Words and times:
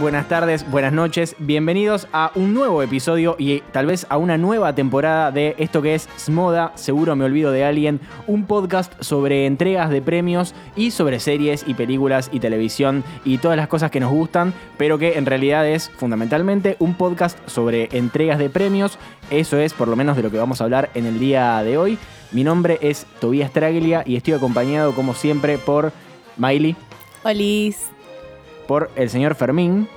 Buenas 0.00 0.26
tardes, 0.26 0.68
buenas 0.70 0.94
noches. 0.94 1.36
Bienvenidos 1.38 2.08
a 2.10 2.32
un 2.34 2.54
nuevo 2.54 2.82
episodio 2.82 3.36
y 3.38 3.60
tal 3.72 3.84
vez 3.84 4.06
a 4.08 4.16
una 4.16 4.38
nueva 4.38 4.74
temporada 4.74 5.30
de 5.30 5.54
esto 5.58 5.82
que 5.82 5.94
es 5.94 6.08
Smoda, 6.18 6.72
seguro 6.76 7.14
me 7.14 7.26
olvido 7.26 7.52
de 7.52 7.62
alguien, 7.62 8.00
un 8.26 8.46
podcast 8.46 8.94
sobre 9.02 9.44
entregas 9.44 9.90
de 9.90 10.00
premios 10.00 10.54
y 10.76 10.92
sobre 10.92 11.20
series 11.20 11.62
y 11.66 11.74
películas 11.74 12.30
y 12.32 12.40
televisión 12.40 13.04
y 13.22 13.36
todas 13.36 13.58
las 13.58 13.68
cosas 13.68 13.90
que 13.90 14.00
nos 14.00 14.10
gustan, 14.10 14.54
pero 14.78 14.96
que 14.96 15.18
en 15.18 15.26
realidad 15.26 15.68
es 15.68 15.90
fundamentalmente 15.90 16.76
un 16.78 16.94
podcast 16.94 17.38
sobre 17.46 17.90
entregas 17.92 18.38
de 18.38 18.48
premios. 18.48 18.98
Eso 19.28 19.58
es 19.58 19.74
por 19.74 19.88
lo 19.88 19.96
menos 19.96 20.16
de 20.16 20.22
lo 20.22 20.30
que 20.30 20.38
vamos 20.38 20.62
a 20.62 20.64
hablar 20.64 20.88
en 20.94 21.04
el 21.04 21.18
día 21.18 21.62
de 21.62 21.76
hoy. 21.76 21.98
Mi 22.32 22.44
nombre 22.44 22.78
es 22.80 23.04
Tobías 23.20 23.52
Traglia 23.52 24.04
y 24.06 24.16
estoy 24.16 24.32
acompañado 24.32 24.94
como 24.94 25.12
siempre 25.12 25.58
por 25.58 25.92
Miley, 26.38 26.76
Olis. 27.24 27.95
Por 28.66 28.90
el 28.96 29.10
señor 29.10 29.34
Fermín. 29.34 29.88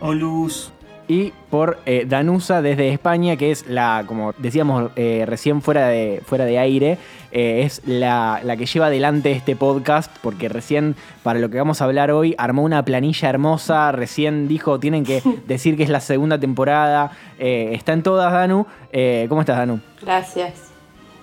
Olus. 0.00 0.72
y 1.08 1.32
por 1.50 1.78
eh, 1.84 2.06
Danusa 2.08 2.62
desde 2.62 2.88
España, 2.88 3.36
que 3.36 3.50
es 3.50 3.66
la, 3.68 4.04
como 4.06 4.32
decíamos 4.38 4.90
eh, 4.96 5.24
recién 5.26 5.60
fuera 5.62 5.88
de, 5.88 6.22
fuera 6.24 6.44
de 6.44 6.58
aire, 6.58 6.98
eh, 7.32 7.62
es 7.64 7.82
la, 7.86 8.40
la 8.44 8.56
que 8.56 8.66
lleva 8.66 8.86
adelante 8.86 9.32
este 9.32 9.56
podcast, 9.56 10.14
porque 10.22 10.48
recién, 10.48 10.96
para 11.22 11.38
lo 11.38 11.48
que 11.50 11.58
vamos 11.58 11.80
a 11.80 11.84
hablar 11.84 12.10
hoy, 12.10 12.34
armó 12.36 12.62
una 12.62 12.84
planilla 12.84 13.28
hermosa, 13.30 13.90
recién 13.90 14.48
dijo, 14.48 14.78
tienen 14.78 15.04
que 15.04 15.22
decir 15.46 15.76
que 15.76 15.82
es 15.82 15.90
la 15.90 16.00
segunda 16.00 16.38
temporada, 16.38 17.12
eh, 17.38 17.70
está 17.72 17.92
en 17.94 18.02
todas, 18.02 18.32
Danu. 18.32 18.66
Eh, 18.92 19.26
¿Cómo 19.28 19.40
estás, 19.40 19.56
Danu? 19.56 19.80
Gracias. 20.02 20.70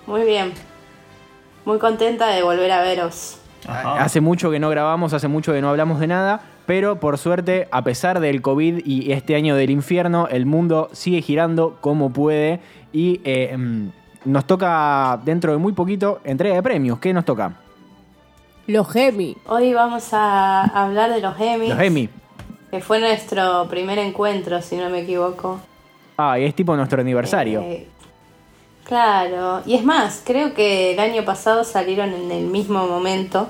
Muy 0.06 0.24
bien. 0.24 0.52
Muy 1.64 1.78
contenta 1.78 2.28
de 2.28 2.42
volver 2.42 2.72
a 2.72 2.82
veros. 2.82 3.38
Ajá. 3.68 4.02
Hace 4.02 4.20
mucho 4.20 4.50
que 4.50 4.58
no 4.58 4.68
grabamos, 4.70 5.12
hace 5.12 5.28
mucho 5.28 5.52
que 5.52 5.60
no 5.60 5.68
hablamos 5.68 6.00
de 6.00 6.06
nada, 6.06 6.40
pero 6.70 7.00
por 7.00 7.18
suerte, 7.18 7.66
a 7.72 7.82
pesar 7.82 8.20
del 8.20 8.42
COVID 8.42 8.86
y 8.86 9.10
este 9.10 9.34
año 9.34 9.56
del 9.56 9.70
infierno, 9.70 10.28
el 10.28 10.46
mundo 10.46 10.88
sigue 10.92 11.20
girando 11.20 11.76
como 11.80 12.12
puede 12.12 12.60
y 12.92 13.20
eh, 13.24 13.56
mm, 13.56 13.88
nos 14.26 14.46
toca 14.46 15.20
dentro 15.24 15.50
de 15.50 15.58
muy 15.58 15.72
poquito 15.72 16.20
entrega 16.22 16.54
de 16.54 16.62
premios. 16.62 17.00
¿Qué 17.00 17.12
nos 17.12 17.24
toca? 17.24 17.54
Los 18.68 18.88
Gemi. 18.88 19.36
Hoy 19.48 19.74
vamos 19.74 20.10
a 20.12 20.62
hablar 20.62 21.12
de 21.12 21.20
los 21.20 21.34
Emmys, 21.40 21.70
Los 21.70 21.80
Emmy. 21.80 22.08
que 22.70 22.80
fue 22.80 23.00
nuestro 23.00 23.66
primer 23.68 23.98
encuentro, 23.98 24.62
si 24.62 24.76
no 24.76 24.90
me 24.90 25.00
equivoco. 25.00 25.58
Ah, 26.18 26.38
y 26.38 26.44
es 26.44 26.54
tipo 26.54 26.76
nuestro 26.76 27.00
aniversario. 27.00 27.62
Eh, 27.62 27.88
claro. 28.84 29.62
Y 29.66 29.74
es 29.74 29.84
más, 29.84 30.22
creo 30.24 30.54
que 30.54 30.92
el 30.92 31.00
año 31.00 31.24
pasado 31.24 31.64
salieron 31.64 32.14
en 32.14 32.30
el 32.30 32.46
mismo 32.46 32.86
momento. 32.86 33.48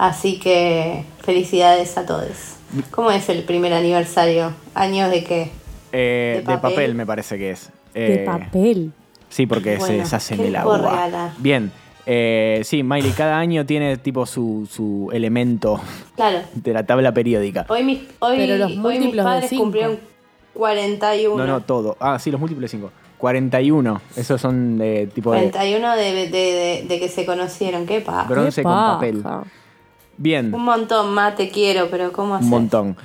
Así 0.00 0.38
que 0.38 1.04
felicidades 1.22 1.98
a 1.98 2.06
todos. 2.06 2.54
¿Cómo 2.90 3.10
es 3.10 3.28
el 3.28 3.42
primer 3.42 3.74
aniversario? 3.74 4.52
¿Años 4.74 5.10
de 5.10 5.24
qué? 5.24 5.50
Eh, 5.92 6.42
de 6.46 6.52
de, 6.52 6.58
papel. 6.58 6.94
me 6.94 7.04
parece 7.04 7.36
que 7.36 7.50
es. 7.50 7.68
De 7.92 8.22
Eh, 8.22 8.24
papel. 8.24 8.92
Sí, 9.28 9.44
porque 9.46 9.72
se 9.74 9.78
Bueno, 9.78 9.98
deshace 9.98 10.34
en 10.34 10.40
¿qué 10.40 10.48
el 10.48 10.56
agua. 10.56 10.78
regalar? 10.78 11.32
Bien. 11.36 11.70
Eh, 12.06 12.62
sí, 12.64 12.82
Miley, 12.82 13.10
cada 13.12 13.36
año 13.38 13.66
tiene 13.66 13.98
tipo 13.98 14.24
su, 14.24 14.66
su 14.72 15.10
elemento 15.12 15.78
Claro. 16.16 16.38
de 16.54 16.72
la 16.72 16.82
tabla 16.86 17.12
periódica. 17.12 17.66
Hoy 17.68 17.84
mis, 17.84 17.98
hoy, 18.20 18.38
Pero 18.38 18.56
los 18.56 18.78
hoy 18.82 18.98
mis 19.00 19.14
padres 19.22 19.50
cumplieron 19.54 19.98
41. 20.54 21.36
No, 21.36 21.46
no, 21.46 21.60
todo. 21.60 21.98
Ah, 22.00 22.18
sí, 22.18 22.30
los 22.30 22.40
múltiples 22.40 22.70
5. 22.70 22.90
41. 23.18 24.00
Esos 24.16 24.40
son 24.40 24.78
de 24.78 25.08
tipo 25.08 25.30
de 25.32 25.50
41 25.50 25.94
de, 25.94 26.12
de, 26.12 26.28
de- 26.30 26.84
de 26.88 26.98
que 26.98 27.08
se 27.10 27.26
conocieron. 27.26 27.84
¿Qué 27.84 28.00
pa? 28.00 28.22
bronce 28.24 28.62
Qué 28.62 28.64
con 28.64 28.72
papel. 28.72 29.22
Bien, 30.16 30.54
Un 30.54 30.64
montón 30.64 31.14
más 31.14 31.34
te 31.36 31.48
quiero, 31.48 31.88
pero 31.90 32.12
¿cómo 32.12 32.34
hacer? 32.34 32.44
un 32.44 32.50
montón. 32.50 32.96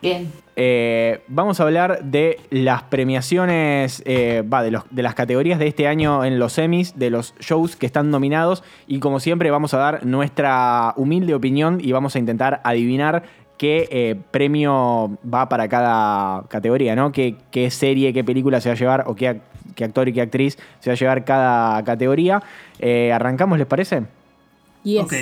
Bien. 0.00 0.30
Eh, 0.56 1.22
vamos 1.28 1.60
a 1.60 1.62
hablar 1.62 2.02
de 2.04 2.38
las 2.50 2.82
premiaciones, 2.82 4.02
eh, 4.04 4.42
va, 4.42 4.62
de, 4.62 4.70
los- 4.70 4.84
de 4.90 5.02
las 5.02 5.14
categorías 5.14 5.58
de 5.58 5.66
este 5.66 5.86
año 5.88 6.24
en 6.24 6.38
los 6.38 6.58
Emmys, 6.58 6.98
de 6.98 7.08
los 7.10 7.34
shows 7.40 7.74
que 7.76 7.86
están 7.86 8.10
nominados 8.10 8.62
y 8.86 8.98
como 8.98 9.18
siempre 9.20 9.50
vamos 9.50 9.72
a 9.74 9.78
dar 9.78 10.04
nuestra 10.04 10.92
humilde 10.96 11.34
opinión 11.34 11.78
y 11.80 11.92
vamos 11.92 12.16
a 12.16 12.18
intentar 12.18 12.60
adivinar 12.64 13.22
qué 13.56 13.88
eh, 13.90 14.16
premio 14.30 15.16
va 15.32 15.48
para 15.48 15.68
cada 15.68 16.42
categoría, 16.48 16.96
¿no? 16.96 17.12
Qué, 17.12 17.36
qué 17.50 17.70
serie, 17.70 18.12
qué 18.12 18.22
película 18.24 18.60
se 18.60 18.68
va 18.68 18.74
a 18.74 18.78
llevar 18.78 19.04
o 19.06 19.14
qué 19.14 19.40
actor 19.82 20.08
y 20.08 20.12
qué 20.12 20.20
actriz 20.20 20.58
se 20.80 20.90
va 20.90 20.94
a 20.94 20.96
llevar 20.98 21.24
cada 21.24 21.82
categoría. 21.84 22.42
Eh, 22.78 23.10
¿Arrancamos, 23.12 23.56
les 23.58 23.66
parece? 23.66 24.02
Yes. 24.82 25.02
Ok. 25.04 25.12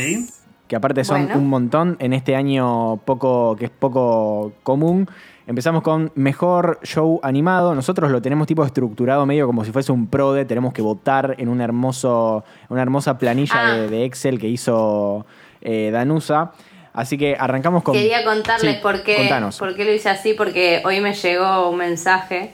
Que 0.71 0.77
aparte 0.77 1.03
son 1.03 1.25
Bueno. 1.27 1.41
un 1.41 1.49
montón 1.49 1.97
en 1.99 2.13
este 2.13 2.37
año 2.37 2.99
poco 3.05 3.57
que 3.59 3.65
es 3.65 3.71
poco 3.73 4.53
común. 4.63 5.09
Empezamos 5.49 5.83
con 5.83 6.13
mejor 6.15 6.79
show 6.85 7.19
animado. 7.25 7.75
Nosotros 7.75 8.09
lo 8.13 8.23
tenemos 8.23 8.47
tipo 8.47 8.65
estructurado 8.65 9.27
medio 9.27 9.49
como 9.49 9.65
si 9.65 9.73
fuese 9.73 9.91
un 9.91 10.07
prode. 10.07 10.45
Tenemos 10.45 10.73
que 10.73 10.81
votar 10.81 11.35
en 11.39 11.49
un 11.49 11.61
hermoso, 11.61 12.45
una 12.69 12.83
hermosa 12.83 13.19
planilla 13.19 13.55
Ah. 13.57 13.73
de, 13.75 13.89
de 13.89 14.05
Excel 14.05 14.39
que 14.39 14.47
hizo 14.47 15.27
eh, 15.61 15.91
Danusa. 15.93 16.53
Así 16.93 17.19
que 17.19 17.37
arrancamos 17.37 17.83
con. 17.83 17.95
Quería 17.95 18.23
contarles 18.25 18.77
Sí, 18.77 18.81
por, 18.81 19.03
qué, 19.03 19.29
por 19.59 19.75
qué 19.75 19.85
lo 19.85 19.93
hice 19.93 20.09
así, 20.09 20.35
porque 20.35 20.83
hoy 20.85 21.01
me 21.01 21.15
llegó 21.15 21.69
un 21.69 21.79
mensaje 21.79 22.53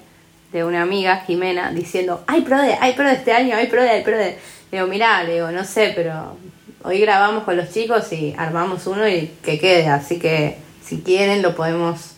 de 0.52 0.64
una 0.64 0.80
amiga, 0.80 1.16
Jimena, 1.26 1.70
diciendo, 1.72 2.22
hay 2.26 2.40
PRODE, 2.40 2.78
hay 2.80 2.94
PRODE 2.94 3.12
este 3.12 3.32
año, 3.32 3.56
hay 3.56 3.66
PRODE, 3.66 3.90
hay 3.90 4.02
PRODE. 4.02 4.38
Le 4.72 4.78
digo, 4.78 4.86
mirá, 4.88 5.22
le 5.22 5.34
digo, 5.34 5.50
no 5.50 5.64
sé, 5.64 5.92
pero 5.94 6.36
hoy 6.86 7.00
grabamos 7.00 7.42
con 7.42 7.56
los 7.56 7.70
chicos 7.72 8.12
y 8.12 8.32
armamos 8.38 8.86
uno 8.86 9.08
y 9.08 9.32
que 9.42 9.58
quede, 9.58 9.88
así 9.88 10.20
que 10.20 10.56
si 10.84 11.00
quieren 11.00 11.42
lo 11.42 11.56
podemos 11.56 12.12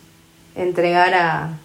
entregar 0.54 1.14
a, 1.14 1.58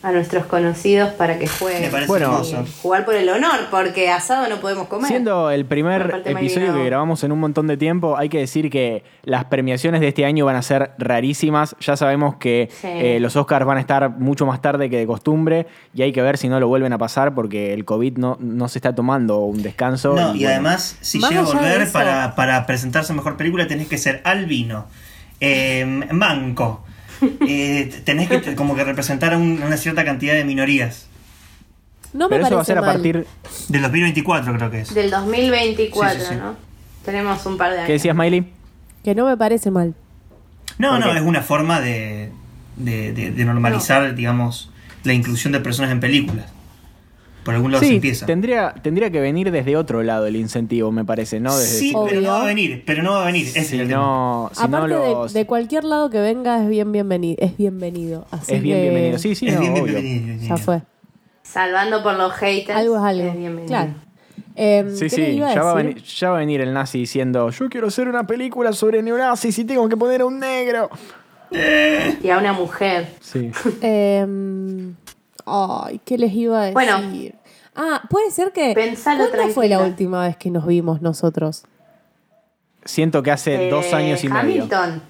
a 0.00 0.12
nuestros 0.12 0.46
conocidos 0.46 1.10
para 1.14 1.40
que 1.40 1.48
jueguen. 1.48 1.82
Me 1.82 1.88
parece 1.88 2.06
Bueno. 2.08 2.40
Jugar 2.82 3.04
por 3.04 3.16
el 3.16 3.28
honor, 3.30 3.66
porque 3.68 4.08
asado 4.10 4.48
no 4.48 4.60
podemos 4.60 4.86
comer. 4.86 5.08
Siendo 5.08 5.50
el 5.50 5.64
primer 5.66 6.22
episodio 6.24 6.72
que 6.72 6.84
grabamos 6.84 7.24
en 7.24 7.32
un 7.32 7.40
montón 7.40 7.66
de 7.66 7.76
tiempo, 7.76 8.16
hay 8.16 8.28
que 8.28 8.38
decir 8.38 8.70
que 8.70 9.02
las 9.24 9.46
premiaciones 9.46 10.00
de 10.00 10.08
este 10.08 10.24
año 10.24 10.44
van 10.44 10.54
a 10.54 10.62
ser 10.62 10.92
rarísimas. 10.98 11.74
Ya 11.80 11.96
sabemos 11.96 12.36
que 12.36 12.68
Sí. 12.70 12.86
eh, 12.88 13.18
los 13.20 13.34
Oscars 13.34 13.66
van 13.66 13.78
a 13.78 13.80
estar 13.80 14.08
mucho 14.10 14.46
más 14.46 14.62
tarde 14.62 14.88
que 14.88 14.98
de 14.98 15.06
costumbre 15.06 15.66
y 15.92 16.02
hay 16.02 16.12
que 16.12 16.22
ver 16.22 16.38
si 16.38 16.48
no 16.48 16.60
lo 16.60 16.68
vuelven 16.68 16.92
a 16.92 16.98
pasar 16.98 17.34
porque 17.34 17.74
el 17.74 17.84
COVID 17.84 18.18
no, 18.18 18.36
no 18.38 18.68
se 18.68 18.78
está 18.78 18.94
tomando 18.94 19.38
un 19.40 19.62
descanso. 19.62 20.14
No, 20.14 20.32
y 20.32 20.38
bueno, 20.38 20.50
además, 20.50 20.96
si 21.00 21.18
llega 21.18 21.40
a 21.40 21.44
volver 21.44 21.90
para, 21.90 22.36
para 22.36 22.66
presentarse 22.66 23.12
mejor 23.14 23.36
película, 23.36 23.66
tenés 23.66 23.88
que 23.88 23.98
ser 23.98 24.20
albino, 24.24 24.86
eh, 25.40 25.84
manco. 26.12 26.84
Eh, 27.48 28.02
tenés 28.04 28.28
que 28.28 28.54
como 28.54 28.74
que 28.76 28.84
representar 28.84 29.34
a 29.34 29.38
un- 29.38 29.62
una 29.62 29.76
cierta 29.76 30.04
cantidad 30.04 30.34
de 30.34 30.44
minorías. 30.44 31.06
No 32.12 32.28
me 32.28 32.36
Pero 32.36 32.46
eso 32.46 32.54
va 32.56 32.62
a 32.62 32.64
parece 32.64 32.72
ser 32.72 32.78
a 32.78 32.80
mal. 32.82 32.92
partir. 32.94 33.26
Del 33.68 33.82
2024 33.82 34.54
creo 34.56 34.70
que 34.70 34.80
es. 34.80 34.94
Del 34.94 35.10
2024, 35.10 36.14
Sí, 36.20 36.26
sí, 36.26 36.32
sí. 36.32 36.36
¿no? 36.40 36.56
Tenemos 37.04 37.44
un 37.46 37.56
par 37.56 37.70
de 37.72 37.76
años. 37.78 37.86
¿Qué 37.86 37.92
decías, 37.94 38.16
Miley? 38.16 38.46
Que 39.04 39.14
no 39.14 39.26
me 39.26 39.36
parece 39.36 39.70
mal. 39.70 39.94
No, 40.78 40.90
¿Por 40.90 41.00
no, 41.00 41.12
qué? 41.12 41.18
es 41.18 41.22
una 41.24 41.42
forma 41.42 41.80
de, 41.80 42.30
de, 42.76 43.12
de- 43.12 43.30
de 43.32 43.44
normalizar, 43.44 44.14
digamos, 44.14 44.70
la 45.04 45.12
inclusión 45.12 45.52
de 45.52 45.60
personas 45.60 45.90
en 45.90 46.00
películas. 46.00 46.46
Por 47.48 47.54
algún 47.54 47.72
lado 47.72 47.80
se 47.82 47.88
Sí, 47.88 47.94
empieza. 47.94 48.26
tendría, 48.26 48.74
tendría 48.82 49.10
que 49.10 49.20
venir 49.20 49.50
desde 49.50 49.74
otro 49.74 50.02
lado 50.02 50.26
el 50.26 50.36
incentivo, 50.36 50.92
me 50.92 51.02
parece, 51.04 51.40
¿no? 51.40 51.56
Desde 51.56 51.78
Sí, 51.78 51.94
pero 52.06 52.20
no 52.20 52.28
va 52.28 52.42
a 52.42 52.44
venir, 52.44 52.82
pero 52.86 53.02
no 53.02 53.12
va 53.12 53.22
a 53.22 53.26
venir. 53.26 53.46
Ese 53.46 53.64
si 53.64 53.76
es 53.76 53.80
el 53.82 53.88
tema. 53.88 54.00
no, 54.02 54.50
si 54.52 54.60
no 54.60 54.66
Aparte 54.76 54.94
de- 54.94 55.10
los- 55.12 55.32
de, 55.32 55.46
cualquier 55.46 55.84
lado 55.84 56.10
que 56.10 56.20
venga 56.20 56.62
es 56.62 56.68
bien 56.68 56.92
bienvenido. 56.92 57.36
Es 57.40 57.56
bienvenido. 57.56 58.26
Así 58.30 58.52
es 58.52 58.62
bien 58.62 58.76
que 58.76 58.82
bienvenido. 58.82 59.18
Sí, 59.18 59.34
sí, 59.34 59.48
es 59.48 59.54
no, 59.54 59.60
bien 59.60 59.72
obvio. 59.72 59.84
bienvenido. 60.00 60.46
Ya 60.46 60.56
fue. 60.58 60.82
Salvando 61.42 62.02
por 62.02 62.14
los 62.18 62.32
haters. 62.34 62.78
Algo 62.78 62.96
es 62.96 63.02
algo. 63.02 63.32
bienvenido. 63.32 63.66
claro. 63.66 63.94
Em, 64.54 64.90
Sí, 64.94 65.08
¿qué 65.08 65.16
les 65.16 65.52
sí, 65.54 65.58
va, 65.58 65.72
venir, 65.74 66.02
ya 66.02 66.30
va 66.30 66.36
a 66.36 66.40
venir 66.40 66.60
el 66.60 66.74
nazi 66.74 66.98
diciendo, 66.98 67.48
yo 67.48 67.68
quiero 67.70 67.86
hacer 67.86 68.08
una 68.08 68.26
película 68.26 68.72
sobre 68.74 69.02
neonazis 69.02 69.58
y 69.58 69.64
tengo 69.64 69.88
que 69.88 69.96
poner 69.96 70.20
a 70.20 70.26
un 70.26 70.38
negro. 70.38 70.90
Y 71.50 72.28
a 72.28 72.36
una 72.38 72.52
mujer. 72.52 73.08
Sí. 73.20 73.50
Em, 73.80 74.94
ay, 75.48 76.00
¿qué 76.04 76.18
les 76.18 76.32
iba 76.32 76.58
a 76.60 76.64
decir? 76.66 76.74
Bueno. 76.74 76.98
Ah, 77.74 78.02
puede 78.10 78.30
ser 78.30 78.52
que. 78.52 78.72
Pensalo 78.74 79.28
¿Cuándo 79.28 79.52
fue 79.54 79.68
la 79.68 79.76
tranquila. 79.76 79.80
última 79.92 80.22
vez 80.26 80.36
que 80.36 80.50
nos 80.50 80.66
vimos 80.66 81.00
nosotros? 81.02 81.64
Siento 82.84 83.22
que 83.22 83.30
hace 83.30 83.68
dos 83.70 83.86
Eh, 83.86 83.94
años 83.94 84.24
y 84.24 84.28
medio. 84.28 84.40
Hamilton. 84.62 85.02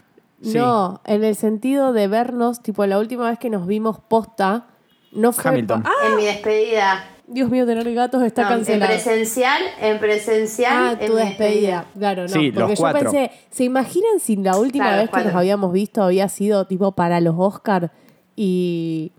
Sí. 0.43 0.57
No, 0.59 1.01
en 1.05 1.25
el 1.25 1.35
sentido 1.37 1.93
de 1.93 2.09
vernos, 2.09 2.63
tipo 2.63 2.85
la 2.87 2.99
última 2.99 3.29
vez 3.31 3.39
que 3.39 3.51
nos 3.51 3.67
vimos 3.67 3.99
posta, 4.09 4.67
no 5.13 5.33
fue. 5.33 5.51
Hamilton. 5.51 5.85
Ah, 5.87 6.09
En 6.09 6.17
mi 6.17 6.25
despedida. 6.25 7.05
Dios 7.27 7.51
mío, 7.51 7.67
tener 7.67 7.93
gatos 7.93 8.23
está 8.23 8.43
No, 8.45 8.49
en 8.53 8.57
cancelado. 8.59 8.91
presencial, 8.91 9.61
en 9.81 9.99
presencial. 9.99 10.73
Ah, 10.77 10.97
en 10.99 11.07
tu 11.11 11.15
mi 11.15 11.21
despedida. 11.21 11.85
Claro, 11.99 12.23
no. 12.23 12.29
Sí, 12.29 12.51
los 12.53 12.63
porque 12.63 12.75
yo 12.77 12.81
cuatro. 12.81 13.01
pensé, 13.13 13.31
¿se 13.51 13.65
imaginan 13.65 14.19
si 14.21 14.37
la 14.37 14.57
última 14.57 14.87
Claro, 14.87 15.03
vez 15.03 15.11
que 15.11 15.25
nos 15.25 15.35
habíamos 15.35 15.73
visto 15.73 16.03
había 16.03 16.29
sido 16.31 16.67
tipo 16.67 16.93
para 16.93 17.21
los 17.21 17.35
Oscar 17.37 17.93
y, 18.35 19.13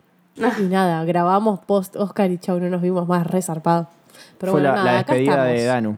y 0.59 0.63
nada, 0.63 1.03
grabamos 1.05 1.59
post 1.59 1.95
Oscar 1.95 2.31
y 2.31 2.37
chau, 2.37 2.59
no 2.59 2.69
nos 2.69 2.81
vimos 2.81 3.07
más 3.07 3.25
resarpados. 3.27 3.87
Pero 4.37 4.51
Fue 4.53 4.61
bueno, 4.61 4.75
la, 4.75 4.83
nada, 4.83 4.93
la 4.93 4.99
acá 4.99 5.13
despedida 5.13 5.43
de. 5.45 5.63
Danu. 5.65 5.97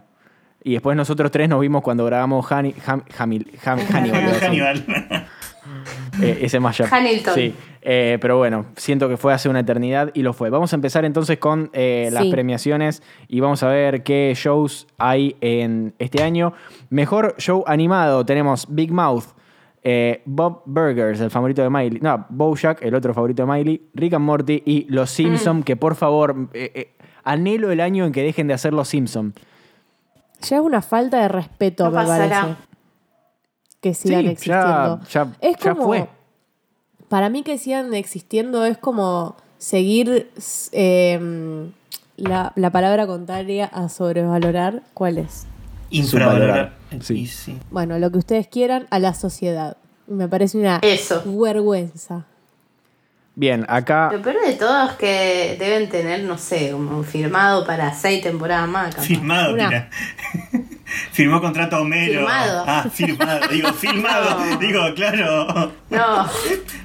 Y 0.64 0.74
después 0.74 0.96
nosotros 0.96 1.32
tres 1.32 1.50
nos 1.50 1.60
vimos 1.60 1.82
cuando 1.82 2.06
grabamos 2.06 2.46
Hani- 2.46 2.76
Ham- 2.86 3.04
Hamil- 3.18 3.48
Ham- 3.64 3.80
Hannibal. 3.92 4.34
Hannibal. 4.42 4.86
Eh, 6.22 6.40
ese 6.42 6.60
mashup. 6.60 6.88
Hamilton. 6.92 7.34
Sí, 7.34 7.56
eh, 7.82 8.18
pero 8.20 8.38
bueno, 8.38 8.66
siento 8.76 9.08
que 9.08 9.16
fue 9.16 9.34
hace 9.34 9.48
una 9.48 9.62
eternidad 9.62 10.12
y 10.14 10.22
lo 10.24 10.34
fue. 10.34 10.50
Vamos 10.50 10.74
a 10.74 10.76
empezar 10.76 11.06
entonces 11.06 11.38
con 11.38 11.70
eh, 11.74 12.10
las 12.12 12.24
Sí. 12.26 12.32
premiaciones 12.32 13.02
y 13.28 13.40
vamos 13.40 13.64
a 13.64 13.68
ver 13.70 14.04
qué 14.04 14.34
shows 14.36 14.88
hay 14.98 15.36
en 15.40 15.94
este 16.00 16.22
año. 16.22 16.54
Mejor 16.90 17.36
show 17.38 17.64
animado 17.68 18.26
tenemos 18.26 18.68
Big 18.70 18.92
Mouth, 18.92 19.24
eh, 19.84 20.22
Bob 20.26 20.62
Burgers, 20.66 21.20
el 21.22 21.32
favorito 21.32 21.62
de 21.64 21.70
Miley, 21.70 22.00
no, 22.02 22.26
Bojack, 22.30 22.82
el 22.84 22.94
otro 22.96 23.14
favorito 23.14 23.46
de 23.46 23.52
Miley, 23.52 23.90
Rick 23.94 24.14
and 24.14 24.26
Morty 24.26 24.62
y 24.66 24.86
Los 24.90 25.10
Simpson, 25.12 25.64
que 25.64 25.76
por 25.76 25.96
favor, 25.96 26.50
eh, 26.54 26.72
eh, 26.76 26.92
anhelo 27.24 27.72
el 27.72 27.80
año 27.82 28.06
en 28.06 28.12
que 28.12 28.22
dejen 28.24 28.48
de 28.48 28.54
hacer 28.54 28.74
Los 28.74 28.90
Simpson. 28.90 29.34
Ya 30.42 30.58
es 30.58 30.62
una 30.64 30.82
falta 30.82 31.22
de 31.22 31.28
respeto, 31.28 31.84
No 31.86 31.92
me 31.92 31.96
pasará. 31.98 32.42
parece. 32.42 32.58
Que 33.82 33.94
sigan 33.96 34.20
Sí, 34.20 34.26
ya- 34.26 34.32
existiendo. 34.32 35.00
ya- 35.10 35.28
es 35.42 35.58
ya 35.58 35.72
como, 35.74 35.86
fue. 35.86 36.08
Para 37.10 37.30
mí 37.30 37.42
que 37.44 37.58
sigan 37.58 37.94
existiendo 37.96 38.64
es 38.66 38.78
como 38.78 39.36
seguir 39.58 40.30
eh, 40.72 41.70
la, 42.18 42.54
la 42.56 42.70
palabra 42.70 43.08
contraria 43.08 43.66
a 43.66 43.90
sobrevalorar. 43.90 44.84
¿Cuál 44.94 45.18
es? 45.18 45.48
Infravalorar. 45.90 46.74
Sí. 47.00 47.22
Y 47.22 47.28
sí. 47.28 47.58
Bueno, 47.72 47.98
lo 48.00 48.12
que 48.12 48.18
ustedes 48.18 48.48
quieran 48.48 48.88
a 48.90 49.00
la 49.00 49.14
sociedad. 49.14 49.78
Me 50.08 50.28
parece 50.28 50.58
una 50.58 50.80
Eso. 50.82 51.24
vergüenza. 51.26 52.26
Bien, 53.34 53.66
acá 53.70 54.10
Lo 54.12 54.22
peor 54.22 54.36
de 54.46 54.54
todo 54.54 54.90
es 54.90 54.92
que 54.98 55.56
deben 55.58 55.88
tener, 55.90 56.24
no 56.24 56.38
sé, 56.38 56.72
como 56.72 57.02
firmado 57.04 57.66
para 57.66 57.94
seis 57.94 58.22
temporadas 58.22 58.68
más. 58.68 58.94
capaz. 58.94 59.08
Firmado, 59.08 59.54
Una. 59.54 59.68
tira. 59.70 59.90
Firmó 61.12 61.42
contrato 61.42 61.76
a 61.78 61.82
Homero. 61.82 62.20
Firmado. 62.20 62.64
Ah, 62.68 62.86
firmado. 62.92 63.48
Digo, 63.50 63.74
firmado. 63.74 64.40
No. 64.40 64.58
Digo, 64.58 64.82
claro. 64.96 65.72
No, 65.90 66.26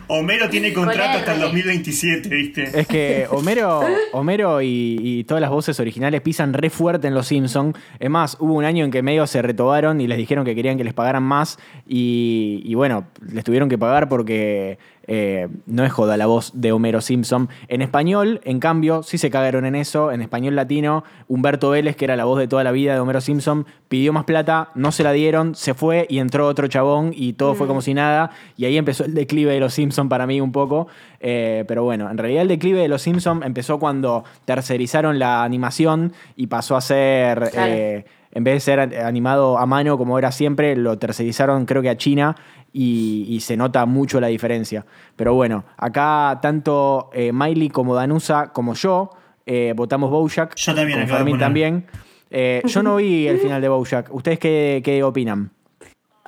Homero 0.08 0.48
tiene 0.48 0.72
contrato 0.72 1.02
Con 1.02 1.18
hasta 1.18 1.32
el 1.32 1.38
R. 1.38 1.46
2027, 1.46 2.28
¿viste? 2.28 2.80
Es 2.80 2.86
que 2.86 3.26
Homero, 3.30 3.80
Homero 4.12 4.62
y, 4.62 4.98
y 5.00 5.24
todas 5.24 5.40
las 5.40 5.50
voces 5.50 5.78
originales 5.80 6.20
pisan 6.20 6.52
re 6.52 6.70
fuerte 6.70 7.08
en 7.08 7.14
Los 7.14 7.28
Simpson. 7.28 7.74
Es 7.98 8.10
más, 8.10 8.36
hubo 8.40 8.54
un 8.54 8.64
año 8.64 8.84
en 8.84 8.90
que 8.90 9.02
medio 9.02 9.26
se 9.26 9.42
retobaron 9.42 10.00
y 10.00 10.06
les 10.06 10.18
dijeron 10.18 10.44
que 10.44 10.54
querían 10.54 10.76
que 10.76 10.84
les 10.84 10.94
pagaran 10.94 11.22
más. 11.22 11.58
Y, 11.86 12.62
y 12.64 12.74
bueno, 12.74 13.06
les 13.32 13.44
tuvieron 13.44 13.68
que 13.68 13.78
pagar 13.78 14.08
porque 14.08 14.78
eh, 15.08 15.48
no 15.66 15.84
es 15.84 15.92
joda 15.92 16.16
la 16.16 16.26
voz 16.26 16.52
de 16.54 16.72
Homero 16.72 17.00
Simpson. 17.00 17.48
En 17.68 17.82
español, 17.82 18.40
en 18.44 18.60
cambio, 18.60 19.02
sí 19.02 19.18
se 19.18 19.30
cagaron 19.30 19.64
en 19.64 19.74
eso. 19.74 20.10
En 20.12 20.20
español 20.20 20.56
latino, 20.56 21.04
Humberto 21.28 21.70
Vélez, 21.70 21.96
que 21.96 22.04
era 22.04 22.16
la 22.16 22.24
voz 22.24 22.38
de 22.38 22.48
toda 22.48 22.64
la 22.64 22.72
vida 22.72 22.94
de 22.94 23.00
Homero 23.00 23.20
Simpson, 23.20 23.66
pidió 23.88 24.12
más 24.12 24.24
plata, 24.24 24.70
no 24.74 24.92
se 24.92 25.02
la 25.04 25.12
dieron, 25.12 25.54
se 25.54 25.74
fue 25.74 26.06
y 26.08 26.18
entró 26.18 26.46
otro 26.46 26.66
chabón 26.68 27.12
y 27.14 27.34
todo 27.34 27.54
fue 27.54 27.66
como 27.66 27.82
si 27.82 27.94
nada. 27.94 28.30
Y 28.56 28.64
ahí 28.64 28.76
empezó 28.76 29.04
el 29.04 29.14
declive 29.14 29.52
de 29.52 29.60
Los 29.60 29.74
Simpson 29.74 30.08
para 30.08 30.26
mí 30.26 30.40
un 30.40 30.52
poco. 30.52 30.88
Eh, 31.20 31.64
pero 31.68 31.84
bueno, 31.84 32.10
en 32.10 32.18
realidad 32.18 32.42
el 32.42 32.48
declive 32.48 32.80
de 32.80 32.88
Los 32.88 33.02
Simpson 33.02 33.42
empezó 33.42 33.78
cuando 33.78 34.24
tercerizaron 34.44 35.18
la 35.18 35.44
animación 35.44 36.12
y 36.36 36.48
pasó 36.48 36.76
a 36.76 36.80
ser... 36.80 37.50
Claro. 37.50 37.72
eh, 37.72 38.04
en 38.36 38.44
vez 38.44 38.52
de 38.52 38.60
ser 38.60 38.80
animado 38.98 39.56
a 39.56 39.64
mano 39.64 39.96
como 39.96 40.18
era 40.18 40.30
siempre, 40.30 40.76
lo 40.76 40.98
tercerizaron 40.98 41.64
creo 41.64 41.80
que 41.80 41.88
a 41.88 41.96
China 41.96 42.36
y, 42.78 43.24
y 43.28 43.40
se 43.40 43.56
nota 43.56 43.86
mucho 43.86 44.20
la 44.20 44.26
diferencia. 44.26 44.84
Pero 45.16 45.32
bueno, 45.34 45.64
acá 45.78 46.38
tanto 46.42 47.08
eh, 47.14 47.32
Miley 47.32 47.70
como 47.70 47.94
Danusa 47.94 48.52
como 48.52 48.74
yo 48.74 49.10
eh, 49.46 49.72
votamos 49.74 50.10
Bojack. 50.10 50.54
Yo 50.56 50.74
también 50.74 51.00
de 51.00 51.06
Fermín 51.06 51.38
también. 51.38 51.86
Eh, 52.30 52.60
yo 52.66 52.82
no 52.82 52.96
vi 52.96 53.26
el 53.28 53.38
final 53.38 53.62
de 53.62 53.68
Bojack. 53.68 54.12
¿Ustedes 54.12 54.38
qué, 54.38 54.82
qué 54.84 55.02
opinan? 55.02 55.50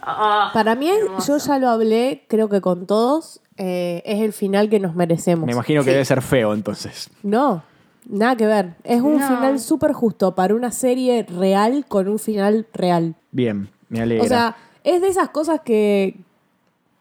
Ah, 0.00 0.50
Para 0.54 0.74
mí, 0.74 0.88
hermoso. 0.88 1.36
yo 1.38 1.44
ya 1.44 1.58
lo 1.58 1.68
hablé, 1.68 2.24
creo 2.28 2.48
que 2.48 2.60
con 2.60 2.86
todos, 2.86 3.40
eh, 3.56 4.02
es 4.06 4.20
el 4.22 4.32
final 4.32 4.70
que 4.70 4.78
nos 4.80 4.94
merecemos. 4.94 5.44
Me 5.46 5.52
imagino 5.52 5.80
que 5.82 5.86
Sí. 5.90 5.92
debe 5.92 6.04
ser 6.04 6.22
feo 6.22 6.54
entonces. 6.54 7.10
No, 7.22 7.62
nada 8.08 8.36
que 8.36 8.46
ver. 8.46 8.74
Es 8.84 9.02
un 9.02 9.18
No. 9.18 9.26
final 9.28 9.58
súper 9.58 9.92
justo 9.92 10.34
para 10.34 10.54
una 10.54 10.70
serie 10.70 11.26
real 11.28 11.84
con 11.88 12.08
un 12.08 12.18
final 12.18 12.66
real. 12.72 13.16
Bien, 13.32 13.68
me 13.88 14.00
alegra. 14.00 14.24
O 14.24 14.28
sea, 14.28 14.56
es 14.84 15.02
de 15.02 15.08
esas 15.08 15.30
cosas 15.30 15.60
que 15.64 16.16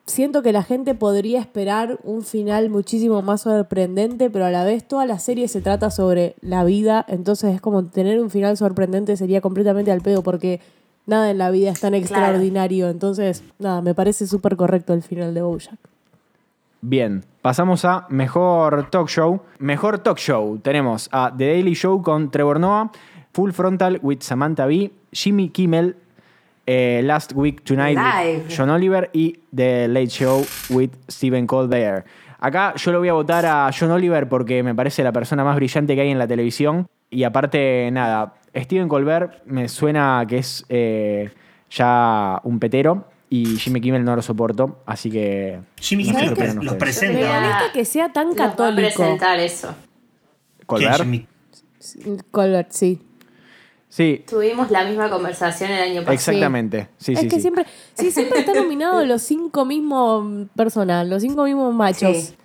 siento 0.08 0.42
que 0.42 0.52
la 0.52 0.64
gente 0.64 0.96
podría 0.96 1.40
esperar 1.40 2.00
un 2.04 2.24
final 2.24 2.70
muchísimo 2.70 3.22
más 3.22 3.42
sorprendente, 3.42 4.30
pero 4.30 4.46
a 4.46 4.52
la 4.52 4.64
vez 4.64 4.88
toda 4.88 5.06
la 5.06 5.20
serie 5.20 5.48
se 5.48 5.62
trata 5.62 5.92
sobre 5.92 6.36
la 6.42 6.64
vida, 6.64 7.06
entonces 7.08 7.54
es 7.54 7.62
como 7.62 7.84
tener 7.84 8.20
un 8.20 8.30
final 8.30 8.58
sorprendente 8.58 9.18
sería 9.18 9.42
completamente 9.42 9.92
al 9.92 10.02
pedo 10.02 10.24
porque 10.24 10.62
nada 11.06 11.30
en 11.30 11.38
la 11.38 11.52
vida 11.52 11.72
es 11.72 11.82
tan 11.82 11.94
extraordinario, 11.94 12.90
entonces 12.90 13.44
nada, 13.60 13.82
me 13.82 13.94
parece 13.94 14.26
súper 14.28 14.56
correcto 14.56 14.94
el 14.94 15.04
final 15.04 15.34
de 15.34 15.42
Bojack. 15.42 15.78
Bien, 16.82 17.26
pasamos 17.42 17.86
a 17.86 18.06
mejor 18.10 18.90
talk 18.90 19.10
show. 19.10 19.42
Mejor 19.60 20.00
talk 20.00 20.20
show. 20.20 20.60
Tenemos 20.60 21.10
a 21.12 21.34
The 21.36 21.48
Daily 21.48 21.74
Show 21.74 22.04
con 22.04 22.30
Trevor 22.30 22.60
Noah, 22.60 22.92
Full 23.34 23.52
Frontal 23.52 24.00
with 24.04 24.20
Samantha 24.22 24.68
Bee, 24.68 24.94
Jimmy 25.12 25.50
Kimmel, 25.50 25.96
eh, 26.68 27.02
Last 27.04 27.32
Week 27.34 27.64
Tonight 27.64 27.98
Live. 27.98 28.44
with 28.44 28.56
John 28.56 28.70
Oliver 28.70 29.10
y 29.14 29.40
The 29.56 29.88
Late 29.88 30.10
Show 30.10 30.46
with 30.70 30.92
Stephen 31.10 31.48
Colbert. 31.48 32.06
Acá 32.40 32.76
yo 32.76 32.92
lo 32.92 33.00
voy 33.00 33.08
a 33.10 33.14
votar 33.14 33.46
a 33.48 33.72
John 33.78 33.90
Oliver 33.90 34.30
porque 34.30 34.62
me 34.62 34.76
parece 34.76 35.04
la 35.04 35.12
persona 35.12 35.44
más 35.44 35.56
brillante 35.56 35.96
que 35.96 36.02
hay 36.02 36.12
en 36.12 36.20
la 36.20 36.28
televisión. 36.28 36.86
Y 37.10 37.24
aparte, 37.24 37.90
nada, 37.92 38.36
Stephen 38.56 38.88
Colbert 38.88 39.44
me 39.46 39.68
suena 39.70 40.24
que 40.28 40.38
es 40.40 40.66
eh, 40.70 41.32
ya 41.72 42.40
un 42.44 42.60
petero 42.60 43.06
y 43.30 43.56
Jimmy 43.58 43.82
Kimmel 43.82 44.04
no 44.06 44.16
lo 44.16 44.22
soporto, 44.22 44.80
así 44.86 45.10
que... 45.10 45.60
Jimmy 45.80 46.04
no 46.04 46.12
Kimmel 46.12 46.26
los, 46.30 46.34
ustedes. 46.38 46.56
Me 46.56 46.74
presenta. 46.74 47.20
molesta 47.42 47.72
que 47.74 47.86
sea 47.86 48.14
tan 48.14 48.28
Nos 48.30 48.40
va 48.40 48.44
a 48.46 48.50
católico. 48.50 48.82
presentar 48.88 49.40
eso. 49.40 49.74
¿Colbert? 50.66 51.06
Colbert, 52.32 52.72
sí. 52.72 53.02
Sí, 53.90 54.24
Tuvimos 54.30 54.70
la 54.70 54.84
misma 54.84 55.10
conversación 55.10 55.72
el 55.72 55.82
año 55.82 56.02
pasado. 56.02 56.14
exactamente. 56.14 56.90
Sí, 56.98 57.14
es 57.14 57.20
sí, 57.22 57.28
que 57.30 57.36
sí. 57.38 57.42
siempre, 57.42 57.66
sí, 57.94 58.12
siempre 58.12 58.40
están 58.42 58.56
nominados 58.64 59.08
los 59.08 59.22
cinco 59.22 59.64
mismos 59.66 60.48
personas, 60.56 61.08
los 61.08 61.22
cinco 61.22 61.46
mismos 61.46 61.74
machos. 61.74 62.16
Sí. 62.18 62.36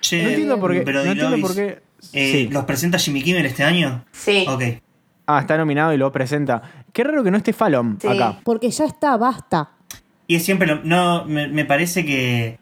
Che, 0.00 0.22
No 0.22 0.28
entiendo 0.30 0.60
por 0.60 0.72
qué. 0.72 0.82
pero 0.82 1.04
no 1.04 1.10
entiendo 1.10 1.38
por 1.40 1.54
qué. 1.54 1.82
eh, 2.12 2.32
sí. 2.32 2.48
¿Los 2.48 2.64
presenta 2.64 2.98
Jimmy 2.98 3.22
Kimmel 3.22 3.44
este 3.46 3.64
año? 3.64 4.04
Sí. 4.12 4.46
Ok. 4.48 4.62
Ah, 5.26 5.40
está 5.40 5.56
nominado 5.58 5.92
y 5.92 5.96
lo 5.96 6.12
presenta. 6.12 6.62
Qué 6.92 7.02
raro 7.02 7.24
que 7.24 7.32
no 7.32 7.36
esté 7.38 7.52
Fallon 7.52 7.98
Sí. 8.00 8.06
acá. 8.06 8.38
Porque 8.44 8.70
ya 8.70 8.84
está, 8.84 9.16
basta. 9.16 9.70
Y 10.28 10.36
es 10.36 10.44
siempre 10.44 10.68
lo, 10.68 10.82
no 10.84 11.24
me, 11.24 11.48
me 11.48 11.64
parece 11.64 12.04
que 12.06 12.58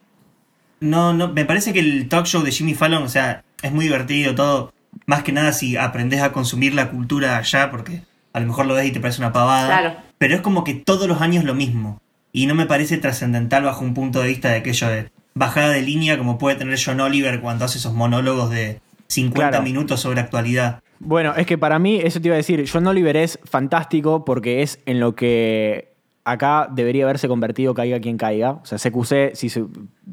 no 0.80 1.12
no 1.12 1.28
me 1.28 1.44
parece 1.44 1.72
que 1.74 1.80
el 1.80 2.08
talk 2.08 2.24
show 2.26 2.42
de 2.42 2.50
Jimmy 2.52 2.74
Fallon, 2.74 3.02
o 3.02 3.08
sea, 3.08 3.44
es 3.62 3.70
muy 3.72 3.84
divertido 3.84 4.34
todo, 4.34 4.72
más 5.06 5.22
que 5.22 5.32
nada 5.32 5.52
si 5.52 5.76
aprendes 5.76 6.22
a 6.22 6.32
consumir 6.32 6.74
la 6.74 6.90
cultura 6.90 7.36
allá 7.38 7.70
porque 7.70 8.02
a 8.34 8.40
lo 8.40 8.46
mejor 8.46 8.66
lo 8.66 8.74
ves 8.74 8.86
y 8.86 8.92
te 8.92 9.00
parece 9.00 9.20
una 9.22 9.32
pavada, 9.32 9.66
Claro. 9.66 9.96
pero 10.18 10.34
es 10.34 10.42
como 10.42 10.62
que 10.64 10.74
todos 10.74 11.08
los 11.08 11.22
años 11.22 11.44
lo 11.44 11.54
mismo 11.54 12.00
y 12.32 12.46
no 12.46 12.54
me 12.54 12.66
parece 12.66 12.98
trascendental 12.98 13.62
bajo 13.64 13.82
un 13.84 13.94
punto 13.94 14.20
de 14.20 14.28
vista 14.28 14.50
de 14.50 14.56
aquello 14.56 14.88
de 14.88 15.08
bajada 15.34 15.70
de 15.70 15.80
línea 15.82 16.18
como 16.18 16.36
puede 16.36 16.56
tener 16.56 16.78
John 16.84 17.00
Oliver 17.00 17.40
cuando 17.40 17.64
hace 17.64 17.78
esos 17.78 17.94
monólogos 17.94 18.50
de 18.50 18.80
50 19.08 19.48
Claro. 19.50 19.62
minutos 19.64 20.00
sobre 20.00 20.20
actualidad. 20.20 20.80
Bueno, 21.00 21.34
es 21.36 21.46
que 21.46 21.58
para 21.58 21.78
mí, 21.78 22.00
eso 22.02 22.20
te 22.20 22.28
iba 22.28 22.34
a 22.34 22.38
decir, 22.38 22.64
John 22.72 22.86
Oliver 22.86 23.16
es 23.16 23.38
fantástico 23.44 24.24
porque 24.24 24.62
es 24.62 24.80
en 24.86 25.00
lo 25.00 25.14
que 25.14 25.92
acá 26.24 26.68
debería 26.70 27.04
haberse 27.04 27.28
convertido 27.28 27.74
caiga 27.74 28.00
quien 28.00 28.16
caiga. 28.16 28.52
O 28.52 28.64
sea, 28.64 28.78
CQC 28.78 29.34
si 29.34 29.48
se, 29.48 29.64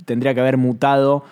tendría 0.05 0.33
que 0.33 0.41
haber 0.41 0.57
mutado 0.57 1.23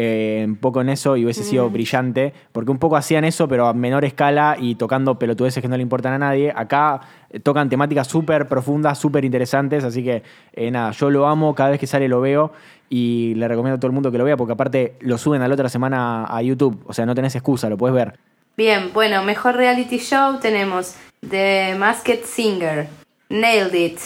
eh, 0.00 0.44
un 0.46 0.54
poco 0.54 0.80
en 0.80 0.90
eso 0.90 1.16
y 1.16 1.24
hubiese 1.24 1.42
sido 1.42 1.68
brillante, 1.70 2.32
porque 2.52 2.70
un 2.70 2.78
poco 2.78 2.96
hacían 2.96 3.24
eso, 3.24 3.48
pero 3.48 3.66
a 3.66 3.74
menor 3.74 4.04
escala 4.04 4.56
y 4.56 4.76
tocando 4.76 5.18
pelotudeces 5.18 5.60
que 5.60 5.66
no 5.66 5.76
le 5.76 5.82
importan 5.82 6.12
a 6.12 6.18
nadie. 6.18 6.52
Acá 6.54 7.00
eh, 7.30 7.40
tocan 7.40 7.68
temáticas 7.68 8.06
súper 8.06 8.46
profundas, 8.46 8.96
súper 8.96 9.24
interesantes, 9.24 9.82
así 9.82 10.04
que 10.04 10.22
eh, 10.52 10.70
nada, 10.70 10.92
yo 10.92 11.10
lo 11.10 11.26
amo, 11.26 11.52
cada 11.52 11.70
vez 11.70 11.80
que 11.80 11.88
sale 11.88 12.06
lo 12.06 12.20
veo 12.20 12.52
y 12.88 13.34
le 13.34 13.48
recomiendo 13.48 13.74
a 13.74 13.80
todo 13.80 13.88
el 13.88 13.92
mundo 13.92 14.12
que 14.12 14.18
lo 14.18 14.24
vea, 14.24 14.36
porque 14.36 14.52
aparte 14.52 14.94
lo 15.00 15.18
suben 15.18 15.42
a 15.42 15.48
la 15.48 15.54
otra 15.54 15.68
semana 15.68 16.26
a 16.26 16.40
YouTube, 16.42 16.80
o 16.86 16.92
sea, 16.92 17.04
no 17.04 17.16
tenés 17.16 17.34
excusa, 17.34 17.68
lo 17.68 17.76
puedes 17.76 17.96
ver. 17.96 18.20
Bien, 18.56 18.92
bueno, 18.94 19.24
mejor 19.24 19.56
reality 19.56 19.98
show 19.98 20.38
tenemos 20.38 20.94
The 21.28 21.74
Masked 21.76 22.22
Singer, 22.22 22.86
Nailed 23.30 23.74
It, 23.74 23.98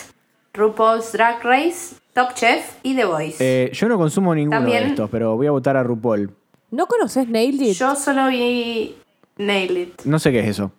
RuPaul's 0.54 1.12
Drag 1.12 1.44
Race, 1.44 1.96
Top 2.12 2.34
Chef 2.34 2.76
y 2.82 2.94
The 2.94 3.04
Voice. 3.06 3.36
Eh, 3.40 3.70
yo 3.72 3.88
no 3.88 3.96
consumo 3.98 4.34
ninguno 4.34 4.58
También- 4.58 4.84
de 4.84 4.88
estos, 4.90 5.08
pero 5.10 5.36
voy 5.36 5.46
a 5.46 5.50
votar 5.50 5.76
a 5.76 5.82
RuPaul. 5.82 6.30
¿No 6.70 6.86
conoces 6.86 7.28
Nailed 7.28 7.60
It? 7.68 7.74
Yo 7.76 7.94
solo 7.96 8.28
vi. 8.28 8.96
Nail 9.38 9.76
it. 9.78 10.02
No 10.04 10.18
sé 10.18 10.30
qué 10.30 10.40
es 10.40 10.48
eso. 10.48 10.72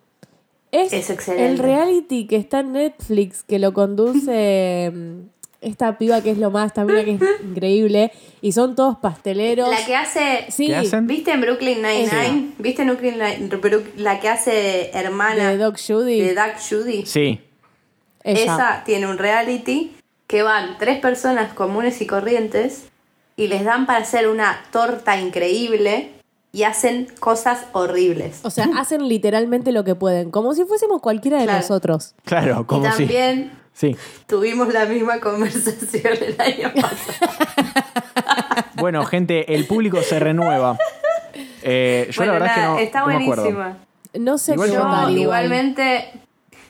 Es, 0.70 0.92
Es 0.92 1.10
excelente. 1.10 1.46
el 1.46 1.58
reality 1.58 2.26
que 2.26 2.36
está 2.36 2.60
en 2.60 2.72
Netflix, 2.72 3.42
que 3.44 3.58
lo 3.58 3.72
conduce 3.72 4.90
mm, 4.92 5.18
esta 5.60 5.98
piba 5.98 6.20
que 6.20 6.30
es 6.30 6.38
lo 6.38 6.50
más, 6.50 6.72
también 6.72 7.04
que 7.04 7.12
es 7.12 7.20
increíble, 7.44 8.12
y 8.40 8.52
son 8.52 8.74
todos 8.74 8.98
pasteleros. 8.98 9.68
La 9.70 9.84
que 9.84 9.94
hace. 9.96 10.46
Sí, 10.50 10.66
¿Qué 10.66 10.76
hacen? 10.76 11.06
¿Viste 11.06 11.32
en 11.32 11.40
Brooklyn 11.40 11.78
Nine-Nine? 11.82 12.52
¿Viste 12.58 12.82
en 12.82 12.88
Brooklyn 12.88 13.14
Nine- 13.18 13.50
Bru- 13.50 13.84
La 13.96 14.18
que 14.20 14.28
hace 14.28 14.90
hermana 14.96 15.50
de 15.50 15.58
Doc 15.58 15.76
Judy. 15.84 16.20
de 16.20 16.34
Doug 16.34 16.54
Judy. 16.68 17.06
Sí. 17.06 17.40
ella. 18.24 18.40
Esa 18.54 18.82
tiene 18.84 19.06
un 19.08 19.18
reality 19.18 19.92
que 20.26 20.42
van 20.42 20.78
tres 20.78 20.98
personas 21.00 21.52
comunes 21.52 22.00
y 22.00 22.06
corrientes 22.06 22.86
y 23.36 23.48
les 23.48 23.64
dan 23.64 23.86
para 23.86 24.00
hacer 24.00 24.28
una 24.28 24.60
torta 24.72 25.18
increíble 25.20 26.10
y 26.52 26.62
hacen 26.62 27.08
cosas 27.20 27.66
horribles. 27.72 28.40
O 28.44 28.50
sea, 28.50 28.68
hacen 28.76 29.08
literalmente 29.08 29.72
lo 29.72 29.82
que 29.84 29.94
pueden, 29.96 30.30
como 30.30 30.54
si 30.54 30.64
fuésemos 30.64 31.00
cualquiera 31.00 31.38
de 31.38 31.44
Claro. 31.44 31.58
nosotros. 31.60 32.14
Claro, 32.24 32.66
como 32.66 32.86
y 32.86 32.90
si. 32.92 32.98
también 32.98 33.52
Sí. 33.72 33.96
tuvimos 34.28 34.72
la 34.72 34.86
misma 34.86 35.18
conversación 35.20 36.12
el 36.20 36.40
año 36.40 36.72
pasado. 36.74 37.32
Bueno, 38.76 39.04
gente, 39.04 39.54
el 39.54 39.66
público 39.66 40.00
se 40.02 40.18
renueva. 40.20 40.78
Eh, 41.62 42.08
yo 42.10 42.18
Bueno, 42.18 42.34
la 42.34 42.38
verdad 42.38 42.56
nada, 42.56 42.62
es 42.62 42.66
que 42.66 42.74
no, 42.74 42.78
está 42.78 43.00
no 43.00 43.06
me 43.06 43.14
acuerdo. 43.24 43.42
buenísima. 43.42 43.78
No 44.14 44.38
sé 44.38 44.52
yo- 44.52 44.58
votar 44.58 44.74
Yo, 44.74 44.80
igual. 44.84 45.18
igualmente, 45.18 46.12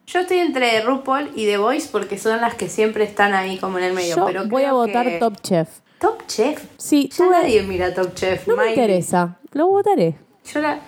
yo 0.06 0.20
estoy 0.20 0.38
entre 0.38 0.80
RuPaul 0.82 1.30
y 1.34 1.46
The 1.46 1.56
Voice 1.58 1.88
porque 1.90 2.18
son 2.18 2.40
las 2.40 2.54
que 2.54 2.68
siempre 2.68 3.04
están 3.04 3.34
ahí 3.34 3.58
como 3.58 3.78
en 3.78 3.84
el 3.84 3.92
medio. 3.94 4.16
Yo 4.16 4.26
pero 4.26 4.46
voy 4.46 4.64
a 4.64 4.73
votar 4.73 5.06
que- 5.06 5.18
Top 5.18 5.40
Chef. 5.42 5.68
Top 6.00 6.26
Chef. 6.26 6.62
Sí, 6.76 7.08
Ya 7.11 7.25
tuve- 7.25 7.30
nadie 7.30 7.62
mira 7.62 7.94
Top 7.94 8.14
Chef. 8.14 8.46
no 8.46 8.56
me 8.56 8.62
Miley. 8.64 8.75
interesa. 8.80 9.38
Lo 9.52 9.68
votaré. 9.68 10.16
Yo 10.52 10.61
la 10.61 10.80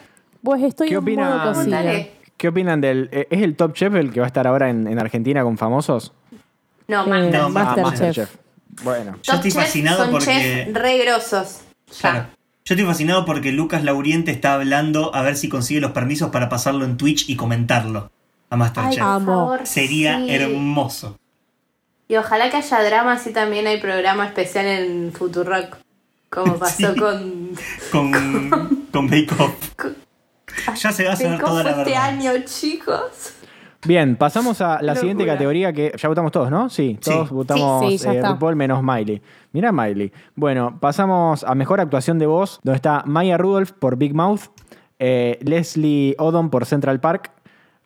Pues 0.42 0.62
estoy 0.62 0.88
¿Qué. 0.88 0.96
Votaré. 0.98 2.12
¿Qué 2.36 2.48
opinan 2.48 2.80
del. 2.80 3.08
eh, 3.12 3.26
¿Es 3.30 3.42
el 3.42 3.56
Top 3.56 3.72
Chef 3.74 3.94
el 3.94 4.12
que 4.12 4.20
va 4.20 4.26
a 4.26 4.28
estar 4.28 4.46
ahora 4.46 4.68
en, 4.68 4.86
en 4.86 4.98
Argentina 4.98 5.42
con 5.42 5.56
famosos? 5.56 6.12
No, 6.86 7.04
Eh, 7.04 7.08
Master. 7.08 7.32
No, 7.40 7.46
Ah, 7.46 7.48
Masterchef. 7.48 7.84
Masterchef. 7.84 8.36
Bueno. 8.84 9.12
Yo 9.22 9.32
Top 9.32 9.34
estoy 9.36 9.50
Chef 9.52 9.62
fascinado 9.62 10.02
son 10.02 10.10
porque- 10.12 10.26
chefs 10.26 10.74
re 10.74 10.98
grosos. 10.98 11.60
Ya. 11.90 11.98
Claro. 12.00 12.26
Yo 12.64 12.74
estoy 12.74 12.86
fascinado 12.86 13.24
porque 13.24 13.52
Lucas 13.52 13.82
Lauriente 13.84 14.32
está 14.32 14.54
hablando 14.54 15.14
a 15.14 15.22
ver 15.22 15.36
si 15.36 15.48
consigue 15.48 15.80
los 15.80 15.92
permisos 15.92 16.30
para 16.30 16.48
pasarlo 16.48 16.84
en 16.84 16.96
Twitch 16.96 17.28
y 17.30 17.36
comentarlo 17.36 18.10
a 18.50 18.54
Ay, 18.54 18.58
Masterchef. 18.58 18.98
favor, 18.98 19.66
Sería 19.66 20.18
sí. 20.18 20.30
hermoso. 20.34 21.16
Y 22.08 22.16
ojalá 22.16 22.50
que 22.50 22.56
haya 22.58 22.82
drama, 22.84 23.14
así 23.14 23.32
también 23.32 23.66
hay 23.66 23.80
programa 23.80 24.26
especial 24.26 24.66
en 24.66 25.12
Futurock. 25.12 25.76
Como 26.30 26.54
pasó 26.58 26.92
Sí. 26.94 26.98
con. 27.00 27.50
Con, 27.92 28.86
con 28.92 29.06
Bake 29.08 29.32
Off. 29.38 29.54
Ya 30.76 30.90
se 30.92 31.04
va 31.04 31.12
a 31.12 31.38
toda 31.38 31.62
la 31.62 31.70
este 31.70 31.96
año, 31.96 32.32
chicos. 32.44 33.32
Bien, 33.84 34.16
pasamos 34.16 34.60
a 34.60 34.80
la 34.82 34.96
siguiente 34.96 35.24
categoría 35.26 35.72
que 35.72 35.92
ya 35.96 36.08
votamos 36.08 36.32
todos, 36.32 36.50
¿no? 36.50 36.68
Sí, 36.70 36.98
Sí. 37.00 37.10
todos 37.10 37.30
votamos 37.30 37.84
Sí, 37.86 37.98
sí, 37.98 38.08
eh, 38.08 38.16
está. 38.16 38.30
RuPaul 38.32 38.56
menos 38.56 38.82
Miley. 38.82 39.22
Mira 39.52 39.70
Miley. 39.70 40.12
Bueno, 40.34 40.78
pasamos 40.80 41.44
a 41.44 41.54
mejor 41.54 41.80
actuación 41.80 42.18
de 42.18 42.26
voz, 42.26 42.58
donde 42.64 42.76
está 42.76 43.02
Maya 43.06 43.36
Rudolph 43.38 43.70
por 43.72 43.96
Big 43.96 44.14
Mouth, 44.14 44.40
eh, 44.98 45.38
Leslie 45.42 46.16
Odom 46.18 46.50
por 46.50 46.64
Central 46.66 46.98
Park, 47.00 47.30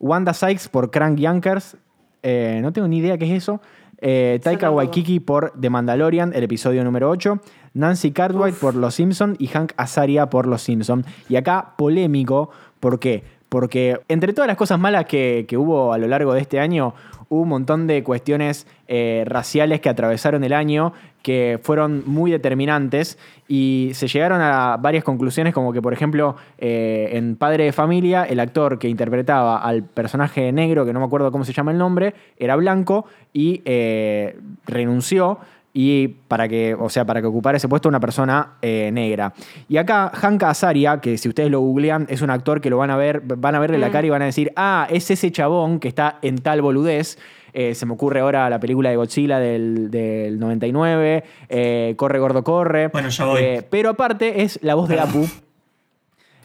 Wanda 0.00 0.34
Sykes 0.34 0.68
por 0.68 0.90
Crank 0.90 1.18
Yankers, 1.18 1.76
eh, 2.22 2.58
no 2.62 2.72
tengo 2.72 2.88
ni 2.88 2.98
idea 2.98 3.18
qué 3.18 3.26
es 3.26 3.42
eso, 3.42 3.60
eh, 3.98 4.40
Taika. 4.42 4.70
Waikiki 4.70 5.20
por 5.20 5.52
The 5.60 5.70
Mandalorian, 5.70 6.32
el 6.34 6.42
episodio 6.42 6.82
número 6.82 7.10
8, 7.10 7.38
Nancy 7.74 8.10
Cartwright 8.10 8.54
por 8.54 8.74
Los 8.74 8.94
Simpson 8.94 9.36
y 9.38 9.48
Hank 9.48 9.72
Azaria 9.76 10.30
por 10.30 10.46
Los 10.46 10.62
Simpson. 10.62 11.04
Y 11.28 11.36
acá 11.36 11.74
polémico, 11.76 12.50
¿por 12.80 12.98
qué? 12.98 13.22
Porque 13.50 14.00
entre 14.08 14.32
todas 14.32 14.48
las 14.48 14.56
cosas 14.56 14.78
malas 14.78 15.04
que, 15.04 15.44
que 15.46 15.56
hubo 15.56 15.92
a 15.92 15.98
lo 15.98 16.08
largo 16.08 16.32
de 16.32 16.40
este 16.40 16.60
año, 16.60 16.94
hubo 17.30 17.42
un 17.42 17.48
montón 17.48 17.86
de 17.86 18.02
cuestiones 18.02 18.66
eh, 18.88 19.22
raciales 19.24 19.80
que 19.80 19.88
atravesaron 19.88 20.42
el 20.44 20.52
año 20.52 20.92
que 21.22 21.60
fueron 21.62 22.02
muy 22.04 22.30
determinantes 22.30 23.18
y 23.46 23.92
se 23.94 24.08
llegaron 24.08 24.40
a 24.40 24.76
varias 24.78 25.04
conclusiones 25.04 25.54
como 25.54 25.72
que 25.72 25.80
por 25.80 25.92
ejemplo 25.92 26.34
eh, 26.58 27.10
en 27.12 27.36
Padre 27.36 27.64
de 27.64 27.72
Familia 27.72 28.24
el 28.24 28.40
actor 28.40 28.80
que 28.80 28.88
interpretaba 28.88 29.58
al 29.58 29.84
personaje 29.84 30.50
negro 30.50 30.84
que 30.84 30.92
no 30.92 30.98
me 30.98 31.06
acuerdo 31.06 31.30
cómo 31.30 31.44
se 31.44 31.52
llama 31.52 31.70
el 31.70 31.78
nombre 31.78 32.14
era 32.36 32.56
blanco 32.56 33.06
y 33.32 33.62
eh, 33.64 34.36
renunció 34.66 35.38
y 35.72 36.08
para 36.08 36.48
que, 36.48 36.74
o 36.74 36.88
sea, 36.88 37.04
para 37.04 37.20
que 37.20 37.28
ocupara 37.28 37.56
ese 37.56 37.68
puesto 37.68 37.88
una 37.88 38.00
persona 38.00 38.54
eh, 38.60 38.90
negra. 38.92 39.32
Y 39.68 39.76
acá 39.76 40.10
Hank 40.12 40.42
Azaria, 40.42 41.00
que 41.00 41.16
si 41.16 41.28
ustedes 41.28 41.50
lo 41.50 41.60
googlean, 41.60 42.06
es 42.08 42.22
un 42.22 42.30
actor 42.30 42.60
que 42.60 42.70
lo 42.70 42.78
van 42.78 42.90
a 42.90 42.96
ver, 42.96 43.22
van 43.24 43.54
a 43.54 43.60
verle 43.60 43.78
la 43.78 43.90
cara 43.90 44.06
y 44.06 44.10
van 44.10 44.22
a 44.22 44.26
decir, 44.26 44.52
ah, 44.56 44.88
es 44.90 45.10
ese 45.10 45.30
chabón 45.30 45.78
que 45.78 45.88
está 45.88 46.18
en 46.22 46.38
tal 46.38 46.62
boludez. 46.62 47.18
Eh, 47.52 47.74
se 47.74 47.86
me 47.86 47.94
ocurre 47.94 48.20
ahora 48.20 48.48
la 48.48 48.60
película 48.60 48.90
de 48.90 48.96
Godzilla 48.96 49.38
del, 49.38 49.90
del 49.90 50.38
99, 50.38 51.24
eh, 51.48 51.94
Corre 51.96 52.18
Gordo 52.18 52.44
Corre. 52.44 52.88
Bueno, 52.88 53.08
ya 53.08 53.24
voy. 53.24 53.42
Eh, 53.42 53.66
pero 53.68 53.90
aparte 53.90 54.42
es 54.42 54.58
la 54.62 54.74
voz 54.74 54.88
de 54.88 55.00
Apu. 55.00 55.26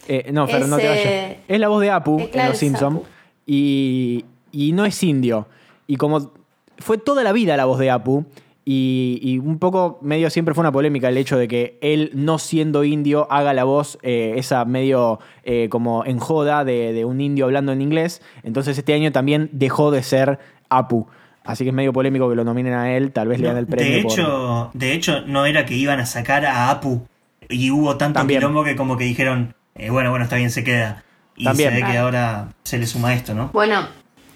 Eh, 0.07 0.29
no, 0.31 0.47
Fer, 0.47 0.67
no 0.67 0.77
te 0.77 0.87
vayas. 0.87 1.37
Es 1.47 1.59
la 1.59 1.67
voz 1.67 1.81
de 1.81 1.91
Apu 1.91 2.19
en 2.31 2.47
Los 2.47 2.57
Simpsons. 2.57 3.01
Y, 3.45 4.25
y 4.51 4.71
no 4.71 4.85
es 4.85 5.01
indio. 5.03 5.47
Y 5.87 5.97
como 5.97 6.31
fue 6.77 6.97
toda 6.97 7.23
la 7.23 7.31
vida 7.31 7.55
la 7.57 7.65
voz 7.65 7.79
de 7.79 7.91
Apu, 7.91 8.25
y, 8.67 9.19
y 9.21 9.37
un 9.37 9.59
poco 9.59 9.99
medio 10.01 10.29
siempre 10.31 10.55
fue 10.55 10.63
una 10.63 10.71
polémica 10.71 11.07
el 11.09 11.17
hecho 11.17 11.37
de 11.37 11.47
que 11.47 11.77
él, 11.81 12.09
no 12.15 12.39
siendo 12.39 12.83
indio, 12.83 13.27
haga 13.31 13.53
la 13.53 13.63
voz 13.63 13.99
eh, 14.01 14.33
esa 14.37 14.65
medio 14.65 15.19
eh, 15.43 15.69
como 15.69 16.03
en 16.05 16.17
joda 16.19 16.65
de, 16.65 16.91
de 16.91 17.05
un 17.05 17.21
indio 17.21 17.45
hablando 17.45 17.71
en 17.71 17.81
inglés. 17.81 18.21
Entonces 18.43 18.77
este 18.77 18.93
año 18.93 19.11
también 19.11 19.49
dejó 19.51 19.91
de 19.91 20.01
ser 20.03 20.39
Apu. 20.69 21.07
Así 21.43 21.63
que 21.63 21.69
es 21.69 21.75
medio 21.75 21.93
polémico 21.93 22.27
que 22.27 22.35
lo 22.35 22.43
nominen 22.43 22.73
a 22.73 22.95
él, 22.97 23.11
tal 23.11 23.27
vez 23.27 23.39
le 23.39 23.47
dan 23.47 23.57
el 23.57 23.67
premio. 23.67 23.97
de, 23.97 24.01
por- 24.01 24.11
hecho, 24.11 24.71
de 24.73 24.93
hecho, 24.93 25.21
no 25.27 25.45
era 25.45 25.63
que 25.67 25.75
iban 25.75 25.99
a 25.99 26.07
sacar 26.07 26.43
a 26.43 26.71
Apu 26.71 27.05
y 27.47 27.69
hubo 27.69 27.97
tanto 27.97 28.17
También. 28.19 28.39
quilombo 28.39 28.63
que 28.63 28.75
como 28.75 28.97
que 28.97 29.03
dijeron, 29.03 29.53
eh, 29.75 29.91
bueno, 29.91 30.09
bueno, 30.09 30.23
está 30.23 30.37
bien, 30.37 30.49
se 30.49 30.63
queda. 30.63 31.03
Y 31.35 31.43
También. 31.43 31.69
se 31.69 31.75
ve 31.83 31.91
que 31.91 31.97
ahora 31.99 32.49
se 32.63 32.79
le 32.79 32.87
suma 32.87 33.13
esto, 33.13 33.35
¿no? 33.35 33.51
Bueno, 33.53 33.81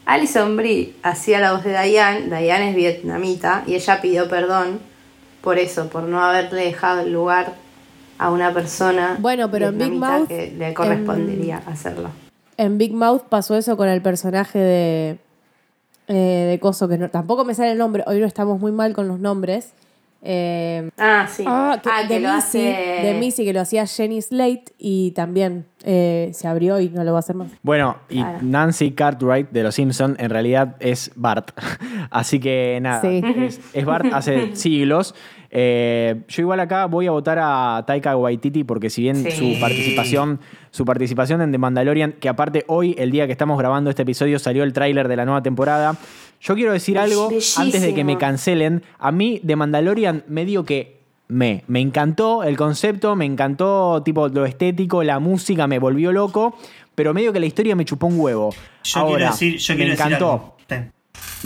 Alison 0.09 0.57
Brie 0.57 0.95
hacía 1.03 1.39
la 1.39 1.51
voz 1.53 1.63
de 1.63 1.71
Diane. 1.81 2.21
Diane 2.35 2.69
es 2.71 2.75
vietnamita 2.75 3.63
y 3.67 3.75
ella 3.75 4.01
pidió 4.01 4.27
perdón 4.27 4.79
por 5.41 5.57
eso, 5.59 5.87
por 5.89 6.03
no 6.03 6.21
haberle 6.23 6.65
dejado 6.65 7.01
el 7.01 7.13
lugar 7.13 7.53
a 8.17 8.31
una 8.31 8.53
persona 8.53 9.17
Bueno, 9.19 9.49
pero 9.51 9.67
en 9.67 9.77
Big 9.77 9.93
Mouth, 9.93 10.27
que 10.27 10.51
le 10.57 10.73
correspondería 10.73 11.61
hacerlo. 11.65 12.09
En 12.57 12.77
Big 12.77 12.93
Mouth 12.93 13.21
pasó 13.29 13.55
eso 13.55 13.77
con 13.77 13.87
el 13.87 14.01
personaje 14.01 14.59
de. 14.59 15.17
eh, 16.07 16.47
de 16.49 16.59
Coso, 16.59 16.87
que 16.89 16.97
no- 16.97 17.09
tampoco 17.09 17.45
me 17.45 17.53
sale 17.53 17.71
el 17.71 17.77
nombre. 17.77 18.03
Hoy 18.07 18.19
no 18.19 18.25
estamos 18.25 18.59
muy 18.59 18.71
mal 18.71 18.93
con 18.93 19.07
los 19.07 19.19
nombres. 19.19 19.73
Eh, 20.21 20.89
Ah, 20.97 21.27
sí. 21.29 21.43
ah, 21.47 21.79
que- 21.81 22.13
de, 22.13 22.19
lo 22.19 22.27
Missy, 22.33 22.37
hace. 22.37 22.59
de 23.03 23.17
Missy, 23.19 23.45
que 23.45 23.53
lo 23.53 23.61
hacía 23.61 23.85
Jenny 23.87 24.21
Slate 24.21 24.65
y 24.77 25.11
también 25.11 25.65
eh, 25.85 26.31
se 26.33 26.47
abrió 26.47 26.79
y 26.81 26.89
no 26.89 27.03
lo 27.05 27.13
va 27.13 27.19
a 27.19 27.21
hacer 27.21 27.35
más. 27.37 27.51
Bueno, 27.63 27.97
y. 28.09 28.21
Nancy 28.41 28.91
Cartwright 28.91 29.49
de 29.51 29.63
Los 29.63 29.75
Simpson 29.75 30.17
en 30.19 30.29
realidad 30.29 30.75
es 30.81 31.11
Bart. 31.15 31.51
Así 32.11 32.39
que 32.39 32.79
nada, 32.81 33.01
Sí. 33.01 33.21
es, 33.23 33.61
es 33.73 33.85
Bart 33.85 34.07
hace 34.13 34.53
siglos. 34.57 35.15
Eh, 35.51 36.21
yo 36.27 36.41
igual 36.43 36.59
acá 36.59 36.85
voy 36.85 37.07
a 37.07 37.11
votar 37.11 37.39
a 37.41 37.83
Taika 37.87 38.15
Waititi 38.15 38.63
porque 38.63 38.89
si 38.89 39.01
bien 39.03 39.15
Sí. 39.15 39.31
su 39.55 39.59
participación, 39.59 40.39
su 40.71 40.85
participación 40.85 41.41
en 41.41 41.51
The 41.51 41.57
Mandalorian, 41.57 42.13
que 42.13 42.29
aparte 42.29 42.65
hoy, 42.67 42.95
el 42.99 43.09
día 43.11 43.25
que 43.25 43.31
estamos 43.31 43.57
grabando 43.57 43.89
este 43.89 44.03
episodio, 44.03 44.37
salió 44.39 44.63
el 44.63 44.73
tráiler 44.73 45.07
de 45.07 45.15
la 45.15 45.25
nueva 45.25 45.41
temporada. 45.41 45.95
Yo 46.41 46.55
quiero 46.55 46.71
decir 46.71 46.97
algo 46.99 47.29
Bellísimo. 47.29 47.65
antes 47.65 47.81
de 47.81 47.93
que 47.93 48.03
me 48.03 48.17
cancelen. 48.17 48.83
A 48.99 49.11
mí 49.11 49.41
The 49.45 49.55
Mandalorian 49.55 50.23
me 50.27 50.45
dio 50.45 50.63
que 50.65 50.99
me, 51.27 51.63
me 51.67 51.79
encantó 51.79 52.43
el 52.43 52.55
concepto, 52.57 53.15
me 53.15 53.25
encantó 53.25 54.01
tipo 54.03 54.27
lo 54.29 54.45
estético, 54.45 55.03
la 55.03 55.19
música 55.19 55.67
me 55.67 55.77
volvió 55.79 56.11
loco, 56.11 56.55
pero 56.95 57.13
medio 57.13 57.33
que 57.33 57.39
la 57.39 57.45
historia 57.45 57.75
me 57.75 57.85
chupó 57.85 58.07
un 58.07 58.19
huevo. 58.19 58.51
Yo 58.83 58.99
Ahora, 58.99 59.15
quiero 59.17 59.31
decir, 59.31 59.57
yo 59.57 59.73
me 59.73 59.77
quiero 59.77 59.91
decir 59.91 60.05
encantó, 60.07 60.31
algo. 60.31 60.57
Sí. 60.69 60.75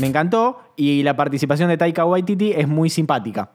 me 0.02 0.08
encantó 0.08 0.60
y 0.78 1.04
la 1.04 1.16
participación 1.16 1.70
de 1.70 1.78
Taika 1.78 2.06
Waititi 2.06 2.52
es 2.52 2.68
muy 2.68 2.90
simpática. 2.90 3.50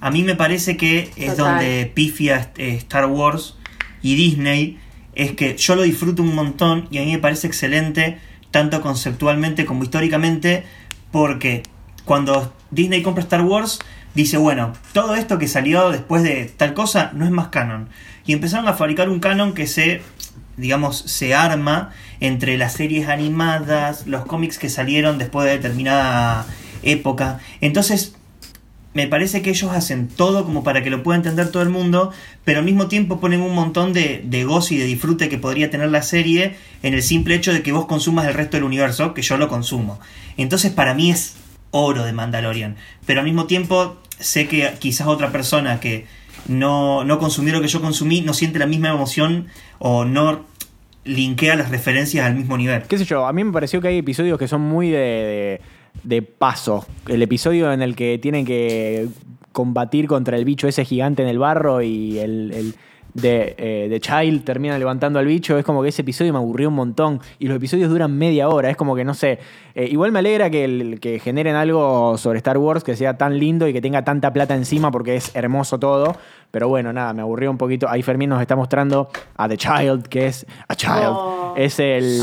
A 0.00 0.10
mí 0.10 0.22
me 0.22 0.34
parece 0.34 0.76
que 0.76 1.10
es 1.16 1.36
Total. 1.36 1.54
donde 1.54 1.90
pifia 1.94 2.50
eh, 2.56 2.74
Star 2.76 3.06
Wars 3.06 3.56
y 4.02 4.14
Disney. 4.14 4.78
Es 5.14 5.32
que 5.32 5.56
yo 5.56 5.76
lo 5.76 5.82
disfruto 5.82 6.22
un 6.22 6.34
montón 6.34 6.88
y 6.90 6.98
a 6.98 7.02
mí 7.02 7.12
me 7.12 7.18
parece 7.18 7.46
excelente, 7.46 8.18
tanto 8.50 8.80
conceptualmente 8.82 9.64
como 9.64 9.82
históricamente, 9.82 10.64
porque 11.10 11.62
cuando 12.04 12.54
Disney 12.70 13.02
compra 13.02 13.22
Star 13.22 13.42
Wars, 13.42 13.78
dice, 14.14 14.36
bueno, 14.36 14.72
todo 14.92 15.14
esto 15.14 15.38
que 15.38 15.48
salió 15.48 15.90
después 15.90 16.22
de 16.22 16.44
tal 16.44 16.74
cosa 16.74 17.10
no 17.14 17.24
es 17.24 17.30
más 17.30 17.48
canon. 17.48 17.88
Y 18.26 18.32
empezaron 18.32 18.68
a 18.68 18.74
fabricar 18.74 19.08
un 19.08 19.20
canon 19.20 19.54
que 19.54 19.66
se, 19.66 20.02
digamos, 20.56 20.98
se 20.98 21.34
arma 21.34 21.92
entre 22.20 22.58
las 22.58 22.74
series 22.74 23.08
animadas, 23.08 24.06
los 24.06 24.26
cómics 24.26 24.58
que 24.58 24.68
salieron 24.68 25.18
después 25.18 25.46
de 25.46 25.52
determinada 25.52 26.46
época. 26.82 27.40
Entonces, 27.60 28.14
me 28.96 29.06
parece 29.06 29.42
que 29.42 29.50
ellos 29.50 29.72
hacen 29.72 30.08
todo 30.08 30.46
como 30.46 30.64
para 30.64 30.82
que 30.82 30.88
lo 30.88 31.02
pueda 31.02 31.18
entender 31.18 31.50
todo 31.50 31.62
el 31.62 31.68
mundo, 31.68 32.12
pero 32.46 32.60
al 32.60 32.64
mismo 32.64 32.86
tiempo 32.86 33.20
ponen 33.20 33.42
un 33.42 33.54
montón 33.54 33.92
de, 33.92 34.22
de 34.24 34.44
gozo 34.44 34.72
y 34.72 34.78
de 34.78 34.86
disfrute 34.86 35.28
que 35.28 35.36
podría 35.36 35.68
tener 35.68 35.90
la 35.90 36.00
serie 36.00 36.56
en 36.82 36.94
el 36.94 37.02
simple 37.02 37.34
hecho 37.34 37.52
de 37.52 37.62
que 37.62 37.72
vos 37.72 37.84
consumas 37.84 38.26
el 38.26 38.32
resto 38.32 38.56
del 38.56 38.64
universo, 38.64 39.12
que 39.12 39.20
yo 39.20 39.36
lo 39.36 39.48
consumo. 39.48 40.00
Entonces 40.38 40.72
para 40.72 40.94
mí 40.94 41.10
es 41.10 41.36
oro 41.72 42.04
de 42.04 42.14
Mandalorian, 42.14 42.76
pero 43.04 43.20
al 43.20 43.26
mismo 43.26 43.44
tiempo 43.44 43.98
sé 44.18 44.48
que 44.48 44.72
quizás 44.78 45.08
otra 45.08 45.30
persona 45.30 45.78
que 45.78 46.06
no, 46.48 47.04
no 47.04 47.18
consumió 47.18 47.52
lo 47.52 47.60
que 47.60 47.68
yo 47.68 47.82
consumí 47.82 48.22
no 48.22 48.32
siente 48.32 48.58
la 48.58 48.66
misma 48.66 48.88
emoción 48.88 49.48
o 49.78 50.06
no 50.06 50.46
linkea 51.04 51.54
las 51.56 51.68
referencias 51.68 52.24
al 52.24 52.34
mismo 52.34 52.56
nivel. 52.56 52.84
qué 52.84 52.96
sé 52.96 53.04
yo, 53.04 53.26
a 53.26 53.32
mí 53.34 53.44
me 53.44 53.52
pareció 53.52 53.82
que 53.82 53.88
hay 53.88 53.98
episodios 53.98 54.38
que 54.38 54.48
son 54.48 54.62
muy 54.62 54.88
de, 54.88 54.98
de, 54.98 55.60
de 56.02 56.22
paso. 56.22 56.84
El 57.08 57.22
episodio 57.22 57.72
en 57.72 57.82
el 57.82 57.94
que 57.96 58.18
tienen 58.18 58.44
que 58.44 59.08
combatir 59.52 60.06
contra 60.06 60.36
el 60.36 60.44
bicho 60.44 60.68
ese 60.68 60.84
gigante 60.84 61.22
en 61.22 61.28
el 61.28 61.38
barro 61.38 61.80
y 61.82 62.18
el, 62.18 62.52
el 62.54 62.74
de, 63.14 63.54
eh, 63.56 63.86
de 63.88 63.98
Child 64.00 64.44
termina 64.44 64.78
levantando 64.78 65.18
al 65.18 65.24
bicho, 65.24 65.56
es 65.56 65.64
como 65.64 65.82
que 65.82 65.88
ese 65.88 66.02
episodio 66.02 66.34
me 66.34 66.38
aburrió 66.38 66.68
un 66.68 66.74
montón 66.74 67.20
y 67.38 67.46
los 67.48 67.56
episodios 67.56 67.88
duran 67.88 68.12
media 68.14 68.50
hora, 68.50 68.68
es 68.68 68.76
como 68.76 68.94
que 68.94 69.04
no 69.06 69.14
sé, 69.14 69.38
eh, 69.74 69.88
igual 69.90 70.12
me 70.12 70.18
alegra 70.18 70.50
que, 70.50 70.64
el- 70.66 71.00
que 71.00 71.18
generen 71.18 71.54
algo 71.54 72.18
sobre 72.18 72.36
Star 72.36 72.58
Wars 72.58 72.84
que 72.84 72.94
sea 72.94 73.16
tan 73.16 73.38
lindo 73.38 73.66
y 73.66 73.72
que 73.72 73.80
tenga 73.80 74.04
tanta 74.04 74.30
plata 74.34 74.54
encima 74.54 74.90
porque 74.90 75.16
es 75.16 75.34
hermoso 75.34 75.78
todo, 75.78 76.14
pero 76.50 76.68
bueno, 76.68 76.92
nada, 76.92 77.14
me 77.14 77.22
aburrió 77.22 77.50
un 77.50 77.56
poquito. 77.56 77.88
Ahí 77.88 78.02
Fermín 78.02 78.28
nos 78.28 78.42
está 78.42 78.54
mostrando 78.54 79.08
a 79.34 79.48
The 79.48 79.56
Child, 79.56 80.08
que 80.08 80.26
es 80.26 80.44
a 80.68 80.74
Child, 80.74 81.06
Oh. 81.08 81.54
es 81.56 81.80
el, 81.80 82.20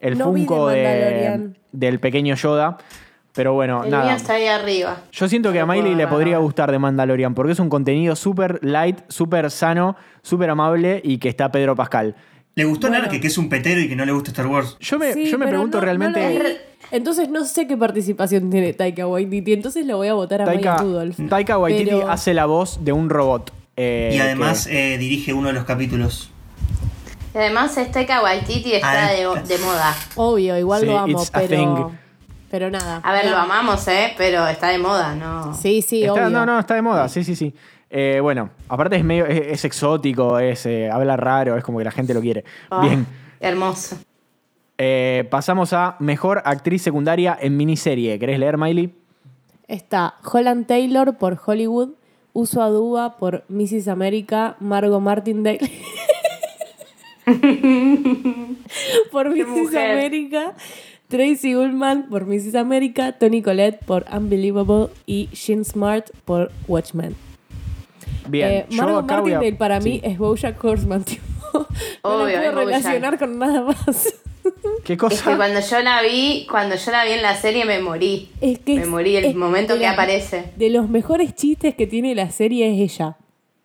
el 0.00 0.16
no 0.16 0.24
Funko 0.24 0.68
de. 0.68 1.50
Del 1.74 2.00
pequeño 2.00 2.34
Yoda. 2.34 2.78
Pero 3.34 3.52
bueno, 3.52 3.82
El 3.82 3.90
nada. 3.90 4.04
mío 4.06 4.14
está 4.14 4.34
ahí 4.34 4.46
arriba. 4.46 4.98
Yo 5.10 5.28
siento 5.28 5.52
que 5.52 5.58
a 5.58 5.66
Miley 5.66 5.96
le 5.96 6.06
podría 6.06 6.38
gustar 6.38 6.70
de 6.70 6.78
Mandalorian 6.78 7.34
porque 7.34 7.50
es 7.52 7.58
un 7.58 7.68
contenido 7.68 8.14
súper 8.14 8.60
light, 8.62 9.00
súper 9.08 9.50
sano, 9.50 9.96
súper 10.22 10.50
amable 10.50 11.00
y 11.02 11.18
que 11.18 11.28
está 11.30 11.50
Pedro 11.50 11.74
Pascal. 11.74 12.14
Le 12.54 12.64
gustó 12.64 12.86
Bueno. 12.86 13.02
Narque, 13.02 13.20
que 13.20 13.26
es 13.26 13.36
un 13.36 13.48
petero 13.48 13.80
y 13.80 13.88
que 13.88 13.96
no 13.96 14.04
le 14.04 14.12
gusta 14.12 14.30
Star 14.30 14.46
Wars. 14.46 14.76
Yo 14.78 15.00
me, 15.00 15.12
Sí, 15.12 15.26
yo 15.26 15.36
me 15.38 15.48
pregunto 15.48 15.78
no- 15.78 15.84
realmente. 15.84 16.60
Entonces 16.92 17.28
no 17.28 17.44
sé 17.44 17.66
qué 17.66 17.76
participación 17.76 18.50
tiene 18.50 18.72
Taika 18.72 19.08
Waititi, 19.08 19.52
entonces 19.52 19.84
lo 19.84 19.96
voy 19.96 20.06
a 20.06 20.14
votar 20.14 20.42
a 20.42 20.44
Taika, 20.44 20.70
Maya 20.74 20.82
Rudolph. 20.84 21.16
Taika 21.28 21.58
Waititi 21.58 21.86
Pero- 21.90 22.08
hace 22.08 22.34
la 22.34 22.46
voz 22.46 22.84
de 22.84 22.92
un 22.92 23.10
robot. 23.10 23.52
eh, 23.76 24.12
y 24.14 24.18
además 24.20 24.68
que- 24.68 24.94
eh, 24.94 24.98
dirige 24.98 25.32
uno 25.32 25.48
de 25.48 25.54
los 25.54 25.64
capítulos. 25.64 26.30
Y 27.34 27.38
además 27.38 27.76
este 27.76 28.06
Waititi 28.22 28.74
está 28.74 29.08
Ah, 29.08 29.12
de, 29.12 29.18
de 29.42 29.58
moda. 29.58 29.94
Obvio, 30.14 30.56
igual 30.56 30.80
Sí, 30.82 30.86
lo 30.86 30.98
amo, 30.98 31.24
pero. 31.32 31.92
Pero 32.50 32.70
nada. 32.70 33.00
A 33.02 33.12
ver, 33.12 33.28
lo 33.28 33.36
amamos, 33.36 33.88
¿eh? 33.88 34.14
Pero 34.16 34.46
está 34.46 34.68
de 34.68 34.78
moda, 34.78 35.16
¿no? 35.16 35.52
Sí, 35.54 35.82
sí, 35.82 36.02
está- 36.04 36.12
obvio. 36.12 36.30
no, 36.30 36.46
no, 36.46 36.60
está 36.60 36.74
de 36.76 36.82
moda, 36.82 37.08
sí, 37.08 37.24
sí, 37.24 37.34
sí. 37.34 37.52
Eh, 37.90 38.20
bueno, 38.22 38.50
aparte 38.68 38.94
es 38.96 39.04
medio, 39.04 39.26
es, 39.26 39.40
es 39.48 39.64
exótico, 39.64 40.38
es, 40.38 40.64
eh, 40.66 40.88
habla 40.90 41.16
raro, 41.16 41.56
es 41.56 41.64
como 41.64 41.78
que 41.78 41.84
la 41.84 41.90
gente 41.90 42.14
lo 42.14 42.20
quiere. 42.20 42.44
Ah, 42.70 42.80
Bien. 42.82 43.04
Hermoso. 43.40 43.96
Eh, 44.78 45.26
pasamos 45.30 45.72
a 45.72 45.96
mejor 45.98 46.42
actriz 46.44 46.82
secundaria 46.82 47.36
en 47.40 47.56
miniserie. 47.56 48.18
¿Querés 48.18 48.38
leer, 48.38 48.56
Miley? 48.58 48.94
Está 49.66 50.14
Holland 50.24 50.66
Taylor 50.66 51.16
por 51.16 51.40
Hollywood, 51.44 51.90
Uso 52.32 52.62
Aduba 52.62 53.16
por 53.16 53.44
Mrs. 53.48 53.88
America, 53.88 54.56
Margot 54.60 55.00
Martindale 55.00 55.58
por 59.10 59.30
Mrs. 59.30 59.46
mujer. 59.48 59.90
America, 59.92 60.54
Tracy 61.08 61.54
Ullman 61.56 62.08
por 62.08 62.26
Mrs. 62.26 62.54
America, 62.54 63.12
Tony 63.12 63.42
Collette 63.42 63.84
por 63.84 64.04
Unbelievable 64.12 64.88
y 65.06 65.28
Shin 65.32 65.64
Smart 65.64 66.10
por 66.24 66.50
Watchmen. 66.68 67.14
Bien. 68.28 68.48
Eh, 68.50 68.66
Margot 68.70 69.10
a- 69.10 69.14
Martindale 69.16 69.52
para 69.52 69.80
mí 69.80 70.00
sí. 70.00 70.00
es 70.04 70.18
Bojack 70.18 70.62
Horseman, 70.62 71.04
tipo. 71.04 71.22
no 71.52 71.66
Obvio, 72.02 72.26
la 72.26 72.32
es 72.32 72.38
puedo 72.52 72.52
Bojack. 72.66 72.66
relacionar 72.82 73.18
con 73.18 73.38
nada 73.38 73.62
más. 73.62 74.14
¿Qué 74.84 74.92
Es 74.94 74.98
cosa? 74.98 75.30
que 75.30 75.36
cuando 75.36 75.60
yo 75.60 75.80
la 75.80 76.02
vi, 76.02 76.46
cuando 76.50 76.74
yo 76.76 76.90
la 76.90 77.04
vi 77.04 77.12
en 77.12 77.22
la 77.22 77.34
serie 77.36 77.64
me 77.64 77.80
morí. 77.80 78.28
Es 78.40 78.58
que 78.58 78.74
me 78.76 78.82
es- 78.82 78.88
morí 78.88 79.16
el 79.16 79.24
es 79.26 79.34
momento 79.36 79.74
que 79.74 79.80
la- 79.82 79.92
aparece. 79.92 80.52
De 80.56 80.68
los 80.70 80.88
mejores 80.88 81.34
chistes 81.34 81.74
que 81.74 81.86
tiene 81.86 82.14
la 82.14 82.30
serie 82.30 82.70
es 82.72 82.92
ella. 82.92 83.16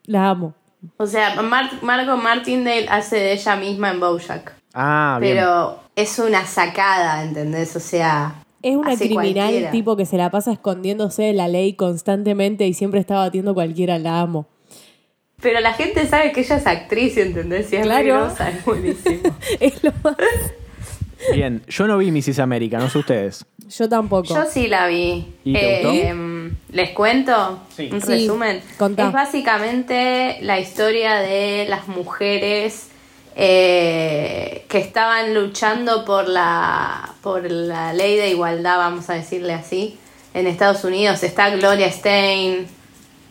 La 0.05 0.29
amo. 0.29 0.53
O 0.97 1.05
sea, 1.05 1.41
Mar- 1.41 1.79
Margot 1.81 2.21
Martindale 2.21 2.87
hace 2.89 3.17
de 3.17 3.33
ella 3.33 3.55
misma 3.55 3.91
en 3.91 3.99
Bojack. 3.99 4.53
Ah, 4.73 5.17
bien. 5.19 5.33
Pero 5.35 5.79
es 5.95 6.19
una 6.19 6.45
sacada, 6.45 7.23
¿entendés? 7.23 7.75
O 7.75 7.79
sea. 7.79 8.35
Es 8.61 8.75
una 8.75 8.95
criminal 8.97 9.33
cualquiera. 9.33 9.71
tipo 9.71 9.95
que 9.95 10.05
se 10.05 10.17
la 10.17 10.29
pasa 10.31 10.51
escondiéndose 10.51 11.23
de 11.23 11.33
la 11.33 11.47
ley 11.47 11.73
constantemente 11.73 12.67
y 12.67 12.73
siempre 12.73 12.99
está 12.99 13.15
batiendo 13.15 13.53
cualquiera, 13.53 13.97
la 13.99 14.19
amo. 14.19 14.47
Pero 15.41 15.61
la 15.61 15.73
gente 15.73 16.05
sabe 16.05 16.33
que 16.33 16.41
ella 16.41 16.57
es 16.57 16.67
actriz, 16.67 17.15
¿entendés? 17.17 17.71
Y 17.71 17.77
es 17.77 17.83
Claro. 17.83 18.03
re 18.03 18.11
grosa, 18.11 18.49
es 18.49 18.65
buenísimo. 18.65 19.35
Es 19.61 19.81
lo 19.83 19.91
más. 20.03 20.15
Bien, 21.33 21.61
yo 21.67 21.87
no 21.87 21.97
vi 21.97 22.11
Mrs. 22.11 22.39
América, 22.39 22.77
no 22.79 22.89
sé 22.89 22.97
ustedes. 22.99 23.45
Yo 23.69 23.87
tampoco. 23.89 24.27
Yo 24.33 24.43
sí 24.45 24.67
la 24.67 24.87
vi. 24.87 25.33
¿Y 25.43 25.53
te 25.53 25.73
gustó? 25.83 25.91
em, 25.93 26.38
¿Les 26.71 26.91
cuento 26.91 27.59
Sí. 27.75 27.89
un 27.91 27.99
resumen? 28.01 28.61
Es 28.97 29.11
básicamente 29.11 30.37
la 30.41 30.59
historia 30.59 31.15
de 31.15 31.65
las 31.67 31.87
mujeres 31.87 32.87
eh, 33.35 34.65
que 34.67 34.77
estaban 34.79 35.33
luchando 35.33 36.03
por 36.05 36.27
la, 36.27 37.13
por 37.21 37.49
la 37.49 37.93
ley 37.93 38.17
de 38.17 38.29
igualdad, 38.29 38.77
vamos 38.77 39.09
a 39.09 39.13
decirle 39.13 39.53
así, 39.53 39.97
en 40.33 40.45
Estados 40.45 40.83
Unidos. 40.83 41.23
Está 41.23 41.49
Gloria 41.49 41.91
Stein. 41.91 42.67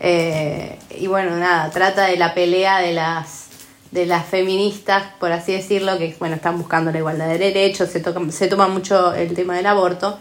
eh, 0.01 0.79
y 0.99 1.07
bueno, 1.09 1.37
nada, 1.37 1.71
trata 1.71 2.07
de 2.07 2.17
la 2.17 2.33
pelea 2.35 2.79
de 2.81 2.93
las 2.93 3.45
de 3.91 4.05
las 4.05 4.27
feministas, 4.27 5.03
por 5.19 5.33
así 5.33 5.53
decirlo, 5.53 5.97
que 5.97 6.15
bueno, 6.19 6.35
están 6.37 6.59
buscando 6.59 6.93
la 6.93 6.99
igualdad 6.99 7.27
de 7.29 7.39
derechos, 7.39 7.89
se, 7.89 8.01
toca, 8.01 8.21
se 8.31 8.47
toma 8.47 8.69
mucho 8.69 9.15
el 9.15 9.35
tema 9.35 9.57
del 9.57 9.65
aborto, 9.65 10.19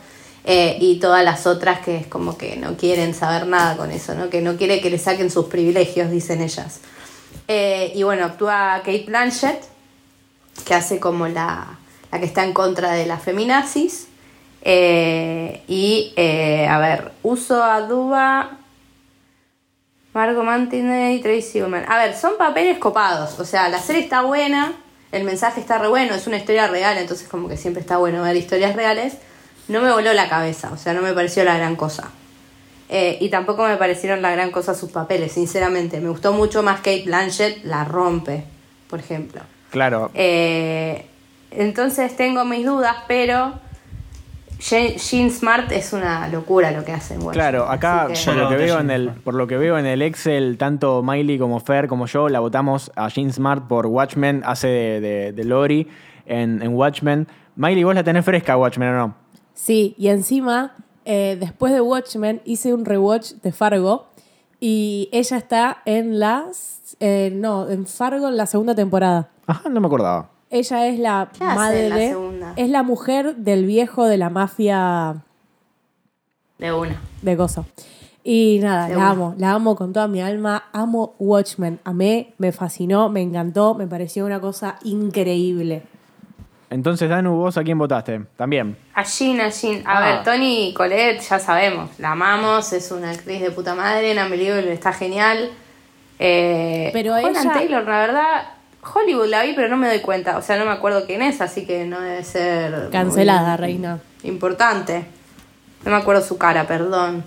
eh, 0.50 0.78
y 0.80 0.98
todas 1.00 1.26
las 1.26 1.46
otras 1.46 1.82
que 1.82 1.98
es 1.98 2.08
como 2.08 2.38
que 2.38 2.56
no 2.56 2.78
quieren 2.78 3.14
saber 3.14 3.48
nada 3.48 3.76
con 3.76 3.92
eso, 3.92 4.16
¿no? 4.16 4.30
que 4.30 4.40
no 4.40 4.56
quiere 4.56 4.80
que 4.80 4.90
le 4.90 4.98
saquen 4.98 5.30
sus 5.30 5.48
privilegios, 5.48 6.10
dicen 6.10 6.42
ellas. 6.42 6.80
Eh, 7.50 7.92
y 7.94 8.04
bueno, 8.04 8.24
actúa 8.24 8.78
Kate 8.78 9.04
Blanchett, 9.06 9.62
que 10.66 10.74
hace 10.74 11.02
como 11.02 11.28
la, 11.28 11.78
la 12.14 12.20
que 12.22 12.26
está 12.26 12.46
en 12.46 12.54
contra 12.54 12.94
de 12.94 13.06
las 13.06 13.22
feminazis. 13.22 14.08
Eh, 14.62 15.64
y, 15.68 16.14
a 16.18 16.78
ver, 16.80 17.12
uso 17.24 17.62
a 17.62 17.82
Duba, 17.82 18.58
Margot 20.14 20.46
Martindale 20.46 21.16
y 21.16 21.20
Tracy 21.20 21.62
Ullman. 21.62 21.84
A 21.90 21.98
ver, 21.98 22.16
son 22.16 22.38
papeles 22.38 22.78
copados. 22.78 23.38
O 23.42 23.44
sea, 23.44 23.68
la 23.68 23.80
serie 23.80 24.04
está 24.04 24.22
buena, 24.22 24.72
el 25.12 25.26
mensaje 25.26 25.60
está 25.60 25.78
re 25.78 25.90
bueno, 25.90 26.16
es 26.16 26.26
una 26.26 26.38
historia 26.38 26.68
real, 26.68 26.98
entonces 26.98 27.28
como 27.28 27.50
que 27.50 27.58
siempre 27.58 27.82
está 27.82 27.98
bueno 27.98 28.24
ver 28.24 28.38
historias 28.38 28.78
reales. 28.78 29.18
No 29.68 29.82
me 29.82 29.92
voló 29.92 30.14
la 30.14 30.30
cabeza, 30.30 30.72
o 30.72 30.78
sea, 30.78 30.94
no 30.94 31.02
me 31.02 31.14
pareció 31.14 31.44
la 31.44 31.58
gran 31.58 31.76
cosa. 31.76 32.10
Eh, 32.90 33.18
y 33.20 33.30
tampoco 33.30 33.68
me 33.68 33.76
parecieron 33.76 34.22
la 34.22 34.32
gran 34.32 34.50
cosa 34.52 34.74
sus 34.74 34.92
papeles, 34.92 35.34
sinceramente. 35.34 36.00
Me 36.00 36.08
gustó 36.10 36.32
mucho 36.34 36.64
más 36.64 36.78
Kate 36.78 37.04
Blanchett, 37.06 37.66
la 37.66 37.84
rompe, 37.84 38.44
por 38.90 39.00
ejemplo. 39.00 39.42
Claro. 39.72 40.10
Eh, 40.14 41.06
entonces 41.52 42.16
tengo 42.16 42.46
mis 42.46 42.66
dudas, 42.66 42.96
pero 43.08 43.54
Je- 44.60 44.98
Jean 44.98 45.30
Smart 45.30 45.72
es 45.72 45.94
una 45.94 46.28
locura 46.30 46.72
lo 46.72 46.84
que 46.84 46.92
hace 46.92 47.14
en 47.14 47.20
Watchmen, 47.20 47.34
Claro, 47.34 47.70
acá 47.70 48.08
que- 48.08 48.20
por 48.26 48.36
lo 48.36 48.50
que 48.50 48.56
veo 48.56 48.80
en 48.80 48.90
el 48.90 49.10
por 49.12 49.34
lo 49.36 49.46
que 49.46 49.56
veo 49.58 49.78
en 49.78 49.86
el 49.86 50.02
Excel 50.02 50.58
tanto 50.58 51.04
Miley 51.04 51.38
como 51.38 51.60
Fer 51.60 51.88
como 51.88 52.08
yo 52.08 52.28
la 52.28 52.40
votamos 52.40 52.92
a 52.96 53.08
Jean 53.10 53.32
Smart 53.32 53.68
por 53.68 53.86
Watchmen 53.86 54.42
hace 54.46 54.68
de, 54.68 55.00
de, 55.00 55.32
de 55.34 55.44
Lori 55.44 55.88
en, 56.26 56.64
en 56.64 56.74
Watchmen. 56.74 57.28
Miley, 57.56 57.84
vos 57.84 57.94
la 57.94 58.04
tenés 58.04 58.26
fresca 58.26 58.58
Watchmen 58.58 58.90
o 58.90 58.98
no? 58.98 59.16
Sí, 59.60 59.96
y 59.98 60.10
encima, 60.10 60.76
eh, 61.04 61.36
después 61.40 61.74
de 61.74 61.82
Watchmen, 61.82 62.42
hice 62.46 62.74
un 62.76 62.86
rewatch 62.86 63.32
de 63.42 63.52
Fargo 63.52 64.06
y 64.60 65.10
ella 65.12 65.38
está 65.38 65.78
en 65.86 66.20
las. 66.20 66.96
eh, 67.00 67.32
no, 67.34 67.68
en 67.68 67.88
Fargo 67.88 68.28
en 68.28 68.38
la 68.38 68.46
segunda 68.46 68.76
temporada. 68.76 69.30
Ajá, 69.48 69.68
no 69.70 69.82
me 69.82 69.88
acordaba. 69.88 70.30
Ella 70.52 70.88
es 70.88 71.00
la 71.00 71.30
¿Qué 71.38 71.44
hace 71.44 71.56
madre 71.56 71.84
en 71.86 71.90
la 71.90 71.96
de. 71.98 72.08
segunda? 72.10 72.54
Es 72.56 72.70
la 72.70 72.84
mujer 72.84 73.36
del 73.36 73.66
viejo 73.66 74.06
de 74.06 74.18
la 74.18 74.30
mafia 74.30 75.24
De 76.60 76.72
una. 76.72 77.02
de 77.24 77.36
Gozo. 77.36 77.66
Y 78.24 78.60
nada, 78.62 78.88
De 78.88 78.94
la 78.94 78.98
una. 79.00 79.10
amo, 79.10 79.36
la 79.38 79.52
amo 79.54 79.76
con 79.76 79.92
toda 79.92 80.08
mi 80.08 80.22
alma. 80.22 80.66
Amo 80.72 81.16
Watchmen. 81.20 81.80
Amé, 81.84 82.34
me 82.38 82.52
fascinó, 82.52 83.10
me 83.10 83.22
encantó, 83.22 83.74
me 83.74 83.88
pareció 83.88 84.26
una 84.26 84.40
cosa 84.40 84.78
increíble. 84.84 85.84
Entonces, 86.70 87.10
Danu, 87.10 87.36
vos 87.36 87.58
a 87.58 87.64
quién 87.64 87.78
votaste? 87.78 88.22
También. 88.36 88.76
A 88.94 89.04
Jean, 89.04 89.40
a 89.40 89.50
Jean. 89.50 89.82
A 89.86 89.98
Ah. 89.98 90.06
ver, 90.06 90.24
Tony 90.24 90.74
Colette, 90.76 91.22
ya 91.22 91.40
sabemos, 91.40 91.90
la 91.98 92.12
amamos, 92.12 92.74
es 92.74 92.92
una 92.92 93.12
actriz 93.12 93.42
de 93.42 93.52
puta 93.52 93.74
madre, 93.74 94.12
en 94.12 94.20
Unbelievable 94.20 94.74
está 94.74 94.92
genial. 94.92 95.50
Eh, 96.20 96.90
Pero 96.94 97.14
Holland 97.16 97.38
ella- 97.38 97.54
Taylor, 97.54 97.84
la 97.86 98.00
verdad, 98.00 98.44
Hollywood 98.94 99.28
la 99.28 99.44
vi, 99.44 99.54
pero 99.54 99.70
no 99.70 99.78
me 99.78 99.88
doy 99.88 100.00
cuenta, 100.00 100.38
o 100.38 100.42
sea, 100.42 100.58
no 100.58 100.66
me 100.66 100.72
acuerdo 100.72 101.06
quién 101.06 101.22
es, 101.22 101.42
así 101.42 101.66
que 101.66 101.86
no 101.86 102.00
debe 102.02 102.24
ser... 102.24 102.90
Cancelada, 102.92 103.52
muy 103.52 103.58
reina. 103.58 104.00
Importante. 104.24 105.06
No 105.86 105.92
me 105.92 105.98
acuerdo 105.98 106.22
su 106.22 106.38
cara, 106.38 106.66
perdón. 106.68 107.24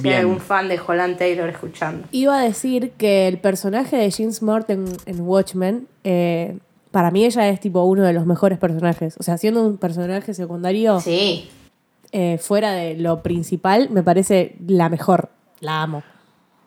Si 0.00 0.08
hay 0.08 0.14
algún 0.14 0.40
fan 0.40 0.68
de 0.68 0.80
Holland 0.84 1.18
Taylor 1.18 1.48
escuchando. 1.50 2.08
Iba 2.12 2.38
a 2.38 2.42
decir 2.42 2.92
que 2.92 3.28
el 3.28 3.36
personaje 3.38 3.96
de 3.96 4.10
Jean 4.10 4.32
Smart 4.32 4.68
en, 4.70 4.86
en 5.04 5.20
Watchmen, 5.20 5.86
eh, 6.02 6.56
para 6.92 7.10
mí 7.10 7.24
ella 7.24 7.48
es 7.48 7.58
tipo 7.58 7.82
uno 7.82 8.02
de 8.02 8.12
los 8.12 8.26
mejores 8.26 8.58
personajes. 8.58 9.16
O 9.18 9.22
sea, 9.24 9.36
siendo 9.38 9.66
un 9.66 9.78
personaje 9.78 10.32
secundario, 10.34 11.00
Sí. 11.00 11.48
eh, 12.12 12.38
fuera 12.38 12.72
de 12.72 12.96
lo 12.96 13.22
principal, 13.22 13.88
me 13.90 14.02
parece 14.02 14.54
la 14.66 14.88
mejor. 14.88 15.30
La 15.60 15.82
amo. 15.82 16.02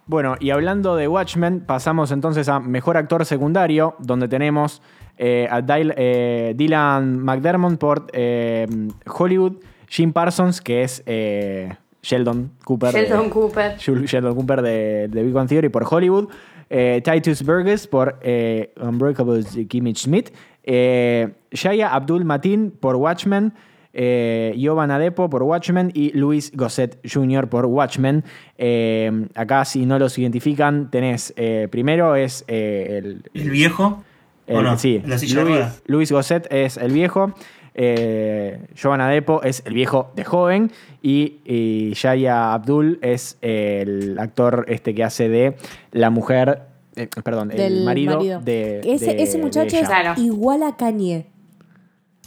Bueno, 0.08 0.36
y 0.40 0.52
hablando 0.52 0.96
de 0.96 1.08
Watchmen, 1.08 1.62
pasamos 1.62 2.12
entonces 2.12 2.48
a 2.50 2.60
Mejor 2.60 2.96
Actor 2.98 3.26
Secundario, 3.26 3.96
donde 4.00 4.28
tenemos 4.28 4.82
eh, 5.18 5.48
a 5.50 5.64
eh, 5.68 6.54
Dylan 6.56 7.20
McDermott 7.20 7.78
por 7.80 8.08
eh, 8.14 8.68
Hollywood, 9.08 9.54
Jim 9.88 10.12
Parsons, 10.14 10.62
que 10.62 10.84
es 10.84 11.02
eh, 11.08 11.74
Sheldon 12.04 12.52
Cooper. 12.66 12.94
de- 12.94 13.02
Sheldon 13.08 13.30
Cooper. 13.32 13.78
Sheldon 13.78 14.36
Cooper 14.36 14.62
de, 14.62 15.08
de 15.08 15.24
Big 15.24 15.34
Bang 15.34 15.48
Theory 15.48 15.70
por 15.70 15.86
Hollywood. 15.90 16.28
Eh, 16.70 17.02
Titus 17.04 17.44
Burgess 17.44 17.88
por 17.88 18.20
eh, 18.22 18.74
Unbreakable 18.82 19.44
Kimmy 19.68 19.94
Schmidt. 19.94 20.32
Eh, 20.64 21.30
Shaya 21.52 21.94
Abdul 21.94 22.26
Matin 22.26 22.72
por 22.72 22.96
Watchmen. 22.96 23.54
Eh, 23.98 24.54
Yovan 24.58 24.92
Adepo 24.92 25.30
por 25.30 25.44
Watchmen 25.44 25.90
y 25.94 26.12
Luis 26.18 26.52
Gosset 26.54 26.98
Jr. 27.10 27.48
por 27.48 27.66
Watchmen. 27.66 28.26
Eh, 28.58 29.28
acá, 29.36 29.64
si 29.64 29.86
no 29.86 29.98
los 30.00 30.18
identifican, 30.18 30.92
tenés 30.92 31.34
eh, 31.38 31.70
primero 31.72 32.16
es 32.18 32.44
eh, 32.50 33.00
el, 33.02 33.24
¿El 33.34 33.50
viejo? 33.52 34.04
¿O 34.50 34.60
el- 34.60 34.66
no? 34.66 34.78
sí, 34.78 35.02
¿La 35.06 35.18
silla 35.18 35.44
de 35.46 35.50
Luis? 35.50 35.84
Luis 35.86 36.12
Gosset 36.12 36.46
es 36.52 36.76
el 36.76 36.92
viejo. 36.92 37.34
Eh, 37.78 38.60
Giovanna 38.74 39.10
Depo 39.10 39.44
es 39.44 39.62
el 39.66 39.74
viejo 39.74 40.12
de 40.16 40.24
joven. 40.24 40.72
Y, 41.02 41.40
y 41.46 41.94
Yaya 41.94 42.54
Abdul 42.54 43.00
es 43.02 43.38
el 43.42 44.18
actor 44.18 44.66
este 44.70 44.96
que 44.96 45.04
hace 45.04 45.28
de 45.30 45.56
la 45.92 46.10
mujer. 46.10 46.62
eh, 46.96 47.08
perdón, 47.24 47.52
el 47.52 47.84
marido, 47.84 48.16
marido. 48.18 48.40
de. 48.42 48.80
ese, 48.86 49.14
de- 49.14 49.24
ese 49.24 49.38
de 49.38 49.44
muchacho 49.44 49.76
ella. 49.76 49.82
es 49.82 49.88
Claro. 49.90 50.14
igual 50.22 50.64
a 50.64 50.78
Kanye. 50.78 51.28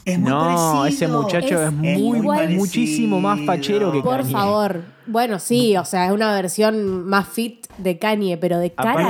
Es 0.05 0.17
muy 0.17 0.29
No, 0.29 0.39
parecido. 0.39 0.85
ese 0.85 1.07
muchacho 1.07 1.61
es, 1.61 1.67
Es 1.67 1.71
muy, 1.99 2.17
igual. 2.19 2.49
muchísimo 2.51 3.19
más 3.19 3.39
fachero 3.45 3.91
que 3.91 4.01
Por 4.01 4.17
Kanye. 4.21 4.31
favor. 4.31 4.81
Bueno, 5.05 5.39
sí, 5.39 5.75
o 5.77 5.85
sea, 5.85 6.05
es 6.07 6.11
una 6.11 6.33
versión 6.33 7.05
más 7.05 7.27
fit 7.27 7.65
de 7.77 7.97
Kanye, 7.99 8.37
pero 8.37 8.57
de 8.59 8.71
cara 8.71 9.03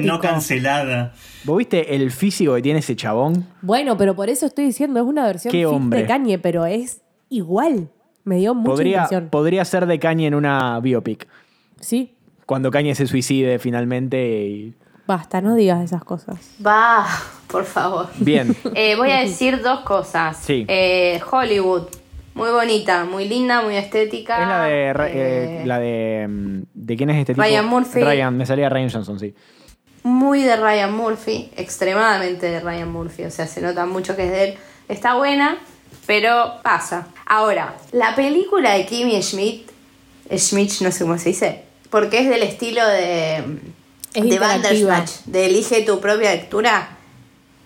no 0.00 0.20
cancelada. 0.20 1.12
¿Vos 1.44 1.58
viste 1.58 1.94
el 1.96 2.10
físico 2.10 2.54
que 2.54 2.62
tiene 2.62 2.78
ese 2.80 2.96
chabón? 2.96 3.46
Bueno, 3.62 3.96
pero 3.96 4.14
por 4.14 4.28
eso 4.28 4.46
estoy 4.46 4.66
diciendo, 4.66 5.00
es 5.00 5.06
una 5.06 5.24
versión 5.26 5.50
Qué 5.52 5.58
fit 5.58 5.66
hombre. 5.66 6.00
de 6.02 6.06
Kanye, 6.06 6.38
pero 6.38 6.64
es 6.66 7.00
igual. 7.28 7.88
Me 8.24 8.36
dio 8.38 8.54
mucha 8.54 8.70
Podría, 8.70 8.96
impresión. 9.02 9.28
podría 9.30 9.64
ser 9.64 9.86
de 9.86 9.98
Kanye 9.98 10.26
en 10.26 10.34
una 10.34 10.78
biopic. 10.80 11.26
Sí, 11.80 12.12
Cuando 12.44 12.70
Kanye 12.70 12.94
se 12.94 13.06
suicide 13.08 13.58
finalmente. 13.58 14.46
y- 14.48 14.74
basta, 15.06 15.40
no 15.40 15.54
digas 15.54 15.82
esas 15.84 16.04
cosas. 16.04 16.36
Va, 16.64 17.06
por 17.46 17.64
favor. 17.64 18.08
Bien. 18.18 18.54
Eh, 18.74 18.96
voy 18.96 19.10
a 19.10 19.20
decir 19.20 19.62
dos 19.62 19.80
cosas. 19.80 20.36
Sí. 20.36 20.64
Eh, 20.68 21.20
Hollywood. 21.30 21.84
Muy 22.34 22.50
bonita, 22.50 23.06
muy 23.06 23.26
linda, 23.26 23.62
muy 23.62 23.76
estética. 23.76 24.42
Es 24.42 24.48
la 24.48 24.62
de. 24.64 24.90
Eh, 24.90 24.92
eh, 25.62 25.62
la 25.64 25.78
de. 25.78 26.26
mm, 26.28 26.62
¿De 26.74 26.96
quién 26.96 27.08
es 27.08 27.16
este 27.16 27.32
tipo? 27.32 27.42
Ryan 27.42 27.66
Murphy. 27.66 28.00
Ryan, 28.02 28.36
me 28.36 28.44
salía 28.44 28.68
Ryan 28.68 28.90
Johnson, 28.90 29.18
sí. 29.18 29.34
Muy 30.02 30.42
de 30.42 30.56
Ryan 30.56 30.94
Murphy, 30.94 31.50
extremadamente 31.56 32.46
de 32.46 32.60
Ryan 32.60 32.92
Murphy, 32.92 33.24
o 33.24 33.30
sea, 33.30 33.46
se 33.46 33.60
nota 33.60 33.86
mucho 33.86 34.14
que 34.14 34.26
es 34.26 34.30
de 34.30 34.44
él. 34.44 34.54
Está 34.88 35.14
buena, 35.14 35.56
pero 36.06 36.60
pasa. 36.62 37.08
Ahora, 37.24 37.74
la 37.92 38.14
película 38.14 38.74
de 38.74 38.86
Kimmy 38.86 39.20
Schmidt, 39.22 39.70
Schmidt, 40.30 40.80
no 40.82 40.92
sé 40.92 41.04
cómo 41.04 41.18
se 41.18 41.30
dice, 41.30 41.64
porque 41.90 42.20
es 42.20 42.28
del 42.28 42.42
estilo 42.42 42.86
de, 42.86 43.36
Es 43.38 43.44
de. 44.24 44.38
Bandersnatch, 44.38 45.10
de 45.26 45.46
Elige 45.46 45.82
tu 45.82 46.00
propia 46.00 46.32
lectura, 46.32 46.96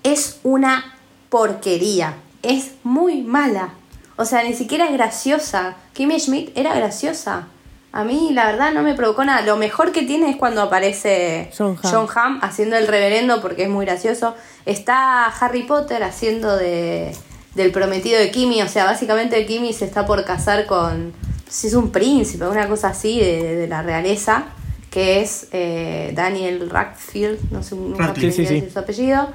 es 0.03 0.41
una 0.43 0.97
porquería, 1.29 2.15
es 2.43 2.73
muy 2.83 3.23
mala. 3.23 3.75
O 4.17 4.25
sea, 4.25 4.43
ni 4.43 4.53
siquiera 4.53 4.87
es 4.87 4.93
graciosa. 4.93 5.77
Kimmy 5.95 6.21
Schmidt 6.21 6.57
era 6.57 6.75
graciosa. 6.75 7.47
A 7.93 8.05
mí, 8.05 8.31
la 8.33 8.47
verdad, 8.47 8.73
no 8.73 8.83
me 8.83 8.95
provocó 8.95 9.25
nada. 9.25 9.41
Lo 9.41 9.57
mejor 9.57 9.93
que 9.93 10.03
tiene 10.03 10.31
es 10.31 10.37
cuando 10.37 10.63
aparece 10.63 11.51
John 11.57 11.79
Hamm. 11.83 12.09
Hamm 12.15 12.39
haciendo 12.43 12.77
el 12.77 12.87
reverendo 12.87 13.41
porque 13.41 13.65
es 13.65 13.69
muy 13.69 13.87
gracioso. 13.87 14.35
Está 14.67 15.25
Harry 15.27 15.63
Potter 15.63 16.03
haciendo 16.05 16.57
de, 16.57 17.17
del 17.55 17.73
prometido 17.73 18.21
de 18.21 18.31
Kimmy. 18.31 18.63
O 18.63 18.69
sea, 18.69 18.85
básicamente 18.85 19.45
Kimmy 19.47 19.73
se 19.73 19.87
está 19.87 20.07
por 20.07 20.25
casar 20.25 20.67
con. 20.67 21.13
Si 21.49 21.67
es 21.67 21.75
un 21.75 21.91
príncipe, 21.91 22.47
una 22.47 22.69
cosa 22.69 22.89
así 22.89 23.19
de, 23.19 23.57
de 23.57 23.67
la 23.67 23.83
realeza. 23.83 24.45
Que 24.91 25.21
es 25.21 25.49
eh, 25.53 26.13
Daniel 26.15 26.69
Radcliffe, 26.69 27.39
no 27.51 27.63
sé 27.63 27.77
nunca 27.77 28.13
sí, 28.15 28.33
sí. 28.33 28.43
decir 28.43 28.71
su 28.71 28.79
apellido. 28.79 29.29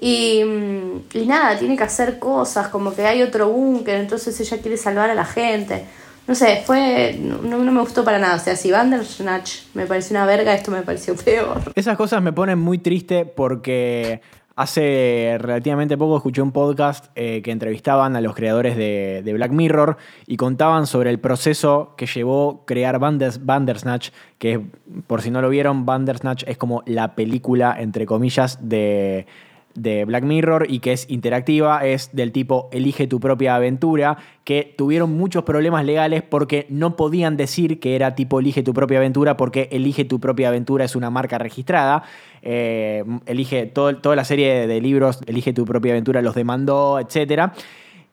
Y, 0.00 0.44
mm, 0.44 1.16
y 1.16 1.26
nada, 1.26 1.58
tiene 1.58 1.76
que 1.76 1.84
hacer 1.84 2.18
cosas, 2.18 2.68
como 2.68 2.94
que 2.94 3.06
hay 3.06 3.22
otro 3.22 3.50
búnker, 3.50 3.96
entonces 3.96 4.38
ella 4.40 4.58
quiere 4.60 4.76
salvar 4.76 5.10
a 5.10 5.14
la 5.14 5.24
gente. 5.24 5.84
No 6.26 6.34
sé, 6.36 6.62
fue. 6.64 7.18
No, 7.18 7.58
no 7.58 7.72
me 7.72 7.80
gustó 7.80 8.04
para 8.04 8.18
nada. 8.18 8.36
O 8.36 8.38
sea, 8.38 8.54
si 8.54 8.70
Bandersnatch 8.70 9.62
me 9.74 9.86
pareció 9.86 10.16
una 10.16 10.26
verga, 10.26 10.54
esto 10.54 10.70
me 10.70 10.82
pareció 10.82 11.16
peor. 11.16 11.72
Esas 11.74 11.96
cosas 11.96 12.22
me 12.22 12.32
ponen 12.32 12.56
muy 12.56 12.78
triste 12.78 13.24
porque 13.24 14.20
hace 14.60 15.38
relativamente 15.38 15.96
poco 15.96 16.18
escuché 16.18 16.42
un 16.42 16.52
podcast 16.52 17.06
eh, 17.14 17.40
que 17.42 17.50
entrevistaban 17.50 18.14
a 18.14 18.20
los 18.20 18.34
creadores 18.34 18.76
de, 18.76 19.32
Black 19.32 19.52
Mirror 19.52 19.96
y 20.26 20.36
contaban 20.36 20.86
sobre 20.86 21.08
el 21.08 21.18
proceso 21.18 21.94
que 21.96 22.04
llevó 22.04 22.66
crear 22.66 22.98
Banders- 22.98 23.40
Bandersnatch, 23.42 24.10
que 24.36 24.60
por 25.06 25.22
si 25.22 25.30
no 25.30 25.40
lo 25.40 25.48
vieron, 25.48 25.86
Bandersnatch 25.86 26.44
es 26.46 26.58
como 26.58 26.82
la 26.84 27.14
película, 27.14 27.74
entre 27.78 28.04
comillas, 28.04 28.58
de, 28.68 29.26
de 29.74 30.04
Black 30.04 30.24
Mirror 30.24 30.66
y 30.68 30.80
que 30.80 30.92
es 30.92 31.08
interactiva, 31.08 31.86
es 31.86 32.10
del 32.14 32.32
tipo 32.32 32.68
elige 32.72 33.06
tu 33.06 33.20
propia 33.20 33.54
aventura, 33.54 34.18
que 34.44 34.74
tuvieron 34.76 35.16
muchos 35.16 35.44
problemas 35.44 35.84
legales 35.84 36.22
porque 36.22 36.66
no 36.70 36.96
podían 36.96 37.36
decir 37.36 37.78
que 37.80 37.94
era 37.94 38.14
tipo 38.14 38.40
elige 38.40 38.62
tu 38.62 38.74
propia 38.74 38.98
aventura 38.98 39.36
porque 39.36 39.68
elige 39.70 40.04
tu 40.04 40.18
propia 40.20 40.48
aventura 40.48 40.84
es 40.84 40.96
una 40.96 41.10
marca 41.10 41.38
registrada. 41.38 42.02
Eh, 42.42 43.04
elige 43.26 43.66
todo- 43.66 43.96
toda 43.98 44.16
la 44.16 44.24
serie 44.24 44.66
de, 44.66 44.80
libros, 44.80 45.20
elige 45.26 45.52
tu 45.52 45.64
propia 45.64 45.92
aventura, 45.92 46.20
los 46.22 46.34
demandó, 46.34 46.98
etc. 46.98 47.52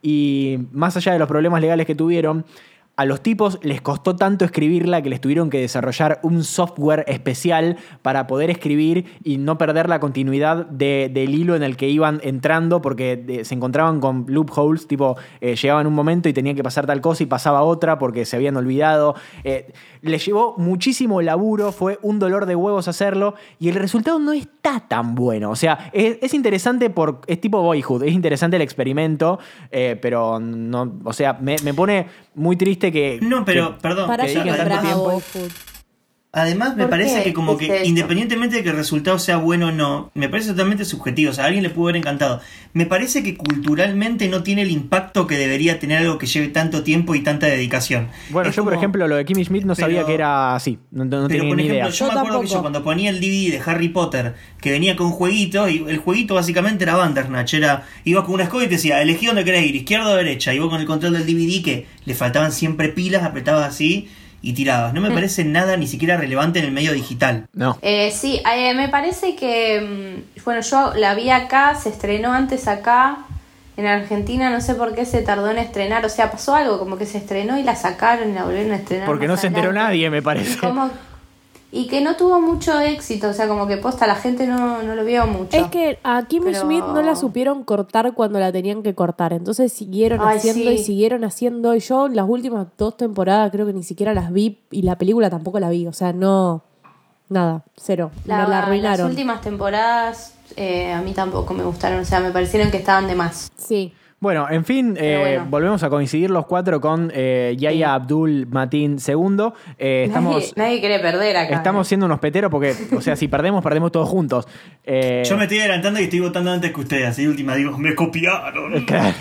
Y 0.01 0.59
más 0.71 0.95
allá 0.97 1.13
de 1.13 1.19
los 1.19 1.27
problemas 1.27 1.61
legales 1.61 1.85
que 1.87 1.95
tuvieron, 1.95 2.45
a 2.97 3.05
los 3.05 3.21
tipos 3.21 3.59
les 3.61 3.79
costó 3.79 4.15
tanto 4.15 4.43
escribirla 4.43 5.03
que 5.03 5.09
les 5.09 5.21
tuvieron 5.21 5.51
que 5.51 5.59
desarrollar 5.59 6.19
un 6.23 6.43
software 6.43 7.05
especial 7.07 7.77
para 8.01 8.25
poder 8.25 8.49
escribir 8.49 9.05
y 9.23 9.37
no 9.37 9.57
perder 9.59 9.87
la 9.87 9.99
continuidad 9.99 10.65
de- 10.65 11.09
del 11.13 11.35
hilo 11.35 11.55
en 11.55 11.61
el 11.61 11.77
que 11.77 11.89
iban 11.89 12.19
entrando 12.23 12.81
porque 12.81 13.41
se 13.43 13.53
encontraban 13.53 13.99
con 13.99 14.25
loopholes, 14.27 14.87
tipo 14.87 15.15
eh, 15.41 15.55
llegaban 15.55 15.85
un 15.85 15.93
momento 15.93 16.27
y 16.27 16.33
tenían 16.33 16.55
que 16.55 16.63
pasar 16.63 16.87
tal 16.87 16.99
cosa 17.01 17.21
y 17.21 17.27
pasaba 17.27 17.61
otra 17.61 17.99
porque 17.99 18.25
se 18.25 18.35
habían 18.35 18.57
olvidado. 18.57 19.13
Eh, 19.43 19.71
les 20.01 20.25
llevó 20.25 20.55
muchísimo 20.57 21.21
laburo, 21.21 21.71
fue 21.71 21.99
un 22.01 22.17
dolor 22.17 22.47
de 22.47 22.55
huevos 22.55 22.87
hacerlo 22.87 23.35
y 23.59 23.69
el 23.69 23.75
resultado 23.75 24.17
no 24.17 24.33
está 24.33 24.79
tan 24.87 25.13
bueno. 25.13 25.51
O 25.51 25.55
sea, 25.55 25.91
es, 25.93 26.17
es 26.21 26.33
interesante 26.33 26.89
por. 26.89 27.21
es 27.27 27.39
tipo 27.39 27.61
Boyhood, 27.61 28.03
es 28.03 28.13
interesante 28.13 28.55
el 28.55 28.63
experimento, 28.63 29.37
eh, 29.69 29.99
pero 30.01 30.39
no. 30.39 30.95
O 31.03 31.13
sea, 31.13 31.33
me 31.39 31.73
pone 31.75 32.07
muy 32.37 32.55
triste 32.55 32.91
que. 32.91 33.19
No, 33.21 33.43
pero, 33.43 33.75
que- 33.75 33.81
perdón. 33.81 34.07
Para 34.07 34.25
que 34.25 34.33
que 34.43 34.49
tanto 34.53 34.81
tiempo. 34.81 35.21
Además, 36.37 36.75
me 36.75 36.83
¿Por 36.83 36.91
parece 36.91 37.17
qué 37.17 37.23
que 37.23 37.33
como 37.33 37.57
que 37.57 37.65
esto? 37.65 37.87
independientemente 37.89 38.57
de 38.57 38.63
que 38.63 38.69
el 38.69 38.75
resultado 38.75 39.17
sea 39.17 39.37
bueno 39.37 39.69
o 39.69 39.71
no, 39.71 40.11
me 40.13 40.29
parece 40.29 40.51
totalmente 40.51 40.85
subjetivo. 40.85 41.31
O 41.31 41.33
sea, 41.33 41.45
a 41.45 41.47
alguien 41.47 41.63
le 41.63 41.71
pudo 41.71 41.85
haber 41.85 41.95
encantado. 41.95 42.41
Me 42.73 42.85
parece 42.85 43.23
que 43.23 43.35
culturalmente 43.35 44.27
no 44.27 44.43
tiene 44.43 44.61
el 44.61 44.69
impacto 44.69 45.25
que 45.25 45.35
debería 45.35 45.79
tener 45.79 45.97
algo 45.97 46.19
que 46.19 46.27
lleve 46.27 46.49
tanto 46.49 46.83
tiempo 46.83 47.15
y 47.15 47.21
tanta 47.21 47.47
dedicación. 47.47 48.09
Bueno, 48.29 48.49
Es 48.51 48.55
yo 48.55 48.63
por 48.63 48.75
ejemplo 48.75 49.07
lo 49.07 49.15
de 49.15 49.25
Kimmy 49.25 49.45
Schmidt 49.45 49.63
no 49.65 49.73
sabía 49.73 50.05
que 50.05 50.13
era 50.13 50.55
así, 50.55 50.77
no, 50.91 51.05
no 51.05 51.09
Pero 51.09 51.27
tenía 51.27 51.47
por 51.49 51.57
ni 51.57 51.63
ejemplo, 51.63 51.73
idea. 51.87 51.89
yo, 51.89 52.05
Yo 52.07 52.13
me 52.13 52.19
acuerdo 52.19 52.41
que 52.41 52.47
yo 52.47 52.61
cuando 52.61 52.83
ponía 52.83 53.09
el 53.09 53.19
DVD 53.19 53.51
de 53.51 53.61
Harry 53.65 53.89
Potter, 53.89 54.35
que 54.61 54.69
venía 54.71 54.95
con 54.95 55.07
un 55.07 55.13
jueguito, 55.13 55.67
y 55.67 55.83
el 55.87 55.97
jueguito 55.97 56.35
básicamente 56.35 56.83
era 56.83 56.95
Bandersnatch, 56.95 57.55
era, 57.55 57.87
ibas 58.03 58.25
con 58.25 58.35
una 58.35 58.43
escoba 58.43 58.63
y 58.63 58.67
te 58.67 58.75
decía, 58.75 59.01
elegí 59.01 59.25
dónde 59.25 59.43
querés 59.43 59.65
ir, 59.65 59.75
izquierda 59.75 60.11
o 60.11 60.15
derecha, 60.15 60.53
y 60.53 60.59
vos 60.59 60.69
con 60.69 60.79
el 60.79 60.85
control 60.85 61.13
del 61.13 61.25
DVD 61.25 61.63
que 61.63 61.87
le 62.05 62.13
faltaban 62.13 62.51
siempre 62.51 62.89
pilas, 62.89 63.23
apretabas 63.23 63.67
así 63.67 64.07
y 64.41 64.53
tirabas. 64.53 64.93
No 64.93 65.01
me 65.01 65.11
parece 65.11 65.43
nada 65.43 65.77
ni 65.77 65.87
siquiera 65.87 66.15
relevante 66.17 66.59
en 66.59 66.65
el 66.65 66.71
medio 66.71 66.93
digital. 66.93 67.47
No. 67.53 67.77
Eh, 67.81 68.11
sí, 68.11 68.41
eh, 68.53 68.73
me 68.73 68.89
parece 68.89 69.35
que. 69.35 70.23
mm, 70.37 70.41
Bueno, 70.45 70.61
yo 70.61 70.93
la 70.95 71.13
vi 71.15 71.29
acá, 71.29 71.75
se 71.75 71.89
estrenó 71.89 72.33
antes 72.33 72.67
acá. 72.67 73.19
En 73.75 73.85
Argentina 73.85 74.49
no 74.49 74.59
sé 74.59 74.73
por 74.73 74.95
qué 74.95 75.05
se 75.05 75.21
tardó 75.21 75.51
en 75.51 75.57
estrenar. 75.59 76.03
O 76.05 76.09
sea, 76.09 76.31
pasó 76.31 76.55
algo, 76.55 76.79
como 76.79 76.97
que 76.97 77.05
se 77.05 77.17
estrenó 77.19 77.59
y 77.59 77.63
la 77.63 77.75
sacaron 77.75 78.31
y 78.31 78.33
la 78.33 78.43
volvieron 78.43 78.71
a 78.71 78.77
estrenar. 78.77 79.05
Porque 79.05 79.27
no 79.27 79.37
se 79.37 79.47
enteró 79.47 79.71
nadie, 79.73 80.09
me 80.09 80.21
parece. 80.23 80.57
Como- 80.57 80.89
y 81.71 81.87
que 81.87 81.99
no 82.01 82.15
tuvo 82.15 82.39
mucho 82.39 82.79
éxito, 82.79 83.29
o 83.29 83.33
sea, 83.33 83.47
como 83.47 83.67
que 83.67 83.77
posta, 83.77 84.07
la 84.07 84.15
gente 84.15 84.47
no, 84.47 84.81
no 84.83 84.95
lo 84.95 85.03
vio 85.03 85.27
mucho. 85.27 85.55
Es 85.57 85.67
que 85.67 85.99
a 86.03 86.23
Kimmy 86.27 86.51
Pero- 86.51 86.61
Schmidt 86.61 86.83
no 86.85 87.01
la 87.01 87.15
supieron 87.15 87.63
cortar 87.63 88.13
cuando 88.13 88.39
la 88.39 88.51
tenían 88.51 88.83
que 88.83 88.95
cortar. 88.95 89.33
Entonces 89.33 89.73
siguieron 89.73 90.21
Ay, 90.21 90.37
haciendo 90.37 90.71
y 90.71 90.77
siguieron 90.77 91.23
haciendo. 91.25 91.75
Y 91.75 91.79
yo 91.79 92.07
las 92.07 92.25
últimas 92.27 92.67
dos 92.77 92.95
temporadas 92.97 93.51
creo 93.51 93.65
que 93.65 93.73
ni 93.73 93.83
siquiera 93.83 94.13
las 94.13 94.31
vi 94.31 94.59
y 94.71 94.83
la 94.83 94.97
película 94.97 95.29
tampoco 95.29 95.59
la 95.59 95.69
vi. 95.69 95.87
O 95.87 95.93
sea, 95.93 96.13
no. 96.13 96.63
Nada, 97.29 97.63
cero. 97.75 98.11
La- 98.25 98.37
Me 98.37 98.43
la 98.43 98.49
Las 98.49 98.63
arruinaron. 98.63 99.09
últimas 99.09 99.41
temporadas 99.41 100.33
eh, 100.55 100.93
a 100.93 101.01
mí 101.01 101.11
tampoco 101.11 101.53
me 101.53 101.63
gustaron, 101.65 101.99
o 101.99 102.05
sea, 102.05 102.21
me 102.21 102.31
parecieron 102.31 102.71
que 102.71 102.77
estaban 102.77 103.05
de 103.07 103.15
más. 103.15 103.51
Sí. 103.57 103.91
Bueno, 104.19 104.47
en 104.49 104.65
fin, 104.65 104.97
eh, 104.99 105.35
bueno. 105.35 105.45
volvemos 105.51 105.83
a 105.83 105.89
coincidir 105.89 106.31
los 106.31 106.47
cuatro 106.47 106.81
con 106.81 107.11
eh, 107.13 107.55
Yaya 107.55 107.93
Abdul 107.93 108.47
Matin 108.47 108.97
II. 108.97 109.49
Eh, 109.77 110.05
estamos, 110.07 110.33
nadie, 110.33 110.53
nadie 110.55 110.79
quiere 110.79 110.99
perder 110.99 111.37
acá. 111.37 111.55
estamos 111.55 111.85
¿eh? 111.85 111.89
siendo 111.89 112.07
unos 112.07 112.19
peteros 112.19 112.49
porque, 112.49 112.73
o 112.95 113.01
sea, 113.01 113.15
si 113.15 113.27
perdemos, 113.27 113.63
perdemos 113.63 113.91
todos 113.91 114.09
juntos. 114.09 114.47
Eh, 114.83 115.21
Yo 115.23 115.37
me 115.37 115.43
estoy 115.43 115.59
adelantando 115.59 115.99
y 115.99 116.05
estoy 116.05 116.21
votando 116.21 116.51
antes 116.51 116.71
que 116.71 116.79
ustedes. 116.79 117.05
Así 117.09 117.27
última 117.27 117.53
digo, 117.55 117.77
me 117.77 117.93
copiaron. 117.93 118.85
Claro. 118.87 119.15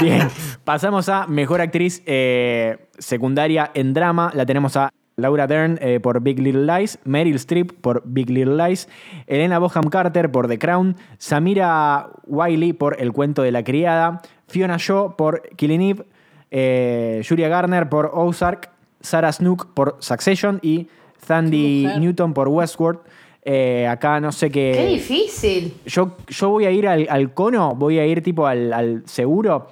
Bien. 0.00 0.28
Pasamos 0.64 1.08
a 1.08 1.26
mejor 1.26 1.60
actriz 1.60 2.02
eh, 2.06 2.88
secundaria 2.98 3.70
en 3.74 3.92
drama. 3.92 4.30
La 4.34 4.46
tenemos 4.46 4.76
a 4.76 4.90
Laura 5.16 5.46
Dern 5.46 5.78
eh, 5.80 6.00
por 6.00 6.20
Big 6.20 6.38
Little 6.38 6.66
Lies, 6.66 6.98
Meryl 7.04 7.36
Streep 7.36 7.72
por 7.80 8.02
Big 8.04 8.30
Little 8.30 8.56
Lies, 8.56 8.88
Elena 9.26 9.58
Boham 9.58 9.90
Carter 9.90 10.30
por 10.30 10.48
The 10.48 10.58
Crown, 10.58 10.96
Samira 11.18 12.10
Wiley 12.26 12.72
por 12.72 13.00
El 13.00 13.12
cuento 13.12 13.42
de 13.42 13.52
la 13.52 13.62
criada, 13.62 14.22
Fiona 14.48 14.76
Shaw 14.78 15.16
por 15.16 15.42
Killing 15.56 15.82
Eve, 15.82 16.04
eh, 16.50 17.22
Julia 17.28 17.48
Garner 17.48 17.88
por 17.88 18.10
Ozark, 18.14 18.70
Sarah 19.00 19.32
Snook 19.32 19.72
por 19.74 19.96
Succession 20.00 20.58
y 20.62 20.88
Sandy. 21.26 21.88
Newton 21.98 22.34
por 22.34 22.48
Westworld. 22.48 23.00
Eh, 23.44 23.88
acá 23.88 24.20
no 24.20 24.30
sé 24.30 24.50
qué. 24.50 24.72
Qué 24.76 24.86
difícil. 24.86 25.74
Yo, 25.84 26.16
yo 26.28 26.50
voy 26.50 26.64
a 26.64 26.70
ir 26.70 26.86
al, 26.86 27.06
al 27.10 27.34
cono, 27.34 27.74
voy 27.74 27.98
a 27.98 28.06
ir 28.06 28.22
tipo 28.22 28.46
al, 28.46 28.72
al 28.72 29.02
seguro. 29.06 29.68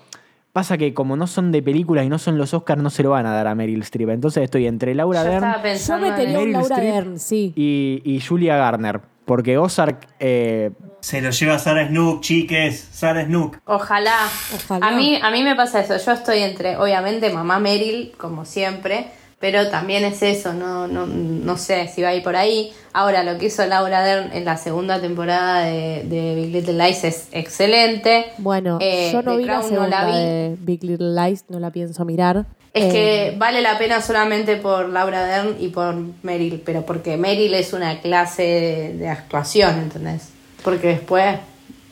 Pasa 0.53 0.77
que 0.77 0.93
como 0.95 1.17
no 1.17 1.27
son 1.29 1.53
de 1.53 1.63
películas 1.63 2.05
y 2.05 2.09
no 2.09 2.19
son 2.19 2.37
los 2.37 2.53
Oscars, 2.55 2.83
no 2.83 2.91
se 2.91 3.03
lo 3.05 3.11
van 3.11 3.25
a 3.27 3.33
dar 3.33 3.47
a 3.47 3.55
Meryl 3.55 3.83
Streep. 3.83 4.09
Entonces 4.11 4.43
estoy 4.43 4.67
entre 4.67 4.95
Laura 4.97 5.23
Yo 5.23 5.31
Dern 5.31 5.53
Yo 5.55 5.63
pensando 5.63 6.07
en 6.07 6.13
metería 6.13 6.39
un 6.39 6.45
Meryl 6.45 6.53
Laura 6.55 6.75
Streep 6.75 6.95
Dern, 6.95 7.19
sí. 7.21 7.53
y, 7.55 8.03
y 8.05 8.21
Julia 8.21 8.57
Garner. 8.57 9.01
Porque 9.27 9.59
Ozark, 9.59 10.09
eh, 10.19 10.73
Se 10.99 11.21
lo 11.21 11.31
lleva 11.31 11.57
Sarah 11.61 11.87
Snook, 11.87 12.21
chiques. 12.21 12.81
Sarah 12.91 13.25
Snook. 13.25 13.59
Ojalá. 13.65 14.17
Ojalá. 14.57 14.89
A 14.89 14.91
mí, 14.91 15.21
a 15.23 15.31
mí 15.31 15.45
me 15.45 15.55
pasa 15.55 15.79
eso. 15.81 15.97
Yo 16.05 16.13
estoy 16.13 16.41
entre, 16.41 16.77
obviamente, 16.77 17.31
mamá 17.33 17.61
Meryl, 17.61 18.11
como 18.19 18.45
siempre, 18.45 19.07
pero 19.41 19.69
también 19.71 20.05
es 20.05 20.23
eso. 20.23 20.53
No, 20.53 20.87
no, 20.87 21.07
no 21.07 21.57
sé 21.57 21.89
si 21.89 22.03
va 22.03 22.11
a 22.11 22.15
ir 22.15 22.23
por 22.23 22.37
ahí. 22.37 22.73
Ahora, 22.93 23.25
lo 23.25 23.39
que 23.39 23.47
hizo 23.47 23.65
Laura 23.67 24.03
Dern 24.03 24.33
en 24.33 24.45
la 24.45 24.57
segunda 24.57 25.01
temporada 25.01 25.65
de, 25.65 26.05
de 26.05 26.35
Big 26.37 26.53
Little 26.53 26.75
Lies 26.75 27.03
es 27.05 27.29
excelente. 27.33 28.27
Bueno, 28.39 28.79
Eh, 28.81 29.11
yo 29.13 29.23
no 29.23 29.37
vi 29.37 29.45
la 29.47 29.63
segunda 29.63 30.05
vi. 30.05 30.13
de 30.13 30.57
Big 30.61 30.85
Little 30.85 31.15
Lies, 31.15 31.45
no 31.49 31.59
la 31.59 31.71
pienso 31.71 32.05
mirar. 32.05 32.45
Es 32.73 32.85
Eh, 32.85 32.91
que 32.93 33.35
vale 33.39 33.63
la 33.63 33.79
pena 33.79 34.01
solamente 34.01 34.57
por 34.57 34.89
Laura 34.91 35.25
Dern 35.25 35.57
y 35.59 35.69
por 35.69 35.95
Meryl, 36.23 36.63
pero 36.65 36.83
porque 36.87 37.17
Meryl 37.17 37.53
es 37.55 37.73
una 37.73 38.01
clase 38.01 38.43
de, 38.43 38.95
de 38.99 39.09
actuación, 39.09 39.77
¿entendés? 39.79 40.29
Porque 40.63 40.89
después, 40.89 41.37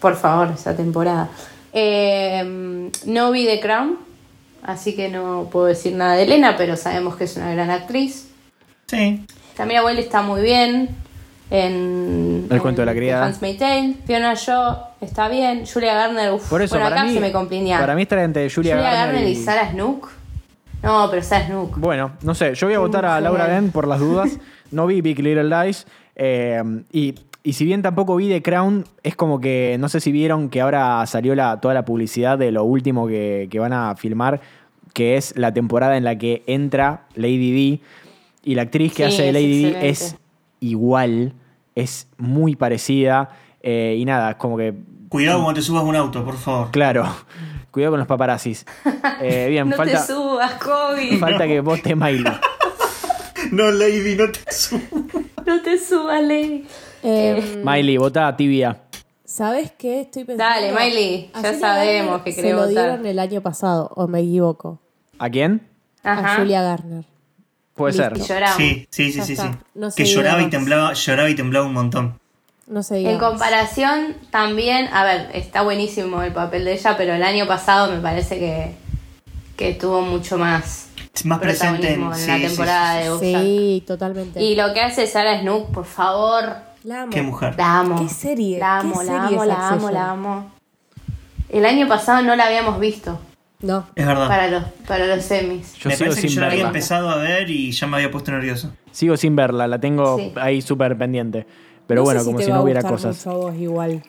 por 0.00 0.14
favor, 0.16 0.52
esa 0.54 0.76
temporada. 0.76 1.30
Eh, 1.72 2.90
no 3.06 3.30
vi 3.30 3.46
The 3.46 3.60
Crown, 3.60 3.98
así 4.62 4.94
que 4.94 5.08
no 5.08 5.48
puedo 5.50 5.66
decir 5.66 5.94
nada 5.94 6.14
de 6.14 6.24
Elena, 6.24 6.56
pero 6.56 6.76
sabemos 6.76 7.16
que 7.16 7.24
es 7.24 7.36
una 7.36 7.52
gran 7.52 7.70
actriz. 7.70 8.28
Sí. 8.86 9.24
También 9.56 9.80
Abuela 9.80 10.00
está 10.00 10.22
muy 10.22 10.40
bien. 10.42 10.88
En 11.50 12.46
El 12.50 12.60
cuento 12.60 12.82
de 12.82 12.86
la 12.86 12.92
en 12.92 12.98
criada. 12.98 13.26
Handmaid's 13.26 13.58
Tale. 13.58 13.94
Fiona 14.06 14.34
Shaw 14.34 14.76
está 15.00 15.28
bien. 15.28 15.64
Julia 15.66 15.94
Garner, 15.94 16.32
uf, 16.32 16.48
por 16.48 16.60
eso 16.60 16.74
bueno, 16.74 16.90
para 16.90 17.00
acá 17.00 17.08
mí, 17.08 17.14
se 17.14 17.20
me 17.20 17.32
compliña. 17.32 17.80
para 17.80 17.94
mí 17.94 18.02
estar 18.02 18.18
entre 18.18 18.50
Julia, 18.50 18.76
Julia, 18.76 18.90
Garner, 18.92 19.14
Garner 19.14 19.28
y... 19.28 19.32
y... 19.32 19.44
Sarah 19.44 19.70
Snook. 19.70 20.10
No, 20.82 21.08
pero 21.10 21.22
Sarah 21.22 21.46
Snook. 21.46 21.78
Bueno, 21.78 22.12
no 22.22 22.34
sé, 22.34 22.54
yo 22.54 22.66
voy 22.66 22.74
a 22.74 22.78
votar 22.80 23.06
a. 23.06 23.20
Laura 23.20 23.48
Dern 23.48 23.70
por 23.70 23.88
las 23.88 23.98
dudas. 24.00 24.30
No 24.70 24.86
vi 24.86 25.00
Big 25.00 25.18
Little 25.20 25.44
Lies. 25.44 25.86
eh, 26.14 26.62
y, 26.92 27.14
y 27.48 27.54
si 27.54 27.64
bien 27.64 27.80
tampoco 27.80 28.14
vi 28.16 28.28
The 28.28 28.42
Crown, 28.42 28.84
es 29.02 29.16
como 29.16 29.40
que 29.40 29.76
no 29.80 29.88
sé 29.88 30.00
si 30.00 30.12
vieron 30.12 30.50
que 30.50 30.60
ahora 30.60 31.06
salió 31.06 31.34
la, 31.34 31.60
toda 31.60 31.72
la 31.72 31.86
publicidad 31.86 32.36
de 32.36 32.52
lo 32.52 32.64
último 32.64 33.06
que, 33.06 33.48
que 33.50 33.58
van 33.58 33.72
a 33.72 33.96
filmar, 33.96 34.40
que 34.92 35.16
es 35.16 35.32
la 35.34 35.54
temporada 35.54 35.96
en 35.96 36.04
la 36.04 36.18
que 36.18 36.42
entra 36.46 37.06
Lady 37.14 37.52
D. 37.52 37.80
Y 38.44 38.54
la 38.54 38.62
actriz 38.62 38.92
que 38.92 39.04
Sí, 39.10 39.14
hace 39.14 39.22
de 39.22 39.28
es 39.28 39.34
Lady 39.34 39.62
D 39.64 39.88
es 39.88 40.16
igual, 40.60 41.32
es 41.74 42.08
muy 42.18 42.54
parecida. 42.54 43.30
eh, 43.62 43.96
y 43.98 44.04
nada, 44.04 44.32
es 44.32 44.36
como 44.36 44.58
que 44.58 44.74
Cuidado 45.08 45.42
cuando 45.42 45.58
te 45.58 45.64
subas 45.64 45.84
un 45.84 45.96
auto, 45.96 46.22
por 46.22 46.36
favor. 46.36 46.70
Claro, 46.70 47.06
cuidado 47.70 47.92
con 47.92 47.98
los 48.00 48.06
paparazzis. 48.08 48.66
Eh, 49.22 49.46
bien, 49.48 49.68
no 49.70 49.76
falta, 49.76 50.04
te 50.06 50.12
subas, 50.12 50.52
Kobe. 50.54 51.16
falta 51.16 51.46
que 51.46 51.60
vote 51.60 51.96
Miley. 51.96 52.24
No, 53.52 53.70
Lady, 53.70 54.14
no 54.16 54.30
te 54.30 54.40
subas. 54.52 54.82
No 55.46 55.62
te 55.62 55.78
subas, 55.78 56.22
Lady. 56.22 56.66
Eh, 57.02 57.62
Miley, 57.64 57.96
vota 57.96 58.34
tibia. 58.36 58.78
¿Sabes 59.24 59.72
qué 59.78 60.00
estoy 60.02 60.24
pensando? 60.24 60.54
Dale, 60.54 60.72
Miley, 60.72 61.30
ya 61.34 61.40
Julia 61.40 61.58
sabemos 61.60 62.06
Garner 62.06 62.24
que 62.24 62.32
Se 62.32 62.36
querés 62.36 62.52
lo 62.52 62.58
votar. 62.66 62.70
dieron 62.70 63.06
el 63.06 63.18
año 63.18 63.40
pasado, 63.42 63.90
o 63.94 64.06
me 64.08 64.20
equivoco. 64.20 64.80
¿A 65.18 65.28
quién? 65.28 65.68
Ajá. 66.02 66.34
A 66.34 66.36
Julia 66.38 66.62
Garner. 66.62 67.04
Puede 67.74 67.92
Listo. 67.92 68.16
Y 68.16 68.20
ser. 68.20 68.28
lloramos. 68.36 68.56
Sí, 68.56 68.86
sí, 68.90 69.12
sí, 69.12 69.18
Ya 69.18 69.24
sí, 69.24 69.32
está. 69.34 69.52
sí. 69.52 69.58
No 69.74 69.90
se 69.90 69.96
que 70.02 70.08
lloraba 70.08 70.42
y 70.42 70.48
temblaba, 70.50 70.92
lloraba 70.94 71.28
y 71.30 71.34
temblaba 71.34 71.66
un 71.66 71.74
montón. 71.74 72.18
No 72.66 72.82
sé. 72.82 73.08
En 73.08 73.18
comparación, 73.18 74.16
también, 74.30 74.88
a 74.92 75.04
ver, 75.04 75.30
está 75.34 75.62
buenísimo 75.62 76.22
el 76.22 76.32
papel 76.32 76.64
de 76.64 76.72
ella, 76.72 76.96
pero 76.96 77.14
el 77.14 77.22
año 77.22 77.46
pasado 77.46 77.92
me 77.92 78.00
parece 78.00 78.38
que, 78.38 78.74
que 79.56 79.74
tuvo 79.74 80.00
mucho 80.02 80.36
más 80.38 80.88
Es 81.14 81.24
más 81.24 81.38
presente 81.38 81.92
en, 81.92 82.00
protagonismo 82.00 82.12
en 82.14 82.18
sí, 82.18 82.26
la 82.26 82.36
sí, 82.36 82.42
temporada 82.46 82.96
sí, 82.98 83.02
de. 83.04 83.10
Ozark. 83.10 83.44
Sí, 83.44 83.84
totalmente. 83.86 84.42
Y 84.42 84.54
lo 84.56 84.72
que 84.74 84.80
hace 84.80 85.06
Sarah 85.06 85.40
Snook, 85.40 85.70
por 85.70 85.84
favor, 85.86 86.56
La 86.84 87.02
amo. 87.02 87.10
Qué 87.12 87.22
mujer. 87.22 87.54
la 87.56 87.80
amo. 87.80 88.00
Qué 88.02 88.08
serie, 88.08 88.58
La 88.58 88.78
qué 88.80 88.86
amo, 88.86 89.02
la 89.02 89.12
serie 89.12 89.36
amo, 89.38 89.44
la 89.44 89.68
amo, 89.68 89.90
la 89.90 90.10
amo. 90.10 90.50
El 91.48 91.64
año 91.66 91.88
pasado 91.88 92.22
no 92.22 92.36
la 92.36 92.46
habíamos 92.46 92.78
visto 92.78 93.18
No. 93.60 93.86
Es 93.94 94.06
verdad. 94.06 94.28
para 94.28 94.48
los, 94.48 94.64
para 94.86 95.06
los 95.16 95.24
semis. 95.24 95.74
Yo 95.74 95.88
me 95.90 95.96
sigo 95.96 96.08
parece 96.10 96.22
que 96.22 96.28
sin 96.28 96.36
yo 96.36 96.40
la 96.42 96.46
había 96.48 96.56
verla. 96.58 96.68
empezado 96.68 97.08
a 97.10 97.16
ver 97.16 97.48
y 97.50 97.70
ya 97.72 97.86
me 97.86 97.96
había 97.96 98.10
puesto 98.10 98.30
nervioso. 98.32 98.72
Sigo 98.92 99.16
sin 99.16 99.34
verla, 99.34 99.66
la 99.66 99.80
tengo 99.80 100.18
Sí. 100.18 100.32
ahí 100.36 100.60
súper 100.62 100.96
pendiente. 100.96 101.46
Pero 101.86 102.00
No 102.02 102.04
bueno, 102.04 102.20
sé 102.20 102.26
como 102.26 102.38
te 102.38 102.44
si 102.44 102.50
va 102.50 102.56
no 102.58 102.62
hubiera 102.64 102.82
cosas. 102.82 103.16
mucho 103.26 103.30
a 103.30 103.34
vos 103.50 103.54
igual. 103.56 104.02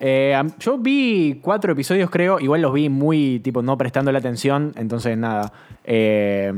Eh, 0.00 0.38
yo 0.58 0.78
vi 0.78 1.38
cuatro 1.42 1.72
episodios, 1.72 2.10
creo. 2.10 2.40
Igual 2.40 2.62
los 2.62 2.72
vi 2.72 2.88
muy, 2.88 3.40
tipo, 3.40 3.62
no 3.62 3.76
prestando 3.78 4.10
la 4.12 4.18
atención. 4.18 4.72
Entonces, 4.76 5.16
nada. 5.18 5.52
Eh, 5.84 6.52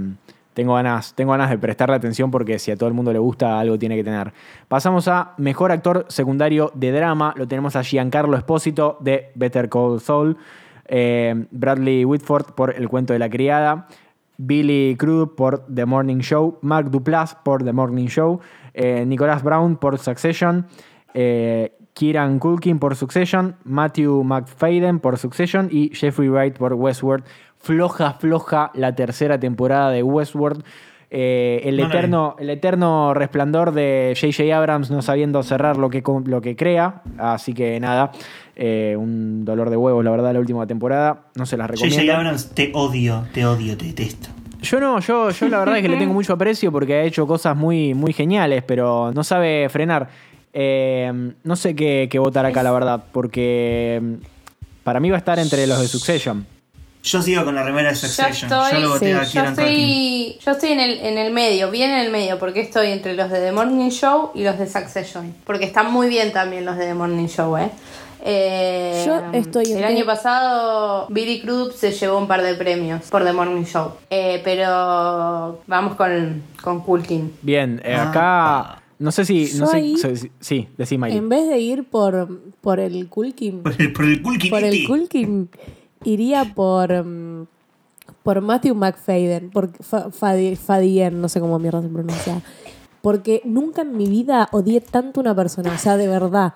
tengo 0.58 0.74
ganas, 0.74 1.14
tengo 1.14 1.30
ganas 1.30 1.50
de 1.50 1.56
prestarle 1.56 1.94
atención 1.94 2.32
porque 2.32 2.58
si 2.58 2.72
a 2.72 2.76
todo 2.76 2.88
el 2.88 2.94
mundo 2.94 3.12
le 3.12 3.20
gusta, 3.20 3.60
algo 3.60 3.78
tiene 3.78 3.94
que 3.94 4.02
tener. 4.02 4.32
Pasamos 4.66 5.06
a 5.06 5.34
mejor 5.36 5.70
actor 5.70 6.04
secundario 6.08 6.72
de 6.74 6.90
drama. 6.90 7.32
Lo 7.36 7.46
tenemos 7.46 7.76
a 7.76 7.84
Giancarlo 7.84 8.36
Espósito 8.36 8.96
de 8.98 9.30
Better 9.36 9.68
Call 9.68 10.00
Saul. 10.00 10.36
Eh, 10.86 11.46
Bradley 11.52 12.04
Whitford 12.04 12.54
por 12.56 12.74
El 12.74 12.88
cuento 12.88 13.12
de 13.12 13.20
la 13.20 13.30
criada. 13.30 13.86
Billy 14.36 14.96
Crudup 14.96 15.36
por 15.36 15.64
The 15.72 15.86
Morning 15.86 16.18
Show. 16.18 16.58
Mark 16.62 16.90
Duplass 16.90 17.36
por 17.36 17.62
The 17.62 17.72
Morning 17.72 18.08
Show. 18.08 18.40
eh, 18.74 19.06
Brown 19.44 19.76
por 19.76 19.96
Succession. 19.98 20.66
eh, 21.14 21.72
Kieran 21.92 22.40
Culkin 22.40 22.80
por 22.80 22.96
Succession. 22.96 23.54
Matthew 23.62 24.24
McFadden 24.24 24.98
por 24.98 25.18
Succession. 25.18 25.68
Y 25.70 25.90
Jeffrey 25.94 26.28
Wright 26.28 26.58
por 26.58 26.72
Westworld. 26.74 27.24
Floja, 27.60 28.14
floja 28.14 28.70
la 28.74 28.94
tercera 28.94 29.38
temporada 29.38 29.90
de 29.90 30.02
Westworld. 30.02 30.64
Eh, 31.10 31.62
el, 31.64 31.78
No 31.78 31.86
eterno, 31.86 32.36
el 32.38 32.50
eterno 32.50 33.14
resplandor 33.14 33.72
de 33.72 34.14
J.J. 34.18 34.54
Abrams 34.54 34.90
no 34.90 35.00
sabiendo 35.00 35.42
cerrar 35.42 35.78
lo 35.78 35.88
que, 35.88 36.02
lo 36.26 36.40
que 36.40 36.54
crea. 36.54 37.02
Así 37.18 37.54
que 37.54 37.80
nada, 37.80 38.12
eh, 38.56 38.94
un 38.98 39.44
dolor 39.44 39.70
de 39.70 39.76
huevos, 39.76 40.04
la 40.04 40.10
verdad, 40.10 40.32
la 40.34 40.40
última 40.40 40.66
temporada. 40.66 41.26
No 41.34 41.46
se 41.46 41.56
las 41.56 41.68
recomiendo. 41.70 41.96
J.J. 41.96 42.16
Abrams, 42.16 42.50
te 42.50 42.70
odio, 42.74 43.26
te 43.32 43.46
odio, 43.46 43.76
te 43.76 43.86
detesto. 43.86 44.28
Yo 44.60 44.80
no, 44.80 44.98
yo, 45.00 45.30
yo 45.30 45.48
la 45.48 45.60
verdad 45.60 45.76
es 45.76 45.82
que 45.82 45.88
le 45.88 45.96
tengo 45.96 46.12
mucho 46.14 46.32
aprecio 46.34 46.70
porque 46.70 46.94
ha 46.94 47.02
hecho 47.02 47.26
cosas 47.26 47.56
muy, 47.56 47.94
muy 47.94 48.12
geniales, 48.12 48.62
pero 48.66 49.10
no 49.12 49.24
sabe 49.24 49.68
frenar. 49.68 50.08
Eh, 50.52 51.32
no 51.44 51.56
sé 51.56 51.74
qué, 51.74 52.08
qué 52.10 52.18
votar 52.18 52.44
acá, 52.44 52.62
la 52.62 52.72
verdad, 52.72 53.04
porque 53.12 54.00
mm, 54.02 54.14
para 54.82 55.00
mí 55.00 55.08
va 55.10 55.16
a 55.16 55.18
estar 55.18 55.38
entre 55.38 55.66
los 55.66 55.80
de 55.80 55.86
Succession. 55.86 56.57
Yo 57.10 57.22
sigo 57.22 57.44
con 57.44 57.54
la 57.54 57.62
remera 57.62 57.88
de 57.90 57.94
Yo 57.94 58.00
Succession. 58.06 58.50
estoy, 58.52 58.72
Yo 58.72 58.80
lo 58.80 58.88
voté 58.94 59.06
sí, 59.06 59.12
a 59.12 59.22
yo 59.24 59.30
Kieran 59.30 59.54
Culkin. 59.54 59.72
estoy, 59.74 60.38
yo 60.44 60.50
estoy 60.52 60.72
en 60.72 60.80
el, 60.80 60.98
en 61.00 61.18
el 61.18 61.32
medio, 61.32 61.70
bien 61.70 61.90
en 61.90 62.00
el 62.00 62.10
medio, 62.12 62.38
porque 62.38 62.60
estoy 62.60 62.88
entre 62.88 63.14
los 63.14 63.30
de 63.30 63.40
The 63.40 63.52
Morning 63.52 63.90
Show 63.90 64.30
y 64.34 64.42
los 64.44 64.58
de 64.58 64.66
Succession. 64.66 65.34
Porque 65.44 65.64
están 65.64 65.92
muy 65.92 66.08
bien 66.08 66.32
también 66.32 66.64
los 66.64 66.76
de 66.76 66.86
The 66.86 66.94
Morning 66.94 67.26
Show, 67.28 67.56
¿eh? 67.56 67.70
Eh, 68.20 69.04
Yo 69.06 69.22
estoy 69.32 69.72
El 69.72 69.84
año 69.84 70.04
pasado 70.04 71.06
Billy 71.08 71.40
Crudup 71.40 71.72
se 71.72 71.92
llevó 71.92 72.18
un 72.18 72.26
par 72.26 72.42
de 72.42 72.54
premios 72.54 73.04
por 73.10 73.24
The 73.24 73.32
Morning 73.32 73.62
Show. 73.64 73.92
Eh, 74.10 74.40
pero 74.44 75.60
vamos 75.66 75.94
con, 75.96 76.42
con 76.62 76.80
Culkin. 76.80 77.32
Bien, 77.42 77.80
eh, 77.84 77.94
Ah. 77.96 78.10
acá 78.10 78.82
No 78.98 79.12
sé 79.12 79.24
si. 79.24 79.46
Yo 79.46 79.60
No 79.60 79.66
sé, 79.68 79.76
ahí- 79.76 79.94
sí, 80.40 80.68
decí 80.76 80.98
Miley. 80.98 81.16
En 81.16 81.28
vez 81.28 81.48
de 81.48 81.58
ir 81.60 81.84
por, 81.84 82.28
por 82.60 82.80
el 82.80 83.08
Culkin, 83.08 83.62
Por 83.62 83.80
el, 83.80 83.92
por 83.92 84.04
el 84.04 84.20
Kulki 84.20 84.50
por 84.50 84.64
el 84.64 84.72
Kitty. 84.72 84.86
Culkin, 84.86 85.48
iría 86.04 86.52
por, 86.54 87.04
mm, 87.04 87.46
por 88.22 88.40
Matthew 88.40 88.74
McFadden, 88.74 89.50
por 89.50 89.70
Fa- 89.82 90.10
Fadi- 90.10 90.56
Fadien, 90.56 91.20
no 91.20 91.28
sé 91.28 91.40
cómo 91.40 91.58
mierda 91.58 91.82
se 91.82 91.88
pronuncia. 91.88 92.42
Porque 93.02 93.40
nunca 93.44 93.82
en 93.82 93.96
mi 93.96 94.06
vida 94.08 94.48
odié 94.52 94.80
tanto 94.80 95.20
a 95.20 95.22
una 95.22 95.34
persona, 95.34 95.72
o 95.72 95.78
sea, 95.78 95.96
de 95.96 96.08
verdad. 96.08 96.54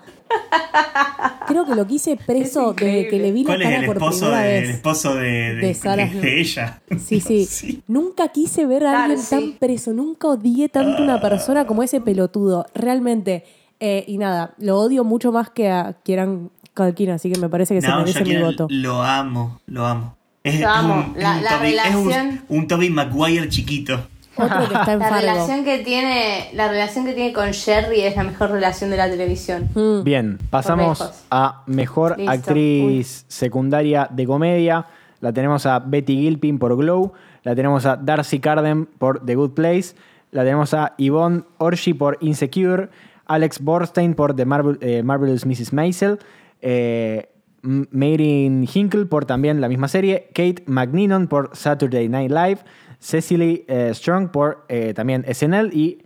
Creo 1.46 1.64
que 1.66 1.74
lo 1.74 1.86
quise 1.86 2.16
preso 2.16 2.72
desde 2.72 3.08
que 3.08 3.18
le 3.18 3.32
vi 3.32 3.42
la 3.42 3.46
¿Cuál 3.50 3.62
es 3.62 3.68
cara 3.68 3.86
por 3.86 3.96
esposo, 3.96 4.18
primera 4.26 4.42
de, 4.42 4.58
el 4.58 4.70
esposo 4.70 5.14
de, 5.14 5.22
de, 5.22 5.54
De 5.54 5.74
Sarah 5.74 6.06
de- 6.06 6.40
ella? 6.40 6.82
Sí, 6.98 7.20
sí, 7.46 7.82
Nunca 7.88 8.28
quise 8.28 8.64
ver 8.66 8.86
a 8.86 9.04
alguien 9.04 9.20
tan 9.28 9.52
preso, 9.58 9.92
nunca 9.92 10.28
odié 10.28 10.68
tanto 10.68 11.02
a 11.02 11.04
una 11.04 11.20
persona 11.20 11.66
como 11.66 11.82
ese 11.82 12.00
pelotudo, 12.00 12.66
realmente. 12.74 13.44
Eh, 13.80 14.04
y 14.06 14.16
nada, 14.18 14.54
lo 14.58 14.78
odio 14.78 15.02
mucho 15.04 15.32
más 15.32 15.50
que 15.50 15.68
a 15.70 15.94
Kieran 16.04 16.50
Culkin, 16.74 17.10
así 17.10 17.30
que 17.30 17.38
me 17.38 17.48
parece 17.48 17.74
que 17.74 17.82
se 17.82 17.88
No, 17.88 17.98
merece 17.98 18.24
yo 18.24 18.38
mi 18.38 18.42
voto. 18.42 18.66
lo 18.70 19.02
amo, 19.02 19.60
lo 19.66 19.86
amo. 19.86 20.16
Es, 20.44 20.60
Lo 20.60 20.68
amo. 20.68 20.94
un, 20.94 21.22
La- 21.22 21.36
un 21.36 21.44
la 21.44 21.58
Toby, 21.58 21.68
es 21.74 21.94
un- 21.94 22.10
relación- 22.10 22.40
un 22.48 22.68
Toby 22.68 22.90
Maguire 22.90 23.48
chiquito. 23.48 24.06
Otro 24.34 24.66
que 24.66 24.74
está 24.74 24.92
en 24.94 24.98
La 24.98 25.08
Fargo. 25.10 25.20
relación 25.20 25.62
que 25.64 25.78
tiene, 25.80 26.48
la 26.54 26.66
relación 26.68 27.04
que 27.04 27.12
tiene 27.12 27.32
con 27.34 27.52
Jerry 27.52 28.00
es 28.00 28.16
la 28.16 28.24
mejor 28.24 28.50
relación 28.50 28.88
de 28.90 28.96
la 28.96 29.08
televisión. 29.10 29.68
Mm. 29.74 30.02
Bien, 30.04 30.38
pasamos 30.48 31.22
a 31.30 31.62
mejor 31.66 32.16
Listo. 32.16 32.32
actriz 32.32 33.24
secundaria 33.28 34.08
de 34.10 34.26
comedia. 34.26 34.86
La 35.20 35.32
tenemos 35.34 35.66
a 35.66 35.78
Betty 35.80 36.16
Gilpin 36.16 36.58
por 36.58 36.74
Glow. 36.76 37.12
La 37.44 37.54
tenemos 37.54 37.84
a 37.84 37.96
Darcy 37.96 38.40
Carden 38.40 38.86
por 38.86 39.24
The 39.24 39.34
Good 39.34 39.50
Place. 39.50 39.94
La 40.30 40.42
tenemos 40.44 40.72
a 40.72 40.94
Yvonne 40.96 41.42
Orji 41.58 41.92
por 41.92 42.16
Insecure. 42.22 42.88
Alex 43.26 43.60
Borstein 43.60 44.14
por 44.14 44.34
The 44.34 44.46
Marvel- 44.46 44.78
eh, 44.80 45.02
Marvelous 45.02 45.44
Mrs. 45.46 45.72
Maisel. 45.74 46.18
Eh, 46.62 47.28
Marin 47.62 48.66
Hinkle 48.72 49.06
por 49.06 49.24
también 49.24 49.60
la 49.60 49.68
misma 49.68 49.88
serie. 49.88 50.28
Kate 50.34 50.62
McNinnon 50.66 51.26
por 51.28 51.50
Saturday 51.54 52.08
Night 52.08 52.30
Live. 52.30 52.58
Cecily 52.98 53.64
eh, 53.68 53.90
Strong 53.94 54.30
por 54.30 54.64
eh, 54.68 54.94
también 54.94 55.24
SNL. 55.32 55.70
Y 55.72 55.98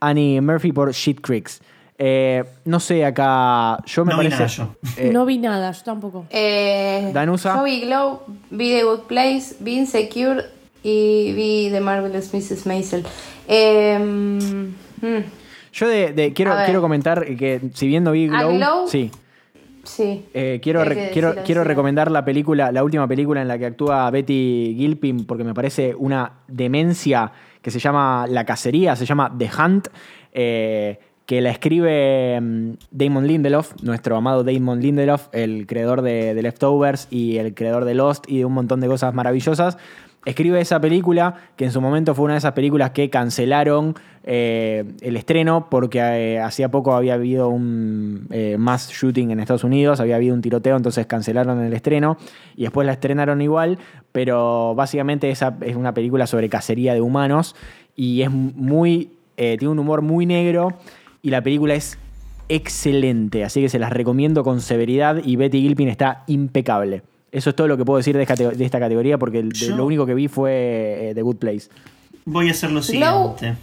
Annie 0.00 0.40
Murphy 0.40 0.72
por 0.72 0.92
Shit 0.92 1.20
Creeks. 1.20 1.60
Eh, 1.98 2.42
no 2.64 2.80
sé, 2.80 3.04
acá 3.04 3.78
yo 3.86 4.04
me 4.04 4.12
No 4.12 4.18
vi 4.18 4.28
parece. 4.28 4.36
nada 4.42 4.46
yo. 4.48 4.74
eh, 4.96 5.10
no 5.12 5.24
vi 5.24 5.38
nada, 5.38 5.70
yo 5.70 5.82
tampoco. 5.84 6.26
Eh, 6.30 7.10
Danusa. 7.14 7.56
Yo 7.56 7.62
vi 7.64 7.82
Glow, 7.82 8.22
vi 8.50 8.70
The 8.70 8.82
Good 8.82 9.00
Place, 9.02 9.54
vi 9.60 9.76
Insecure 9.78 10.42
y 10.82 11.32
vi 11.32 11.68
The 11.70 11.80
Marvelous 11.80 12.34
Mrs. 12.34 12.66
Maisel. 12.66 13.04
Eh, 13.46 13.96
mm, 14.00 14.68
Yo 15.72 15.88
de, 15.88 16.12
de- 16.12 16.32
quiero, 16.32 16.54
quiero 16.64 16.80
comentar 16.80 17.24
que 17.36 17.60
si 17.74 17.86
bien 17.86 18.02
no 18.02 18.10
vi 18.10 18.26
¿A 18.26 18.42
Glow, 18.42 18.56
Glow? 18.56 18.88
sí. 18.88 19.12
Sí. 19.84 20.24
eh, 20.34 20.60
quiero, 20.62 20.84
re- 20.84 21.10
quiero, 21.12 21.34
quiero 21.44 21.64
recomendar 21.64 22.10
la 22.10 22.24
película, 22.24 22.72
la 22.72 22.82
última 22.84 23.06
película 23.08 23.40
en 23.42 23.48
la 23.48 23.58
que 23.58 23.66
actúa 23.66 24.10
Betty 24.10 24.74
Gilpin, 24.76 25.24
porque 25.26 25.44
me 25.44 25.54
parece 25.54 25.94
una 25.96 26.32
demencia 26.48 27.32
que 27.62 27.70
se 27.70 27.78
llama 27.78 28.26
La 28.28 28.44
Cacería, 28.44 28.96
se 28.96 29.06
llama 29.06 29.34
The 29.38 29.50
Hunt, 29.58 29.88
eh, 30.32 30.98
que 31.26 31.40
la 31.40 31.50
escribe 31.50 32.38
mm, 32.40 32.70
Damon 32.90 33.26
Lindelof, 33.26 33.72
nuestro 33.82 34.16
amado 34.16 34.44
Damon 34.44 34.80
Lindelof, 34.80 35.28
el 35.32 35.66
creador 35.66 36.02
de, 36.02 36.34
de 36.34 36.42
Leftovers 36.42 37.08
y 37.10 37.38
el 37.38 37.54
creador 37.54 37.84
de 37.86 37.94
Lost 37.94 38.24
y 38.28 38.38
de 38.38 38.44
un 38.44 38.52
montón 38.52 38.80
de 38.80 38.88
cosas 38.88 39.14
maravillosas. 39.14 39.78
Escribe 40.24 40.60
esa 40.60 40.80
película, 40.80 41.34
que 41.56 41.66
en 41.66 41.72
su 41.72 41.80
momento 41.80 42.14
fue 42.14 42.24
una 42.24 42.34
de 42.34 42.38
esas 42.38 42.52
películas 42.52 42.90
que 42.90 43.10
cancelaron 43.10 43.94
eh, 44.24 44.84
el 45.02 45.18
estreno 45.18 45.68
porque 45.68 45.98
eh, 45.98 46.40
hacía 46.40 46.70
poco 46.70 46.94
había 46.94 47.12
habido 47.12 47.50
un 47.50 48.26
eh, 48.30 48.56
mass 48.58 48.90
shooting 48.90 49.30
en 49.30 49.40
Estados 49.40 49.64
Unidos, 49.64 50.00
había 50.00 50.16
habido 50.16 50.34
un 50.34 50.40
tiroteo, 50.40 50.76
entonces 50.76 51.06
cancelaron 51.06 51.60
el 51.60 51.74
estreno 51.74 52.16
y 52.56 52.62
después 52.62 52.86
la 52.86 52.94
estrenaron 52.94 53.42
igual, 53.42 53.78
pero 54.12 54.74
básicamente 54.74 55.28
esa 55.28 55.58
es 55.60 55.76
una 55.76 55.92
película 55.92 56.26
sobre 56.26 56.48
cacería 56.48 56.94
de 56.94 57.02
humanos 57.02 57.54
y 57.94 58.22
es 58.22 58.30
muy, 58.30 59.10
tiene 59.36 59.68
un 59.68 59.78
humor 59.78 60.00
muy 60.00 60.24
negro 60.24 60.72
y 61.20 61.28
la 61.28 61.42
película 61.42 61.74
es 61.74 61.98
excelente, 62.48 63.44
así 63.44 63.60
que 63.60 63.68
se 63.68 63.78
las 63.78 63.92
recomiendo 63.92 64.42
con 64.42 64.62
severidad 64.62 65.20
y 65.22 65.36
Betty 65.36 65.60
Gilpin 65.60 65.88
está 65.88 66.24
impecable. 66.28 67.02
Eso 67.34 67.50
es 67.50 67.56
todo 67.56 67.66
lo 67.66 67.76
que 67.76 67.84
puedo 67.84 67.96
decir 67.98 68.16
de, 68.16 68.22
esta- 68.22 68.34
de 68.36 68.64
esta 68.64 68.78
categoría 68.78 69.18
porque 69.18 69.40
el- 69.40 69.48
de- 69.50 69.58
Yo- 69.58 69.76
lo 69.76 69.84
único 69.86 70.06
que 70.06 70.14
vi 70.14 70.28
fue 70.28 71.10
eh, 71.10 71.12
The 71.14 71.22
Good 71.22 71.36
Place. 71.36 71.68
Voy 72.24 72.48
a 72.48 72.52
hacer 72.52 72.70
lo 72.70 72.82
siguiente. 72.82 73.56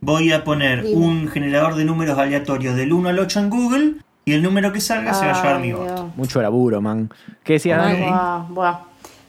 Voy 0.00 0.32
a 0.32 0.44
poner 0.44 0.84
Dime. 0.84 0.96
un 1.04 1.28
generador 1.28 1.74
de 1.74 1.84
números 1.84 2.16
aleatorio 2.16 2.74
del 2.74 2.92
1 2.92 3.08
al 3.08 3.18
8 3.18 3.40
en 3.40 3.50
Google 3.50 3.92
y 4.24 4.32
el 4.34 4.42
número 4.42 4.72
que 4.72 4.80
salga 4.80 5.12
se 5.12 5.26
va 5.26 5.32
a 5.32 5.42
llevar 5.42 5.60
mi 5.60 5.72
voto. 5.72 6.12
Mucho 6.16 6.40
laburo, 6.40 6.80
man. 6.80 7.10
¿Qué 7.42 7.54
decías, 7.54 7.78
Dani? 7.82 8.06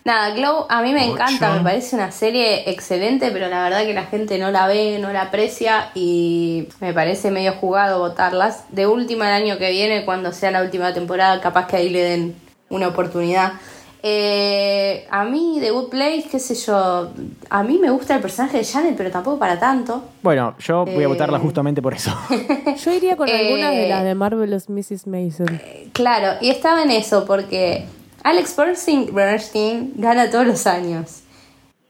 Nada, 0.05 0.29
Glow 0.33 0.65
a 0.69 0.81
mí 0.81 0.93
me 0.93 1.03
Ocho. 1.03 1.13
encanta, 1.13 1.53
me 1.55 1.61
parece 1.61 1.95
una 1.95 2.11
serie 2.11 2.69
excelente, 2.69 3.31
pero 3.31 3.47
la 3.49 3.63
verdad 3.63 3.81
que 3.83 3.93
la 3.93 4.05
gente 4.05 4.39
no 4.39 4.49
la 4.49 4.65
ve, 4.65 4.97
no 4.99 5.11
la 5.11 5.23
aprecia 5.23 5.89
y 5.93 6.67
me 6.79 6.93
parece 6.93 7.31
medio 7.31 7.53
jugado 7.53 7.99
votarlas. 7.99 8.63
De 8.71 8.87
última 8.87 9.27
el 9.35 9.43
año 9.43 9.57
que 9.57 9.71
viene, 9.71 10.05
cuando 10.05 10.31
sea 10.31 10.51
la 10.51 10.63
última 10.63 10.93
temporada, 10.93 11.41
capaz 11.41 11.67
que 11.67 11.75
ahí 11.77 11.89
le 11.89 12.01
den 12.03 12.35
una 12.69 12.87
oportunidad. 12.87 13.53
Eh, 14.01 15.05
a 15.11 15.25
mí, 15.25 15.57
The 15.59 15.71
Good 15.71 15.89
Place, 15.89 16.27
qué 16.31 16.39
sé 16.39 16.55
yo, 16.55 17.09
a 17.49 17.63
mí 17.63 17.77
me 17.79 17.89
gusta 17.89 18.15
el 18.15 18.21
personaje 18.21 18.57
de 18.59 18.63
Janet, 18.63 18.95
pero 18.95 19.11
tampoco 19.11 19.37
para 19.37 19.59
tanto. 19.59 20.03
Bueno, 20.21 20.55
yo 20.59 20.85
voy 20.85 20.95
a 20.95 21.01
Eh. 21.01 21.07
votarla 21.07 21.37
justamente 21.37 21.81
por 21.81 21.93
eso. 21.93 22.11
Yo 22.83 22.93
iría 22.93 23.17
con 23.17 23.27
Eh, 23.27 23.37
algunas 23.37 23.71
de 23.71 23.89
las 23.89 24.03
de 24.05 24.15
Marvelous 24.15 24.69
Mrs. 24.69 25.05
Mason. 25.07 25.61
Claro, 25.91 26.37
y 26.39 26.49
estaba 26.49 26.81
en 26.83 26.91
eso 26.91 27.25
porque 27.25 27.85
Alex 28.23 28.55
Bernstein, 28.55 29.13
Bernstein 29.13 29.93
gana 29.97 30.29
todos 30.29 30.47
los 30.47 30.65
años. 30.65 31.21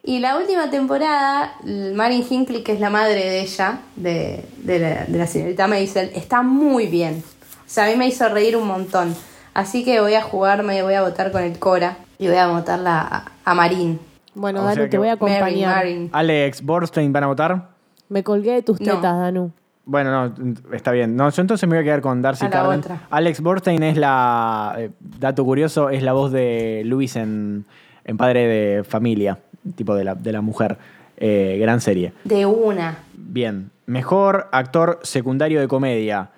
Y 0.04 0.20
la 0.20 0.38
última 0.38 0.72
temporada, 0.72 1.54
Marin 1.94 2.26
Hinckley, 2.28 2.64
que 2.64 2.72
es 2.72 2.80
la 2.80 2.90
madre 2.90 3.16
de 3.24 3.42
ella, 3.42 3.82
de, 3.96 4.44
de 4.58 4.80
la, 4.80 5.06
de 5.06 5.18
la 5.18 5.28
señorita 5.28 5.68
Maisel, 5.68 6.10
está 6.16 6.42
muy 6.42 6.88
bien. 6.88 7.22
O 7.24 7.72
sea, 7.72 7.86
a 7.86 7.90
mí 7.90 7.96
me 7.96 8.08
hizo 8.08 8.28
reír 8.30 8.58
un 8.58 8.66
montón. 8.68 9.14
Así 9.60 9.84
que 9.84 10.00
voy 10.00 10.14
a 10.14 10.22
jugarme, 10.22 10.82
voy 10.84 10.94
a 10.94 11.02
votar 11.02 11.34
con 11.34 11.44
el 11.44 11.60
Cora 11.60 11.98
y 12.18 12.28
voy 12.28 12.38
a 12.38 12.48
votarla 12.48 13.02
a, 13.02 13.26
a 13.44 13.54
Marín. 13.54 14.00
Bueno, 14.34 14.62
O 14.62 14.66
Danu, 14.66 14.88
te 14.88 14.98
voy 14.98 15.10
a 15.10 15.14
acompañar. 15.14 15.76
Marin. 15.76 16.10
Alex 16.14 16.62
Borstein, 16.62 17.12
¿van 17.12 17.26
a 17.26 17.28
votar? 17.28 17.68
Me 18.08 18.24
colgué 18.24 18.54
de 18.54 18.62
tus 18.62 18.80
No. 18.80 18.86
tetas, 18.96 19.18
Danu. 19.20 19.52
Bueno, 19.84 20.30
no, 20.30 20.54
está 20.74 20.92
bien. 20.94 21.18
No, 21.18 21.30
yo 21.30 21.42
entonces 21.42 21.68
me 21.68 21.76
voy 21.76 21.82
a 21.82 21.84
quedar 21.84 22.00
con 22.00 22.22
Darcy 22.22 22.48
Carden. 22.48 22.82
Alex 23.10 23.42
Borstein 23.42 23.84
es 23.84 23.98
la, 23.98 24.76
eh, 24.78 24.92
dato 25.02 25.44
curioso, 25.44 25.90
es 25.90 26.04
la 26.04 26.14
voz 26.14 26.32
de 26.32 26.84
Luis 26.86 27.18
en, 27.18 27.66
en 28.06 28.16
Padre 28.16 28.48
de 28.48 28.84
Familia, 28.86 29.40
tipo 29.76 29.94
de 29.94 30.06
la, 30.06 30.16
de 30.16 30.32
la 30.32 30.40
mujer. 30.40 30.78
Eh, 31.18 31.58
gran 31.60 31.82
serie. 31.82 32.14
De 32.24 32.46
una. 32.46 33.00
Bien. 33.14 33.72
Mejor 33.88 34.48
actor 34.54 35.00
secundario 35.04 35.60
de 35.60 35.68
comedia. 35.68 36.30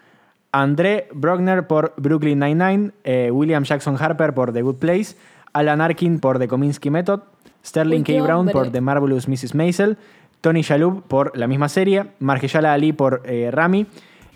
André 0.52 1.08
Brockner 1.14 1.68
por 1.68 1.94
Brooklyn 1.98 2.40
Nine-Nine, 2.40 2.92
eh, 3.04 3.32
William 3.32 3.64
Jackson 3.64 3.96
Harper 4.00 4.34
por 4.34 4.54
The 4.54 4.62
Good 4.62 4.78
Place, 4.78 5.16
Alan 5.54 5.82
Arkin 5.82 6.20
por 6.20 6.40
The 6.40 6.48
Kominsky 6.48 6.90
Method, 6.90 7.22
Sterling 7.66 8.04
K. 8.04 8.22
Brown 8.22 8.40
hombre. 8.40 8.54
por 8.54 8.72
The 8.72 8.82
Marvelous 8.82 9.28
Mrs. 9.28 9.56
Maisel, 9.56 9.98
Tony 10.42 10.62
Shalhoub 10.62 11.04
por 11.04 11.38
la 11.38 11.48
misma 11.48 11.70
serie, 11.70 12.08
Margellala 12.20 12.74
Ali 12.74 12.94
por 12.94 13.22
eh, 13.26 13.50
Rami, 13.52 13.86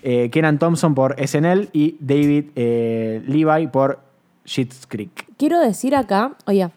eh, 0.04 0.30
Kenan 0.30 0.60
Thompson 0.60 0.93
por 0.93 1.15
SNL 1.19 1.69
y 1.73 1.97
David 1.99 2.51
eh, 2.56 3.23
Levi 3.25 3.67
por 3.67 3.99
Schitt's 4.45 4.86
Creek. 4.88 5.25
Quiero 5.38 5.60
decir 5.60 5.95
acá, 5.95 6.34
oye, 6.45 6.69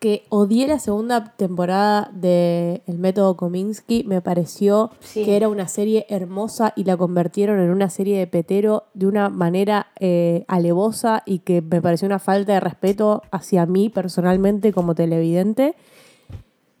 que 0.00 0.24
odié 0.30 0.66
la 0.66 0.78
segunda 0.78 1.34
temporada 1.36 2.10
de 2.14 2.82
El 2.86 2.98
Método 2.98 3.36
Kominsky. 3.36 4.02
Me 4.04 4.22
pareció 4.22 4.90
Sí. 5.00 5.24
que 5.26 5.36
era 5.36 5.48
una 5.50 5.68
serie 5.68 6.06
hermosa 6.08 6.72
y 6.74 6.84
la 6.84 6.96
convirtieron 6.96 7.60
en 7.60 7.70
una 7.70 7.90
serie 7.90 8.18
de 8.18 8.26
petero 8.26 8.84
de 8.94 9.06
una 9.06 9.28
manera 9.28 9.88
eh, 10.00 10.44
alevosa 10.48 11.22
y 11.26 11.40
que 11.40 11.60
me 11.60 11.82
pareció 11.82 12.06
una 12.06 12.18
falta 12.18 12.54
de 12.54 12.60
respeto 12.60 13.22
hacia 13.30 13.66
mí 13.66 13.90
personalmente 13.90 14.72
como 14.72 14.94
televidente. 14.94 15.74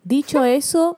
Dicho 0.02 0.42
eso, 0.46 0.96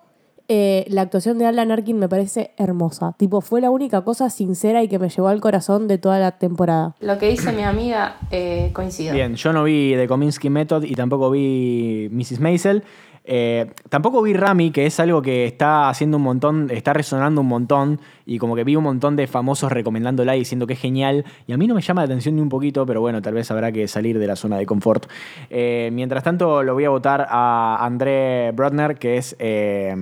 eh, 0.55 0.85
la 0.89 1.01
actuación 1.01 1.39
de 1.39 1.47
Alan 1.47 1.71
Arkin 1.71 1.99
me 1.99 2.11
parece 2.11 2.51
hermosa. 2.59 3.15
Tipo, 3.17 3.41
fue 3.41 3.63
la 3.63 3.71
única 3.71 4.03
cosa 4.03 4.29
sincera 4.29 4.83
y 4.83 4.89
que 4.89 4.99
me 4.99 5.09
llevó 5.09 5.29
al 5.29 5.41
corazón 5.41 5.89
de 5.89 5.97
toda 5.97 6.19
la 6.19 6.33
temporada. 6.33 6.95
Lo 7.01 7.17
que 7.17 7.31
dice 7.31 7.55
mi 7.55 7.63
amiga, 7.63 8.19
eh, 8.31 8.69
coincido. 8.75 9.15
Bien, 9.15 9.35
yo 9.35 9.55
no 9.55 9.65
vi 9.65 9.95
The 9.97 10.07
Kominsky 10.07 10.51
Method 10.51 10.85
y 10.85 10.95
tampoco 10.95 11.31
vi 11.31 12.11
Mrs. 12.13 12.41
Maisel. 12.41 12.85
Eh, 13.25 13.71
tampoco 13.89 14.21
vi 14.23 14.33
Rami, 14.33 14.73
que 14.73 14.85
es 14.87 14.99
algo 14.99 15.23
que 15.23 15.45
está 15.47 15.89
haciendo 15.89 16.17
un 16.17 16.25
montón, 16.25 16.69
está 16.71 16.93
resonando 16.93 17.41
un 17.41 17.47
montón, 17.49 18.01
y 18.27 18.39
como 18.39 18.57
que 18.57 18.65
vi 18.65 18.75
un 18.77 18.83
montón 18.85 19.15
de 19.17 19.27
famosos 19.27 19.71
recomendándola 19.71 20.35
y 20.35 20.41
diciendo 20.41 20.67
que 20.67 20.73
es 20.73 20.81
genial, 20.81 21.25
y 21.47 21.53
a 21.53 21.57
mí 21.57 21.67
no 21.69 21.75
me 21.75 21.83
llama 21.83 22.01
la 22.03 22.07
atención 22.07 22.35
ni 22.37 22.43
un 22.43 22.49
poquito, 22.49 22.85
pero 22.85 23.01
bueno, 23.01 23.23
tal 23.23 23.35
vez 23.35 23.51
habrá 23.51 23.71
que 23.71 23.87
salir 23.87 24.19
de 24.19 24.27
la 24.27 24.35
zona 24.37 24.57
de 24.59 24.67
confort. 24.67 25.07
Eh, 25.51 25.91
mientras 25.93 26.25
tanto, 26.25 26.63
lo 26.63 26.75
voy 26.75 26.85
a 26.85 26.91
votar 26.91 27.27
a 27.29 27.79
André 27.85 28.51
Brodner, 28.53 28.97
que 28.99 29.19
es 29.19 29.37
eh, 29.39 29.95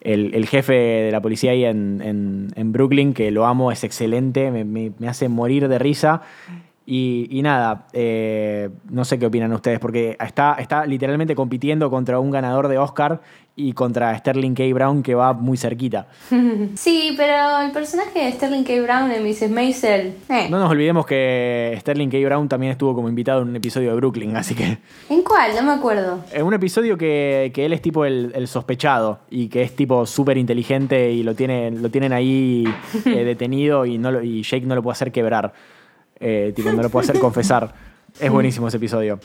el, 0.00 0.46
jefe 0.46 0.72
de 0.72 1.10
la 1.12 1.20
policía 1.20 1.50
ahí 1.50 1.64
en, 1.64 2.00
en- 2.02 2.48
en 2.56 2.72
Brooklyn, 2.72 3.12
que 3.12 3.30
lo 3.30 3.44
amo, 3.46 3.72
es 3.72 3.84
excelente, 3.84 4.50
me- 4.50 4.92
me 4.98 5.08
hace 5.08 5.28
morir 5.28 5.68
de 5.68 5.78
risa. 5.78 6.22
Y, 6.90 7.28
y 7.30 7.42
nada, 7.42 7.86
eh, 7.92 8.70
no 8.88 9.04
sé 9.04 9.18
qué 9.18 9.26
opinan 9.26 9.52
ustedes, 9.52 9.78
porque 9.78 10.16
está, 10.18 10.54
está 10.54 10.86
literalmente 10.86 11.34
compitiendo 11.34 11.90
contra 11.90 12.18
un 12.18 12.30
ganador 12.30 12.66
de 12.66 12.78
Oscar 12.78 13.20
y 13.54 13.74
contra 13.74 14.16
Sterling 14.16 14.54
K. 14.54 14.62
Brown, 14.72 15.02
que 15.02 15.14
va 15.14 15.34
muy 15.34 15.58
cerquita. 15.58 16.06
Sí, 16.76 17.12
pero 17.14 17.60
el 17.60 17.72
personaje 17.72 18.20
de 18.24 18.32
Sterling 18.32 18.62
K. 18.64 18.80
Brown 18.82 19.10
en 19.10 19.22
Mrs. 19.22 19.50
Maisel. 19.50 20.14
Eh. 20.30 20.46
No 20.48 20.58
nos 20.58 20.70
olvidemos 20.70 21.04
que 21.04 21.76
Sterling 21.80 22.08
K. 22.08 22.16
Brown 22.24 22.48
también 22.48 22.72
estuvo 22.72 22.94
como 22.94 23.10
invitado 23.10 23.42
en 23.42 23.48
un 23.48 23.56
episodio 23.56 23.90
de 23.90 23.96
Brooklyn, 23.96 24.34
así 24.36 24.54
que... 24.54 24.78
¿En 25.10 25.22
cuál? 25.22 25.54
No 25.56 25.62
me 25.64 25.72
acuerdo. 25.72 26.20
En 26.32 26.42
un 26.44 26.54
episodio 26.54 26.96
que, 26.96 27.50
que 27.54 27.66
él 27.66 27.74
es 27.74 27.82
tipo 27.82 28.06
el, 28.06 28.32
el 28.34 28.48
sospechado 28.48 29.18
y 29.28 29.48
que 29.48 29.60
es 29.60 29.76
tipo 29.76 30.06
súper 30.06 30.38
inteligente 30.38 31.10
y 31.12 31.22
lo, 31.22 31.34
tiene, 31.34 31.70
lo 31.70 31.90
tienen 31.90 32.14
ahí 32.14 32.64
eh, 33.04 33.10
detenido 33.24 33.84
y, 33.84 33.98
no 33.98 34.10
lo- 34.10 34.22
y 34.22 34.42
Jake 34.42 34.64
no 34.64 34.74
lo 34.74 34.82
puede 34.82 34.92
hacer 34.92 35.12
quebrar. 35.12 35.52
Eh, 36.20 36.52
tipo, 36.54 36.70
no 36.72 36.82
lo 36.82 36.90
puede 36.90 37.04
hacer 37.04 37.18
confesar. 37.20 37.72
Es 38.18 38.30
buenísimo 38.30 38.68
ese 38.68 38.76
episodio. 38.78 39.18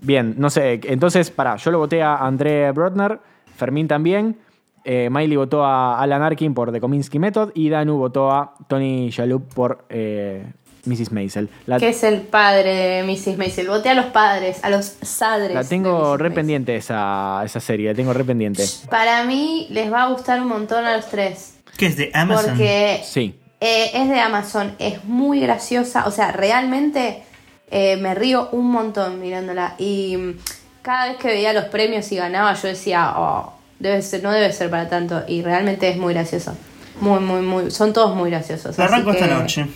Bien, 0.00 0.34
no 0.38 0.50
sé, 0.50 0.80
entonces, 0.84 1.30
pará, 1.30 1.56
yo 1.56 1.70
lo 1.70 1.78
voté 1.78 2.02
a 2.02 2.16
André 2.16 2.70
Brodner, 2.72 3.20
Fermín 3.56 3.86
también, 3.86 4.36
eh, 4.84 5.08
Miley 5.10 5.36
votó 5.36 5.64
a 5.64 6.00
Alan 6.00 6.22
Arkin 6.22 6.54
por 6.54 6.72
The 6.72 6.80
Kominsky 6.80 7.20
Method 7.20 7.50
y 7.54 7.68
Danu 7.68 7.98
votó 7.98 8.32
a 8.32 8.54
Tony 8.68 9.10
Shalhoub 9.10 9.46
por 9.54 9.84
eh, 9.90 10.44
Mrs. 10.86 11.12
Maisel. 11.12 11.48
La, 11.66 11.78
Que 11.78 11.90
es 11.90 12.02
el 12.02 12.22
padre 12.22 12.74
de 12.74 13.02
Mrs. 13.04 13.38
Maisel. 13.38 13.68
Voté 13.68 13.90
a 13.90 13.94
los 13.94 14.06
padres, 14.06 14.64
a 14.64 14.70
los 14.70 14.86
sadres. 15.02 15.54
la 15.54 15.62
tengo 15.62 16.16
re 16.16 16.24
Maisel. 16.24 16.34
pendiente 16.34 16.74
esa, 16.74 17.42
esa 17.44 17.60
serie, 17.60 17.90
la 17.90 17.94
tengo 17.94 18.12
re 18.12 18.24
pendiente. 18.24 18.64
Para 18.90 19.22
mí 19.24 19.68
les 19.70 19.92
va 19.92 20.02
a 20.02 20.08
gustar 20.08 20.40
un 20.42 20.48
montón 20.48 20.84
a 20.84 20.96
los 20.96 21.06
tres. 21.08 21.60
¿Qué 21.76 21.86
es 21.86 21.96
de 21.96 22.10
Amazon? 22.12 22.50
Porque 22.50 23.00
Sí. 23.04 23.38
Eh, 23.64 23.90
es 23.94 24.08
de 24.08 24.20
Amazon, 24.20 24.74
es 24.78 25.04
muy 25.04 25.40
graciosa. 25.40 26.06
O 26.06 26.10
sea, 26.10 26.32
realmente 26.32 27.22
eh, 27.70 27.96
me 27.96 28.14
río 28.14 28.48
un 28.52 28.70
montón 28.70 29.20
mirándola. 29.20 29.74
Y 29.78 30.16
mm, 30.16 30.38
cada 30.82 31.06
vez 31.08 31.16
que 31.18 31.28
veía 31.28 31.52
los 31.52 31.66
premios 31.66 32.10
y 32.12 32.16
ganaba, 32.16 32.52
yo 32.54 32.68
decía, 32.68 33.14
oh, 33.16 33.52
debe 33.78 34.02
ser, 34.02 34.22
no 34.22 34.32
debe 34.32 34.52
ser 34.52 34.68
para 34.68 34.88
tanto. 34.88 35.22
Y 35.28 35.42
realmente 35.42 35.88
es 35.88 35.96
muy 35.96 36.12
gracioso. 36.12 36.56
Muy, 37.00 37.20
muy, 37.20 37.40
muy. 37.40 37.70
Son 37.70 37.92
todos 37.92 38.14
muy 38.16 38.30
graciosos. 38.30 38.78
Arranco 38.78 39.12
esta 39.12 39.26
noche. 39.28 39.66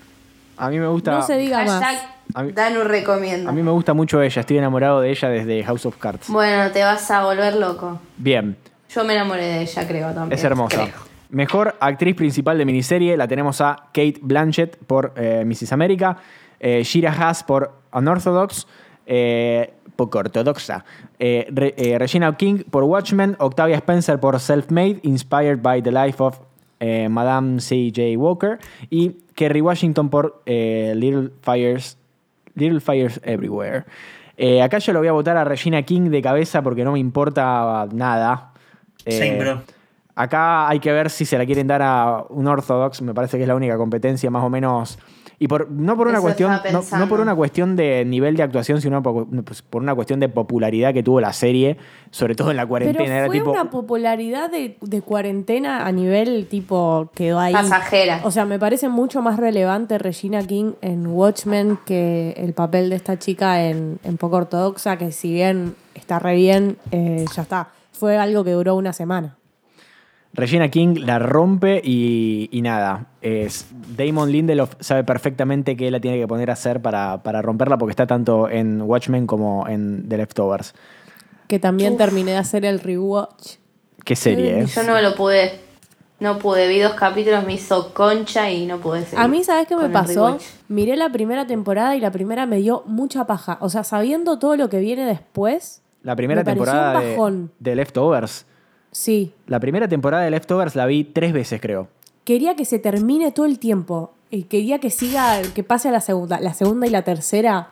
A 0.58 0.68
mí 0.68 0.78
me 0.78 0.86
gusta. 0.88 1.12
No 1.12 1.22
se 1.26 1.36
diga 1.38 1.64
más. 1.64 1.82
A 2.34 2.42
mí- 2.42 2.52
Danu 2.52 2.82
recomienda. 2.82 3.50
A 3.50 3.52
mí 3.52 3.62
me 3.62 3.70
gusta 3.70 3.94
mucho 3.94 4.20
ella, 4.20 4.40
estoy 4.40 4.58
enamorado 4.58 5.00
de 5.00 5.10
ella 5.10 5.28
desde 5.28 5.62
House 5.64 5.86
of 5.86 5.96
Cards. 5.96 6.28
Bueno, 6.28 6.70
te 6.72 6.82
vas 6.82 7.08
a 7.10 7.22
volver 7.24 7.54
loco. 7.54 8.00
Bien, 8.16 8.56
Yo 8.92 9.04
me 9.04 9.12
enamoré 9.14 9.44
de 9.44 9.60
ella, 9.62 9.86
creo 9.86 10.12
también. 10.12 10.38
es 10.38 10.44
hermosa. 10.44 10.76
creo. 10.76 11.05
Mejor 11.30 11.74
actriz 11.80 12.14
principal 12.14 12.56
de 12.58 12.64
miniserie 12.64 13.16
la 13.16 13.26
tenemos 13.26 13.60
a 13.60 13.76
Kate 13.92 14.16
Blanchett 14.22 14.76
por 14.86 15.12
eh, 15.16 15.42
Mrs. 15.44 15.72
America, 15.72 16.16
eh, 16.60 16.82
Shira 16.84 17.12
Haas 17.12 17.42
por 17.42 17.72
Unorthodox, 17.92 18.66
eh, 19.06 19.72
poco 19.96 20.18
ortodoxa, 20.18 20.84
Re- 21.18 21.96
Regina 21.98 22.36
King 22.36 22.64
por 22.70 22.84
Watchmen, 22.84 23.34
Octavia 23.38 23.76
Spencer 23.78 24.20
por 24.20 24.38
Self-Made, 24.38 25.00
Inspired 25.02 25.60
by 25.62 25.82
the 25.82 25.90
Life 25.90 26.22
of 26.22 26.38
Madame 27.08 27.60
C.J. 27.60 28.16
Walker 28.18 28.58
y 28.90 29.16
Kerry 29.34 29.62
Washington 29.62 30.10
por 30.10 30.42
Little 30.44 31.30
Fires 31.40 31.96
Little 32.54 32.80
Fires 32.80 33.18
Everywhere. 33.24 33.84
Acá 34.62 34.78
yo 34.78 34.92
lo 34.92 34.98
voy 34.98 35.08
a 35.08 35.12
votar 35.12 35.38
a 35.38 35.44
Regina 35.44 35.82
King 35.84 36.10
de 36.10 36.20
cabeza 36.20 36.60
porque 36.62 36.84
no 36.84 36.92
me 36.92 36.98
importa 36.98 37.86
nada. 37.92 38.52
Same, 39.08 39.38
bro. 39.38 39.62
Acá 40.16 40.66
hay 40.66 40.80
que 40.80 40.90
ver 40.92 41.10
si 41.10 41.26
se 41.26 41.36
la 41.36 41.44
quieren 41.44 41.66
dar 41.66 41.82
a 41.82 42.24
un 42.30 42.48
Orthodox, 42.48 43.02
me 43.02 43.12
parece 43.12 43.36
que 43.36 43.42
es 43.42 43.48
la 43.48 43.54
única 43.54 43.76
competencia 43.76 44.30
más 44.30 44.42
o 44.42 44.48
menos. 44.48 44.98
Y 45.38 45.48
por, 45.48 45.70
no 45.70 45.94
por 45.98 46.06
una 46.06 46.16
Eso 46.16 46.22
cuestión, 46.22 46.58
no, 46.72 46.82
no 46.98 47.08
por 47.08 47.20
una 47.20 47.34
cuestión 47.34 47.76
de 47.76 48.02
nivel 48.06 48.36
de 48.36 48.42
actuación, 48.42 48.80
sino 48.80 49.02
por, 49.02 49.26
pues, 49.44 49.60
por 49.60 49.82
una 49.82 49.94
cuestión 49.94 50.18
de 50.18 50.30
popularidad 50.30 50.94
que 50.94 51.02
tuvo 51.02 51.20
la 51.20 51.34
serie, 51.34 51.76
sobre 52.10 52.34
todo 52.34 52.50
en 52.50 52.56
la 52.56 52.62
Pero 52.62 52.70
cuarentena. 52.70 53.18
Era 53.18 53.26
fue 53.26 53.36
tipo. 53.36 53.50
una 53.50 53.68
popularidad 53.68 54.50
de, 54.50 54.78
de 54.80 55.02
cuarentena 55.02 55.86
a 55.86 55.92
nivel 55.92 56.46
tipo 56.46 57.10
quedó 57.14 57.38
ahí. 57.38 57.52
Pasajera. 57.52 58.22
O 58.24 58.30
sea, 58.30 58.46
me 58.46 58.58
parece 58.58 58.88
mucho 58.88 59.20
más 59.20 59.36
relevante 59.38 59.98
Regina 59.98 60.42
King 60.42 60.72
en 60.80 61.06
Watchmen 61.06 61.78
que 61.84 62.32
el 62.38 62.54
papel 62.54 62.88
de 62.88 62.96
esta 62.96 63.18
chica 63.18 63.62
en, 63.62 63.98
en 64.04 64.16
Poco 64.16 64.36
Ortodoxa, 64.36 64.96
que 64.96 65.12
si 65.12 65.34
bien 65.34 65.76
está 65.94 66.18
re 66.18 66.34
bien, 66.34 66.78
eh, 66.92 67.26
ya 67.34 67.42
está. 67.42 67.68
Fue 67.92 68.16
algo 68.16 68.42
que 68.42 68.52
duró 68.52 68.74
una 68.74 68.94
semana. 68.94 69.35
Regina 70.36 70.68
King 70.68 70.96
la 71.00 71.18
rompe 71.18 71.80
y, 71.82 72.48
y 72.52 72.62
nada. 72.62 73.06
Es, 73.22 73.66
Damon 73.96 74.30
Lindelof 74.30 74.74
sabe 74.80 75.02
perfectamente 75.02 75.76
qué 75.76 75.90
la 75.90 75.98
tiene 75.98 76.18
que 76.18 76.28
poner 76.28 76.50
a 76.50 76.52
hacer 76.52 76.82
para, 76.82 77.22
para 77.22 77.40
romperla 77.42 77.78
porque 77.78 77.90
está 77.92 78.06
tanto 78.06 78.48
en 78.48 78.82
Watchmen 78.82 79.26
como 79.26 79.66
en 79.66 80.08
The 80.08 80.18
Leftovers. 80.18 80.74
Que 81.48 81.58
también 81.58 81.96
terminé 81.96 82.32
de 82.32 82.36
hacer 82.38 82.64
el 82.64 82.80
rewatch. 82.80 83.56
Qué 84.04 84.14
serie, 84.14 84.60
¿eh? 84.60 84.66
Yo 84.66 84.82
no 84.82 85.00
lo 85.00 85.14
pude. 85.14 85.60
No 86.18 86.38
pude. 86.38 86.68
Vi 86.68 86.80
dos 86.80 86.94
capítulos, 86.94 87.44
me 87.44 87.54
hizo 87.54 87.92
concha 87.92 88.50
y 88.50 88.66
no 88.66 88.78
pude 88.78 89.04
seguir. 89.04 89.18
A 89.18 89.28
mí, 89.28 89.44
¿sabes 89.44 89.66
qué 89.66 89.76
me 89.76 89.88
pasó? 89.88 90.38
Miré 90.68 90.96
la 90.96 91.10
primera 91.10 91.46
temporada 91.46 91.96
y 91.96 92.00
la 92.00 92.10
primera 92.10 92.46
me 92.46 92.58
dio 92.58 92.82
mucha 92.86 93.26
paja. 93.26 93.58
O 93.60 93.68
sea, 93.68 93.84
sabiendo 93.84 94.38
todo 94.38 94.56
lo 94.56 94.68
que 94.68 94.80
viene 94.80 95.04
después, 95.06 95.82
La 96.02 96.16
primera 96.16 96.42
me 96.42 96.44
temporada 96.44 96.98
un 96.98 97.00
de, 97.04 97.10
bajón. 97.10 97.52
de 97.58 97.74
Leftovers. 97.76 98.46
Sí. 98.96 99.32
La 99.46 99.60
primera 99.60 99.88
temporada 99.88 100.24
de 100.24 100.30
Leftovers 100.30 100.74
la 100.76 100.86
vi 100.86 101.04
tres 101.04 101.32
veces, 101.32 101.60
creo. 101.60 101.88
Quería 102.24 102.56
que 102.56 102.64
se 102.64 102.78
termine 102.78 103.30
todo 103.32 103.46
el 103.46 103.58
tiempo. 103.58 104.12
Y 104.30 104.44
quería 104.44 104.80
que 104.80 104.90
siga, 104.90 105.40
que 105.54 105.62
pase 105.62 105.88
a 105.88 105.92
la 105.92 106.00
segunda. 106.00 106.40
La 106.40 106.52
segunda 106.54 106.86
y 106.86 106.90
la 106.90 107.02
tercera, 107.02 107.68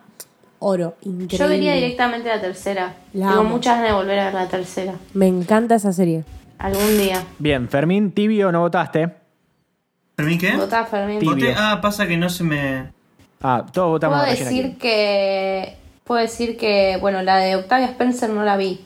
oro. 0.61 0.95
Increíble. 1.03 1.37
Yo 1.39 1.49
vería 1.49 1.75
directamente 1.75 2.29
la 2.29 2.41
tercera. 2.41 2.95
La 3.13 3.29
Tengo 3.29 3.41
amo. 3.41 3.51
muchas 3.51 3.77
ganas 3.77 3.91
de 3.91 3.97
volver 3.97 4.19
a 4.21 4.25
ver 4.27 4.35
la 4.35 4.49
tercera. 4.49 4.95
Me 5.15 5.27
encanta 5.27 5.75
esa 5.75 5.93
serie. 5.93 6.25
Algún 6.59 6.97
día. 6.99 7.25
Bien, 7.41 7.69
Fermín, 7.69 8.13
tibio, 8.13 8.53
no 8.53 8.61
votaste. 8.61 9.11
¿Pero 10.15 10.29
mí 10.29 10.39
qué? 10.39 10.55
Votá, 10.57 10.85
Fermín. 10.87 11.19
Tibio. 11.19 11.35
Voté- 11.35 11.55
Ah, 11.59 11.81
pasa 11.83 12.07
que 12.07 12.17
no 12.17 12.29
se 12.31 12.45
me. 12.45 12.93
Ah, 13.43 13.67
todos 13.73 13.89
votamos 13.91 14.17
Puedo 14.19 14.27
a 14.27 14.31
Regina 14.31 14.49
decir 14.51 14.65
King. 14.71 14.79
que. 14.79 15.77
Puedo 16.05 16.21
decir 16.21 16.57
que. 16.57 16.99
Bueno, 17.01 17.21
la 17.23 17.39
de 17.39 17.57
Octavia 17.57 17.87
Spencer 17.87 18.31
no 18.31 18.45
la 18.45 18.57
vi. 18.57 18.81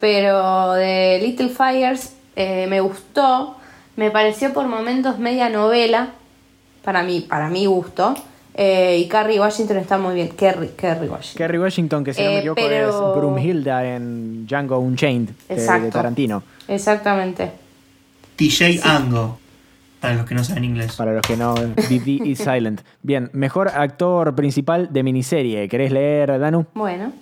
Pero 0.00 0.72
de 0.72 1.20
Little 1.22 1.50
Fires 1.50 2.14
eh, 2.34 2.66
me 2.68 2.80
gustó. 2.80 3.56
Me 3.96 4.10
pareció 4.10 4.52
por 4.52 4.66
momentos 4.66 5.18
media 5.18 5.48
novela. 5.50 6.08
Para 6.82 7.02
mí, 7.02 7.20
para 7.28 7.48
mi 7.50 7.66
gusto. 7.66 8.14
Eh, 8.54 8.98
y 8.98 9.08
Carrie 9.08 9.38
Washington 9.38 9.76
está 9.76 9.98
muy 9.98 10.14
bien. 10.14 10.30
Kerry, 10.30 10.68
Kerry 10.76 11.06
Washington. 11.08 11.36
Kerry 11.38 11.58
Washington, 11.58 12.04
que 12.04 12.14
si 12.14 12.22
no 12.22 12.28
me 12.30 12.34
Eh, 12.34 12.38
equivoco 12.38 12.60
pero- 12.62 12.88
es 13.12 13.16
Broomhilda 13.16 13.84
en 13.94 14.46
Django 14.46 14.78
Unchained 14.78 15.28
de-. 15.48 15.90
Tarantino. 15.92 16.42
Exactamente. 16.66 17.52
TJ 18.36 18.80
Ango. 18.82 19.38
Para 20.00 20.14
los 20.14 20.24
que 20.26 20.34
no 20.34 20.42
saben 20.42 20.64
inglés. 20.64 20.96
Para 20.96 21.12
los 21.12 21.20
que 21.20 21.36
no, 21.36 21.54
DD 21.54 22.26
is 22.26 22.38
silent. 22.38 22.80
Bien, 23.02 23.28
mejor 23.34 23.68
actor 23.68 24.34
principal 24.34 24.90
de 24.90 25.02
miniserie. 25.02 25.68
¿Querés 25.68 25.92
leer, 25.92 26.38
Danu? 26.38 26.64
Bueno. 26.74 27.12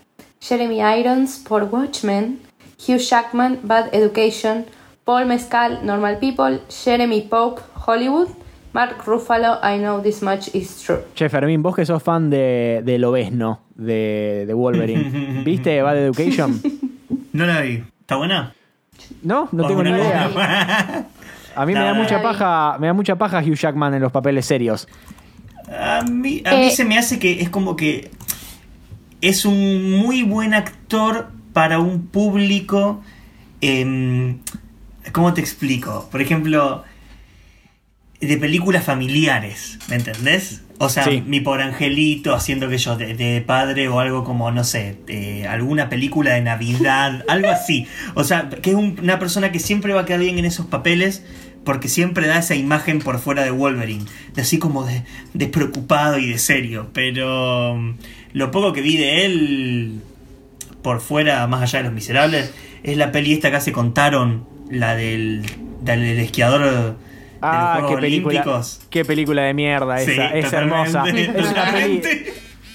Jeremy 0.41 0.81
Irons 1.01 1.43
por 1.47 1.65
Watchmen. 1.65 2.39
Hugh 2.87 2.99
Jackman, 2.99 3.61
Bad 3.63 3.89
Education. 3.93 4.67
Paul 5.05 5.27
Mescal, 5.27 5.81
Normal 5.85 6.19
People. 6.19 6.61
Jeremy 6.69 7.23
Pope, 7.23 7.61
Hollywood. 7.87 8.29
Mark 8.75 9.03
Ruffalo, 9.07 9.59
I 9.63 9.79
Know 9.79 10.01
This 10.03 10.23
Much 10.23 10.55
Is 10.55 10.83
True. 10.83 10.99
Che, 11.15 11.29
Fermín, 11.31 11.63
vos 11.63 11.75
que 11.75 11.87
sos 11.87 12.03
fan 12.03 12.29
de, 12.29 12.83
de 12.85 12.99
Lobezno, 12.99 13.61
de, 13.75 14.45
de 14.47 14.53
Wolverine. 14.55 15.43
¿Viste 15.45 15.81
Bad 15.83 15.97
Education? 15.99 16.61
No 17.33 17.47
la 17.47 17.61
vi. 17.61 17.83
¿Está 18.01 18.17
buena? 18.17 18.53
No, 19.23 19.49
no 19.53 19.67
tengo 19.67 19.83
ni 19.83 19.91
idea. 19.91 21.07
A 21.55 21.67
mí 21.67 21.73
me 21.73 21.79
da 21.81 21.93
No, 21.93 22.03
mucha 22.03 22.21
paja, 22.23 22.77
me 22.81 22.87
da 22.89 22.93
mucha 22.95 23.17
paja 23.17 23.39
Hugh 23.41 23.55
Jackman 23.55 23.95
en 23.95 24.03
los 24.03 24.11
papeles 24.11 24.45
serios. 24.47 24.89
A 25.71 26.03
mí, 26.03 26.43
a 26.45 26.51
mí 26.53 26.67
Eh. 26.67 26.71
se 26.71 26.85
me 26.85 26.99
hace 26.99 27.19
que 27.19 27.41
es 27.43 27.49
como 27.51 27.77
que 27.77 28.11
es 29.21 29.45
un 29.45 29.99
muy 30.01 30.23
buen 30.25 30.53
actor 30.55 31.29
para 31.59 31.81
un 31.81 32.07
público. 32.07 33.03
¿Cómo 35.11 35.35
te 35.35 35.41
explico? 35.41 36.09
Por 36.09 36.23
ejemplo, 36.23 36.85
de 38.21 38.37
películas 38.37 38.85
familiares, 38.85 39.81
¿me 39.89 39.97
entendés? 39.97 40.63
O 40.79 40.89
sea, 40.89 41.03
Sí. 41.03 41.21
mi 41.27 41.41
por 41.41 41.61
angelito 41.61 42.33
haciendo 42.33 42.69
que 42.69 42.79
yo 42.79 42.97
de, 42.97 43.15
de 43.15 43.41
padre 43.41 43.89
o 43.89 43.99
algo 43.99 44.23
como, 44.23 44.53
no 44.53 44.63
sé, 44.63 44.99
de 45.09 45.49
alguna 45.49 45.89
película 45.89 46.35
de 46.35 46.43
Navidad, 46.43 47.25
algo 47.29 47.49
así. 47.49 47.89
O 48.15 48.23
sea, 48.23 48.49
que 48.49 48.71
es 48.71 48.77
un- 48.77 48.97
una 49.03 49.19
persona 49.19 49.51
que 49.51 49.59
siempre 49.59 49.93
va 49.95 50.03
a 50.03 50.05
quedar 50.05 50.21
bien 50.21 50.39
en 50.39 50.45
esos 50.45 50.67
papeles 50.67 51.25
porque 51.65 51.89
siempre 51.89 52.29
da 52.29 52.39
esa 52.39 52.55
imagen 52.55 53.01
por 53.01 53.19
fuera 53.19 53.43
de 53.43 53.51
Wolverine, 53.51 54.05
de 54.35 54.43
así 54.43 54.61
como 54.61 54.85
de 54.87 55.03
despreocupado 55.35 56.19
y 56.19 56.29
de 56.29 56.39
serio. 56.39 56.91
Pero 56.93 57.75
mm, 57.75 57.95
lo 58.35 58.53
poco 58.53 58.73
que 58.73 58.81
vi 58.81 58.97
de 58.97 59.25
él 59.27 60.03
por 60.83 61.01
fuera, 61.01 61.47
más 61.47 61.63
allá 61.63 61.79
de 61.81 61.85
los 61.87 61.93
miserables, 61.93 62.53
es 62.83 62.97
la 62.97 63.11
peli 63.13 63.33
esta 63.33 63.51
que 63.51 63.57
hace 63.57 63.73
con 63.73 63.95
Taron 63.95 64.47
La 64.71 64.95
del, 64.95 65.43
del, 65.81 66.01
del 66.03 66.19
esquiador 66.21 66.65
de 66.65 66.71
los 66.71 66.93
Ah, 67.41 67.75
Juegos 67.79 67.91
qué 67.97 68.01
película, 68.03 68.41
Olímpicos. 68.41 68.81
qué 68.91 69.05
película 69.05 69.43
de 69.43 69.55
mierda 69.55 69.99
Sí, 69.99 70.11
esa. 70.11 70.31
es 70.37 70.45
totalmente, 70.47 70.91
hermosa. 70.91 71.05
Es 71.09 71.51
una, 71.53 71.73
peli, 71.73 72.03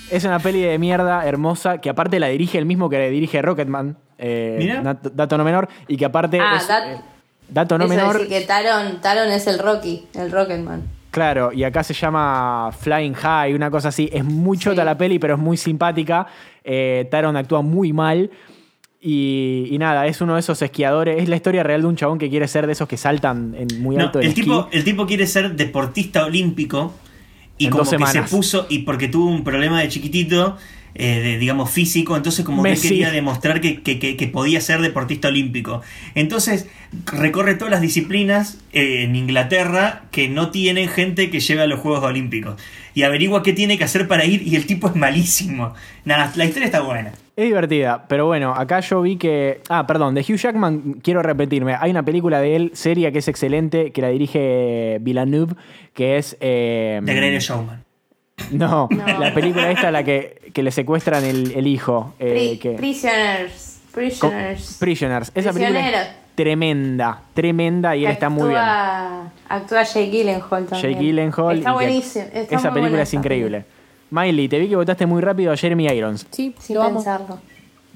es 0.09 0.23
una 0.23 0.39
peli 0.39 0.61
de 0.61 0.79
mierda 0.79 1.25
hermosa 1.27 1.79
que 1.79 1.89
aparte 1.89 2.17
la 2.19 2.27
dirige 2.27 2.57
el 2.59 2.65
mismo 2.65 2.89
que 2.89 3.09
dirige 3.09 3.41
Rocketman. 3.41 3.97
eh, 4.17 4.55
Mira. 4.57 4.81
dato, 4.81 5.09
dato 5.09 5.37
no 5.37 5.43
menor. 5.43 5.67
Y 5.89 5.97
que 5.97 6.05
aparte 6.05 6.39
Ah, 6.39 6.55
es, 6.57 6.67
dat- 6.69 6.93
eh, 6.93 7.01
dato 7.49 7.77
no 7.77 7.83
Eso 7.85 7.93
menor. 7.93 8.13
decir 8.13 8.29
que 8.29 8.41
Taron, 8.45 9.01
Taron 9.01 9.29
es 9.31 9.47
el 9.47 9.59
Rocky, 9.59 10.07
el 10.13 10.31
Rocketman. 10.31 10.83
Claro, 11.13 11.53
y 11.53 11.63
acá 11.63 11.83
se 11.83 11.93
llama 11.93 12.71
Flying 12.77 13.13
High, 13.13 13.53
una 13.53 13.69
cosa 13.69 13.89
así. 13.89 14.09
Es 14.11 14.23
muy 14.25 14.57
chota 14.57 14.81
Sí. 14.81 14.85
la 14.85 14.97
peli, 14.97 15.19
pero 15.19 15.35
es 15.35 15.39
muy 15.39 15.57
simpática. 15.57 16.25
Eh, 16.63 17.07
Taron 17.11 17.37
actúa 17.37 17.61
muy 17.61 17.93
mal. 17.93 18.31
Y, 18.99 19.67
y 19.69 19.77
nada, 19.77 20.07
es 20.07 20.21
uno 20.21 20.33
de 20.33 20.39
esos 20.39 20.59
esquiadores. 20.63 21.21
Es 21.21 21.29
la 21.29 21.35
historia 21.35 21.61
real 21.61 21.81
de 21.81 21.87
un 21.87 21.95
chabón 21.95 22.17
que 22.17 22.31
quiere 22.31 22.47
ser 22.47 22.65
de 22.65 22.73
esos 22.73 22.87
que 22.87 22.97
saltan 22.97 23.53
en 23.55 23.79
muy 23.81 23.95
No, 23.95 24.05
alto 24.05 24.19
el, 24.19 24.27
esquí. 24.29 24.41
tipo, 24.41 24.67
el 24.71 24.83
tipo 24.83 25.05
quiere 25.05 25.27
ser 25.27 25.55
deportista 25.55 26.25
olímpico 26.25 26.93
y 27.59 27.65
En 27.65 27.71
como 27.71 27.83
que 27.83 28.07
se 28.07 28.21
puso, 28.23 28.65
y 28.69 28.79
porque 28.79 29.07
tuvo 29.07 29.29
un 29.29 29.43
problema 29.43 29.81
de 29.81 29.89
chiquitito, 29.89 30.57
eh, 30.95 31.19
de, 31.21 31.37
digamos 31.39 31.69
físico, 31.71 32.15
entonces 32.15 32.45
como 32.45 32.61
que 32.63 32.69
Messi. 32.71 32.87
él 32.87 32.93
quería 32.93 33.11
demostrar 33.11 33.61
que, 33.61 33.81
que- 33.81 33.99
que- 33.99 34.15
que 34.17 34.27
podía 34.27 34.61
ser 34.61 34.81
deportista 34.81 35.27
olímpico. 35.29 35.81
Entonces 36.15 36.67
recorre 37.05 37.55
todas 37.55 37.71
las 37.71 37.81
disciplinas 37.81 38.59
eh, 38.73 39.03
en 39.03 39.15
Inglaterra 39.15 40.03
que 40.11 40.29
no 40.29 40.51
tienen 40.51 40.87
gente 40.89 41.29
que 41.29 41.39
lleve 41.39 41.61
a 41.63 41.67
los 41.67 41.79
Juegos 41.79 42.03
Olímpicos. 42.03 42.61
Y 42.95 43.01
averigua 43.03 43.41
qué 43.41 43.53
tiene 43.53 43.77
que 43.79 43.83
hacer 43.85 44.07
para 44.07 44.25
ir 44.25 44.47
y 44.47 44.55
el 44.55 44.67
tipo 44.67 44.87
es 44.87 44.95
malísimo. 44.95 45.73
Nada, 46.05 46.31
la 46.35 46.45
historia 46.45 46.65
está 46.67 46.81
buena. 46.81 47.11
Es 47.35 47.45
divertida, 47.45 48.05
pero 48.07 48.27
bueno, 48.27 48.53
acá 48.53 48.79
yo 48.81 49.01
vi 49.01 49.15
que. 49.15 49.61
Ah, 49.67 49.87
perdón, 49.87 50.13
de 50.13 50.21
Hugh 50.21 50.35
Jackman, 50.37 50.99
quiero 51.01 51.23
repetirme. 51.23 51.73
Hay 51.79 51.89
una 51.89 52.03
película 52.05 52.39
de 52.39 52.55
él, 52.55 52.71
seria, 52.75 53.11
que 53.11 53.17
es 53.17 53.27
excelente, 53.27 53.91
que 53.91 54.01
la 54.03 54.09
dirige 54.09 54.99
Villeneuve, 55.01 55.55
que 55.95 56.17
es. 56.17 56.37
eh, 56.41 57.01
The 57.03 57.13
Greatest 57.15 57.47
Showman. 57.49 57.83
No, 58.51 58.87
No. 58.91 59.19
la 59.19 59.33
película 59.33 59.71
esta, 59.71 59.89
la 59.89 60.03
que, 60.03 60.42
que 60.53 60.63
le 60.63 60.71
secuestran 60.71 61.23
el, 61.25 61.51
el 61.55 61.67
hijo. 61.67 62.13
eh, 62.19 62.31
Pri- 62.31 62.57
que- 62.59 62.77
Prisoners. 62.77 63.79
Prisoners. 63.93 64.77
Prisoners. 64.79 65.31
Esa 65.35 65.51
película 65.53 66.01
es 66.01 66.07
tremenda, 66.35 67.21
tremenda 67.33 67.95
y 67.95 68.05
él 68.05 68.11
está 68.11 68.29
muy 68.29 68.49
bien. 68.49 68.59
Actúa- 68.59 69.31
Actúa 69.49 69.83
Jake 69.83 70.09
Gyllenhaal 70.09 70.65
también. 70.65 70.93
Jake 70.93 70.95
Gyllenhaal. 71.05 71.57
Está 71.59 71.71
buenísimo. 71.73 72.25
está 72.33 72.39
esa 72.55 72.69
muy 72.69 72.73
película 72.75 72.89
buena 72.89 73.03
es 73.03 73.13
increíble. 73.13 73.65
Miley, 74.09 74.47
te 74.47 74.59
vi 74.59 74.67
que 74.69 74.75
votaste 74.75 75.05
muy 75.05 75.21
rápido 75.21 75.51
a 75.51 75.57
Jeremy 75.57 75.85
Irons. 75.87 76.25
Sí, 76.31 76.55
Sin 76.59 76.75
lo 76.77 76.85
pensarlo. 76.85 77.39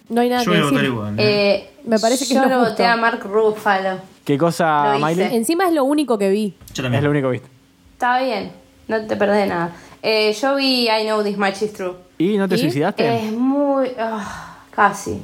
No 0.10 0.22
hay 0.22 0.30
nada 0.30 0.43
Yo 0.43 0.51
que 0.51 0.58
voy 0.58 0.60
a 0.60 0.70
votar 0.70 0.80
decir. 0.82 0.93
igual. 0.93 1.20
¿eh? 1.20 1.55
Eh, 1.55 1.70
Me 1.86 1.99
parece 1.99 2.28
que 2.28 2.34
yo 2.34 2.43
es 2.43 2.49
lo 2.49 2.60
voté 2.60 2.86
a 2.86 2.95
Mark 2.95 3.20
Ruffalo. 3.24 3.99
¿Qué 4.24 4.38
cosa. 4.38 4.97
Miley? 4.99 5.36
Encima 5.36 5.68
es 5.68 5.74
lo 5.74 5.84
único 5.84 6.18
que 6.18 6.30
vi. 6.30 6.55
Yo 6.74 6.84
también. 6.84 6.99
Es 6.99 7.03
lo 7.03 7.10
único 7.12 7.28
que 7.28 7.32
viste. 7.34 7.49
Está 7.93 8.22
bien. 8.22 8.51
No 8.88 9.05
te 9.05 9.16
perdés 9.16 9.47
nada. 9.49 9.72
Eh, 10.10 10.32
yo 10.32 10.55
vi 10.55 10.88
I 10.89 11.03
Know 11.03 11.22
This 11.22 11.38
Much 11.38 11.62
Is 11.64 11.74
True. 11.74 11.95
¿Y 12.18 12.38
no 12.38 12.47
te 12.47 12.55
¿Y? 12.55 12.60
suicidaste? 12.60 13.26
Es 13.26 13.34
muy. 13.34 13.91
ah, 13.99 14.55
casi. 14.72 15.22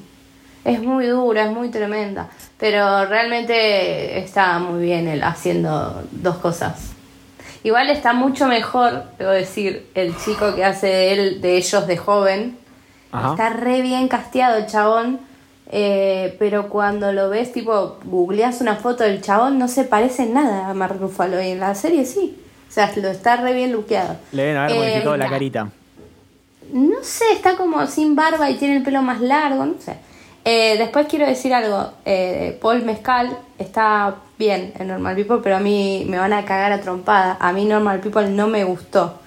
Es 0.65 0.81
muy 0.81 1.05
dura, 1.05 1.45
es 1.45 1.51
muy 1.51 1.69
tremenda. 1.69 2.29
Pero 2.57 3.05
realmente 3.05 4.19
está 4.19 4.59
muy 4.59 4.81
bien 4.84 5.07
él 5.07 5.23
haciendo 5.23 6.03
dos 6.11 6.36
cosas. 6.38 6.91
Igual 7.63 7.89
está 7.91 8.11
mucho 8.11 8.45
mejor, 8.47 9.05
debo 9.17 9.31
decir, 9.31 9.88
el 9.95 10.17
chico 10.17 10.53
que 10.53 10.65
hace 10.65 10.88
de 10.88 11.13
él, 11.13 11.41
de 11.41 11.55
ellos 11.55 11.88
de 11.88 11.95
joven. 11.95 12.57
Ajá. 13.13 13.31
Está 13.31 13.49
re 13.51 13.81
bien 13.81 14.09
casteado 14.09 14.57
el 14.57 14.65
chabón. 14.67 15.21
eh, 15.71 16.36
pero 16.39 16.67
cuando 16.67 17.13
lo 17.13 17.29
ves, 17.29 17.53
tipo, 17.53 17.99
googleas 18.03 18.59
una 18.59 18.75
foto 18.75 19.05
del 19.05 19.21
chabón, 19.21 19.57
no 19.57 19.69
se 19.69 19.86
parece 19.86 20.23
en 20.23 20.34
nada 20.34 20.67
a 20.69 20.73
Mark 20.73 20.97
Ruffalo. 20.99 21.41
Y 21.41 21.51
en 21.51 21.61
la 21.61 21.73
serie 21.73 22.05
sí. 22.05 22.38
O 22.74 22.76
sea, 22.76 22.91
lo 22.95 23.07
está 23.09 23.36
re 23.36 23.53
bien 23.53 23.71
luqueado. 23.71 24.17
Le 24.32 24.41
deben 24.41 24.57
haber 24.57 24.71
Eh, 24.76 24.80
modificado 24.80 25.15
la 25.17 25.30
carita. 25.30 25.69
No 26.71 26.95
sé, 27.03 27.26
está 27.34 27.55
como 27.55 27.86
sin 27.86 28.15
barba 28.15 28.49
y 28.49 28.55
tiene 28.55 28.78
el 28.78 28.84
pelo 28.84 29.03
más 29.03 29.21
largo, 29.21 29.63
no 29.63 29.76
sé. 29.80 29.97
Eh, 30.43 30.76
después 30.80 31.05
quiero 31.07 31.28
decir 31.28 31.53
algo. 31.53 31.91
eh, 32.03 32.57
Paul 32.61 32.84
Mezcal 32.84 33.38
está 33.59 34.15
bien 34.39 34.74
en 34.80 34.88
Normal 34.88 35.15
People, 35.15 35.38
pero 35.43 35.57
a 35.57 35.59
mí 35.59 36.03
me 36.09 36.17
van 36.17 36.34
a 36.34 36.45
cagar 36.45 36.71
a 36.71 36.82
trompada. 36.82 37.38
A 37.39 37.53
mí 37.53 37.65
Normal 37.65 37.99
People 37.99 38.28
no 38.30 38.47
me 38.47 38.63
gustó. 38.63 39.19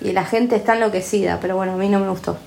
Y 0.00 0.12
la 0.12 0.24
gente 0.24 0.56
está 0.56 0.74
enloquecida, 0.74 1.40
pero 1.42 1.56
bueno, 1.56 1.72
a 1.72 1.76
mí 1.76 1.90
no 1.90 2.00
me 2.00 2.08
gustó. 2.08 2.38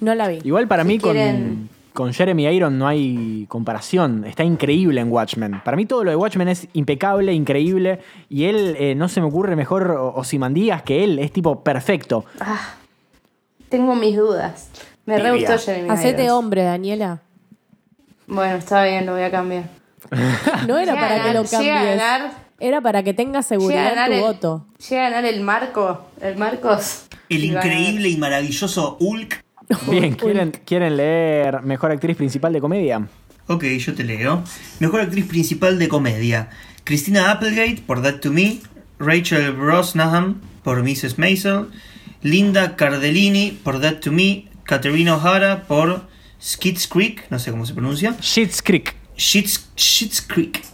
No 0.00 0.14
la 0.14 0.28
vi. 0.28 0.38
Igual 0.44 0.68
para 0.68 0.82
Si 0.84 0.88
mí 0.88 0.98
quieren- 1.00 1.65
con, 1.96 2.12
Jeremy 2.12 2.46
Iron 2.46 2.78
no 2.78 2.86
hay 2.86 3.46
comparación. 3.48 4.24
Está 4.24 4.44
increíble 4.44 5.00
en 5.00 5.10
Watchmen. 5.10 5.60
Para 5.64 5.76
mí 5.76 5.86
todo 5.86 6.04
lo 6.04 6.10
de 6.10 6.16
Watchmen 6.16 6.46
es 6.48 6.68
impecable, 6.74 7.32
increíble. 7.32 7.98
Y 8.28 8.44
él 8.44 8.76
eh, 8.78 8.94
no 8.94 9.08
se 9.08 9.20
me 9.20 9.26
ocurre 9.26 9.56
mejor 9.56 9.90
o- 9.90 10.14
Ozymandias 10.14 10.82
que 10.82 11.02
él. 11.02 11.18
Es 11.18 11.32
tipo 11.32 11.64
perfecto. 11.64 12.24
Ah, 12.38 12.74
tengo 13.68 13.94
mis 13.96 14.16
dudas. 14.16 14.70
Me 15.06 15.18
re 15.18 15.32
gustó 15.32 15.58
Jeremy 15.58 15.88
Hacete 15.88 16.24
Irons. 16.24 16.38
hombre, 16.38 16.62
Daniela. 16.62 17.20
Bueno, 18.26 18.56
está 18.56 18.84
bien, 18.84 19.06
lo 19.06 19.12
voy 19.12 19.22
a 19.22 19.30
cambiar. 19.30 19.64
No 20.66 20.78
era 20.78 20.92
Llega 20.94 21.00
para 21.08 21.22
que 21.22 21.32
lo 21.32 21.42
ganar- 21.44 21.60
llega 21.60 21.74
a 21.74 21.78
cambies. 21.78 21.96
ganar- 21.98 22.32
Era 22.58 22.80
para 22.80 23.02
que 23.02 23.14
tengas 23.14 23.48
Llega 23.50 23.56
a 23.56 23.60
seguridad 23.60 23.88
ganar 23.90 24.12
en 24.12 24.20
tu 24.20 24.26
el- 24.26 24.32
voto. 24.34 24.66
Llega 24.88 25.06
a 25.06 25.10
ganar 25.10 25.24
el 25.24 25.40
Marco, 25.42 26.06
el 26.20 26.36
Marcos. 26.36 27.06
El 27.28 27.44
increíble 27.44 28.08
y 28.08 28.16
maravilloso 28.16 28.96
Hulk. 29.00 29.44
Bien, 29.90 30.14
¿quieren, 30.14 30.52
¿quieren 30.64 30.96
leer 30.96 31.62
Mejor 31.62 31.90
Actriz 31.90 32.16
Principal 32.16 32.52
de 32.52 32.60
Comedia? 32.60 33.08
Ok, 33.48 33.64
yo 33.78 33.94
te 33.94 34.02
leo. 34.02 34.42
Mejor 34.80 35.00
actriz 35.00 35.24
principal 35.24 35.78
de 35.78 35.86
comedia. 35.88 36.50
Christina 36.82 37.30
Applegate 37.30 37.80
por 37.86 38.02
That 38.02 38.16
to 38.16 38.32
Me. 38.32 38.58
Rachel 38.98 39.52
Brosnahan 39.52 40.40
por 40.64 40.82
Mrs. 40.82 41.16
Maisel. 41.16 41.68
Linda 42.22 42.74
Cardellini 42.74 43.52
por 43.62 43.80
That 43.80 44.00
to 44.00 44.10
Me. 44.10 44.48
Katerina 44.64 45.14
O'Hara 45.14 45.62
por 45.68 46.08
Skits 46.42 46.88
Creek. 46.88 47.30
No 47.30 47.38
sé 47.38 47.52
cómo 47.52 47.66
se 47.66 47.74
pronuncia. 47.74 48.16
Shit's 48.20 48.60
Creek. 48.62 48.96
Shits, 49.16 49.70
Shits 49.76 50.20
Creek. 50.22 50.64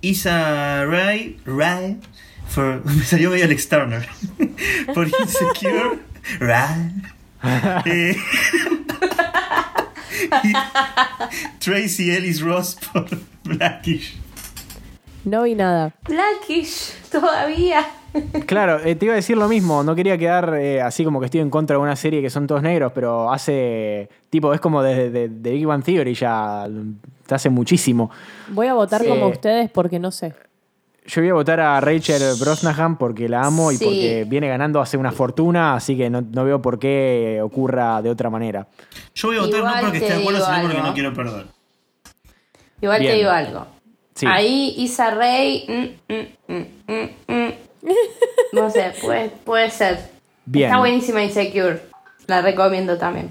Isa 0.00 0.84
Ray, 0.84 1.38
Ray, 1.46 1.98
for, 2.48 2.84
me 2.84 3.04
salió 3.04 3.30
medio 3.30 3.46
Alex 3.46 3.68
Turner, 3.68 4.06
por 4.94 5.08
Insecure, 5.08 5.98
Ray. 6.40 6.92
Eh, 7.86 8.16
y 10.44 10.52
Tracy 11.58 12.10
Ellis 12.10 12.40
Ross 12.40 12.76
por 12.92 13.06
Blackish. 13.44 14.16
No 15.24 15.42
vi 15.44 15.54
nada. 15.54 15.94
Blackish, 16.08 16.92
todavía. 17.10 17.86
Claro, 18.46 18.78
eh, 18.84 18.94
te 18.94 19.06
iba 19.06 19.14
a 19.14 19.16
decir 19.16 19.36
lo 19.36 19.48
mismo. 19.48 19.82
No 19.82 19.94
quería 19.94 20.16
quedar 20.16 20.54
eh, 20.54 20.80
así 20.80 21.04
como 21.04 21.18
que 21.18 21.26
estoy 21.26 21.40
en 21.40 21.50
contra 21.50 21.76
de 21.76 21.82
una 21.82 21.96
serie 21.96 22.22
que 22.22 22.30
son 22.30 22.46
todos 22.46 22.62
negros, 22.62 22.92
pero 22.94 23.32
hace. 23.32 24.08
Tipo, 24.30 24.54
es 24.54 24.60
como 24.60 24.82
de, 24.82 25.10
de- 25.10 25.28
de 25.28 25.50
Big 25.50 25.66
Bang 25.66 25.82
Theory 25.82 26.14
ya. 26.14 26.68
Hace 27.28 27.50
muchísimo. 27.50 28.10
Voy 28.48 28.66
a 28.68 28.74
votar 28.74 29.00
Sí. 29.02 29.08
como 29.08 29.26
ustedes 29.28 29.70
porque 29.70 29.98
no 29.98 30.10
sé. 30.12 30.34
Yo 31.06 31.20
voy 31.20 31.28
a 31.30 31.34
votar 31.34 31.60
a 31.60 31.80
Rachel 31.80 32.22
Brosnahan 32.40 32.96
porque 32.96 33.28
la 33.28 33.42
amo 33.42 33.70
y 33.70 33.76
Sí. 33.76 33.84
porque 33.84 34.24
viene 34.26 34.48
ganando 34.48 34.80
hace 34.80 34.96
una 34.96 35.12
fortuna, 35.12 35.74
así 35.74 35.96
que 35.96 36.08
no, 36.08 36.22
no 36.22 36.44
veo 36.44 36.62
por 36.62 36.78
qué 36.78 37.40
ocurra 37.42 38.00
de 38.00 38.08
otra 38.08 38.30
manera. 38.30 38.66
Yo 39.14 39.28
voy 39.28 39.36
a 39.36 39.40
votar 39.42 39.58
Igual 39.58 39.74
no 39.76 39.80
porque 39.82 39.98
esté 39.98 40.14
de 40.14 40.20
acuerdo, 40.20 40.44
sino 40.46 40.62
porque 40.62 40.82
no 40.82 40.94
quiero 40.94 41.12
perder. 41.14 41.46
Igual 42.80 43.00
Bien. 43.00 43.12
te 43.12 43.18
digo 43.18 43.30
algo. 43.30 43.66
Sí. 44.14 44.26
Ahí 44.28 44.74
Isa 44.78 45.10
Rey. 45.10 45.66
mm, 45.68 46.12
mm, 46.14 46.54
mm, 46.54 46.92
mm, 46.92 47.34
mm. 47.34 47.52
No 48.52 48.70
sé, 48.70 48.92
puede, 49.02 49.28
puede 49.28 49.70
ser. 49.70 49.98
Bien. 50.46 50.68
Está 50.70 50.78
buenísima 50.78 51.22
Insecure. 51.22 51.80
La 52.26 52.40
recomiendo 52.40 52.96
también. 52.96 53.30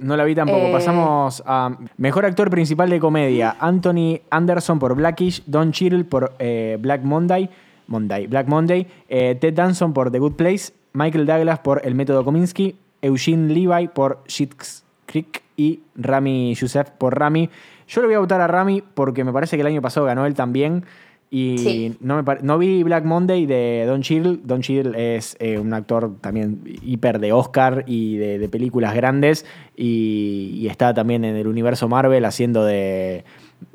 No 0.00 0.16
la 0.16 0.24
vi 0.24 0.34
tampoco. 0.34 0.66
Eh. 0.66 0.72
Pasamos 0.72 1.42
a 1.46 1.76
Mejor 1.98 2.24
Actor 2.24 2.48
Principal 2.48 2.88
de 2.88 2.98
Comedia. 2.98 3.56
Anthony 3.60 4.20
Anderson 4.30 4.78
por 4.78 4.94
Blackish, 4.94 5.42
Don 5.46 5.72
Cheadle 5.72 6.04
por 6.04 6.32
eh, 6.38 6.78
Black 6.80 7.02
Monday, 7.02 7.50
Monday, 7.86 8.26
Black 8.26 8.48
Monday, 8.48 8.86
eh, 9.08 9.36
Ted 9.38 9.52
Danson 9.52 9.92
por 9.92 10.10
The 10.10 10.18
Good 10.18 10.32
Place, 10.32 10.72
Michael 10.94 11.26
Douglas 11.26 11.58
por 11.58 11.82
El 11.84 11.94
Método 11.94 12.24
Kominsky, 12.24 12.76
Eugene 13.02 13.52
Levi 13.52 13.88
por 13.88 14.20
Schitt's 14.26 14.84
Creek 15.04 15.42
y 15.56 15.80
Rami 15.96 16.54
Youssef 16.54 16.90
por 16.90 17.18
Rami. 17.18 17.50
Yo 17.86 18.00
le 18.00 18.06
voy 18.06 18.14
a 18.14 18.20
votar 18.20 18.40
a 18.40 18.46
Rami 18.46 18.82
porque 18.94 19.22
me 19.22 19.32
parece 19.32 19.56
que 19.56 19.60
el 19.60 19.66
año 19.66 19.82
pasado 19.82 20.06
ganó 20.06 20.24
él 20.24 20.34
también. 20.34 20.84
Y 21.32 21.94
no, 22.00 22.20
me 22.20 22.34
no 22.42 22.58
vi 22.58 22.82
Black 22.82 23.04
Monday 23.04 23.46
de 23.46 23.84
Don 23.86 24.02
Cheadle. 24.02 24.40
Don 24.42 24.62
Cheadle 24.62 25.16
es 25.16 25.36
eh, 25.38 25.58
un 25.58 25.72
actor 25.72 26.16
también 26.20 26.60
hiper 26.82 27.20
de 27.20 27.32
Oscar 27.32 27.84
y 27.86 28.16
de, 28.16 28.48
películas 28.48 28.94
grandes. 28.96 29.46
Y, 29.76 30.66
está 30.68 30.92
también 30.92 31.24
en 31.24 31.36
el 31.36 31.46
universo 31.46 31.88
Marvel 31.88 32.24
haciendo 32.24 32.64
de 32.64 33.24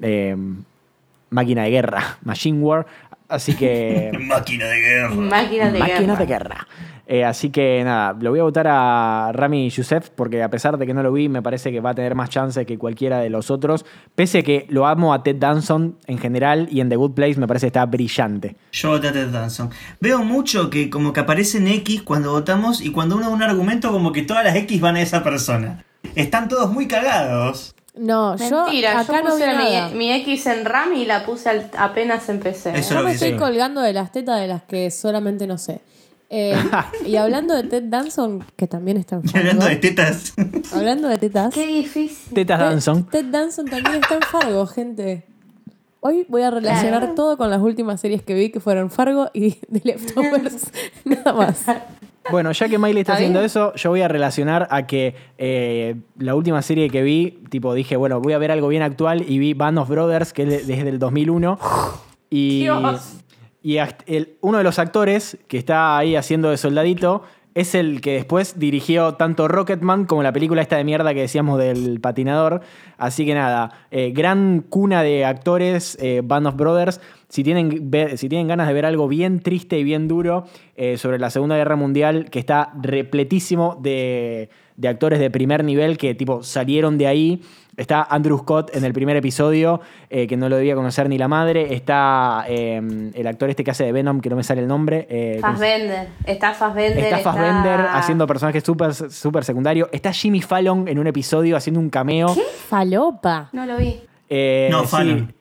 eh, 0.02 0.36
máquina 1.30 1.64
de 1.64 1.70
guerra, 1.70 2.18
Machine 2.24 2.60
War. 2.60 2.88
Así 3.28 3.56
que. 3.56 4.12
Máquina 4.20 4.66
de 4.66 4.80
guerra. 4.80 5.16
Máquina 5.16 5.72
de 5.72 5.80
máquina 5.80 6.00
guerra. 6.00 6.16
de 6.16 6.26
guerra. 6.26 6.68
Eh, 7.08 7.24
así 7.24 7.52
que 7.52 7.84
nada, 7.84 8.18
lo 8.20 8.32
voy 8.32 8.40
a 8.40 8.44
votar 8.44 8.66
a 8.68 9.32
Rami 9.32 9.70
Youssef 9.70 10.10
porque 10.10 10.42
a 10.42 10.50
pesar 10.50 10.78
de 10.78 10.88
que 10.88 10.94
no 10.94 11.04
lo 11.04 11.12
vi, 11.12 11.30
me 11.30 11.42
parece 11.44 11.72
que 11.72 11.80
va 11.80 11.92
a 11.92 11.94
tener 11.94 12.16
más 12.16 12.30
chances 12.30 12.66
que 12.66 12.78
cualquiera 12.78 13.20
de 13.20 13.30
los 13.30 13.52
otros. 13.52 13.86
Pese 14.16 14.40
a 14.40 14.44
que 14.44 14.66
lo 14.70 14.88
amo 14.88 15.14
a 15.14 15.22
Ted 15.22 15.36
Danson 15.36 15.98
en 16.08 16.18
general 16.18 16.68
y 16.72 16.82
en 16.82 16.90
The 16.90 16.96
Good 16.96 17.12
Place 17.12 17.40
me 17.40 17.48
parece 17.48 17.66
que 17.66 17.70
está 17.70 17.86
brillante. 17.86 18.56
Yo 18.72 18.90
voté 18.90 19.10
a 19.10 19.14
Ted 19.14 19.30
Danson. 19.30 19.70
Veo 20.00 20.24
mucho 20.24 20.70
que 20.70 20.90
como 20.90 21.14
que 21.14 21.20
aparecen 21.20 21.68
X 21.68 22.02
cuando 22.02 22.32
votamos 22.32 22.82
y 22.82 22.92
cuando 22.92 23.18
uno 23.18 23.30
da 23.30 23.36
un 23.36 23.44
argumento 23.44 23.92
como 23.92 24.12
que 24.12 24.24
todas 24.24 24.44
las 24.44 24.56
X 24.56 24.82
van 24.82 24.96
a 24.96 25.02
esa 25.02 25.24
persona. 25.24 25.86
Están 26.16 26.50
todos 26.50 26.72
muy 26.72 26.88
cagados. 26.88 27.75
No, 27.98 28.36
Mentira, 28.38 28.94
yo 28.94 29.00
acá 29.00 29.18
yo 29.20 29.24
no 29.24 29.30
puse 29.32 29.48
vi 29.48 29.54
nada. 29.54 29.90
mi, 29.90 29.96
mi 29.96 30.12
X 30.14 30.46
en 30.48 30.66
RAM 30.66 30.94
y 30.94 31.06
la 31.06 31.26
puse 31.26 31.50
al- 31.50 31.72
apenas 31.78 32.28
empecé. 32.30 32.78
Eso 32.78 32.96
Yo 32.96 33.00
lo 33.02 33.06
me 33.08 33.14
estoy 33.14 33.38
colgando 33.38 33.82
de 33.82 33.94
las 33.94 34.12
tetas 34.12 34.40
de 34.42 34.48
las 34.48 34.64
que 34.64 34.92
solamente 34.92 35.48
no 35.48 35.58
sé. 35.58 35.80
Eh, 36.30 36.56
y 37.06 37.16
hablando 37.16 37.54
de 37.56 37.64
Ted 37.64 37.84
Danson, 37.84 38.44
que 38.58 38.68
también 38.68 38.98
está 38.98 39.16
en 39.18 39.22
Y 39.34 39.38
hablando 39.38 39.62
Fargo. 39.62 39.76
de 39.76 39.82
tetas. 39.82 40.34
hablando 40.74 41.08
de 41.08 41.18
tetas. 41.20 41.54
Qué 41.54 41.68
difícil. 41.68 42.34
Tetas 42.34 42.60
Ted- 42.60 42.66
Danson. 42.66 43.06
Ted 43.10 43.26
Danson 43.26 43.66
también 43.68 43.96
está 44.02 44.16
en 44.16 44.22
Fargo, 44.24 44.66
gente. 44.68 45.26
Hoy 46.08 46.24
voy 46.30 46.44
a 46.44 46.52
relacionar 46.52 47.00
Claro. 47.00 47.16
todo 47.16 47.36
con 47.36 47.50
las 47.50 47.60
últimas 47.64 48.00
series 48.00 48.22
que 48.22 48.36
vi, 48.36 48.52
que 48.52 48.60
fueron 48.60 48.92
Fargo 48.92 49.32
y 49.34 49.52
The 49.74 49.82
Leftovers. 49.84 50.72
Nada 51.04 51.34
más. 51.34 51.66
Bueno, 52.30 52.52
ya 52.52 52.70
que 52.70 52.78
Miley 52.78 53.02
está 53.02 53.14
¿Está 53.14 53.14
haciendo 53.14 53.40
bien? 53.40 53.46
eso, 53.48 53.74
yo 53.74 53.90
voy 53.90 54.02
a 54.02 54.08
relacionar 54.08 54.68
a 54.70 54.86
que 54.86 55.16
eh, 55.40 55.96
la 56.20 56.36
última 56.36 56.62
serie 56.62 56.92
que 56.92 57.02
vi, 57.02 57.40
tipo, 57.50 57.74
dije, 57.74 57.96
bueno, 57.96 58.22
voy 58.22 58.34
a 58.34 58.38
ver 58.38 58.52
algo 58.52 58.68
bien 58.68 58.84
actual 58.84 59.26
y 59.28 59.40
vi 59.40 59.56
Band 59.56 59.80
of 59.80 59.90
Brothers, 59.90 60.32
que 60.32 60.44
es 60.44 60.50
de- 60.50 60.76
desde 60.76 60.90
el 60.90 61.00
2001. 61.00 61.58
Y, 62.30 62.62
Dios. 62.62 63.18
y 63.64 63.78
el- 64.06 64.36
uno 64.42 64.60
de 64.60 64.64
los 64.64 64.78
actores 64.78 65.38
que 65.48 65.58
está 65.58 65.98
ahí 65.98 66.16
haciendo 66.16 66.50
de 66.52 66.58
soldadito 66.58 67.24
es 67.56 67.74
el 67.74 68.02
que 68.02 68.12
después 68.12 68.60
dirigió 68.60 69.14
tanto 69.14 69.48
Rocketman 69.48 70.06
como 70.06 70.22
la 70.22 70.34
película 70.34 70.62
esta 70.62 70.76
de 70.76 70.84
mierda 70.84 71.14
que 71.14 71.22
decíamos 71.22 71.58
del 71.58 72.02
patinador. 72.02 72.62
Así 72.98 73.26
que 73.26 73.34
nada, 73.34 73.72
eh, 73.92 74.12
gran 74.14 74.60
cuna 74.60 75.02
de 75.02 75.24
actores, 75.24 75.98
eh, 76.02 76.22
Band 76.24 76.48
of 76.48 76.56
Brothers. 76.58 77.00
Si 77.30 77.44
tienen, 77.44 77.90
si 78.18 78.28
tienen 78.28 78.50
ganas 78.50 78.68
de 78.68 78.74
ver 78.74 78.86
algo 78.86 79.08
bien 79.08 79.40
triste 79.40 79.80
y 79.80 79.86
bien 79.86 80.10
duro 80.10 80.46
eh, 80.76 80.98
sobre 80.98 81.18
la 81.18 81.30
Segunda 81.30 81.56
Guerra 81.56 81.78
Mundial, 81.78 82.30
que 82.30 82.40
está 82.40 82.74
repletísimo 82.82 83.80
de, 83.82 84.50
de 84.76 84.88
actores 84.90 85.20
de 85.20 85.32
primer 85.32 85.64
nivel 85.64 85.98
que 85.98 86.14
tipo 86.14 86.44
salieron 86.44 86.98
de 86.98 87.08
ahí. 87.08 87.42
Está 87.78 88.04
Andrew 88.04 88.38
Scott 88.38 88.76
en 88.76 88.86
el 88.86 88.94
primer 88.94 89.18
episodio, 89.18 89.82
eh, 90.10 90.28
que 90.28 90.38
no 90.38 90.48
lo 90.50 90.56
debía 90.56 90.76
conocer 90.76 91.10
ni 91.10 91.18
la 91.18 91.28
madre. 91.28 91.74
Está 91.74 92.46
eh, 92.48 93.12
el 93.14 93.28
actor 93.28 93.50
este 93.50 93.64
que 93.64 93.72
hace 93.72 93.84
de 93.84 93.92
Venom, 93.92 94.22
que 94.22 94.30
no 94.30 94.36
me 94.36 94.44
sale 94.44 94.62
el 94.62 94.68
nombre. 94.68 95.06
eh, 95.10 95.40
¿cómo 95.42 95.58
se- 95.58 95.60
Fassbender. 95.60 96.08
Está 96.26 96.54
Fassbender. 96.54 97.04
Está 97.04 97.18
Fassbender 97.20 97.80
haciendo 97.94 98.28
personajes 98.28 98.64
súper 98.64 98.94
súper 98.94 99.44
secundarios. 99.44 99.90
Está 99.92 100.14
Jimmy 100.14 100.42
Fallon 100.42 100.88
en 100.88 101.00
un 101.00 101.08
episodio 101.08 101.58
haciendo 101.58 101.80
un 101.80 101.90
cameo. 101.90 102.30
Falopa. 102.70 103.50
No 103.54 103.66
lo 103.66 103.78
vi. 103.78 104.00
Eh, 104.30 104.70
No, 104.72 104.82
sí. 104.82 104.88
Fallon. 104.88 105.34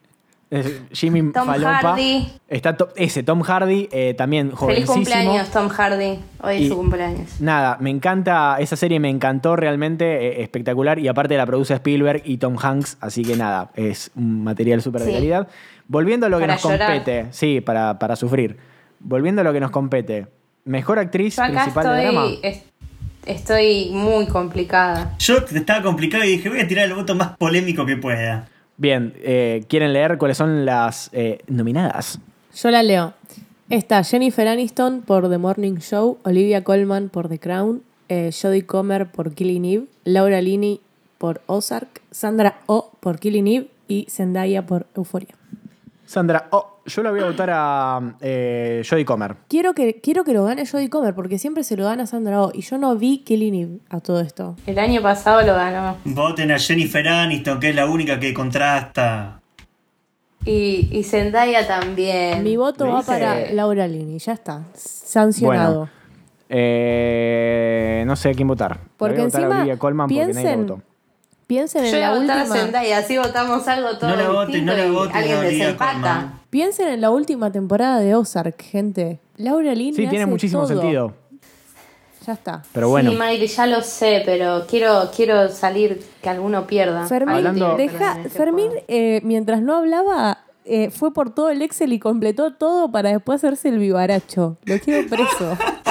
Jimmy 0.91 1.31
Tom. 1.31 1.47
Hardy. 1.49 2.27
Está 2.47 2.77
to- 2.77 2.89
ese, 2.95 3.23
Tom 3.23 3.41
Hardy, 3.41 3.89
eh, 3.91 4.13
también 4.13 4.47
Feliz 4.49 4.59
jovencísimo. 4.59 4.93
cumpleaños, 4.95 5.49
Tom 5.49 5.69
Hardy. 5.69 6.19
Hoy 6.41 6.55
Y- 6.55 6.63
es 6.63 6.69
su 6.69 6.77
cumpleaños. 6.77 7.41
Nada, 7.41 7.77
me 7.81 7.89
encanta, 7.89 8.57
esa 8.59 8.75
serie 8.75 8.99
me 8.99 9.09
encantó 9.09 9.55
realmente, 9.55 10.05
eh, 10.27 10.43
espectacular, 10.43 10.99
y 10.99 11.07
aparte 11.07 11.35
la 11.35 11.45
produce 11.45 11.73
Spielberg 11.73 12.21
y 12.25 12.37
Tom 12.37 12.55
Hanks, 12.61 12.97
así 13.01 13.23
que 13.23 13.35
nada, 13.35 13.71
es 13.75 14.11
un 14.15 14.43
material 14.43 14.81
súper 14.81 15.01
de 15.01 15.07
Sí. 15.07 15.13
calidad. 15.13 15.47
Volviendo 15.87 16.27
a 16.27 16.29
lo 16.29 16.39
que 16.39 16.47
nos 16.47 16.61
llorar. 16.63 16.79
compete, 16.79 17.25
sí, 17.31 17.61
para, 17.61 17.99
para 17.99 18.15
sufrir. 18.15 18.57
Volviendo 18.99 19.41
a 19.41 19.43
lo 19.43 19.51
que 19.51 19.59
nos 19.59 19.71
compete, 19.71 20.27
mejor 20.63 20.99
actriz 20.99 21.35
Yo 21.35 21.43
acá 21.43 21.53
principal 21.63 21.95
de 21.97 22.01
drama. 22.03 22.25
estoy, 22.25 22.39
es- 22.43 22.63
estoy 23.25 23.89
muy 23.91 24.27
complicada. 24.27 25.15
Yo 25.19 25.37
estaba 25.37 25.81
complicado 25.81 26.23
y 26.23 26.29
dije, 26.37 26.49
voy 26.49 26.59
a 26.59 26.67
tirar 26.67 26.85
el 26.85 26.93
voto 26.93 27.15
más 27.15 27.35
polémico 27.37 27.85
que 27.85 27.97
pueda. 27.97 28.47
Bien, 28.77 29.13
eh, 29.17 29.63
¿quieren 29.69 29.93
leer 29.93 30.17
cuáles 30.17 30.37
son 30.37 30.65
las 30.65 31.09
eh, 31.13 31.39
nominadas? 31.47 32.19
Yo 32.55 32.71
la 32.71 32.83
leo. 32.83 33.13
Está 33.69 34.03
Jennifer 34.03 34.47
Aniston 34.47 35.01
por 35.01 35.29
The 35.29 35.37
Morning 35.37 35.77
Show, 35.77 36.19
Olivia 36.23 36.63
Colman 36.63 37.09
por 37.09 37.29
The 37.29 37.39
Crown, 37.39 37.81
eh, 38.09 38.31
Jodie 38.31 38.65
Comer 38.65 39.07
por 39.07 39.33
Killing 39.33 39.65
Eve, 39.65 39.85
Laura 40.03 40.41
Linney 40.41 40.81
por 41.17 41.41
Ozark, 41.47 42.01
Sandra 42.11 42.59
Oh 42.67 42.91
por 42.99 43.17
Killing 43.17 43.47
Eve 43.47 43.67
y 43.87 44.05
Zendaya 44.09 44.65
por 44.65 44.85
Euphoria. 44.95 45.35
Sandra, 46.05 46.47
oh, 46.51 46.81
yo 46.85 47.01
la 47.01 47.11
voy 47.11 47.19
a 47.21 47.25
votar 47.25 47.49
a 47.51 48.15
eh, 48.21 48.83
Jodie 48.87 49.05
Comer. 49.05 49.35
Quiero 49.47 49.73
que, 49.73 49.99
quiero 50.01 50.23
que 50.23 50.33
lo 50.33 50.45
gane 50.45 50.65
Jodie 50.65 50.89
Comer 50.89 51.15
porque 51.15 51.39
siempre 51.39 51.63
se 51.63 51.75
lo 51.75 51.85
gana 51.85 52.05
Sandra 52.05 52.41
Oh 52.41 52.51
y 52.53 52.61
yo 52.61 52.77
no 52.77 52.95
vi 52.95 53.19
Killing 53.19 53.55
Eve 53.55 53.79
a 53.89 53.99
todo 53.99 54.21
esto. 54.21 54.55
El 54.67 54.77
año 54.77 55.01
pasado 55.01 55.41
lo 55.41 55.55
ganó. 55.55 55.97
Voten 56.05 56.51
a 56.51 56.59
Jennifer 56.59 57.07
Aniston, 57.07 57.59
que 57.59 57.69
es 57.69 57.75
la 57.75 57.87
única 57.87 58.19
que 58.19 58.33
contrasta. 58.33 59.41
Y, 60.45 60.89
y 60.91 61.03
Zendaya 61.03 61.65
también. 61.67 62.43
Mi 62.43 62.55
voto 62.55 62.87
va 62.87 63.01
para 63.01 63.51
Laura 63.51 63.87
Linney, 63.87 64.19
ya 64.19 64.33
está, 64.33 64.63
sancionado. 64.75 65.77
Bueno, 65.77 65.91
eh, 66.49 68.03
no 68.05 68.15
sé 68.15 68.29
a 68.29 68.33
quién 68.33 68.47
votar. 68.47 68.79
Porque 68.95 69.15
voy 69.15 69.23
a 69.23 69.25
votar 69.25 69.41
a 69.41 69.43
encima 69.45 69.59
Olivia 69.61 69.79
Colman 69.79 70.07
porque 70.07 70.33
nadie 70.33 70.55
la 70.55 70.77
piensen, 71.47 71.83
Yo 71.83 71.87
en 71.89 71.93
voy 71.93 72.01
a 72.03 72.09
la 72.11 72.19
votar 72.19 72.37
a 72.37 72.41
última. 72.43 72.55
Zendaya, 72.57 72.97
así 72.99 73.17
votamos 73.17 73.67
algo 73.67 73.97
todo 73.97 74.09
No 74.09 74.15
la 74.15 74.29
voten, 74.29 74.47
distinto 74.47 74.71
no 74.71 74.77
la 74.77 74.85
y 74.85 74.91
voten 74.91 75.41
desempata. 75.41 76.33
Piensen 76.49 76.87
en 76.89 77.01
la 77.01 77.09
última 77.11 77.51
temporada 77.51 77.99
de 77.99 78.15
Ozark, 78.15 78.61
gente. 78.61 79.19
Laura 79.37 79.73
Linney 79.75 79.93
Sí, 79.93 80.07
tiene 80.07 80.23
hace 80.23 80.25
muchísimo 80.31 80.65
todo. 80.65 80.79
sentido. 80.81 81.13
Ya 82.25 82.33
está. 82.33 82.63
Pero 82.73 82.89
bueno, 82.89 83.11
Sí, 83.11 83.17
Miley, 83.17 83.47
ya 83.47 83.67
lo 83.67 83.81
sé, 83.81 84.23
pero 84.25 84.65
quiero, 84.67 85.11
quiero 85.15 85.47
salir 85.49 86.03
que 86.23 86.29
alguno 86.29 86.65
pierda. 86.65 87.05
Fermín, 87.05 87.35
Hablando- 87.35 87.75
deja, 87.77 88.17
Este 88.17 88.29
Fermín 88.29 88.71
eh, 88.87 89.21
mientras 89.23 89.61
no 89.61 89.75
hablaba, 89.75 90.39
eh, 90.63 90.89
fue 90.89 91.13
por 91.13 91.35
todo 91.35 91.51
el 91.51 91.61
Excel 91.61 91.93
y 91.93 91.99
completó 91.99 92.53
todo 92.53 92.91
para 92.91 93.09
después 93.11 93.35
hacerse 93.43 93.69
el 93.69 93.77
vivaracho. 93.77 94.57
Lo 94.65 94.79
quiero 94.79 95.07
preso. 95.07 95.55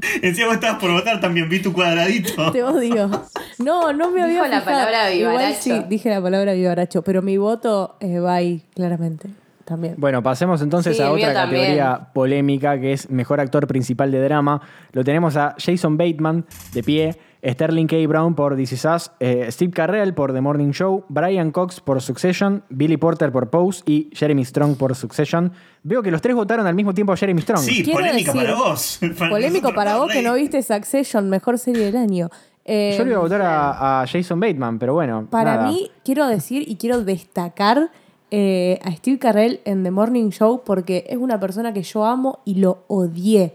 Encima 0.22 0.52
estabas 0.54 0.78
por 0.80 0.90
votar 0.92 1.20
también, 1.20 1.48
vi 1.48 1.60
tu 1.60 1.72
cuadradito. 1.72 2.50
Te 2.52 2.62
odio. 2.62 3.10
No, 3.58 3.92
no 3.92 4.10
me 4.10 4.26
Dijo 4.26 4.42
había 4.42 4.48
la 4.48 4.60
fijado. 4.60 4.64
palabra 4.64 5.12
Igual 5.12 5.36
vivaracho. 5.36 5.60
sí, 5.62 5.82
dije 5.88 6.10
la 6.10 6.20
palabra 6.22 6.52
vivaracho, 6.54 7.02
pero 7.02 7.22
mi 7.22 7.36
voto 7.36 7.96
eh, 8.00 8.18
va 8.18 8.34
ahí, 8.34 8.62
claramente. 8.74 9.28
También. 9.64 9.94
bueno, 9.98 10.20
pasemos 10.20 10.62
entonces 10.62 10.96
Sí, 10.96 11.02
a 11.02 11.06
el 11.10 11.14
mío 11.14 11.28
otra 11.28 11.42
también. 11.42 11.62
categoría 11.76 12.08
polémica 12.12 12.80
que 12.80 12.92
es 12.92 13.08
mejor 13.08 13.38
actor 13.38 13.68
principal 13.68 14.10
de 14.10 14.20
drama. 14.20 14.60
Lo 14.90 15.04
tenemos 15.04 15.36
a 15.36 15.54
Jason 15.64 15.96
Bateman 15.96 16.44
de 16.72 16.82
pie, 16.82 17.16
Sterling 17.44 17.86
K. 17.86 18.06
Brown 18.06 18.34
por 18.34 18.54
This 18.56 18.72
Is 18.72 18.84
Us, 18.84 19.10
eh, 19.18 19.46
Steve 19.50 19.72
Carell 19.72 20.12
por 20.12 20.32
The 20.34 20.40
Morning 20.40 20.72
Show, 20.72 21.04
Brian 21.08 21.50
Cox 21.52 21.80
por 21.80 22.00
Succession, 22.02 22.62
Billy 22.68 22.96
Porter 22.98 23.32
por 23.32 23.48
Pose 23.48 23.82
y 23.86 24.10
Jeremy 24.12 24.44
Strong 24.44 24.76
por 24.76 24.94
Succession. 24.94 25.52
Veo 25.82 26.02
que 26.02 26.10
los 26.10 26.20
tres 26.20 26.34
votaron 26.36 26.66
al 26.66 26.74
mismo 26.74 26.92
tiempo 26.92 27.12
a 27.12 27.16
Jeremy 27.16 27.40
Strong. 27.40 27.60
Sí, 27.60 27.82
Quiero 27.82 27.98
polémica 27.98 28.32
decir- 28.32 28.46
para 28.46 28.54
vos. 28.58 28.98
Para 29.18 29.30
Polémico 29.30 29.74
para 29.74 29.96
vos 29.96 30.12
que 30.12 30.20
no 30.22 30.34
viste 30.34 30.62
Succession, 30.62 31.30
mejor 31.30 31.58
serie 31.58 31.86
del 31.86 31.96
año. 31.96 32.28
Eh, 32.66 32.94
Yo 32.98 33.04
le 33.04 33.10
iba 33.12 33.18
a 33.18 33.22
votar 33.22 33.40
a, 33.42 34.02
a 34.02 34.06
Jason 34.06 34.38
Bateman, 34.38 34.78
pero 34.78 34.92
bueno. 34.92 35.26
Para 35.30 35.56
nada. 35.56 35.68
mí, 35.70 35.90
quiero 36.04 36.26
decir 36.26 36.64
y 36.68 36.76
quiero 36.76 37.02
destacar 37.02 37.90
eh, 38.30 38.78
a 38.84 38.92
Steve 38.92 39.18
Carell 39.18 39.60
en 39.64 39.82
The 39.82 39.90
Morning 39.90 40.28
Show 40.28 40.62
porque 40.64 41.06
es 41.08 41.16
una 41.16 41.40
persona 41.40 41.72
que 41.72 41.82
yo 41.82 42.04
amo 42.04 42.40
y 42.44 42.56
lo 42.56 42.84
odié. 42.88 43.54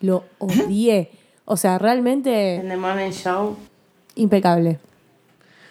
Lo 0.00 0.24
odié. 0.38 1.10
O 1.50 1.56
sea, 1.56 1.78
realmente 1.78 2.56
En 2.56 2.68
The 2.68 2.76
Morning 2.76 3.10
Show. 3.10 3.56
impecable. 4.16 4.78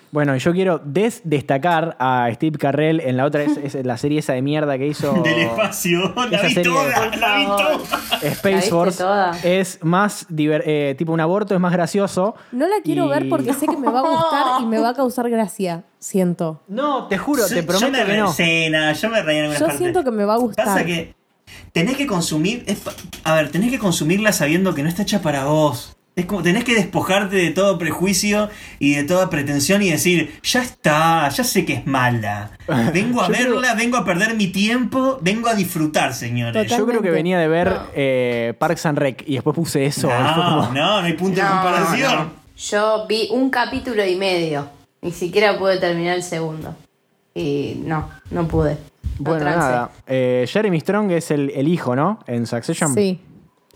Bueno, 0.09 0.35
yo 0.37 0.53
quiero 0.53 0.79
des 0.83 1.19
destacar 1.25 1.97
a 1.99 2.29
Steve 2.33 2.57
Carrell 2.57 3.01
en 3.01 3.17
la 3.17 3.25
otra, 3.25 3.43
es, 3.43 3.57
es 3.75 3.85
la 3.85 3.97
serie 3.97 4.19
esa 4.19 4.31
de 4.33 4.41
mierda 4.41 4.77
que 4.77 4.87
hizo 4.87 5.11
Del 5.23 5.39
espacio, 5.39 6.13
la 6.15 6.37
Esa 6.37 6.47
vi 6.47 6.53
serie- 6.53 6.71
toda, 6.71 7.15
la 7.17 7.35
vi 7.37 7.45
toda. 7.45 7.73
Space 8.23 8.49
¿La 8.49 8.55
viste 8.55 8.69
Force. 8.71 8.97
toda? 9.03 9.37
Es 9.43 9.79
más, 9.83 10.25
diver- 10.29 10.63
eh, 10.65 10.95
tipo 10.97 11.11
un 11.11 11.19
aborto, 11.19 11.53
es 11.53 11.59
más 11.59 11.73
gracioso. 11.73 12.35
No 12.53 12.65
la 12.67 12.77
quiero 12.83 13.05
Y- 13.05 13.09
ver 13.09 13.29
porque 13.29 13.53
sé 13.53 13.67
que 13.67 13.75
me 13.77 13.91
va 13.91 13.99
a 13.99 14.01
gustar 14.09 14.61
y 14.61 14.65
me 14.65 14.79
va 14.79 14.89
a 14.89 14.93
causar 14.93 15.29
gracia. 15.29 15.83
Siento. 15.99 16.61
No, 16.69 17.07
te 17.07 17.17
juro, 17.17 17.43
Yo- 17.43 17.49
te 17.53 17.61
yo 17.61 17.67
prometo 17.67 17.91
me 17.91 18.05
que 18.05 18.69
no. 18.69 18.77
nada, 18.79 18.93
yo 18.93 19.09
me 19.09 19.21
reí 19.21 19.37
en 19.37 19.43
algunas 19.43 19.59
Yo 19.59 19.65
partes. 19.65 19.79
siento 19.79 20.03
que 20.05 20.11
me 20.11 20.23
va 20.23 20.35
a 20.35 20.37
gustar. 20.37 20.65
Pasa 20.65 20.85
que 20.85 21.13
tenés 21.71 21.97
que 21.97 22.07
consumir. 22.07 22.63
es 22.67 22.79
a 23.23 23.35
ver, 23.35 23.51
tenés 23.51 23.71
que 23.71 23.79
consumirla 23.79 24.31
sabiendo 24.31 24.73
que 24.73 24.83
no 24.83 24.89
está 24.89 25.03
hecha 25.03 25.21
para 25.21 25.45
vos. 25.45 25.93
Es 26.15 26.25
como 26.25 26.41
tenés 26.41 26.63
que 26.63 26.73
despojarte 26.73 27.35
de 27.35 27.51
todo 27.51 27.77
prejuicio 27.77 28.49
y 28.79 28.95
de 28.95 29.03
toda 29.03 29.29
pretensión 29.29 29.83
y 29.83 29.91
decir, 29.91 30.39
ya 30.41 30.63
está, 30.63 31.29
ya 31.29 31.43
sé 31.43 31.63
que 31.63 31.73
es 31.73 31.85
mala. 31.85 32.57
Vengo 32.91 33.21
a 33.21 33.27
creo- 33.27 33.51
verla, 33.51 33.75
vengo 33.75 33.97
a 33.97 34.03
perder 34.03 34.35
mi 34.35 34.47
tiempo, 34.47 35.19
vengo 35.21 35.47
a 35.47 35.53
disfrutar, 35.53 36.15
señores. 36.15 36.71
Yo 36.71 36.87
creo 36.87 37.03
que 37.03 37.11
venía 37.11 37.37
de 37.37 37.47
ver 37.47 37.69
No. 37.69 37.81
eh, 37.93 38.55
Parks 38.57 38.87
and 38.87 38.97
Rec 38.97 39.23
y 39.27 39.35
después 39.35 39.55
puse 39.55 39.85
eso. 39.85 40.07
No, 40.09 40.33
como- 40.35 40.73
no, 40.73 41.01
no 41.01 41.05
hay 41.05 41.13
punto 41.13 41.39
de 41.39 41.47
comparación. 41.47 42.15
no. 42.15 42.31
Yo 42.57 43.05
vi 43.07 43.27
un 43.31 43.51
capítulo 43.51 44.03
y 44.03 44.15
medio. 44.15 44.67
Ni 45.03 45.11
siquiera 45.11 45.59
pude 45.59 45.77
terminar 45.77 46.15
el 46.15 46.23
segundo. 46.23 46.75
Y 47.35 47.79
no, 47.85 48.09
no 48.31 48.47
pude. 48.47 48.77
No 49.19 49.31
Bueno, 49.31 49.45
nada. 49.45 49.89
Eh, 50.05 50.45
Jeremy 50.47 50.79
Strong 50.79 51.11
es 51.11 51.31
el, 51.31 51.49
el 51.51 51.67
hijo, 51.67 51.95
¿no? 51.95 52.19
En 52.27 52.45
Succession. 52.45 52.93
Sí. 52.93 53.19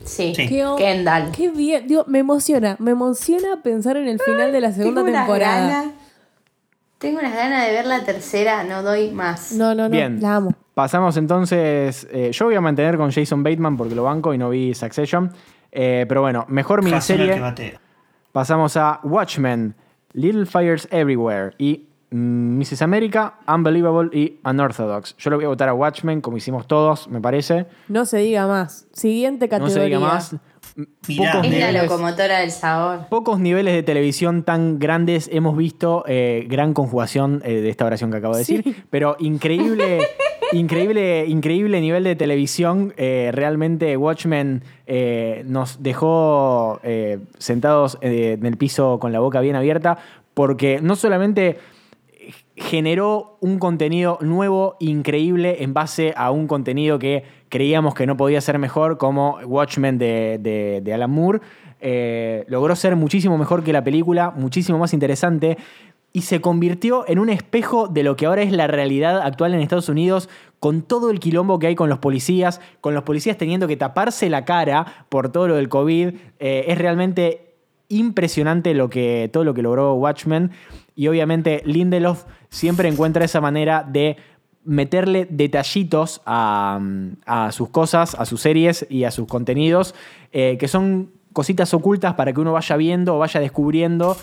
Sí, 0.04 0.34
Sí. 0.36 0.48
Qué, 0.48 0.66
o- 0.66 0.76
Kendall. 0.78 1.32
Qué 1.32 1.50
bien. 1.52 1.88
Digo, 1.88 2.06
me 2.08 2.20
emociona. 2.20 2.76
Me 2.80 2.92
emociona 2.92 3.62
pensar 3.64 3.98
en 3.98 4.08
el 4.08 4.20
final 4.20 4.52
de 4.52 4.60
la 4.62 4.72
segunda 4.72 5.02
Tengo 5.02 5.12
unas 5.12 5.26
temporada. 5.28 5.68
ganas- 5.68 5.92
Tengo 6.98 7.20
unas 7.20 7.34
ganas 7.36 7.66
de 7.66 7.72
ver 7.72 7.86
la 7.86 8.04
tercera, 8.04 8.64
no 8.64 8.84
doy 8.84 9.10
más. 9.12 9.52
No, 9.54 9.74
no, 9.76 9.84
no. 9.84 9.90
Bien. 9.90 10.20
La 10.22 10.36
amo. 10.36 10.54
Pasamos 10.74 11.18
entonces. 11.18 12.08
eh, 12.12 12.32
yo 12.32 12.46
voy 12.46 12.56
a 12.56 12.62
mantener 12.62 12.98
con 12.98 13.12
Jason 13.12 13.44
Bateman 13.44 13.76
porque 13.78 13.94
lo 13.96 14.04
banco 14.04 14.34
y 14.34 14.38
no 14.38 14.50
vi 14.50 14.74
Succession. 14.74 15.32
Eh, 15.72 16.06
pero 16.08 16.22
bueno, 16.22 16.46
mejor 16.48 16.84
miniserie. 16.84 17.42
Pasamos 18.32 18.78
a 18.78 19.00
Watchmen, 19.04 19.76
Little 20.14 20.46
Fires 20.46 20.88
Everywhere 20.92 21.54
y 21.58 21.88
Mrs. 22.12 22.82
America, 22.82 23.36
Unbelievable 23.48 24.10
y 24.18 24.40
Unorthodox. 24.48 25.16
Yo 25.18 25.30
lo 25.30 25.38
voy 25.38 25.46
a 25.46 25.48
votar 25.48 25.70
a 25.70 25.74
Watchmen, 25.74 26.20
como 26.22 26.36
hicimos 26.38 26.68
todos, 26.68 27.08
me 27.08 27.22
parece. 27.22 27.68
No 27.88 28.06
se 28.06 28.18
diga 28.18 28.48
más. 28.48 28.88
Siguiente 28.92 29.46
No 29.46 29.50
categoría. 29.50 29.74
se 29.76 29.84
diga 29.86 30.00
más. 30.00 30.36
Mirá. 31.08 31.32
Pocos 31.34 31.48
Es 31.48 31.60
la 31.74 31.84
locomotora 31.84 32.40
del 32.40 32.52
sabor. 32.52 33.08
pocos 33.10 33.40
niveles 33.40 33.74
de 33.74 33.84
televisión 33.84 34.44
tan 34.44 34.78
grandes 34.80 35.30
hemos 35.32 35.56
visto. 35.58 36.04
eh, 36.08 36.46
gran 36.50 36.74
conjugación 36.74 37.42
eh, 37.46 37.62
de 37.62 37.70
esta 37.70 37.86
oración 37.86 38.12
que 38.12 38.18
acabo 38.18 38.34
de 38.34 38.40
decir. 38.40 38.86
Pero 38.90 39.16
increíble, 39.20 40.00
increíble, 40.52 41.26
increíble 41.28 41.80
nivel 41.82 42.04
de 42.04 42.16
televisión. 42.18 42.94
Eh, 42.98 43.32
realmente 43.34 43.96
Watchmen 43.98 44.64
eh, 44.86 45.44
nos 45.48 45.82
dejó 45.82 46.80
eh, 46.84 47.20
sentados 47.38 47.98
eh, 48.02 48.38
en 48.40 48.46
el 48.46 48.58
piso 48.58 49.00
con 49.00 49.12
la 49.14 49.20
boca 49.22 49.40
bien 49.42 49.56
abierta. 49.56 49.98
Porque 50.34 50.80
no 50.82 50.96
solamente 50.96 51.60
generó 52.62 53.38
un 53.42 53.60
contenido 53.60 54.18
nuevo, 54.22 54.76
increíble, 54.80 55.64
en 55.64 55.74
base 55.74 56.14
a 56.16 56.32
un 56.32 56.48
contenido 56.48 57.00
que 57.00 57.24
creíamos 57.50 57.94
que 57.94 58.06
no 58.06 58.16
podía 58.16 58.40
ser 58.40 58.58
mejor, 58.60 58.98
como 58.98 59.40
Watchmen 59.46 59.98
de, 59.98 60.40
de- 60.84 60.94
Alan 60.94 61.12
Moore. 61.12 61.40
Eh, 61.82 62.46
logró 62.48 62.76
ser 62.76 62.96
muchísimo 62.96 63.38
mejor 63.38 63.64
que 63.64 63.74
la 63.74 63.84
película, 63.84 64.32
muchísimo 64.36 64.78
más 64.78 64.94
interesante. 64.94 65.58
Y 66.14 66.22
se 66.24 66.42
convirtió 66.42 67.06
en 67.08 67.20
un 67.20 67.30
espejo 67.30 67.88
de 67.88 68.04
lo 68.04 68.16
que 68.16 68.26
ahora 68.26 68.42
es 68.42 68.52
la 68.52 68.68
realidad 68.68 69.22
actual 69.22 69.54
en 69.54 69.62
Estados 69.62 69.90
Unidos, 69.90 70.30
con 70.60 70.82
todo 70.82 71.10
el 71.10 71.20
quilombo 71.20 71.58
que 71.58 71.68
hay 71.68 71.76
con 71.76 71.90
los 71.90 72.00
policías, 72.00 72.62
con 72.82 72.94
los 72.94 73.04
policías 73.04 73.38
teniendo 73.38 73.68
que 73.68 73.78
taparse 73.78 74.30
la 74.30 74.46
cara 74.46 75.06
por 75.10 75.32
todo 75.32 75.48
lo 75.48 75.56
del 75.56 75.70
COVID. 75.70 76.10
Eh, 76.40 76.66
es 76.68 76.78
realmente 76.78 77.51
impresionante 77.92 78.74
lo 78.74 78.90
que, 78.90 79.30
todo 79.32 79.44
lo 79.44 79.54
que 79.54 79.62
logró 79.62 79.94
Watchmen. 79.94 80.52
Y 80.96 81.08
obviamente 81.08 81.62
Lindelof 81.66 82.26
siempre 82.50 82.90
encuentra 82.90 83.26
esa 83.26 83.42
manera 83.42 83.84
de 83.88 84.18
meterle 84.64 85.28
detallitos 85.30 86.22
a, 86.26 86.80
sus 87.52 87.70
cosas, 87.70 88.16
a 88.16 88.26
sus 88.26 88.42
series 88.42 88.86
y 88.90 89.04
a 89.04 89.12
sus 89.12 89.28
contenidos, 89.28 89.96
eh, 90.32 90.58
que 90.60 90.68
son 90.68 91.12
cositas 91.34 91.74
ocultas 91.74 92.14
para 92.14 92.34
que 92.34 92.42
uno 92.42 92.54
vaya 92.54 92.76
viendo 92.78 93.16
o 93.16 93.20
vaya 93.20 93.40
descubriendo. 93.40 94.18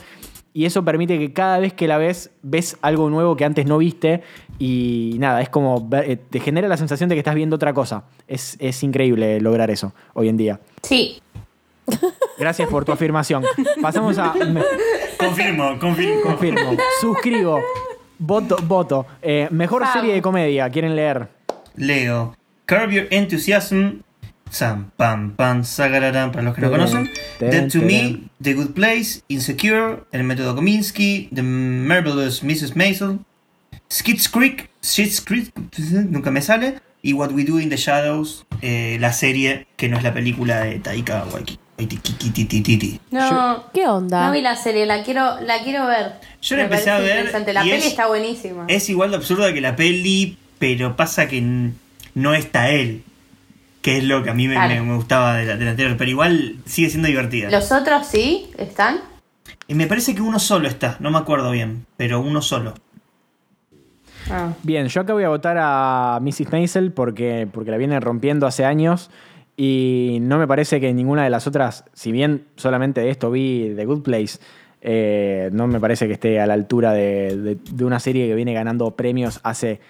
Y 0.54 0.64
eso 0.64 0.84
permite 0.84 1.18
que 1.18 1.32
cada 1.32 1.58
vez 1.58 1.72
que 1.72 1.86
la 1.86 1.98
ves, 1.98 2.30
ves 2.42 2.78
algo 2.80 3.10
nuevo 3.10 3.36
que 3.36 3.44
antes 3.44 3.66
no 3.66 3.78
viste. 3.78 4.22
Y 4.58 5.16
nada, 5.18 5.40
es 5.40 5.50
como. 5.50 5.88
eh, 5.92 6.16
te 6.16 6.40
genera 6.40 6.68
la 6.68 6.76
sensación 6.76 7.08
de 7.08 7.14
que 7.14 7.20
estás 7.20 7.34
viendo 7.34 7.56
otra 7.56 7.72
cosa. 7.74 8.04
Es, 8.26 8.56
es 8.58 8.82
increíble 8.82 9.40
lograr 9.40 9.70
eso 9.70 9.92
hoy 10.14 10.28
en 10.28 10.36
día. 10.36 10.60
Sí, 10.82 11.20
Gracias 12.38 12.68
por 12.68 12.84
tu 12.84 12.92
afirmación. 12.92 13.44
Pasamos 13.82 14.18
a. 14.18 14.32
me- 14.34 14.62
Confirmo, 15.18 15.78
confirmo. 15.78 16.22
confirmo. 16.22 16.76
Suscribo. 17.00 17.60
Voto, 18.18 18.56
voto. 18.62 19.06
Eh, 19.22 19.48
mejor 19.50 19.84
serie 19.92 20.14
de 20.14 20.22
comedia. 20.22 20.68
¿Quieren 20.70 20.94
leer? 20.96 21.28
Leo. 21.76 22.36
Curb 22.66 22.90
Your 22.90 23.06
Enthusiasm. 23.10 24.00
Sam, 24.50 24.90
pam, 24.96 25.32
pam, 25.36 25.62
sagararán, 25.62 26.32
para 26.32 26.42
los 26.42 26.54
que 26.54 26.62
no 26.62 26.70
conocen. 26.70 27.10
Dead 27.38 27.70
to. 27.70 27.80
Me, 27.82 28.22
The 28.42 28.54
Good 28.54 28.70
Place, 28.70 29.20
Insecure, 29.28 30.04
El 30.10 30.24
Método 30.24 30.54
Kominsky, 30.54 31.28
The 31.34 31.42
Marvelous 31.42 32.42
Mrs. 32.42 32.74
Maisel, 32.74 33.18
Skits 33.92 34.26
Creek, 34.26 34.70
Schitt's 34.82 35.20
Creek, 35.20 35.52
nunca 36.08 36.30
me 36.30 36.40
sale, 36.40 36.80
y 37.02 37.12
What 37.12 37.32
We 37.32 37.44
Do 37.44 37.60
in 37.60 37.68
the 37.68 37.76
Shadows, 37.76 38.46
eh, 38.62 38.96
la 39.00 39.12
serie 39.12 39.66
que 39.76 39.90
no 39.90 39.98
es 39.98 40.02
la 40.02 40.14
película 40.14 40.60
de 40.60 40.78
Taika 40.78 41.26
Waititi. 41.30 41.60
No. 43.10 43.64
¿Qué 43.72 43.86
onda? 43.86 44.26
No 44.26 44.32
vi 44.32 44.40
la 44.42 44.56
serie, 44.56 44.84
la 44.86 45.02
quiero, 45.04 45.40
la 45.40 45.62
quiero 45.62 45.86
ver. 45.86 46.12
Yo 46.42 46.56
la 46.56 46.62
Me 46.62 46.64
empecé 46.68 46.90
a 46.90 46.94
parece 46.94 47.08
ver 47.12 47.16
interesante. 47.26 47.52
La 47.52 47.64
y 47.66 47.70
peli 47.70 47.82
es- 47.82 47.86
está 47.86 48.06
buenísima. 48.06 48.64
Es 48.68 48.88
igual 48.90 49.10
de 49.10 49.16
absurda 49.16 49.52
que 49.52 49.60
la 49.60 49.76
peli, 49.76 50.36
pero 50.58 50.96
pasa 50.96 51.28
que 51.28 51.38
n- 51.38 51.72
no 52.14 52.34
está 52.34 52.70
él. 52.70 53.02
Que 53.82 53.98
es 53.98 54.04
lo 54.04 54.22
que 54.24 54.30
a 54.30 54.34
mí 54.34 54.48
me, 54.48 54.54
Claro. 54.54 54.74
me- 54.74 54.80
me 54.82 54.96
gustaba 54.96 55.34
de 55.36 55.46
la, 55.46 55.56
de 55.56 55.64
la 55.64 55.70
anterior, 55.70 55.96
pero 55.96 56.10
igual 56.10 56.56
sigue 56.66 56.90
siendo 56.90 57.08
divertida. 57.08 57.50
Los 57.50 57.70
otros 57.72 58.06
sí 58.06 58.50
están. 58.58 58.98
Y 59.68 59.74
me 59.74 59.86
parece 59.86 60.14
que 60.14 60.20
uno 60.22 60.38
solo 60.38 60.66
está, 60.68 60.96
no 61.00 61.10
me 61.10 61.18
acuerdo 61.18 61.50
bien, 61.52 61.86
pero 61.96 62.20
uno 62.20 62.42
solo. 62.42 62.74
Ah. 64.30 64.52
Bien, 64.62 64.88
yo 64.88 65.00
acá 65.00 65.12
voy 65.14 65.24
a 65.24 65.28
votar 65.28 65.56
a 65.58 66.18
Mrs. 66.20 66.50
Maisel 66.52 66.92
porque, 66.92 67.48
porque 67.50 67.70
la 67.70 67.76
viene 67.78 67.98
rompiendo 68.00 68.46
hace 68.46 68.64
años. 68.64 69.10
Y 69.60 70.18
no 70.20 70.38
me 70.38 70.46
parece 70.46 70.78
que 70.80 70.94
ninguna 70.94 71.24
de 71.24 71.30
las 71.30 71.48
otras, 71.48 71.84
si 71.92 72.12
bien 72.12 72.44
solamente 72.54 73.00
de 73.00 73.10
esto 73.10 73.28
vi 73.28 73.72
The 73.74 73.84
Good 73.86 74.02
Place, 74.02 74.38
eh, 74.80 75.50
no 75.52 75.66
me 75.66 75.80
parece 75.80 76.06
que 76.06 76.12
esté 76.12 76.38
a 76.38 76.46
la 76.46 76.54
altura 76.54 76.92
de, 76.92 77.58
de- 77.58 77.84
una 77.84 77.98
serie 77.98 78.28
que 78.28 78.36
viene 78.36 78.52
ganando 78.52 78.92
premios 78.92 79.40
hace 79.42 79.80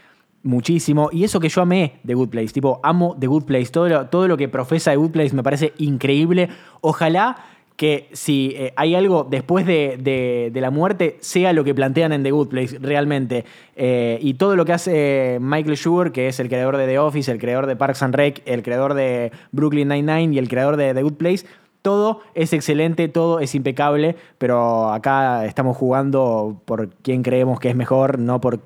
muchísimo. 0.43 1.11
Y 1.12 1.25
eso 1.25 1.39
que 1.39 1.51
yo 1.51 1.61
amé 1.61 2.01
The 2.07 2.14
Good 2.14 2.31
Place, 2.31 2.49
tipo, 2.55 2.81
amo 2.83 3.14
The 3.21 3.27
Good 3.27 3.45
Place. 3.45 3.66
Todo 3.66 3.91
lo, 3.91 4.07
todo 4.07 4.27
lo 4.27 4.39
que 4.39 4.49
profesa 4.49 4.91
The 4.93 4.97
Good 4.97 5.11
Place 5.11 5.37
me 5.37 5.43
parece 5.43 5.75
increíble. 5.77 6.49
Ojalá 6.81 7.37
que 7.79 8.09
si 8.12 8.55
eh, 8.57 8.72
hay 8.74 8.97
algo 8.97 9.24
después 9.31 9.64
de, 9.64 9.99
de- 10.03 10.51
de 10.53 10.61
la 10.61 10.70
muerte, 10.72 11.16
sea 11.20 11.53
lo 11.53 11.62
que 11.62 11.76
plantean 11.76 12.12
en 12.12 12.24
The 12.24 12.33
Good 12.33 12.49
Place, 12.49 12.76
realmente. 12.81 13.45
Eh, 13.76 14.18
y 14.20 14.35
todo 14.35 14.57
lo 14.57 14.64
que 14.64 14.72
hace 14.72 15.39
Michael 15.41 15.76
Schur, 15.76 16.11
que 16.11 16.26
es 16.26 16.41
el 16.41 16.49
creador 16.49 16.76
de 16.76 16.87
The 16.89 16.99
Office, 16.99 17.31
el 17.31 17.39
creador 17.39 17.66
de 17.66 17.76
Parks 17.76 18.03
and 18.03 18.16
Rec, 18.16 18.43
el 18.47 18.64
creador 18.64 18.95
de 18.95 19.31
Brooklyn 19.53 19.87
Nine-Nine 19.89 20.35
y 20.35 20.39
el 20.39 20.49
creador 20.49 20.76
de 20.76 20.93
The 20.93 21.03
Good 21.05 21.12
Place, 21.14 21.47
todo 21.81 22.20
es 22.35 22.53
excelente, 22.53 23.07
todo 23.07 23.39
es 23.39 23.55
impecable, 23.55 24.16
pero 24.39 24.93
acá 24.93 25.47
estamos 25.47 25.76
jugando 25.76 26.61
por 26.64 26.89
quién 27.03 27.22
creemos 27.22 27.61
que 27.61 27.68
es 27.70 27.76
mejor, 27.76 28.18
no 28.18 28.41
por 28.41 28.59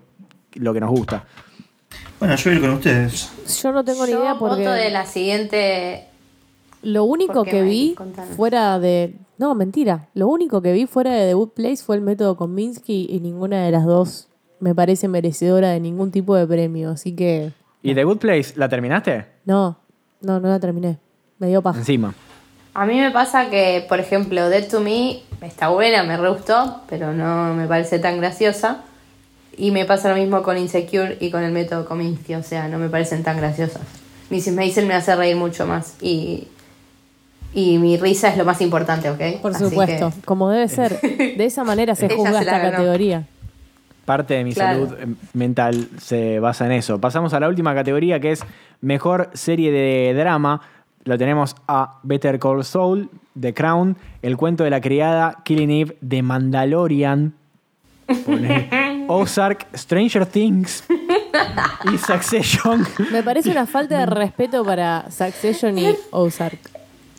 lo 0.55 0.73
que 0.73 0.81
nos 0.81 0.89
gusta. 0.91 1.27
Bueno, 2.19 2.35
yo 2.37 2.51
voy 2.51 2.61
con 2.61 2.71
ustedes. 2.71 3.31
Yo 3.63 3.73
no 3.73 3.85
tengo 3.85 4.07
ni 4.07 4.13
Yo 4.13 4.21
idea 4.21 4.37
porque 4.39 4.63
voto 4.63 4.73
de 4.73 4.89
la 4.91 5.05
siguiente. 5.05 6.05
Lo 6.83 7.05
único 7.05 7.35
¿Por 7.35 7.45
qué, 7.45 7.51
que 7.51 7.63
vi 7.63 7.95
Contanos. 7.95 8.37
fuera 8.37 8.79
de... 8.79 9.15
No, 9.39 9.55
mentira. 9.55 10.09
Lo 10.15 10.29
único 10.29 10.63
que 10.63 10.73
vi 10.73 10.87
fuera 10.87 11.13
de 11.13 11.29
The 11.29 11.35
Good 11.35 11.51
Place 11.51 11.79
fue 11.79 11.97
el 11.97 12.03
método 12.03 12.37
Kominsky 12.37 13.07
y 13.11 13.21
ninguna 13.21 13.65
de 13.65 13.71
las 13.71 13.85
dos 13.85 14.29
me 14.61 14.75
parece 14.75 15.09
merecedora 15.09 15.71
de 15.71 15.81
ningún 15.81 16.11
tipo 16.11 16.37
de 16.37 16.47
premio. 16.47 16.91
Así 16.91 17.15
que 17.17 17.53
¿Y 17.83 17.95
The 17.95 18.05
Good 18.05 18.19
Place 18.19 18.53
la 18.57 18.69
terminaste? 18.69 19.27
no, 19.45 19.79
no, 20.21 20.39
no 20.39 20.49
la 20.49 20.61
terminé. 20.61 20.99
Me 21.39 21.49
dio 21.49 21.63
paja. 21.63 21.79
Encima. 21.81 22.15
A 22.75 22.87
mí 22.87 22.99
me 23.01 23.11
pasa 23.11 23.51
que, 23.51 23.85
por 23.89 23.99
ejemplo, 24.01 24.49
Dead 24.49 24.69
to 24.69 24.81
Me 24.81 25.23
está 25.43 25.69
buena, 25.69 26.05
me 26.05 26.17
re 26.17 26.31
gustó, 26.31 26.83
pero 26.89 27.13
no 27.13 27.53
me 27.55 27.67
parece 27.67 27.99
tan 27.99 28.19
graciosa. 28.19 28.85
Y 29.57 29.73
me 29.73 29.85
pasa 29.85 30.09
lo 30.09 30.15
mismo 30.15 30.43
con 30.43 30.57
Insecure 30.57 31.19
y 31.21 31.31
con 31.31 31.43
el 31.43 31.53
método 31.53 31.85
Kominsky, 31.85 32.35
o 32.37 32.43
sea, 32.43 32.69
no 32.69 32.79
me 32.79 32.89
parecen 32.89 33.23
tan 33.23 33.37
graciosas. 33.37 33.83
Mrs. 34.31 34.53
Maisel 34.53 34.87
me 34.87 34.95
hace 34.95 35.15
reír 35.15 35.37
mucho 35.37 35.67
más 35.67 35.97
y, 36.01 36.49
y 37.55 37.79
mi 37.79 37.97
risa 37.97 38.29
es 38.29 38.37
lo 38.39 38.45
más 38.45 38.61
importante, 38.61 39.11
¿ok? 39.11 39.41
Por 39.43 39.55
Así 39.55 39.65
supuesto, 39.65 40.11
que- 40.11 40.21
como 40.23 40.49
debe 40.51 40.69
ser. 40.69 41.01
De 41.01 41.45
esa 41.45 41.65
manera 41.65 41.95
se 41.95 42.09
juzga 42.15 42.41
esta 42.41 42.59
ganó. 42.59 42.71
categoría. 42.77 43.27
Parte 44.05 44.35
de 44.35 44.45
mi 44.45 44.53
Claro. 44.53 44.87
salud 44.89 44.99
eh, 45.01 45.15
mental 45.35 45.89
se 46.01 46.41
basa 46.41 46.67
en 46.67 46.73
eso. 46.73 46.99
Pasamos 47.01 47.35
a 47.35 47.41
la 47.41 47.49
última 47.49 47.75
categoría 47.75 48.19
que 48.21 48.33
es 48.33 48.45
mejor 48.81 49.31
serie 49.35 49.71
de 49.71 50.13
drama. 50.15 50.61
Lo 51.05 51.17
tenemos 51.19 51.55
a 51.69 51.99
Better 52.03 52.39
Call 52.39 52.65
Saul, 52.65 53.11
The 53.41 53.55
Crown, 53.55 53.97
El 54.23 54.37
cuento 54.37 54.65
de 54.65 54.71
la 54.71 54.81
criada, 54.81 55.39
Killing 55.45 55.71
Eve, 55.71 55.97
The 56.09 56.23
Mandalorian, 56.23 57.33
pone, 58.27 59.05
Ozark, 59.09 59.67
Stranger 59.75 60.27
Things 60.27 60.85
y 61.93 61.99
Succession. 61.99 62.87
Me 63.13 63.23
parece 63.23 63.51
una 63.51 63.67
falta 63.67 63.99
de 64.01 64.07
respeto 64.15 64.65
para 64.65 65.11
Succession 65.11 65.79
y 65.79 65.87
Ozark. 66.11 66.59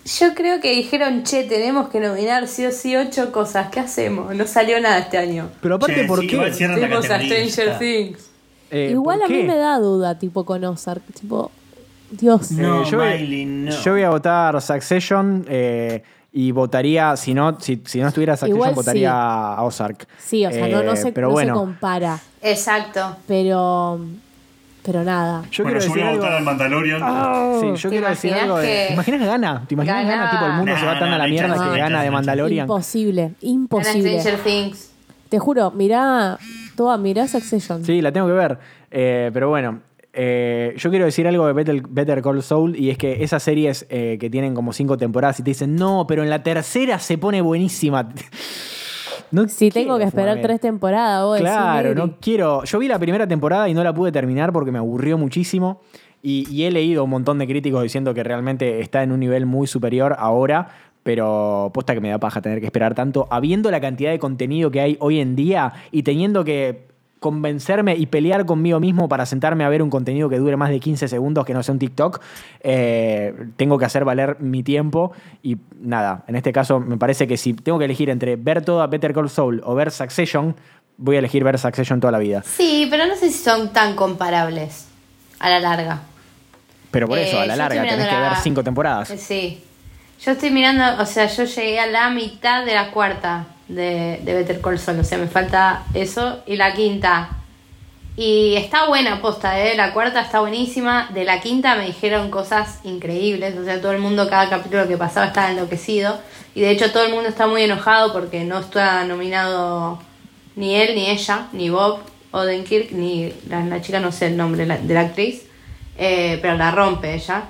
Yo 0.05 0.33
creo 0.35 0.59
que 0.59 0.71
dijeron, 0.71 1.23
che, 1.23 1.43
tenemos 1.45 1.87
que 1.89 1.99
nominar 2.01 2.47
sí 2.47 2.65
o 2.65 2.71
sí 2.71 2.95
ocho 2.95 3.31
cosas. 3.31 3.69
¿Qué 3.69 3.79
hacemos? 3.79 4.35
No 4.35 4.45
salió 4.45 4.79
nada 4.81 4.99
este 4.99 5.17
año. 5.17 5.49
Pero 5.61 5.75
aparte, 5.75 6.01
Che, 6.01 6.03
¿por 6.07 6.19
sí, 6.19 6.27
qué? 6.27 6.33
igual 6.35 6.51
Tenemos 6.57 7.09
a 7.09 7.19
Stranger. 7.21 7.77
Things. 7.79 8.29
Eh, 8.69 8.89
Igual 8.91 9.19
¿por 9.19 9.25
a 9.25 9.29
mí 9.29 9.41
qué? 9.41 9.47
me 9.47 9.55
da 9.55 9.77
duda, 9.79 10.17
tipo 10.19 10.43
con 10.45 10.63
Ozark. 10.65 11.03
Tipo, 11.13 11.51
Dios. 12.11 12.51
Eh, 12.51 12.55
No, 12.55 12.83
yo, 12.83 12.97
voy, 12.97 13.07
Miley, 13.19 13.45
no. 13.45 13.71
yo 13.71 13.91
voy 13.93 14.01
a 14.01 14.09
votar 14.09 14.59
Succession 14.61 15.45
eh, 15.47 16.03
y 16.33 16.51
votaría, 16.51 17.15
si 17.15 17.33
no, 17.33 17.57
si, 17.61 17.81
si 17.85 17.99
no 18.01 18.07
estuviera 18.09 18.33
Succession, 18.35 18.57
Igual 18.57 18.73
votaría 18.73 19.09
sí. 19.09 19.15
a 19.15 19.63
Ozark. 19.63 20.07
Sí, 20.17 20.45
o 20.45 20.51
sea, 20.51 20.67
no, 20.67 20.83
no, 20.83 20.93
Eh, 20.93 20.97
se, 20.97 21.11
pero 21.13 21.27
no 21.27 21.31
se 21.31 21.33
bueno, 21.33 21.53
compara. 21.55 22.19
Exacto. 22.41 23.15
Pero 23.27 23.99
Pero 24.83 25.03
nada. 25.03 25.43
Yo 25.49 25.63
bueno, 25.63 25.79
quiero 25.79 25.85
yo 25.85 25.89
voy 25.89 25.99
decir 25.99 26.03
a 26.03 26.09
algo. 26.09 26.21
votar 26.21 26.37
al 26.37 26.43
Mandalorian. 26.43 26.99
Sí, 26.99 27.81
yo 27.83 27.89
¿Te 27.89 27.95
quiero 27.95 28.09
decir 28.09 28.29
imaginas 28.31 28.43
algo 28.43 28.57
de. 28.59 28.67
¿Te 28.87 28.93
imaginas 28.93 29.19
que 29.21 29.25
gana? 29.27 29.63
¿Te 29.67 29.73
imaginas 29.75 30.01
que 30.03 30.09
gana? 30.09 30.31
Tipo, 30.31 30.45
el 30.45 30.51
mundo 30.53 30.77
se 30.77 30.85
va 30.85 30.93
Nah, 30.93 30.99
tan 30.99 31.07
a 31.07 31.11
nah, 31.11 31.11
la 31.11 31.17
no 31.17 31.23
hay 31.23 31.31
mierda 31.31 31.47
chance, 31.55 31.63
que 31.63 31.77
gana 31.77 31.89
chance, 31.89 32.03
de 32.05 32.11
Mandalorian. 32.11 32.63
Imposible, 32.65 33.31
imposible. 33.41 34.21
Te 35.29 35.39
juro, 35.39 35.71
mirá, 35.71 36.37
toda, 36.75 36.97
mirá 36.97 37.27
Succession. 37.27 37.83
Sí, 37.83 38.01
la 38.01 38.11
tengo 38.11 38.27
que 38.27 38.33
ver. 38.33 38.59
Eh, 38.91 39.31
pero 39.33 39.49
bueno, 39.49 39.79
eh, 40.11 40.75
yo 40.77 40.89
quiero 40.91 41.05
decir 41.05 41.27
algo 41.27 41.47
de 41.47 41.53
Better, 41.53 41.81
Better 41.89 42.21
Call 42.21 42.43
Saul 42.43 42.75
y 42.75 42.91
es 42.91 42.97
que 42.99 43.23
esas 43.23 43.41
series 43.41 43.87
eh, 43.89 44.17
que 44.19 44.29
tienen 44.29 44.53
como 44.53 44.73
cinco 44.73 44.97
temporadas 44.97 45.39
y 45.39 45.43
te 45.43 45.49
dicen, 45.51 45.75
no, 45.75 46.05
pero 46.07 46.21
en 46.23 46.29
la 46.29 46.43
tercera 46.43 46.99
se 46.99 47.17
pone 47.17 47.41
buenísima. 47.41 48.09
No 49.33 49.47
Si 49.47 49.71
tengo 49.71 49.97
que 49.97 50.03
esperar 50.03 50.39
tres 50.41 50.61
temporadas, 50.61 51.33
decís, 51.33 51.49
Claro, 51.49 51.95
no 51.95 52.17
quiero. 52.21 52.63
Yo 52.65 52.77
vi 52.77 52.87
la 52.87 52.99
primera 52.99 53.27
temporada 53.27 53.67
y 53.67 53.73
no 53.73 53.83
la 53.83 53.91
pude 53.91 54.11
terminar 54.11 54.53
porque 54.53 54.71
me 54.71 54.77
aburrió 54.77 55.17
muchísimo. 55.17 55.81
Y, 56.21 56.47
y 56.51 56.65
he 56.65 56.71
leído 56.71 57.03
un 57.03 57.09
montón 57.09 57.39
de 57.39 57.47
críticos 57.47 57.81
diciendo 57.81 58.13
que 58.13 58.23
realmente 58.23 58.79
está 58.79 59.01
en 59.01 59.11
un 59.11 59.19
nivel 59.19 59.47
muy 59.47 59.65
superior 59.65 60.15
ahora. 60.19 60.69
Pero 61.01 61.71
posta 61.73 61.95
que 61.95 61.99
me 61.99 62.09
da 62.09 62.19
paja 62.19 62.41
tener 62.41 62.59
que 62.59 62.67
esperar 62.67 62.93
tanto, 62.93 63.27
habiendo 63.31 63.71
la 63.71 63.81
cantidad 63.81 64.11
de 64.11 64.19
contenido 64.19 64.69
que 64.69 64.81
hay 64.81 64.97
hoy 64.99 65.19
en 65.19 65.35
día 65.35 65.73
y 65.91 66.03
teniendo 66.03 66.45
que 66.45 66.92
convencerme 67.23 67.95
y 67.95 68.05
pelear 68.07 68.45
conmigo 68.45 68.81
mismo 68.81 69.07
para 69.07 69.25
sentarme 69.25 69.63
a 69.63 69.69
ver 69.69 69.81
un 69.81 69.89
contenido 69.89 70.27
que 70.27 70.37
dure 70.37 70.57
más 70.57 70.69
de 70.69 70.81
15 70.81 71.07
segundos, 71.07 71.45
que 71.45 71.53
no 71.53 71.63
sea 71.63 71.71
un 71.71 71.79
TikTok, 71.79 72.19
eh, 72.59 73.33
tengo 73.55 73.77
que 73.77 73.85
hacer 73.85 74.03
valer 74.03 74.37
mi 74.41 74.61
tiempo 74.61 75.13
y 75.41 75.55
nada, 75.79 76.25
en 76.27 76.35
este 76.35 76.51
caso 76.51 76.81
me 76.81 76.97
parece 76.97 77.25
que 77.25 77.37
si 77.37 77.53
tengo 77.53 77.79
que 77.79 77.85
elegir 77.85 78.09
entre 78.09 78.35
ver 78.35 78.63
toda 78.65 78.87
Better 78.87 79.13
Call 79.13 79.29
Saul 79.29 79.61
o 79.63 79.73
ver 79.73 79.89
Succession, 79.91 80.55
voy 80.97 81.15
a 81.15 81.19
elegir 81.19 81.45
ver 81.45 81.57
Succession 81.57 82.01
toda 82.01 82.11
la 82.11 82.19
vida. 82.19 82.43
Sí, 82.45 82.87
pero 82.91 83.05
no 83.07 83.15
sé 83.15 83.31
si 83.31 83.37
son 83.41 83.71
tan 83.71 83.95
comparables 83.95 84.87
a 85.39 85.49
la 85.49 85.59
larga. 85.59 86.01
Pero 86.91 87.07
por 87.07 87.17
Eh, 87.17 87.27
eso, 87.29 87.39
a 87.39 87.45
la 87.45 87.53
yo 87.55 87.57
larga, 87.57 87.81
tenés 87.83 88.07
que 88.07 88.15
ver 88.15 88.31
la- 88.31 88.41
cinco 88.43 88.63
temporadas. 88.63 89.09
Eh, 89.11 89.17
Sí. 89.17 89.63
Yo 90.21 90.31
estoy 90.31 90.51
mirando, 90.51 91.01
o 91.01 91.05
sea, 91.05 91.25
yo 91.25 91.43
llegué 91.45 91.79
a 91.79 91.87
la 91.87 92.09
mitad 92.09 92.65
de 92.65 92.73
la 92.75 92.91
cuarta 92.91 93.47
de, 93.67 94.19
de 94.23 94.33
Better 94.33 94.61
Call 94.61 94.79
Saul, 94.79 94.99
o 94.99 95.03
sea, 95.03 95.17
me 95.17 95.27
falta 95.27 95.83
eso 95.93 96.43
y 96.45 96.55
la 96.55 96.73
quinta. 96.73 97.37
Y 98.15 98.55
está 98.55 98.87
buena 98.87 99.21
posta, 99.21 99.59
¿eh? 99.59 99.75
La 99.75 99.91
cuarta 99.91 100.21
está 100.21 100.39
buenísima. 100.39 101.09
De 101.13 101.23
la 101.23 101.41
quinta 101.41 101.75
me 101.75 101.87
dijeron 101.87 102.29
cosas 102.29 102.79
increíbles. 102.83 103.57
O 103.57 103.65
sea, 103.65 103.81
todo 103.81 103.91
el 103.91 103.97
mundo, 103.97 104.29
cada 104.29 104.49
capítulo 104.49 104.87
que 104.87 104.97
pasaba 104.97 105.27
estaba 105.27 105.49
enloquecido. 105.49 106.19
Y 106.53 106.61
de 106.61 106.69
hecho 106.69 106.91
todo 106.91 107.05
el 107.05 107.11
mundo 107.11 107.29
está 107.29 107.47
muy 107.47 107.63
enojado 107.63 108.13
porque 108.13 108.43
no 108.43 108.59
está 108.59 109.03
nominado 109.05 109.99
ni 110.55 110.75
él, 110.75 110.93
ni 110.93 111.09
ella, 111.09 111.47
ni 111.53 111.71
Bob 111.71 112.01
Odenkirk, 112.29 112.91
ni 112.91 113.33
la, 113.49 113.65
la 113.65 113.81
chica, 113.81 113.99
no 113.99 114.11
sé 114.11 114.27
el 114.27 114.37
nombre 114.37 114.67
de 114.67 114.93
la 114.93 115.01
actriz. 115.01 115.47
Eh, 115.97 116.37
pero 116.39 116.55
la 116.55 116.69
rompe 116.69 117.15
ella. 117.15 117.45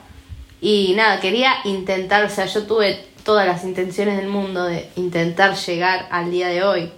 Y 0.62 0.94
nada, 0.96 1.20
quería 1.20 1.56
intentar, 1.66 2.24
o 2.24 2.30
sea, 2.30 2.46
yo 2.46 2.64
tuve 2.64 3.06
todas 3.24 3.46
las 3.48 3.64
intenciones 3.64 4.18
del 4.18 4.28
mundo 4.28 4.64
de 4.66 4.90
intentar 4.96 5.56
llegar 5.56 6.08
al 6.12 6.30
día 6.32 6.48
de 6.50 6.64
hoy 6.64 6.90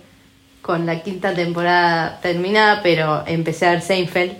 con 0.61 0.85
la 0.85 1.01
quinta 1.03 1.33
temporada 1.33 2.19
terminada, 2.21 2.81
pero 2.81 3.23
empecé 3.27 3.67
a 3.67 3.71
ver 3.71 3.81
Seinfeld 3.81 4.33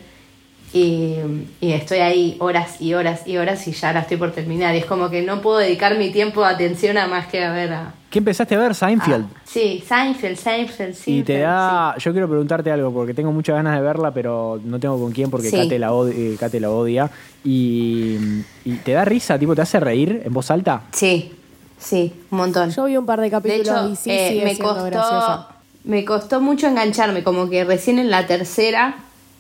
y, 0.73 1.15
y 1.61 1.71
estoy 1.71 1.99
ahí 1.99 2.35
horas 2.39 2.81
y 2.81 2.93
horas 2.95 3.25
y 3.27 3.37
horas 3.37 3.65
y 3.67 3.71
ya 3.71 3.93
la 3.93 4.01
estoy 4.01 4.17
por 4.17 4.31
terminar. 4.31 4.75
Y 4.75 4.79
es 4.79 4.85
como 4.85 5.09
que 5.09 5.21
no 5.21 5.41
puedo 5.41 5.59
dedicar 5.59 5.97
mi 5.97 6.09
tiempo 6.11 6.41
de 6.41 6.47
atención 6.47 6.97
a 6.97 7.07
más 7.07 7.27
que 7.27 7.43
a 7.43 7.51
ver 7.53 7.71
a... 7.73 7.93
¿Qué 8.09 8.19
empezaste 8.19 8.55
a 8.55 8.59
ver? 8.59 8.73
Seinfeld. 8.75 9.25
a- 9.25 9.29
sí, 9.45 9.83
Seinfeld, 9.87 10.37
Seinfeld, 10.37 10.91
y 10.91 10.95
Seinfeld. 10.95 11.25
te 11.27 11.35
sí. 11.35 11.39
da. 11.41 11.95
Yo 11.97 12.11
quiero 12.11 12.27
preguntarte 12.27 12.71
algo 12.71 12.91
porque 12.91 13.13
tengo 13.13 13.31
muchas 13.31 13.55
ganas 13.55 13.75
de 13.75 13.81
verla, 13.83 14.11
pero 14.11 14.59
no 14.63 14.79
tengo 14.79 14.99
con 14.99 15.11
quién 15.11 15.29
porque 15.29 15.49
Sí. 15.49 15.55
Kate, 15.57 15.77
la 15.79 15.91
eh, 16.11 16.35
Kate 16.39 16.59
la 16.59 16.71
odia. 16.71 17.09
Y, 17.43 18.17
y 18.65 18.71
te 18.83 18.93
da 18.93 19.05
risa, 19.05 19.37
tipo, 19.37 19.53
te 19.55 19.61
hace 19.61 19.79
reír 19.79 20.23
en 20.25 20.33
voz 20.33 20.49
alta. 20.51 20.81
Sí, 20.91 21.31
sí, 21.79 22.13
un 22.31 22.37
montón. 22.37 22.71
Yo 22.71 22.85
vi 22.85 22.97
un 22.97 23.05
par 23.05 23.19
de 23.19 23.25
De 23.25 23.31
capítulos 23.31 23.67
hecho, 23.67 23.89
y 23.89 23.95
sí, 23.95 24.09
eh, 24.11 24.29
sigue 24.29 24.43
me 24.45 24.57
costó 24.57 24.83
graciosa. 24.85 25.47
me 25.83 26.03
costó 26.05 26.41
mucho 26.41 26.67
engancharme, 26.67 27.23
como 27.23 27.49
que 27.49 27.63
recién 27.63 27.99
en 27.99 28.09
la 28.09 28.25
tercera 28.27 28.95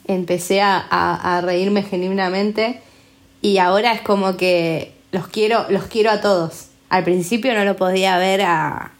empecé 0.07 0.61
a, 0.61 0.77
a- 0.89 1.37
a 1.37 1.41
reírme 1.41 1.81
genuinamente 1.83 2.81
y 3.41 3.57
ahora 3.57 3.93
es 3.93 4.01
como 4.01 4.37
que 4.37 4.93
los 5.11 5.27
quiero, 5.27 5.65
los 5.69 5.85
quiero 5.85 6.11
a 6.11 6.21
todos. 6.21 6.67
Al 6.89 7.03
principio 7.03 7.53
no 7.55 7.63
lo 7.65 7.75
podía 7.75 8.17
ver 8.17 8.41
a, 8.43 8.91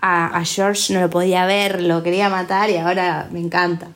a, 0.00 0.26
a 0.38 0.44
George, 0.44 0.92
no 0.94 1.00
lo 1.00 1.10
podía 1.10 1.44
ver, 1.46 1.82
lo 1.82 2.02
quería 2.02 2.28
matar 2.28 2.70
y 2.70 2.76
ahora 2.76 3.28
me 3.32 3.40
encanta. 3.40 3.88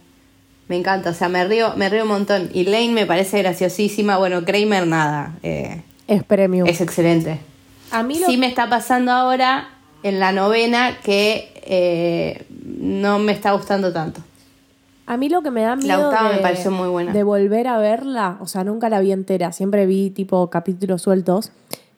Me 0.69 0.77
encanta, 0.79 1.11
o 1.11 1.15
sea, 1.15 1.29
me 1.29 1.45
río, 1.45 1.75
me 1.77 1.89
río 1.89 2.03
un 2.05 2.09
montón. 2.09 2.51
Y 2.55 2.65
Lane 2.65 2.93
me 2.93 3.05
parece 3.07 3.39
graciosísima. 3.43 4.17
Bueno, 4.17 4.45
Kramer 4.45 4.87
nada. 4.87 5.35
eh, 5.43 5.83
Es 6.09 6.25
premium. 6.25 6.67
es 6.67 6.81
excelente. 6.81 7.39
A 7.93 8.03
mí 8.03 8.19
lo 8.19 8.27
Sí 8.27 8.37
me 8.37 8.47
está 8.47 8.69
pasando 8.69 9.13
ahora 9.13 9.69
en 10.03 10.19
la 10.19 10.33
novena 10.33 10.99
que 11.03 11.53
eh, 11.65 12.45
no 12.79 13.19
me 13.19 13.33
está 13.33 13.53
gustando 13.53 13.93
tanto. 13.93 14.21
A 15.07 15.17
mí 15.17 15.29
lo 15.29 15.43
que 15.43 15.51
me 15.51 15.63
da 15.63 15.77
miedo 15.77 16.09
octava 16.09 16.31
de, 16.31 16.37
me 16.37 16.43
pareció 16.43 16.71
muy 16.71 16.89
buena. 16.89 17.13
de 17.13 17.23
volver 17.23 17.67
a 17.69 17.79
verla, 17.79 18.37
o 18.41 18.47
sea, 18.47 18.65
nunca 18.65 18.89
la 18.89 19.01
vi 19.01 19.13
entera, 19.13 19.53
siempre 19.53 19.85
vi 19.87 20.11
tipo 20.11 20.49
capítulos 20.49 21.03
sueltos, 21.03 21.51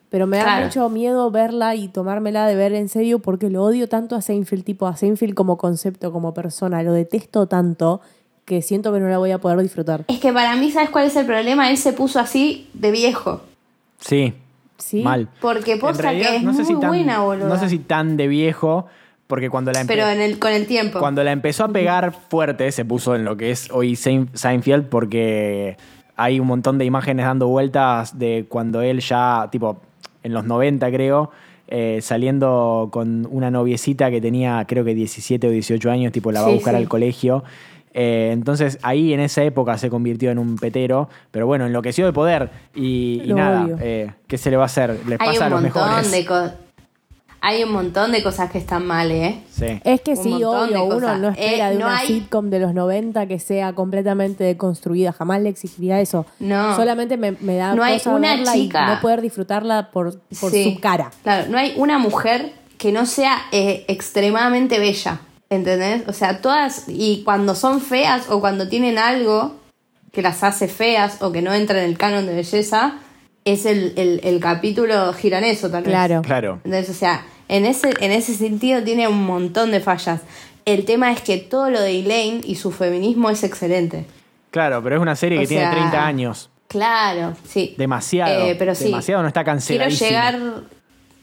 pero 0.09 0.27
me 0.27 0.37
da 0.37 0.43
Claro. 0.43 0.65
mucho 0.65 0.89
miedo 0.89 1.29
verla 1.31 1.75
y 1.75 1.87
tomármela 1.87 2.47
de 2.47 2.55
ver 2.55 2.73
en 2.73 2.89
serio 2.89 3.19
porque 3.19 3.49
lo 3.49 3.63
odio 3.63 3.87
tanto 3.87 4.15
a 4.15 4.21
Seinfeld, 4.21 4.63
tipo 4.63 4.87
a 4.87 4.95
Seinfeld 4.97 5.33
como 5.35 5.57
concepto, 5.57 6.11
como 6.11 6.33
persona, 6.33 6.81
lo 6.83 6.93
detesto 6.93 7.47
tanto 7.47 8.01
que 8.43 8.61
siento 8.61 8.91
que 8.93 8.99
no 8.99 9.07
la 9.07 9.17
voy 9.17 9.31
a 9.31 9.39
poder 9.39 9.59
disfrutar. 9.59 10.03
Es 10.07 10.19
que 10.19 10.31
para 10.33 10.55
mí, 10.55 10.71
¿sabes 10.71 10.89
cuál 10.89 11.05
es 11.05 11.15
el 11.15 11.25
problema? 11.25 11.69
Él 11.69 11.77
se 11.77 11.93
puso 11.93 12.19
así 12.19 12.69
de 12.73 12.91
viejo. 12.91 13.41
Sí. 13.99 14.33
¿Sí? 14.77 15.01
Mal. 15.01 15.29
Porque 15.41 15.77
posta 15.77 16.03
realidad, 16.03 16.31
que 16.31 16.35
es 16.37 16.43
no 16.43 16.53
sé 16.53 16.63
muy 16.63 16.67
si 16.73 16.79
tan, 16.79 16.89
buena, 16.89 17.19
boludo. 17.21 17.47
No 17.47 17.57
sé 17.57 17.69
si 17.69 17.79
tan 17.79 18.17
de 18.17 18.27
viejo, 18.27 18.87
porque 19.27 19.49
cuando 19.49 19.71
la 19.71 19.83
Pero 19.85 20.07
en 20.07 20.21
el, 20.21 20.37
con 20.39 20.51
el 20.51 20.67
tiempo. 20.67 20.99
Cuando 20.99 21.23
la 21.23 21.31
empezó 21.31 21.63
a 21.63 21.69
pegar 21.69 22.13
fuerte, 22.29 22.71
se 22.71 22.85
puso 22.85 23.15
en 23.15 23.25
lo 23.25 23.37
que 23.37 23.51
es 23.51 23.71
hoy 23.71 23.93
Sein- 23.93 24.29
Seinfeld, 24.33 24.85
porque 24.87 25.77
hay 26.15 26.39
un 26.39 26.47
montón 26.47 26.77
de 26.77 26.85
imágenes 26.85 27.25
dando 27.25 27.47
vueltas 27.47 28.17
de 28.19 28.45
cuando 28.47 28.81
él 28.81 28.99
ya, 28.99 29.47
tipo, 29.51 29.77
en 30.23 30.33
los 30.33 30.45
90 30.45 30.91
creo, 30.91 31.31
eh, 31.67 31.99
saliendo 32.01 32.89
con 32.91 33.27
una 33.31 33.49
noviecita 33.49 34.11
que 34.11 34.21
tenía 34.21 34.63
creo 34.67 34.85
que 34.85 34.93
17 34.93 35.47
o 35.47 35.49
18 35.49 35.89
años, 35.89 36.11
tipo, 36.11 36.31
la 36.31 36.41
va 36.41 36.47
a 36.47 36.51
buscar 36.51 36.75
sí. 36.75 36.81
al 36.81 36.87
colegio. 36.87 37.43
Eh, 37.97 38.31
entonces 38.33 38.77
ahí 38.81 39.13
en 39.13 39.21
esa 39.21 39.41
época 39.43 39.77
se 39.77 39.89
convirtió 39.89 40.29
en 40.29 40.37
un 40.37 40.57
petero, 40.57 41.07
pero 41.31 41.47
bueno, 41.47 41.65
enloqueció 41.65 42.05
de 42.05 42.11
poder 42.11 42.49
y, 42.75 43.21
nada, 43.27 43.67
eh, 43.81 44.11
¿qué 44.27 44.37
se 44.37 44.51
le 44.51 44.57
va 44.57 44.63
a 44.63 44.65
hacer? 44.65 44.99
Les 45.07 45.19
Hay 45.21 45.29
pasa 45.29 45.45
a 45.45 45.47
un 45.47 45.53
los 45.53 45.61
montón 45.63 45.87
mejores. 45.87 46.11
de 46.11 46.25
cosas. 46.25 46.53
Hay 47.47 47.63
un 47.63 47.71
montón 47.71 48.11
de 48.11 48.23
cosas 48.23 48.49
que 48.51 48.57
están 48.57 48.87
mal, 48.87 49.11
¿eh? 49.11 49.43
Sí. 49.51 49.79
Es 49.83 50.01
que 50.01 50.11
Un 50.11 50.23
sí, 50.23 50.33
obvio, 50.43 50.83
uno 50.85 51.15
no 51.17 51.29
espera 51.29 51.69
Eh, 51.69 51.73
de 51.73 51.79
no 51.79 51.85
una 51.85 51.97
hay- 51.99 52.07
sitcom 52.07 52.49
de 52.49 52.59
los 52.59 52.73
90 52.73 53.27
que 53.27 53.37
sea 53.39 53.71
completamente 53.73 54.43
deconstruida, 54.43 55.13
jamás 55.13 55.41
le 55.41 55.49
exigiría 55.49 56.01
eso. 56.01 56.25
No. 56.39 56.75
Solamente 56.75 57.17
me, 57.17 57.33
me 57.41 57.55
da 57.55 57.75
No 57.75 57.83
hay 57.83 58.01
una 58.07 58.35
verla 58.35 58.51
chica- 58.53 58.85
y 58.89 58.95
no 58.95 58.99
poder 58.99 59.21
disfrutarla 59.21 59.91
por, 59.91 60.19
por 60.41 60.49
Sí. 60.51 60.73
su 60.73 60.81
cara. 60.81 61.11
Claro, 61.23 61.45
no 61.51 61.57
hay 61.59 61.73
una 61.77 61.99
mujer 61.99 62.51
que 62.79 62.91
no 62.91 63.05
sea 63.05 63.37
eh, 63.51 63.85
extremadamente 63.87 64.79
bella, 64.79 65.19
¿entendés? 65.49 66.03
O 66.07 66.13
sea, 66.13 66.41
todas, 66.41 66.85
y 66.87 67.23
cuando 67.23 67.55
son 67.55 67.81
feas 67.81 68.29
o 68.29 68.39
cuando 68.39 68.67
tienen 68.67 68.97
algo 68.97 69.55
que 70.11 70.21
las 70.21 70.43
hace 70.43 70.67
feas 70.67 71.21
o 71.21 71.31
que 71.31 71.41
no 71.41 71.53
entra 71.53 71.83
en 71.83 71.89
el 71.89 71.97
canon 71.97 72.25
de 72.25 72.33
belleza, 72.35 72.95
es 73.43 73.65
el, 73.65 73.93
el, 73.97 74.21
el 74.23 74.39
capítulo 74.39 75.13
gira 75.13 75.37
en 75.39 75.43
eso 75.45 75.69
tal 75.69 75.83
vez. 75.83 75.91
Claro. 75.91 76.21
Claro. 76.21 76.61
Entonces, 76.63 76.89
o 76.95 76.97
sea, 76.97 77.25
en 77.47 77.65
ese, 77.65 77.91
en 77.99 78.11
ese 78.11 78.33
sentido 78.33 78.83
tiene 78.83 79.07
un 79.07 79.23
montón 79.25 79.71
de 79.71 79.81
fallas. 79.81 80.21
El 80.65 80.85
tema 80.85 81.11
es 81.11 81.21
que 81.21 81.37
todo 81.37 81.69
lo 81.69 81.79
de 81.79 81.99
Elaine 81.99 82.41
y 82.43 82.55
su 82.55 82.71
feminismo 82.71 83.29
es 83.29 83.43
excelente. 83.43 84.05
Claro, 84.49 84.81
pero 84.81 84.95
es 84.95 85.01
una 85.01 85.15
serie 85.15 85.39
que 85.39 85.47
tiene 85.47 85.63
sea, 85.63 85.71
30 85.71 86.05
años. 86.07 86.49
Claro, 86.69 87.35
sí. 87.47 87.75
Demasiado. 87.77 88.47
Eh, 88.47 88.55
pero 88.57 88.73
sí. 88.73 88.85
Demasiado 88.85 89.21
no 89.21 89.27
está 89.27 89.43
Quiero 89.43 89.53
canceladísimo. 89.57 90.09
llegar, 90.09 90.39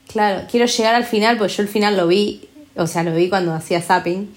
claro, 0.07 0.43
quiero 0.51 0.67
llegar 0.67 0.95
al 0.95 1.05
final, 1.05 1.39
porque 1.39 1.53
yo 1.55 1.63
el 1.63 1.69
final 1.69 1.97
lo 1.97 2.07
vi, 2.07 2.49
o 2.77 2.87
sea, 2.87 3.03
lo 3.03 3.15
vi 3.15 3.29
cuando 3.29 3.53
hacía 3.55 3.81
zapping 3.83 4.31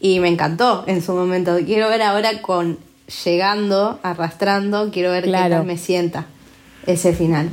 y 0.00 0.20
me 0.20 0.28
encantó 0.28 0.84
en 0.86 1.02
su 1.02 1.12
momento. 1.12 1.56
Quiero 1.64 1.88
ver 1.88 2.02
ahora 2.02 2.40
con 2.42 2.78
llegando, 3.24 3.98
arrastrando, 4.02 4.90
quiero 4.90 5.10
ver 5.10 5.24
Claro. 5.24 5.44
qué 5.44 5.50
tal 5.56 5.66
me 5.66 5.78
sienta 5.78 6.26
ese 6.86 7.12
final. 7.14 7.48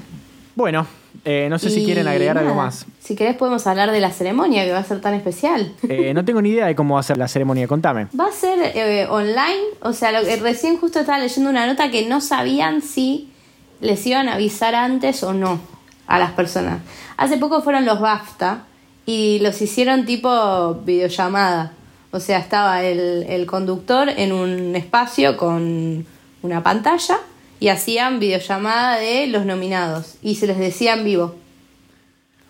Bueno, 0.56 0.86
eh, 1.24 1.48
no 1.50 1.58
sé 1.60 1.70
si 1.70 1.84
quieren 1.84 2.08
agregar 2.08 2.38
algo 2.38 2.56
más. 2.56 2.86
Si 3.00 3.16
querés 3.16 3.36
podemos 3.36 3.66
hablar 3.68 3.92
de 3.92 4.00
la 4.00 4.12
ceremonia 4.12 4.64
que 4.66 4.72
va 4.72 4.80
a 4.80 4.84
ser 4.84 5.02
tan 5.02 5.14
especial. 5.14 5.74
Eh, 5.88 6.14
no 6.14 6.24
tengo 6.26 6.42
ni 6.42 6.50
idea 6.50 6.66
de 6.66 6.76
cómo 6.76 6.96
va 6.96 7.00
a 7.02 7.04
ser 7.04 7.18
la 7.18 7.28
ceremonia, 7.28 7.68
contame. 7.68 8.08
Va 8.20 8.28
a 8.28 8.32
ser 8.32 8.60
eh, 8.76 9.08
online, 9.10 9.64
o 9.82 9.94
sea, 9.94 10.12
lo 10.12 10.26
que 10.26 10.36
recién 10.38 10.78
justo 10.78 11.00
estaba 11.00 11.20
leyendo 11.20 11.50
una 11.50 11.68
nota 11.68 11.90
que 11.92 12.08
no 12.08 12.22
sabían 12.22 12.82
si 12.82 13.32
les 13.82 14.06
iban 14.08 14.30
a 14.30 14.36
avisar 14.36 14.76
antes 14.76 15.24
o 15.24 15.34
no 15.34 15.60
a 16.08 16.20
las 16.20 16.32
personas. 16.32 16.80
Hace 17.18 17.38
poco 17.38 17.62
fueron 17.62 17.86
los 17.86 18.00
BAFTA 18.00 18.66
y 19.06 19.40
los 19.40 19.62
hicieron 19.62 20.06
tipo 20.06 20.76
videollamada. 20.86 21.74
O 22.12 22.20
sea, 22.20 22.40
estaba 22.40 22.84
el, 22.84 23.26
el 23.28 23.46
conductor 23.46 24.10
en 24.10 24.32
un 24.32 24.76
espacio 24.76 25.38
con 25.38 26.06
una 26.42 26.64
pantalla 26.64 27.18
y 27.60 27.70
hacían 27.70 28.20
videollamada 28.20 28.98
de 28.98 29.28
los 29.28 29.46
nominados 29.46 30.16
y 30.22 30.36
se 30.36 30.48
les 30.48 30.58
decía 30.58 30.94
en 30.94 31.04
vivo 31.04 31.36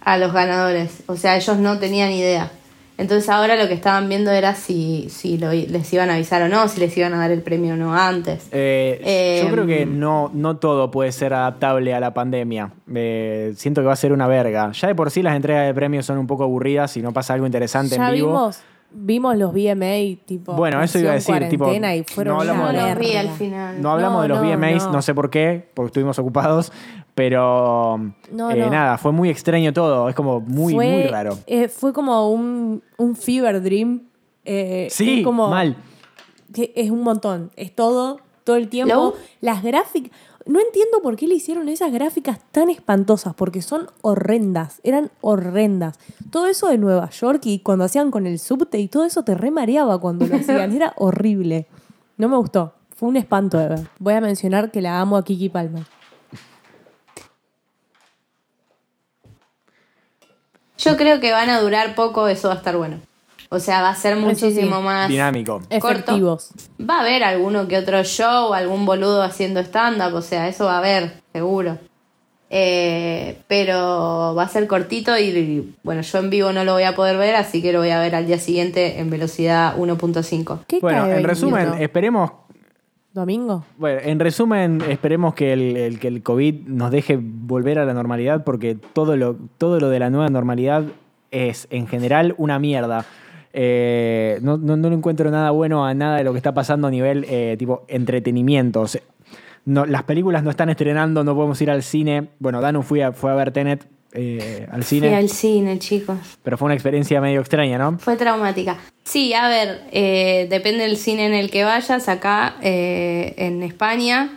a 0.01 0.17
los 0.17 0.33
ganadores. 0.33 1.03
O 1.07 1.17
sea, 1.17 1.35
ellos 1.35 1.57
no 1.57 1.79
tenían 1.79 2.11
idea. 2.11 2.51
Entonces 2.97 3.29
ahora 3.29 3.55
lo 3.55 3.67
que 3.67 3.73
estaban 3.73 4.07
viendo 4.07 4.31
era 4.31 4.55
si, 4.55 5.07
si 5.09 5.37
lo- 5.37 5.51
les 5.51 5.91
iban 5.93 6.09
a 6.09 6.15
avisar 6.15 6.41
o 6.43 6.47
no, 6.47 6.67
si 6.69 6.79
les 6.79 6.95
iban 6.97 7.13
a 7.13 7.17
dar 7.19 7.31
el 7.31 7.41
premio 7.41 7.73
o 7.73 7.77
no 7.77 7.93
antes. 7.93 8.47
Eh, 8.51 9.01
Eh, 9.03 9.39
yo 9.43 9.51
creo 9.51 9.65
que 9.67 9.85
no, 9.85 10.31
no 10.33 10.57
todo 10.57 10.91
puede 10.91 11.11
ser 11.11 11.33
adaptable 11.33 11.93
a 11.93 11.99
la 11.99 12.13
pandemia. 12.13 12.71
Eh, 12.93 13.53
siento 13.57 13.81
que 13.81 13.87
va 13.87 13.93
a 13.93 13.97
ser 13.97 14.13
una 14.13 14.27
verga. 14.27 14.71
Ya 14.71 14.87
de 14.87 14.95
por 14.95 15.11
sí 15.11 15.21
las 15.21 15.35
entregas 15.35 15.65
de 15.67 15.73
premios 15.73 16.05
son 16.05 16.17
un 16.17 16.27
poco 16.27 16.43
aburridas 16.45 16.91
si 16.91 17.01
no 17.01 17.11
pasa 17.11 17.33
algo 17.33 17.45
interesante 17.45 17.97
Ya 17.97 18.07
en 18.09 18.13
vivo. 18.15 18.27
vimos, 18.29 18.59
vimos 18.95 19.37
los 19.37 19.51
VMA, 19.53 20.23
tipo. 20.25 20.53
Bueno, 20.53 20.81
eso 20.81 20.97
iba 20.99 21.11
a 21.11 21.15
decir, 21.15 21.47
tipo, 21.49 21.71
y 21.71 22.03
fueron 22.03 22.35
no 22.35 22.39
hablamos 22.41 22.71
de 22.73 22.81
los 22.81 22.99
vi 22.99 23.15
al 23.15 23.29
final. 23.29 23.81
No 23.81 23.91
hablamos 23.91 24.17
No, 24.17 24.21
de 24.23 24.27
los 24.29 24.41
no, 24.41 24.49
VMAs, 24.57 24.85
no. 24.85 24.91
no. 24.93 25.01
sé 25.01 25.13
por 25.13 25.29
qué, 25.29 25.69
porque 25.73 25.87
estuvimos 25.87 26.17
ocupados, 26.19 26.71
pero 27.13 27.97
No, 28.31 28.51
eh, 28.51 28.55
no. 28.59 28.69
nada, 28.69 28.97
fue 28.97 29.11
muy 29.11 29.29
extraño 29.29 29.73
todo, 29.73 30.09
es 30.09 30.15
como 30.15 30.39
muy, 30.41 30.73
fue, 30.73 30.89
muy 30.89 31.03
raro. 31.03 31.37
eh, 31.47 31.67
fue 31.67 31.93
como 31.93 32.29
un, 32.31 32.81
un 32.97 33.15
fever 33.15 33.61
dream. 33.61 34.01
eh, 34.45 34.87
Sí, 34.89 35.23
como, 35.23 35.49
mal. 35.49 35.75
que 36.53 36.71
Es 36.75 36.89
un 36.91 37.01
montón. 37.03 37.51
Es 37.55 37.73
todo, 37.75 38.19
todo 38.43 38.55
el 38.55 38.69
tiempo. 38.69 38.93
Lo- 38.93 39.13
Las 39.41 39.63
gráficas. 39.63 40.11
No 40.45 40.59
entiendo 40.59 41.01
por 41.01 41.15
qué 41.15 41.27
le 41.27 41.33
hicieron 41.35 41.69
esas 41.69 41.91
gráficas 41.91 42.39
tan 42.51 42.69
espantosas, 42.69 43.33
porque 43.33 43.63
son 43.63 43.89
horrendas, 44.01 44.79
eran 44.83 45.09
horrendas. 45.21 45.97
Todo 46.29 46.45
eso 46.45 46.67
de 46.67 46.77
Nueva 46.77 47.09
York 47.09 47.41
y 47.45 47.59
cuando 47.59 47.83
hacían 47.83 48.11
con 48.11 48.27
el 48.27 48.37
subte 48.37 48.77
y 48.77 48.87
todo 48.87 49.05
eso 49.05 49.23
te 49.23 49.33
remareaba 49.33 49.99
cuando 49.99 50.27
lo 50.27 50.35
hacían, 50.35 50.71
era 50.71 50.93
horrible. 50.97 51.65
No 52.17 52.29
me 52.29 52.37
gustó, 52.37 52.73
fue 52.95 53.09
un 53.09 53.17
espanto 53.17 53.57
de 53.57 53.69
ver. 53.69 53.87
Voy 53.97 54.13
a 54.13 54.21
mencionar 54.21 54.69
que 54.69 54.81
la 54.81 55.01
amo 55.01 55.17
a 55.17 55.23
Kiki 55.23 55.49
Palmer. 55.49 55.83
Yo 60.77 60.95
creo 60.97 61.19
que 61.19 61.31
van 61.31 61.49
a 61.49 61.59
durar 61.59 61.95
poco, 61.95 62.27
eso 62.27 62.49
va 62.49 62.53
a 62.53 62.57
estar 62.57 62.77
bueno. 62.77 62.99
O 63.49 63.59
sea, 63.59 63.81
va 63.81 63.89
a 63.89 63.95
ser 63.95 64.15
muchísimo 64.15 64.77
sí. 64.77 64.83
más 64.83 65.09
Dinámico. 65.09 65.61
Efectivos. 65.69 66.49
Va 66.81 66.97
a 66.97 67.01
haber 67.01 67.23
alguno 67.23 67.67
que 67.67 67.77
otro 67.77 68.03
show, 68.03 68.53
algún 68.53 68.85
boludo 68.85 69.21
haciendo 69.21 69.59
stand-up, 69.61 70.13
o 70.15 70.21
sea, 70.21 70.47
eso 70.47 70.65
va 70.65 70.75
a 70.75 70.79
haber, 70.79 71.21
seguro. 71.31 71.77
Eh, 72.49 73.39
pero 73.47 74.33
va 74.37 74.43
a 74.43 74.47
ser 74.47 74.67
cortito 74.67 75.17
y, 75.17 75.23
y, 75.23 75.75
bueno, 75.83 76.01
yo 76.01 76.19
en 76.19 76.29
vivo 76.29 76.51
no 76.53 76.63
lo 76.63 76.73
voy 76.73 76.83
a 76.83 76.95
poder 76.95 77.17
ver, 77.17 77.35
así 77.35 77.61
que 77.61 77.73
lo 77.73 77.79
voy 77.79 77.89
a 77.89 77.99
ver 77.99 78.15
al 78.15 78.27
día 78.27 78.37
siguiente 78.39 78.99
en 78.99 79.09
velocidad 79.09 79.75
1.5. 79.77 80.59
¿Qué 80.67 80.79
Bueno, 80.79 81.03
en 81.05 81.09
20? 81.11 81.27
resumen, 81.27 81.73
esperemos 81.81 82.31
¿Domingo? 83.13 83.63
Bueno, 83.77 84.01
en 84.03 84.19
resumen, 84.19 84.81
esperemos 84.89 85.33
que 85.35 85.53
el, 85.53 85.77
el- 85.77 85.99
que 85.99 86.07
el 86.09 86.21
COVID 86.21 86.67
nos 86.67 86.91
deje 86.91 87.17
volver 87.21 87.79
a 87.79 87.85
la 87.85 87.93
normalidad 87.93 88.43
porque 88.43 88.75
todo 88.75 89.15
lo, 89.15 89.37
todo 89.57 89.79
lo 89.79 89.89
de 89.89 89.99
la 89.99 90.09
nueva 90.09 90.29
normalidad 90.29 90.83
es 91.31 91.67
en 91.71 91.87
general 91.87 92.35
una 92.37 92.59
mierda. 92.59 93.05
Eh, 93.57 94.37
no, 94.41 94.57
no, 94.57 94.75
no 94.75 94.89
le 94.89 94.95
encuentro 94.95 95.31
nada 95.31 95.51
bueno 95.51 95.85
a 95.85 95.93
nada 95.93 96.17
de 96.17 96.25
lo 96.25 96.33
que 96.33 96.37
está 96.37 96.53
pasando 96.53 96.87
a 96.87 96.91
nivel 96.91 97.25
eh, 97.29 97.55
tipo 97.57 97.85
entretenimiento. 97.87 98.81
O 98.81 98.87
sea, 98.87 99.01
no, 99.63 99.85
las 99.85 100.03
películas 100.03 100.43
no 100.43 100.49
están 100.49 100.69
estrenando, 100.69 101.23
no 101.23 101.33
podemos 101.35 101.59
ir 101.61 101.71
al 101.71 101.81
cine. 101.81 102.27
Bueno, 102.39 102.59
Danu 102.59 102.83
fui 102.83 102.99
a- 103.01 103.13
fue 103.13 103.31
a 103.31 103.35
ver 103.35 103.51
Tenet 103.51 103.85
eh, 104.11 104.67
al 104.71 104.83
cine, 104.83 105.07
Fui 105.07 105.15
al 105.17 105.29
cine, 105.29 105.79
chicos. 105.79 106.17
pero 106.43 106.57
fue 106.57 106.65
una 106.67 106.73
experiencia 106.75 107.19
medio 107.21 107.39
extraña, 107.39 107.77
¿no? 107.77 107.97
Fue 107.97 108.15
traumática. 108.17 108.77
Sí, 109.03 109.33
a 109.33 109.47
ver, 109.47 109.81
eh, 109.91 110.47
depende 110.49 110.83
del 110.83 110.97
cine 110.97 111.25
en 111.25 111.33
el 111.33 111.49
que 111.49 111.63
vayas. 111.63 112.07
Acá 112.09 112.55
eh, 112.61 113.33
en 113.37 113.63
España 113.63 114.31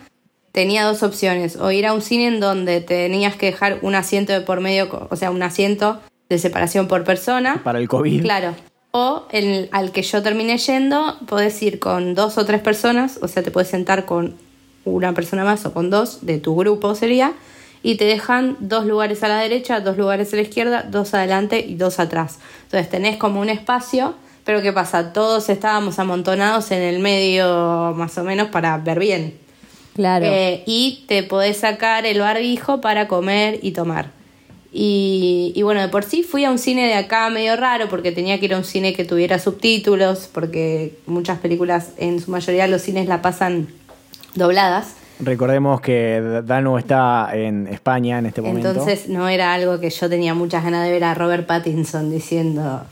tenía 0.53 0.83
dos 0.85 1.03
opciones. 1.03 1.57
O 1.57 1.71
ir 1.71 1.85
a 1.85 1.93
un 1.93 2.01
cine 2.01 2.27
en 2.27 2.39
donde 2.39 2.79
tenías 2.81 3.35
que 3.35 3.47
dejar 3.47 3.79
un 3.81 3.95
asiento 3.95 4.31
de 4.33 4.41
por 4.41 4.61
medio, 4.61 5.07
o 5.09 5.15
sea, 5.15 5.29
un 5.31 5.43
asiento 5.43 5.99
de 6.29 6.37
separación 6.39 6.87
por 6.87 7.03
persona. 7.03 7.61
Para 7.63 7.79
el 7.79 7.87
COVID. 7.87 8.21
Claro. 8.21 8.53
O 8.91 9.27
el, 9.31 9.69
al 9.71 9.91
que 9.91 10.01
yo 10.01 10.23
terminé 10.23 10.57
yendo, 10.57 11.17
podés 11.27 11.61
ir 11.61 11.79
con 11.79 12.15
dos 12.15 12.37
o 12.37 12.45
tres 12.45 12.61
personas, 12.61 13.19
o 13.21 13.27
sea, 13.27 13.43
te 13.43 13.51
puedes 13.51 13.69
sentar 13.69 14.05
con 14.05 14.35
una 14.85 15.13
persona 15.13 15.43
más 15.43 15.65
o 15.65 15.73
con 15.73 15.89
dos 15.89 16.25
de 16.25 16.39
tu 16.39 16.55
grupo 16.55 16.95
sería, 16.95 17.33
y 17.83 17.95
te 17.95 18.05
dejan 18.05 18.57
dos 18.59 18.85
lugares 18.85 19.23
a 19.23 19.27
la 19.27 19.39
derecha, 19.39 19.79
dos 19.79 19.97
lugares 19.97 20.33
a 20.33 20.35
la 20.35 20.41
izquierda, 20.41 20.83
dos 20.83 21.13
adelante 21.13 21.59
y 21.59 21.75
dos 21.75 21.99
atrás. 21.99 22.39
Entonces 22.63 22.89
tenés 22.89 23.17
como 23.17 23.39
un 23.39 23.49
espacio, 23.49 24.15
pero 24.43 24.61
¿qué 24.61 24.73
pasa? 24.73 25.13
Todos 25.13 25.49
estábamos 25.49 25.99
amontonados 25.99 26.71
en 26.71 26.81
el 26.81 26.99
medio 26.99 27.93
más 27.95 28.17
o 28.17 28.23
menos 28.23 28.49
para 28.49 28.77
ver 28.77 28.99
bien. 28.99 29.37
Claro. 29.95 30.25
Eh, 30.25 30.63
y 30.65 31.05
te 31.07 31.23
podés 31.23 31.57
sacar 31.57 32.05
el 32.05 32.19
barbijo 32.19 32.81
para 32.81 33.07
comer 33.07 33.59
y 33.61 33.71
tomar. 33.71 34.18
Y, 34.71 35.51
y 35.55 35.61
bueno, 35.63 35.81
de 35.81 35.87
por 35.87 36.03
sí 36.03 36.21
fui 36.23 36.45
a 36.45 36.51
un 36.51 36.59
cine 36.59 36.85
de 36.85 36.93
acá 36.93 37.29
medio 37.29 37.55
raro 37.55 37.89
porque 37.89 38.11
tenía 38.11 38.39
que 38.39 38.45
ir 38.45 38.53
a 38.53 38.57
un 38.57 38.63
cine 38.63 38.93
que 38.93 39.03
tuviera 39.03 39.39
subtítulos, 39.39 40.29
porque 40.31 40.95
muchas 41.07 41.39
películas, 41.39 41.91
en 41.97 42.19
su 42.21 42.29
mayoría 42.29 42.67
los 42.67 42.81
cines 42.83 43.07
la 43.07 43.21
pasan 43.21 43.67
dobladas. 44.35 44.93
Recordemos 45.19 45.81
que 45.81 46.41
Danu 46.45 46.77
está 46.77 47.29
en 47.33 47.67
España 47.67 48.19
en 48.19 48.27
este 48.27 48.41
momento. 48.41 48.69
Entonces 48.69 49.09
no 49.09 49.27
era 49.27 49.53
algo 49.53 49.79
que 49.79 49.89
yo 49.89 50.07
tenía 50.07 50.33
muchas 50.33 50.63
ganas 50.63 50.85
de 50.85 50.91
ver 50.91 51.03
a 51.03 51.13
Robert 51.13 51.45
Pattinson 51.47 52.09
diciendo, 52.11 52.83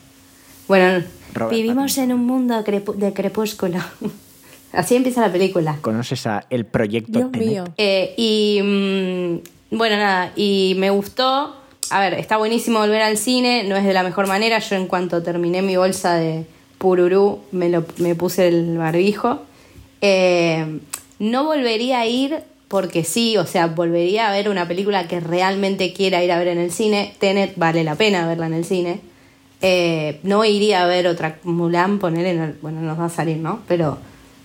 bueno, 0.68 1.04
Robert 1.34 1.56
vivimos 1.56 1.98
en 2.00 2.12
un 2.12 2.26
mundo 2.26 2.56
crepu- 2.66 2.96
de 2.96 3.14
crepúsculo. 3.14 3.78
Así 4.74 4.96
empieza 4.96 5.22
la 5.22 5.32
película. 5.32 5.78
¿Conoces 5.82 6.28
a 6.28 6.44
el 6.50 6.66
proyecto 6.66 7.12
Dios 7.20 7.32
mío. 7.32 7.64
Eh, 7.78 8.14
y 8.18 8.60
mm, 9.72 9.78
bueno, 9.78 9.96
nada, 9.96 10.32
y 10.36 10.76
me 10.80 10.90
gustó. 10.90 11.56
A 11.90 12.00
ver, 12.02 12.16
está 12.16 12.38
buenísimo 12.38 12.80
volver 12.80 13.02
al 13.02 13.18
cine, 13.18 13.64
no 13.64 13.76
es 13.78 13.86
de 13.86 13.94
la 13.94 14.04
mejor 14.04 14.28
manera. 14.28 14.60
Yo 14.60 14.76
en 14.76 14.88
cuanto 14.88 15.24
terminé 15.24 15.62
mi 15.62 15.78
bolsa 15.78 16.16
de 16.16 16.46
pururú, 16.78 17.40
me, 17.52 17.70
lo, 17.70 17.86
me 17.98 18.14
puse 18.16 18.48
el 18.48 18.78
barbijo. 18.78 19.42
Eh, 20.02 20.80
no 21.20 21.46
volvería 21.46 22.00
a 22.02 22.06
ir 22.06 22.40
porque 22.68 23.04
sí, 23.06 23.38
o 23.38 23.46
sea, 23.46 23.68
volvería 23.68 24.28
a 24.28 24.32
ver 24.32 24.50
una 24.50 24.68
película 24.68 25.08
que 25.08 25.22
realmente 25.22 25.94
quiera 25.94 26.24
ir 26.24 26.32
a 26.34 26.38
ver 26.40 26.50
en 26.50 26.58
el 26.58 26.72
cine. 26.72 27.16
Tenet 27.20 27.54
vale 27.56 27.84
la 27.86 27.96
pena 27.96 28.28
verla 28.28 28.48
en 28.48 28.54
el 28.54 28.66
cine. 28.66 29.00
Eh, 29.62 30.20
no 30.24 30.44
iría 30.46 30.84
a 30.84 30.88
ver 30.88 31.08
otra 31.08 31.40
Mulan, 31.44 32.00
ponerle, 32.00 32.34
no- 32.34 32.54
bueno, 32.62 32.82
nos 32.82 33.00
va 33.00 33.06
a 33.06 33.10
salir, 33.10 33.38
¿no? 33.38 33.62
Pero 33.68 33.98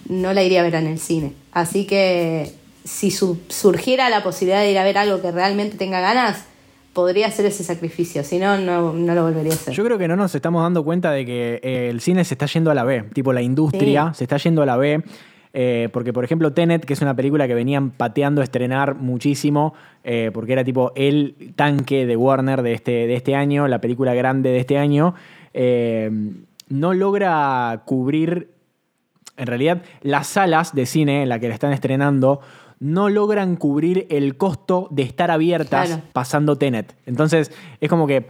no 0.08 0.32
la 0.32 0.42
iría 0.42 0.60
a 0.60 0.64
ver 0.64 0.76
en 0.76 0.86
el 0.86 0.98
cine. 1.00 1.32
Así 1.52 1.84
que 1.86 2.52
si 2.84 3.10
su- 3.10 3.38
surgiera 3.48 4.08
la 4.08 4.22
posibilidad 4.22 4.60
de 4.62 4.70
ir 4.70 4.78
a 4.78 4.84
ver 4.84 4.96
algo 4.96 5.20
que 5.20 5.32
realmente 5.32 5.76
tenga 5.76 6.00
ganas, 6.00 6.44
podría 6.92 7.26
hacer 7.26 7.46
ese 7.46 7.64
sacrificio. 7.64 8.22
Si 8.24 8.38
no, 8.38 8.58
no, 8.58 8.92
no 8.92 9.14
lo 9.14 9.22
volvería 9.22 9.52
a 9.52 9.54
hacer. 9.54 9.74
Yo 9.74 9.84
creo 9.84 9.98
que 9.98 10.08
no 10.08 10.16
nos 10.16 10.34
estamos 10.34 10.62
dando 10.62 10.84
cuenta 10.84 11.10
de 11.10 11.24
que 11.24 11.60
eh, 11.62 11.88
el 11.90 12.00
cine 12.00 12.24
se 12.24 12.34
está 12.34 12.46
yendo 12.46 12.70
a 12.70 12.74
la 12.74 12.84
B. 12.84 13.04
Tipo, 13.12 13.32
la 13.32 13.42
industria 13.42 14.12
se 14.14 14.24
está 14.24 14.36
yendo 14.36 14.62
a 14.62 14.66
la 14.66 14.76
B. 14.76 15.02
eh, 15.54 15.88
porque, 15.92 16.12
por 16.12 16.24
ejemplo, 16.24 16.52
Tenet, 16.52 16.84
que 16.84 16.92
es 16.92 17.02
una 17.02 17.14
película 17.14 17.46
que 17.46 17.54
venían 17.54 17.90
pateando 17.90 18.40
a 18.40 18.44
estrenar 18.44 18.94
muchísimo, 18.94 19.74
eh, 20.04 20.30
porque 20.32 20.52
era 20.52 20.64
tipo 20.64 20.92
el 20.94 21.52
tanque 21.56 22.06
de 22.06 22.16
Warner 22.16 22.62
de 22.62 22.72
este, 22.72 23.06
de 23.06 23.14
este 23.14 23.34
año, 23.34 23.68
la 23.68 23.80
película 23.80 24.14
grande 24.14 24.50
de 24.50 24.58
este 24.58 24.78
año, 24.78 25.14
no 26.68 26.94
logra 26.94 27.82
cubrir 27.84 28.48
en 29.36 29.46
realidad 29.46 29.82
las 30.02 30.26
salas 30.26 30.74
de 30.74 30.86
cine 30.86 31.22
en 31.22 31.28
la 31.28 31.38
que 31.38 31.48
la 31.48 31.54
están 31.54 31.72
estrenando 31.72 32.40
no 32.82 33.08
logran 33.08 33.54
cubrir 33.56 34.06
el 34.10 34.36
costo 34.36 34.88
de 34.90 35.02
estar 35.02 35.30
abiertas 35.30 35.86
Claro. 35.86 36.02
pasando 36.12 36.58
Tenet. 36.58 36.94
Entonces, 37.06 37.52
es 37.80 37.88
como 37.88 38.06
que 38.08 38.26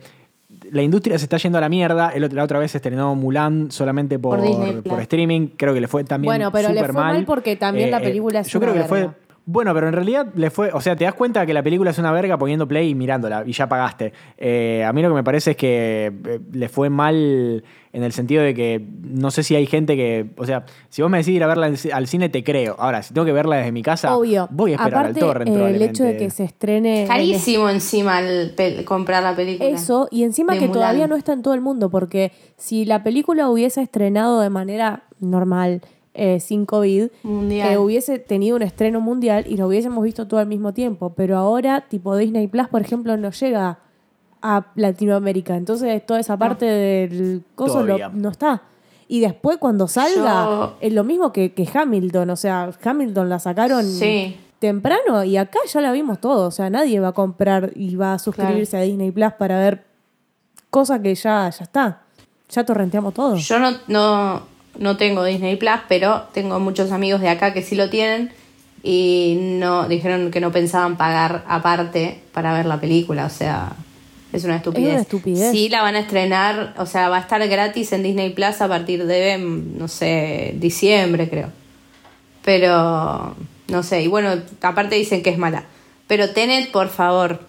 la 0.70 0.82
industria 0.82 1.18
se 1.18 1.24
está 1.24 1.38
yendo 1.38 1.56
a 1.58 1.60
la 1.62 1.68
mierda. 1.70 2.10
El 2.10 2.24
otro- 2.24 2.36
la 2.36 2.44
otra 2.44 2.58
vez 2.58 2.70
se 2.70 2.78
estrenó 2.78 3.14
Mulan 3.14 3.70
solamente 3.70 4.18
por, 4.18 4.38
Por 4.38 4.46
Disney 4.46 4.72
por 4.74 4.82
Plus. 4.82 5.00
streaming. 5.00 5.48
Creo 5.56 5.72
que 5.74 5.80
le 5.80 5.88
fue 5.88 6.04
también 6.04 6.28
Bueno, 6.28 6.52
pero 6.52 6.68
le 6.70 6.84
fue 6.84 6.92
mal 6.92 7.24
porque 7.24 7.56
también 7.56 7.90
la 7.90 8.00
película 8.00 8.40
es 8.40 8.48
Yo 8.48 8.60
creo 8.60 8.74
que 8.74 8.80
le 8.80 8.84
fue... 8.84 9.08
Bueno, 9.44 9.74
pero 9.74 9.88
en 9.88 9.92
realidad 9.94 10.28
le 10.36 10.50
fue... 10.50 10.70
O 10.72 10.80
sea, 10.80 10.94
te 10.94 11.04
das 11.04 11.14
cuenta 11.14 11.44
que 11.44 11.52
la 11.52 11.62
película 11.64 11.90
es 11.90 11.98
una 11.98 12.12
verga 12.12 12.38
poniendo 12.38 12.68
play 12.68 12.90
y 12.90 12.94
mirándola 12.94 13.42
y 13.44 13.52
ya 13.52 13.68
pagaste. 13.68 14.12
Eh, 14.38 14.84
a 14.86 14.92
mí 14.92 15.02
lo 15.02 15.08
que 15.08 15.14
me 15.16 15.24
parece 15.24 15.50
es 15.52 15.56
que 15.56 16.12
eh, 16.26 16.40
le 16.52 16.68
fue 16.68 16.90
mal 16.90 17.64
en 17.92 18.02
el 18.04 18.12
sentido 18.12 18.42
de 18.44 18.54
que 18.54 18.80
no 19.02 19.32
sé 19.32 19.42
si 19.42 19.56
hay 19.56 19.66
gente 19.66 19.96
que... 19.96 20.30
O 20.36 20.46
sea, 20.46 20.64
si 20.88 21.02
vos 21.02 21.10
me 21.10 21.18
decís 21.18 21.34
ir 21.34 21.42
a 21.42 21.48
verla 21.48 21.66
al 21.66 21.72
ci- 21.76 21.92
al 21.92 22.06
cine, 22.06 22.28
te 22.28 22.44
creo. 22.44 22.76
Ahora, 22.78 23.02
si 23.02 23.12
tengo 23.12 23.24
que 23.24 23.32
verla 23.32 23.56
desde 23.56 23.72
mi 23.72 23.82
casa, 23.82 24.16
Obvio. 24.16 24.46
voy 24.52 24.72
a 24.72 24.76
esperar 24.76 25.00
Aparte, 25.06 25.20
al 25.20 25.26
torrent 25.26 25.50
eh, 25.56 25.70
el 25.74 25.82
hecho 25.82 26.04
de 26.04 26.16
que 26.16 26.30
se 26.30 26.44
estrene. 26.44 27.02
en 27.02 27.08
Carísimo 27.08 27.68
encima 27.68 28.20
el 28.20 28.54
pel- 28.54 28.84
comprar 28.84 29.24
la 29.24 29.34
película. 29.34 29.68
Eso, 29.68 30.06
y 30.12 30.22
encima 30.22 30.52
que 30.54 30.60
Mulan. 30.60 30.72
todavía 30.72 31.06
no 31.08 31.16
está 31.16 31.32
en 31.32 31.42
todo 31.42 31.54
el 31.54 31.60
mundo, 31.60 31.90
porque 31.90 32.30
si 32.56 32.84
la 32.84 33.02
película 33.02 33.48
hubiese 33.50 33.82
estrenado 33.82 34.40
de 34.40 34.50
manera 34.50 35.02
normal, 35.18 35.82
eh, 36.14 36.40
sin 36.40 36.66
COVID, 36.66 37.08
Mundial. 37.22 37.72
eh, 37.72 37.78
hubiese 37.78 38.18
tenido 38.18 38.56
un 38.56 38.62
estreno 38.62 39.00
mundial 39.00 39.44
y 39.48 39.56
lo 39.56 39.66
hubiésemos 39.66 40.02
visto 40.04 40.26
todo 40.28 40.40
al 40.40 40.46
mismo 40.46 40.72
tiempo. 40.74 41.12
Pero 41.16 41.36
ahora, 41.38 41.82
tipo 41.88 42.16
Disney 42.16 42.46
Plus, 42.48 42.68
por 42.68 42.80
ejemplo, 42.82 43.16
no 43.16 43.30
llega 43.30 43.78
a 44.42 44.66
Latinoamérica. 44.74 45.56
Entonces, 45.56 46.04
toda 46.04 46.20
esa 46.20 46.36
parte 46.36 46.64
del 46.66 47.42
coso 47.54 47.82
lo- 47.84 48.10
no 48.10 48.28
está. 48.30 48.62
Y 49.08 49.20
después 49.20 49.58
cuando 49.58 49.88
salga, 49.88 50.44
Yo- 50.44 50.76
es 50.80 50.92
lo 50.92 51.04
mismo 51.04 51.32
que, 51.32 51.52
que 51.52 51.68
Hamilton. 51.72 52.30
O 52.30 52.36
sea, 52.36 52.70
Hamilton 52.82 53.28
la 53.28 53.38
sacaron 53.38 53.84
Sí. 53.84 54.36
temprano 54.58 55.22
y 55.24 55.36
acá 55.36 55.58
ya 55.66 55.80
la 55.80 55.92
vimos 55.92 56.20
todo. 56.20 56.46
O 56.48 56.50
sea, 56.50 56.70
nadie 56.70 56.98
va 57.00 57.08
a 57.08 57.12
comprar 57.12 57.72
y 57.74 57.94
va 57.96 58.14
a 58.14 58.18
suscribirse 58.18 58.76
a 58.76 58.80
Disney 58.80 59.10
Plus 59.10 59.32
para 59.38 59.58
ver 59.58 59.84
cosas 60.70 61.00
que 61.00 61.14
ya, 61.14 61.50
ya 61.50 61.64
está. 61.64 62.02
Ya 62.50 62.64
torrenteamos 62.64 63.14
todo. 63.14 63.36
Yo 63.36 63.58
no, 63.58 63.70
no, 63.88 64.42
no 64.78 64.96
tengo 64.96 65.24
Disney 65.24 65.56
Plus, 65.56 65.80
pero 65.88 66.24
tengo 66.32 66.58
muchos 66.60 66.92
amigos 66.92 67.20
de 67.20 67.28
acá 67.28 67.52
que 67.52 67.62
sí 67.62 67.74
lo 67.74 67.90
tienen 67.90 68.32
y 68.82 69.36
no 69.38 69.88
dijeron 69.88 70.30
que 70.30 70.40
no 70.40 70.50
pensaban 70.50 70.96
pagar 70.96 71.44
aparte 71.46 72.20
para 72.32 72.52
ver 72.52 72.66
la 72.66 72.80
película. 72.80 73.26
O 73.26 73.30
sea, 73.30 73.72
es 74.32 74.44
una 74.44 74.56
estupidez. 74.56 74.88
Es 74.88 74.92
una 74.92 75.02
estupidez. 75.02 75.52
Sí, 75.52 75.68
la 75.68 75.82
van 75.82 75.94
a 75.94 76.00
estrenar, 76.00 76.74
o 76.78 76.86
sea, 76.86 77.08
va 77.08 77.18
a 77.18 77.20
estar 77.20 77.46
gratis 77.48 77.92
en 77.92 78.02
Disney 78.02 78.30
Plus 78.30 78.60
a 78.60 78.68
partir 78.68 79.06
de, 79.06 79.38
no 79.38 79.88
sé, 79.88 80.54
diciembre, 80.56 81.28
creo. 81.28 81.50
Pero, 82.44 83.36
no 83.68 83.82
sé, 83.82 84.02
y 84.02 84.08
bueno, 84.08 84.34
aparte 84.62 84.96
dicen 84.96 85.22
que 85.22 85.30
es 85.30 85.38
mala. 85.38 85.64
Pero 86.06 86.30
Tenet, 86.30 86.72
por 86.72 86.88
favor, 86.88 87.40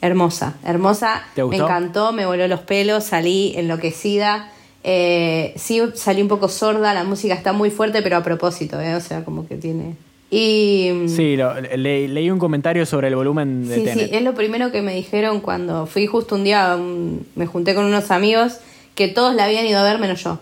hermosa, 0.00 0.56
hermosa. 0.64 1.22
¿Te 1.34 1.44
Me 1.44 1.56
encantó, 1.56 2.12
me 2.12 2.26
voló 2.26 2.46
los 2.46 2.60
pelos, 2.60 3.04
salí 3.04 3.54
enloquecida. 3.56 4.52
Eh, 4.84 5.52
sí, 5.56 5.80
salí 5.94 6.22
un 6.22 6.28
poco 6.28 6.48
sorda, 6.48 6.94
la 6.94 7.04
música 7.04 7.34
está 7.34 7.52
muy 7.52 7.70
fuerte, 7.70 8.00
pero 8.02 8.16
a 8.16 8.22
propósito, 8.22 8.80
¿eh? 8.80 8.94
o 8.94 9.00
sea, 9.00 9.24
como 9.24 9.46
que 9.46 9.56
tiene... 9.56 9.96
Y... 10.30 10.90
Sí, 11.08 11.36
lo- 11.36 11.58
le- 11.60 12.06
leí 12.06 12.30
un 12.30 12.38
comentario 12.38 12.84
sobre 12.86 13.08
el 13.08 13.16
volumen 13.16 13.66
de 13.66 13.74
Sí, 13.76 13.84
Tenet. 13.84 14.10
sí, 14.10 14.14
es 14.14 14.22
lo 14.22 14.34
primero 14.34 14.70
que 14.70 14.82
me 14.82 14.94
dijeron 14.94 15.40
cuando 15.40 15.86
fui 15.86 16.06
justo 16.06 16.34
un 16.34 16.44
día, 16.44 16.76
un- 16.76 17.26
me 17.34 17.46
junté 17.46 17.74
con 17.74 17.84
unos 17.86 18.10
amigos 18.10 18.58
que 18.94 19.08
todos 19.08 19.34
la 19.34 19.44
habían 19.44 19.66
ido 19.66 19.78
a 19.78 19.84
ver 19.84 19.98
menos 19.98 20.22
yo. 20.22 20.38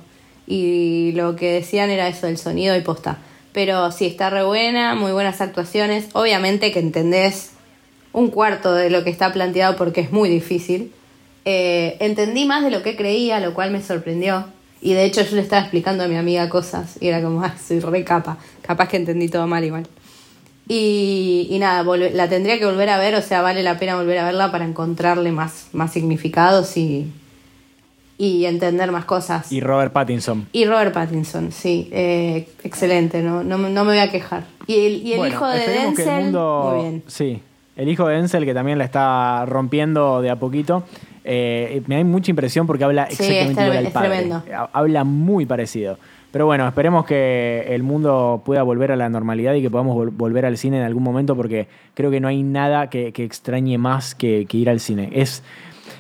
Y 0.46 1.12
lo 1.14 1.36
que 1.36 1.52
decían 1.52 1.90
era 1.90 2.08
eso, 2.08 2.26
el 2.26 2.36
sonido 2.36 2.76
y 2.76 2.80
posta. 2.80 3.18
Pero 3.52 3.90
sí, 3.92 4.06
está 4.06 4.28
re 4.28 4.42
buena, 4.44 4.94
muy 4.94 5.12
buenas 5.12 5.40
actuaciones. 5.40 6.08
Obviamente 6.12 6.72
que 6.72 6.78
entendés 6.80 7.52
un 8.12 8.30
cuarto 8.30 8.74
de 8.74 8.90
lo 8.90 9.02
que 9.04 9.10
está 9.10 9.32
planteado 9.32 9.76
porque 9.76 10.00
es 10.02 10.10
muy 10.12 10.28
difícil. 10.28 10.92
Eh, 11.48 11.96
entendí 12.00 12.44
más 12.44 12.62
de 12.64 12.70
lo 12.72 12.82
que 12.82 12.96
creía, 12.96 13.38
lo 13.40 13.54
cual 13.54 13.70
me 13.70 13.80
sorprendió. 13.80 14.44
Y 14.82 14.92
de 14.92 15.04
hecho 15.04 15.22
yo 15.22 15.36
le 15.36 15.42
estaba 15.42 15.62
explicando 15.62 16.04
a 16.04 16.08
mi 16.08 16.16
amiga 16.16 16.48
cosas 16.50 16.98
y 17.00 17.06
era 17.08 17.22
como, 17.22 17.42
ah, 17.44 17.54
soy 17.66 17.80
re 17.80 18.04
capa. 18.04 18.36
Capaz 18.62 18.88
que 18.88 18.96
entendí 18.98 19.28
todo 19.28 19.46
mal 19.46 19.64
igual. 19.64 19.86
Y, 20.68 21.46
y 21.48 21.58
nada, 21.60 21.84
la 22.12 22.28
tendría 22.28 22.58
que 22.58 22.66
volver 22.66 22.88
a 22.90 22.98
ver, 22.98 23.14
o 23.14 23.22
sea, 23.22 23.40
vale 23.40 23.62
la 23.62 23.78
pena 23.78 23.94
volver 23.96 24.18
a 24.18 24.24
verla 24.26 24.50
para 24.50 24.64
encontrarle 24.64 25.30
más, 25.30 25.68
más 25.72 25.92
significados 25.92 26.76
y, 26.76 27.06
y 28.18 28.46
entender 28.46 28.90
más 28.90 29.04
cosas. 29.04 29.52
Y 29.52 29.60
Robert 29.60 29.92
Pattinson. 29.92 30.48
Y 30.52 30.64
Robert 30.64 30.92
Pattinson, 30.92 31.52
sí, 31.52 31.88
eh, 31.92 32.48
excelente, 32.64 33.22
no, 33.22 33.44
no, 33.44 33.58
me- 33.58 33.70
no 33.70 33.84
me 33.84 33.92
voy 33.92 34.00
a 34.00 34.10
quejar. 34.10 34.42
Y 34.66 34.74
el, 34.86 35.06
y 35.06 35.12
el 35.12 35.18
Bueno, 35.20 35.34
hijo 35.36 35.46
de 35.46 35.58
que 35.64 35.64
el 35.64 35.82
Denzel, 35.94 36.22
mundo- 36.24 36.70
muy 36.74 36.82
bien. 36.82 37.02
Sí, 37.06 37.40
el 37.76 37.88
hijo 37.88 38.08
de 38.08 38.16
Denzel 38.16 38.44
que 38.44 38.52
también 38.54 38.78
la 38.78 38.84
está 38.84 39.46
rompiendo 39.46 40.20
de 40.20 40.30
a 40.30 40.36
poquito. 40.36 40.82
Eh, 41.26 41.82
me 41.86 41.96
da 41.96 42.04
mucha 42.04 42.30
impresión 42.30 42.66
porque 42.66 42.84
habla 42.84 43.04
exactamente 43.04 43.62
igual 43.64 43.86
al 43.86 43.92
padre. 43.92 44.08
tremendo. 44.08 44.42
Habla 44.72 45.04
muy 45.04 45.44
parecido. 45.46 45.98
Pero 46.32 46.44
bueno, 46.46 46.66
esperemos 46.68 47.06
que 47.06 47.64
el 47.68 47.82
mundo 47.82 48.42
pueda 48.44 48.62
volver 48.62 48.92
a 48.92 48.96
la 48.96 49.08
normalidad 49.08 49.54
y 49.54 49.62
que 49.62 49.70
podamos 49.70 49.96
vol- 49.96 50.12
volver 50.14 50.44
al 50.44 50.56
cine 50.58 50.78
en 50.78 50.84
algún 50.84 51.02
momento 51.02 51.34
porque 51.34 51.66
creo 51.94 52.10
que 52.10 52.20
no 52.20 52.28
hay 52.28 52.42
nada 52.42 52.90
que, 52.90 53.12
que 53.12 53.24
extrañe 53.24 53.78
más 53.78 54.14
que, 54.14 54.44
que 54.46 54.56
ir 54.58 54.68
al 54.68 54.78
cine. 54.80 55.08
Es, 55.12 55.42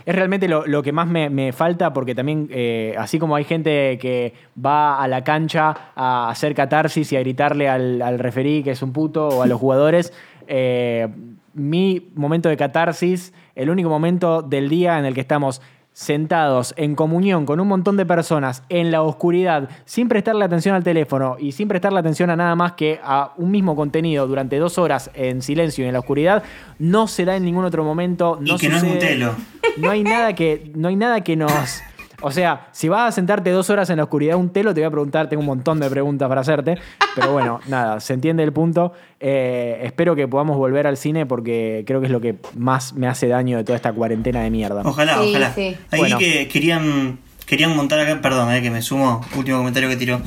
es 0.04 0.14
realmente 0.14 0.46
lo, 0.46 0.66
lo 0.66 0.82
que 0.82 0.92
más 0.92 1.06
me, 1.06 1.30
me 1.30 1.52
falta 1.52 1.92
porque 1.94 2.14
también, 2.14 2.48
eh, 2.50 2.94
así 2.98 3.18
como 3.18 3.34
hay 3.34 3.44
gente 3.44 3.96
que 3.98 4.34
va 4.62 5.02
a 5.02 5.08
la 5.08 5.24
cancha 5.24 5.74
a 5.96 6.28
hacer 6.28 6.54
catarsis 6.54 7.10
y 7.12 7.16
a 7.16 7.20
gritarle 7.20 7.68
al, 7.70 8.02
al 8.02 8.18
referí 8.18 8.62
que 8.62 8.72
es 8.72 8.82
un 8.82 8.92
puto 8.92 9.28
o 9.28 9.42
a 9.42 9.46
los 9.46 9.58
jugadores, 9.58 10.12
eh, 10.46 11.08
mi 11.54 12.10
momento 12.14 12.48
de 12.48 12.56
catarsis, 12.56 13.32
el 13.54 13.70
único 13.70 13.88
momento 13.88 14.42
del 14.42 14.68
día 14.68 14.98
en 14.98 15.04
el 15.06 15.14
que 15.14 15.20
estamos 15.20 15.62
sentados 15.96 16.74
en 16.76 16.94
comunión 16.94 17.46
con 17.46 17.58
un 17.58 17.68
montón 17.68 17.96
de 17.96 18.04
personas 18.04 18.62
en 18.68 18.90
la 18.90 19.00
oscuridad, 19.00 19.70
sin 19.86 20.08
prestarle 20.08 20.44
atención 20.44 20.74
al 20.74 20.84
teléfono 20.84 21.36
y 21.38 21.52
sin 21.52 21.68
prestarle 21.68 21.98
atención 21.98 22.28
a 22.28 22.36
nada 22.36 22.54
más 22.54 22.72
que 22.72 23.00
a 23.02 23.32
un 23.38 23.50
mismo 23.50 23.74
contenido 23.74 24.26
durante 24.26 24.58
dos 24.58 24.76
horas 24.76 25.10
en 25.14 25.40
silencio 25.40 25.84
y 25.84 25.88
en 25.88 25.94
la 25.94 26.00
oscuridad, 26.00 26.42
no 26.78 27.06
se 27.06 27.24
da 27.24 27.34
en 27.34 27.44
ningún 27.44 27.64
otro 27.64 27.82
momento. 27.82 28.38
Y 28.42 28.50
No 28.50 28.58
que 28.58 28.68
no 28.68 28.76
es 28.76 28.82
un 28.82 28.98
telo. 28.98 29.34
No 29.78 29.90
hay 29.90 30.04
nada 30.04 30.34
que, 30.34 30.70
no 30.74 30.88
hay 30.88 30.96
nada 30.96 31.22
que 31.22 31.34
nos. 31.34 31.80
O 32.22 32.30
sea, 32.30 32.68
si 32.72 32.88
vas 32.88 33.08
a 33.08 33.12
sentarte 33.12 33.50
dos 33.50 33.68
horas 33.70 33.90
en 33.90 33.98
la 33.98 34.04
oscuridad 34.04 34.36
un 34.36 34.50
telo, 34.50 34.72
te 34.74 34.80
voy 34.80 34.86
a 34.86 34.90
preguntar, 34.90 35.28
tengo 35.28 35.40
un 35.40 35.46
montón 35.46 35.80
de 35.80 35.90
preguntas 35.90 36.28
para 36.28 36.40
hacerte. 36.40 36.78
Pero 37.14 37.32
bueno, 37.32 37.60
nada, 37.68 38.00
se 38.00 38.14
entiende 38.14 38.42
el 38.42 38.52
punto. 38.52 38.92
Eh, 39.20 39.80
espero 39.84 40.16
que 40.16 40.26
podamos 40.26 40.56
volver 40.56 40.86
al 40.86 40.96
cine 40.96 41.26
porque 41.26 41.84
creo 41.86 42.00
que 42.00 42.06
es 42.06 42.12
lo 42.12 42.20
que 42.20 42.36
más 42.56 42.94
me 42.94 43.06
hace 43.06 43.28
daño 43.28 43.58
de 43.58 43.64
toda 43.64 43.76
esta 43.76 43.92
cuarentena 43.92 44.40
de 44.40 44.50
mierda. 44.50 44.82
Ojalá, 44.84 45.18
Sí, 45.22 45.28
ojalá. 45.30 45.52
sí. 45.54 45.76
Ahí 45.90 45.98
Bueno. 46.00 46.18
que 46.18 46.48
querían, 46.48 47.18
querían 47.46 47.76
montar 47.76 48.00
acá, 48.00 48.20
perdón, 48.22 48.52
eh, 48.54 48.62
que 48.62 48.70
me 48.70 48.80
sumo, 48.82 49.20
último 49.36 49.58
comentario 49.58 49.88
que 49.88 49.96
tiró. 49.96 50.20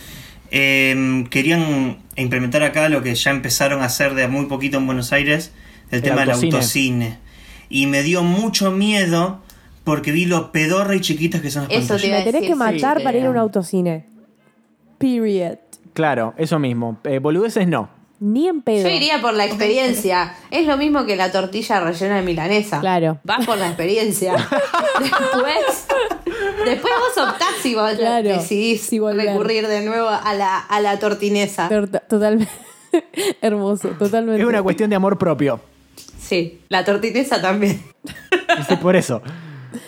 Eh, 0.52 1.26
querían 1.30 1.98
implementar 2.16 2.64
acá 2.64 2.90
lo 2.90 3.04
que 3.04 3.14
ya 3.16 3.32
empezaron 3.32 3.82
a 3.82 3.86
hacer 3.86 4.16
de 4.16 4.28
muy 4.28 4.46
poquito 4.46 4.78
en 4.78 4.86
Buenos 4.86 5.12
Aires, 5.14 5.54
el, 5.92 5.98
El 5.98 6.02
tema 6.04 6.22
autocine. 6.24 6.50
del 6.50 6.56
autocine. 6.56 7.18
Y 7.70 7.86
me 7.86 8.02
dio 8.04 8.24
mucho 8.24 8.72
miedo 8.72 9.42
porque 9.90 10.12
vi 10.12 10.26
lo 10.26 10.52
pedorra 10.52 10.96
y 10.96 11.02
chiquitas 11.02 11.42
que 11.42 11.52
son 11.52 11.64
las 11.64 11.72
Eso 11.72 11.80
te 11.82 11.88
pantallas. 11.88 12.06
iba 12.08 12.16
a 12.16 12.20
Me 12.20 12.26
tenés 12.26 12.42
decir, 12.42 12.50
que 12.50 12.56
matar 12.56 12.98
sí, 13.00 13.04
para 13.04 13.18
ir 13.18 13.26
a 13.26 13.30
un 13.30 13.38
autocine. 13.38 14.06
Period. 14.98 15.58
Claro, 15.94 16.34
eso 16.38 16.60
mismo. 16.60 16.98
Eh, 17.04 17.20
boludeces 17.20 17.68
no. 17.68 17.90
Ni 18.22 18.48
en 18.50 18.62
pedo. 18.62 18.88
Yo 18.88 18.94
iría 18.94 19.22
por 19.22 19.34
la 19.34 19.46
experiencia. 19.46 20.34
Es 20.52 20.68
lo 20.68 20.76
mismo 20.78 21.06
que 21.06 21.16
la 21.16 21.32
tortilla 21.32 21.80
rellena 21.80 22.18
de 22.18 22.22
milanesa. 22.22 22.82
Claro. 22.82 23.20
Vas 23.24 23.46
por 23.46 23.58
la 23.58 23.68
experiencia. 23.68 24.34
después, 25.00 25.88
después 26.66 26.94
vos 27.16 27.28
optás 27.30 27.48
si 27.62 27.76
vos 27.76 27.94
Claro, 27.94 28.28
decidís 28.28 28.82
si 28.82 29.00
volver. 29.00 29.26
recurrir 29.28 29.68
de 29.68 29.86
nuevo 29.86 30.10
a 30.10 30.34
la, 30.34 30.60
a 30.60 30.82
la 30.82 31.00
tortinesa. 31.00 31.70
Tor- 31.70 32.02
Totalmente. 32.10 32.52
Hermoso, 33.42 33.90
totalmente. 33.90 34.42
Es 34.42 34.48
una 34.48 34.62
cuestión 34.64 34.90
de 34.90 34.98
amor 34.98 35.18
propio. 35.18 35.62
Sí, 36.20 36.60
la 36.70 36.84
tortinesa 36.84 37.42
también. 37.42 37.82
Es 38.70 38.78
por 38.80 38.96
eso. 38.98 39.22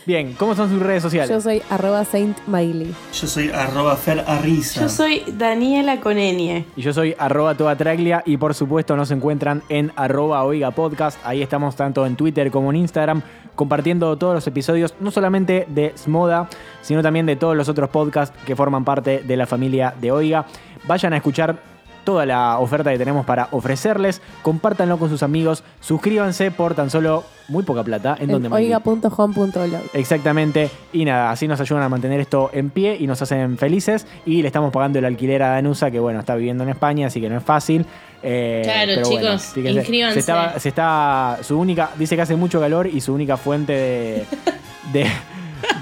Bien, 0.05 0.33
¿cómo 0.33 0.55
son 0.55 0.69
sus 0.69 0.81
redes 0.81 1.03
sociales? 1.03 1.29
Yo 1.29 1.41
soy 1.41 1.61
arroba 1.69 2.03
Saint 2.05 2.37
Miley. 2.47 2.93
Yo 3.13 3.27
soy 3.27 3.49
arroba 3.49 3.95
Fer 3.95 4.23
Arriza. 4.27 4.81
Yo 4.81 4.89
soy 4.89 5.23
Daniela 5.37 5.99
Conenie. 5.99 6.65
Y 6.75 6.81
yo 6.81 6.93
soy 6.93 7.15
arroba 7.17 7.55
toda 7.55 7.75
traglia 7.75 8.23
y 8.25 8.37
por 8.37 8.53
supuesto 8.53 8.95
nos 8.95 9.11
encuentran 9.11 9.61
en 9.69 9.91
arroba 9.95 10.43
oiga 10.43 10.71
podcast. 10.71 11.19
Ahí 11.23 11.41
estamos 11.41 11.75
tanto 11.75 12.05
en 12.05 12.15
Twitter 12.15 12.51
como 12.51 12.69
en 12.71 12.77
Instagram 12.77 13.21
compartiendo 13.55 14.17
todos 14.17 14.33
los 14.33 14.47
episodios, 14.47 14.95
no 14.99 15.11
solamente 15.11 15.67
de 15.69 15.93
Smoda, 15.97 16.49
sino 16.81 17.01
también 17.01 17.25
de 17.25 17.35
todos 17.35 17.55
los 17.55 17.69
otros 17.69 17.89
podcasts 17.89 18.37
que 18.45 18.55
forman 18.55 18.85
parte 18.85 19.21
de 19.21 19.37
la 19.37 19.45
familia 19.45 19.93
de 19.99 20.11
Oiga. 20.11 20.45
Vayan 20.87 21.13
a 21.13 21.17
escuchar 21.17 21.70
toda 22.03 22.25
la 22.25 22.59
oferta 22.59 22.91
que 22.91 22.97
tenemos 22.97 23.25
para 23.25 23.47
ofrecerles, 23.51 24.21
compártanlo 24.41 24.97
con 24.97 25.09
sus 25.09 25.23
amigos, 25.23 25.63
suscríbanse 25.79 26.51
por 26.51 26.75
tan 26.75 26.89
solo 26.89 27.23
muy 27.47 27.63
poca 27.63 27.83
plata. 27.83 28.15
¿En 28.19 28.29
donde 28.29 28.47
En 28.47 28.53
oiga.home.blog. 28.53 29.81
Exactamente. 29.93 30.69
Y 30.93 31.05
nada, 31.05 31.31
así 31.31 31.47
nos 31.47 31.59
ayudan 31.59 31.83
a 31.83 31.89
mantener 31.89 32.19
esto 32.19 32.49
en 32.53 32.69
pie 32.69 32.97
y 32.99 33.07
nos 33.07 33.21
hacen 33.21 33.57
felices. 33.57 34.07
Y 34.25 34.41
le 34.41 34.47
estamos 34.47 34.71
pagando 34.71 34.99
el 34.99 35.05
alquiler 35.05 35.43
a 35.43 35.49
Danusa, 35.49 35.91
que 35.91 35.99
bueno, 35.99 36.19
está 36.19 36.35
viviendo 36.35 36.63
en 36.63 36.69
España, 36.69 37.07
así 37.07 37.19
que 37.19 37.29
no 37.29 37.37
es 37.37 37.43
fácil. 37.43 37.85
Eh, 38.23 38.61
Claro, 38.63 38.91
pero 38.95 39.09
bueno, 39.09 39.27
chicos, 39.27 39.41
fíjense, 39.53 39.79
inscríbanse. 39.79 40.13
Se, 40.13 40.19
estaba- 40.19 40.59
se 40.59 40.69
está. 40.69 41.37
Su 41.41 41.59
única. 41.59 41.89
Dice 41.97 42.15
que 42.15 42.21
hace 42.21 42.35
mucho 42.35 42.59
calor 42.59 42.87
y 42.87 43.01
su 43.01 43.13
única 43.13 43.37
fuente 43.37 43.73
de. 43.73 44.25
de 44.93 45.07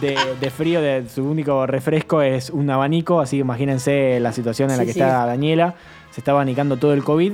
de, 0.01 0.17
de 0.39 0.49
frío, 0.49 0.81
de, 0.81 1.07
su 1.07 1.23
único 1.23 1.65
refresco 1.65 2.21
es 2.21 2.49
un 2.49 2.69
abanico, 2.69 3.19
así 3.21 3.37
que 3.37 3.41
imagínense 3.41 4.19
la 4.19 4.31
situación 4.31 4.71
en 4.71 4.77
la 4.77 4.85
que 4.85 4.93
sí. 4.93 4.99
está 4.99 5.25
Daniela, 5.25 5.75
se 6.11 6.21
está 6.21 6.31
abanicando 6.31 6.77
todo 6.77 6.93
el 6.93 7.03
COVID. 7.03 7.33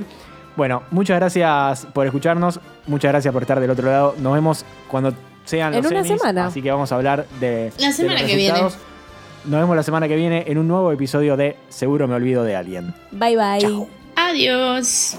Bueno, 0.56 0.82
muchas 0.90 1.18
gracias 1.18 1.86
por 1.92 2.06
escucharnos, 2.06 2.60
muchas 2.86 3.12
gracias 3.12 3.32
por 3.32 3.42
estar 3.42 3.60
del 3.60 3.70
otro 3.70 3.88
lado. 3.90 4.14
Nos 4.18 4.32
vemos 4.34 4.64
cuando 4.88 5.12
sean 5.44 5.74
En 5.74 5.82
los 5.82 5.90
una 5.90 6.00
Emmys, 6.00 6.18
semana. 6.18 6.46
Así 6.46 6.62
que 6.62 6.70
vamos 6.70 6.90
a 6.92 6.94
hablar 6.96 7.26
de. 7.40 7.72
La 7.78 7.88
de 7.88 7.92
semana 7.92 8.20
los 8.20 8.30
que 8.30 8.36
viene. 8.36 8.60
Nos 8.60 9.60
vemos 9.60 9.76
la 9.76 9.82
semana 9.82 10.08
que 10.08 10.16
viene 10.16 10.44
en 10.48 10.58
un 10.58 10.66
nuevo 10.66 10.90
episodio 10.90 11.36
de 11.36 11.56
Seguro 11.68 12.08
me 12.08 12.14
olvido 12.14 12.42
de 12.42 12.56
alguien. 12.56 12.92
Bye 13.12 13.36
bye. 13.36 13.58
Chao. 13.60 13.88
Adiós. 14.16 15.18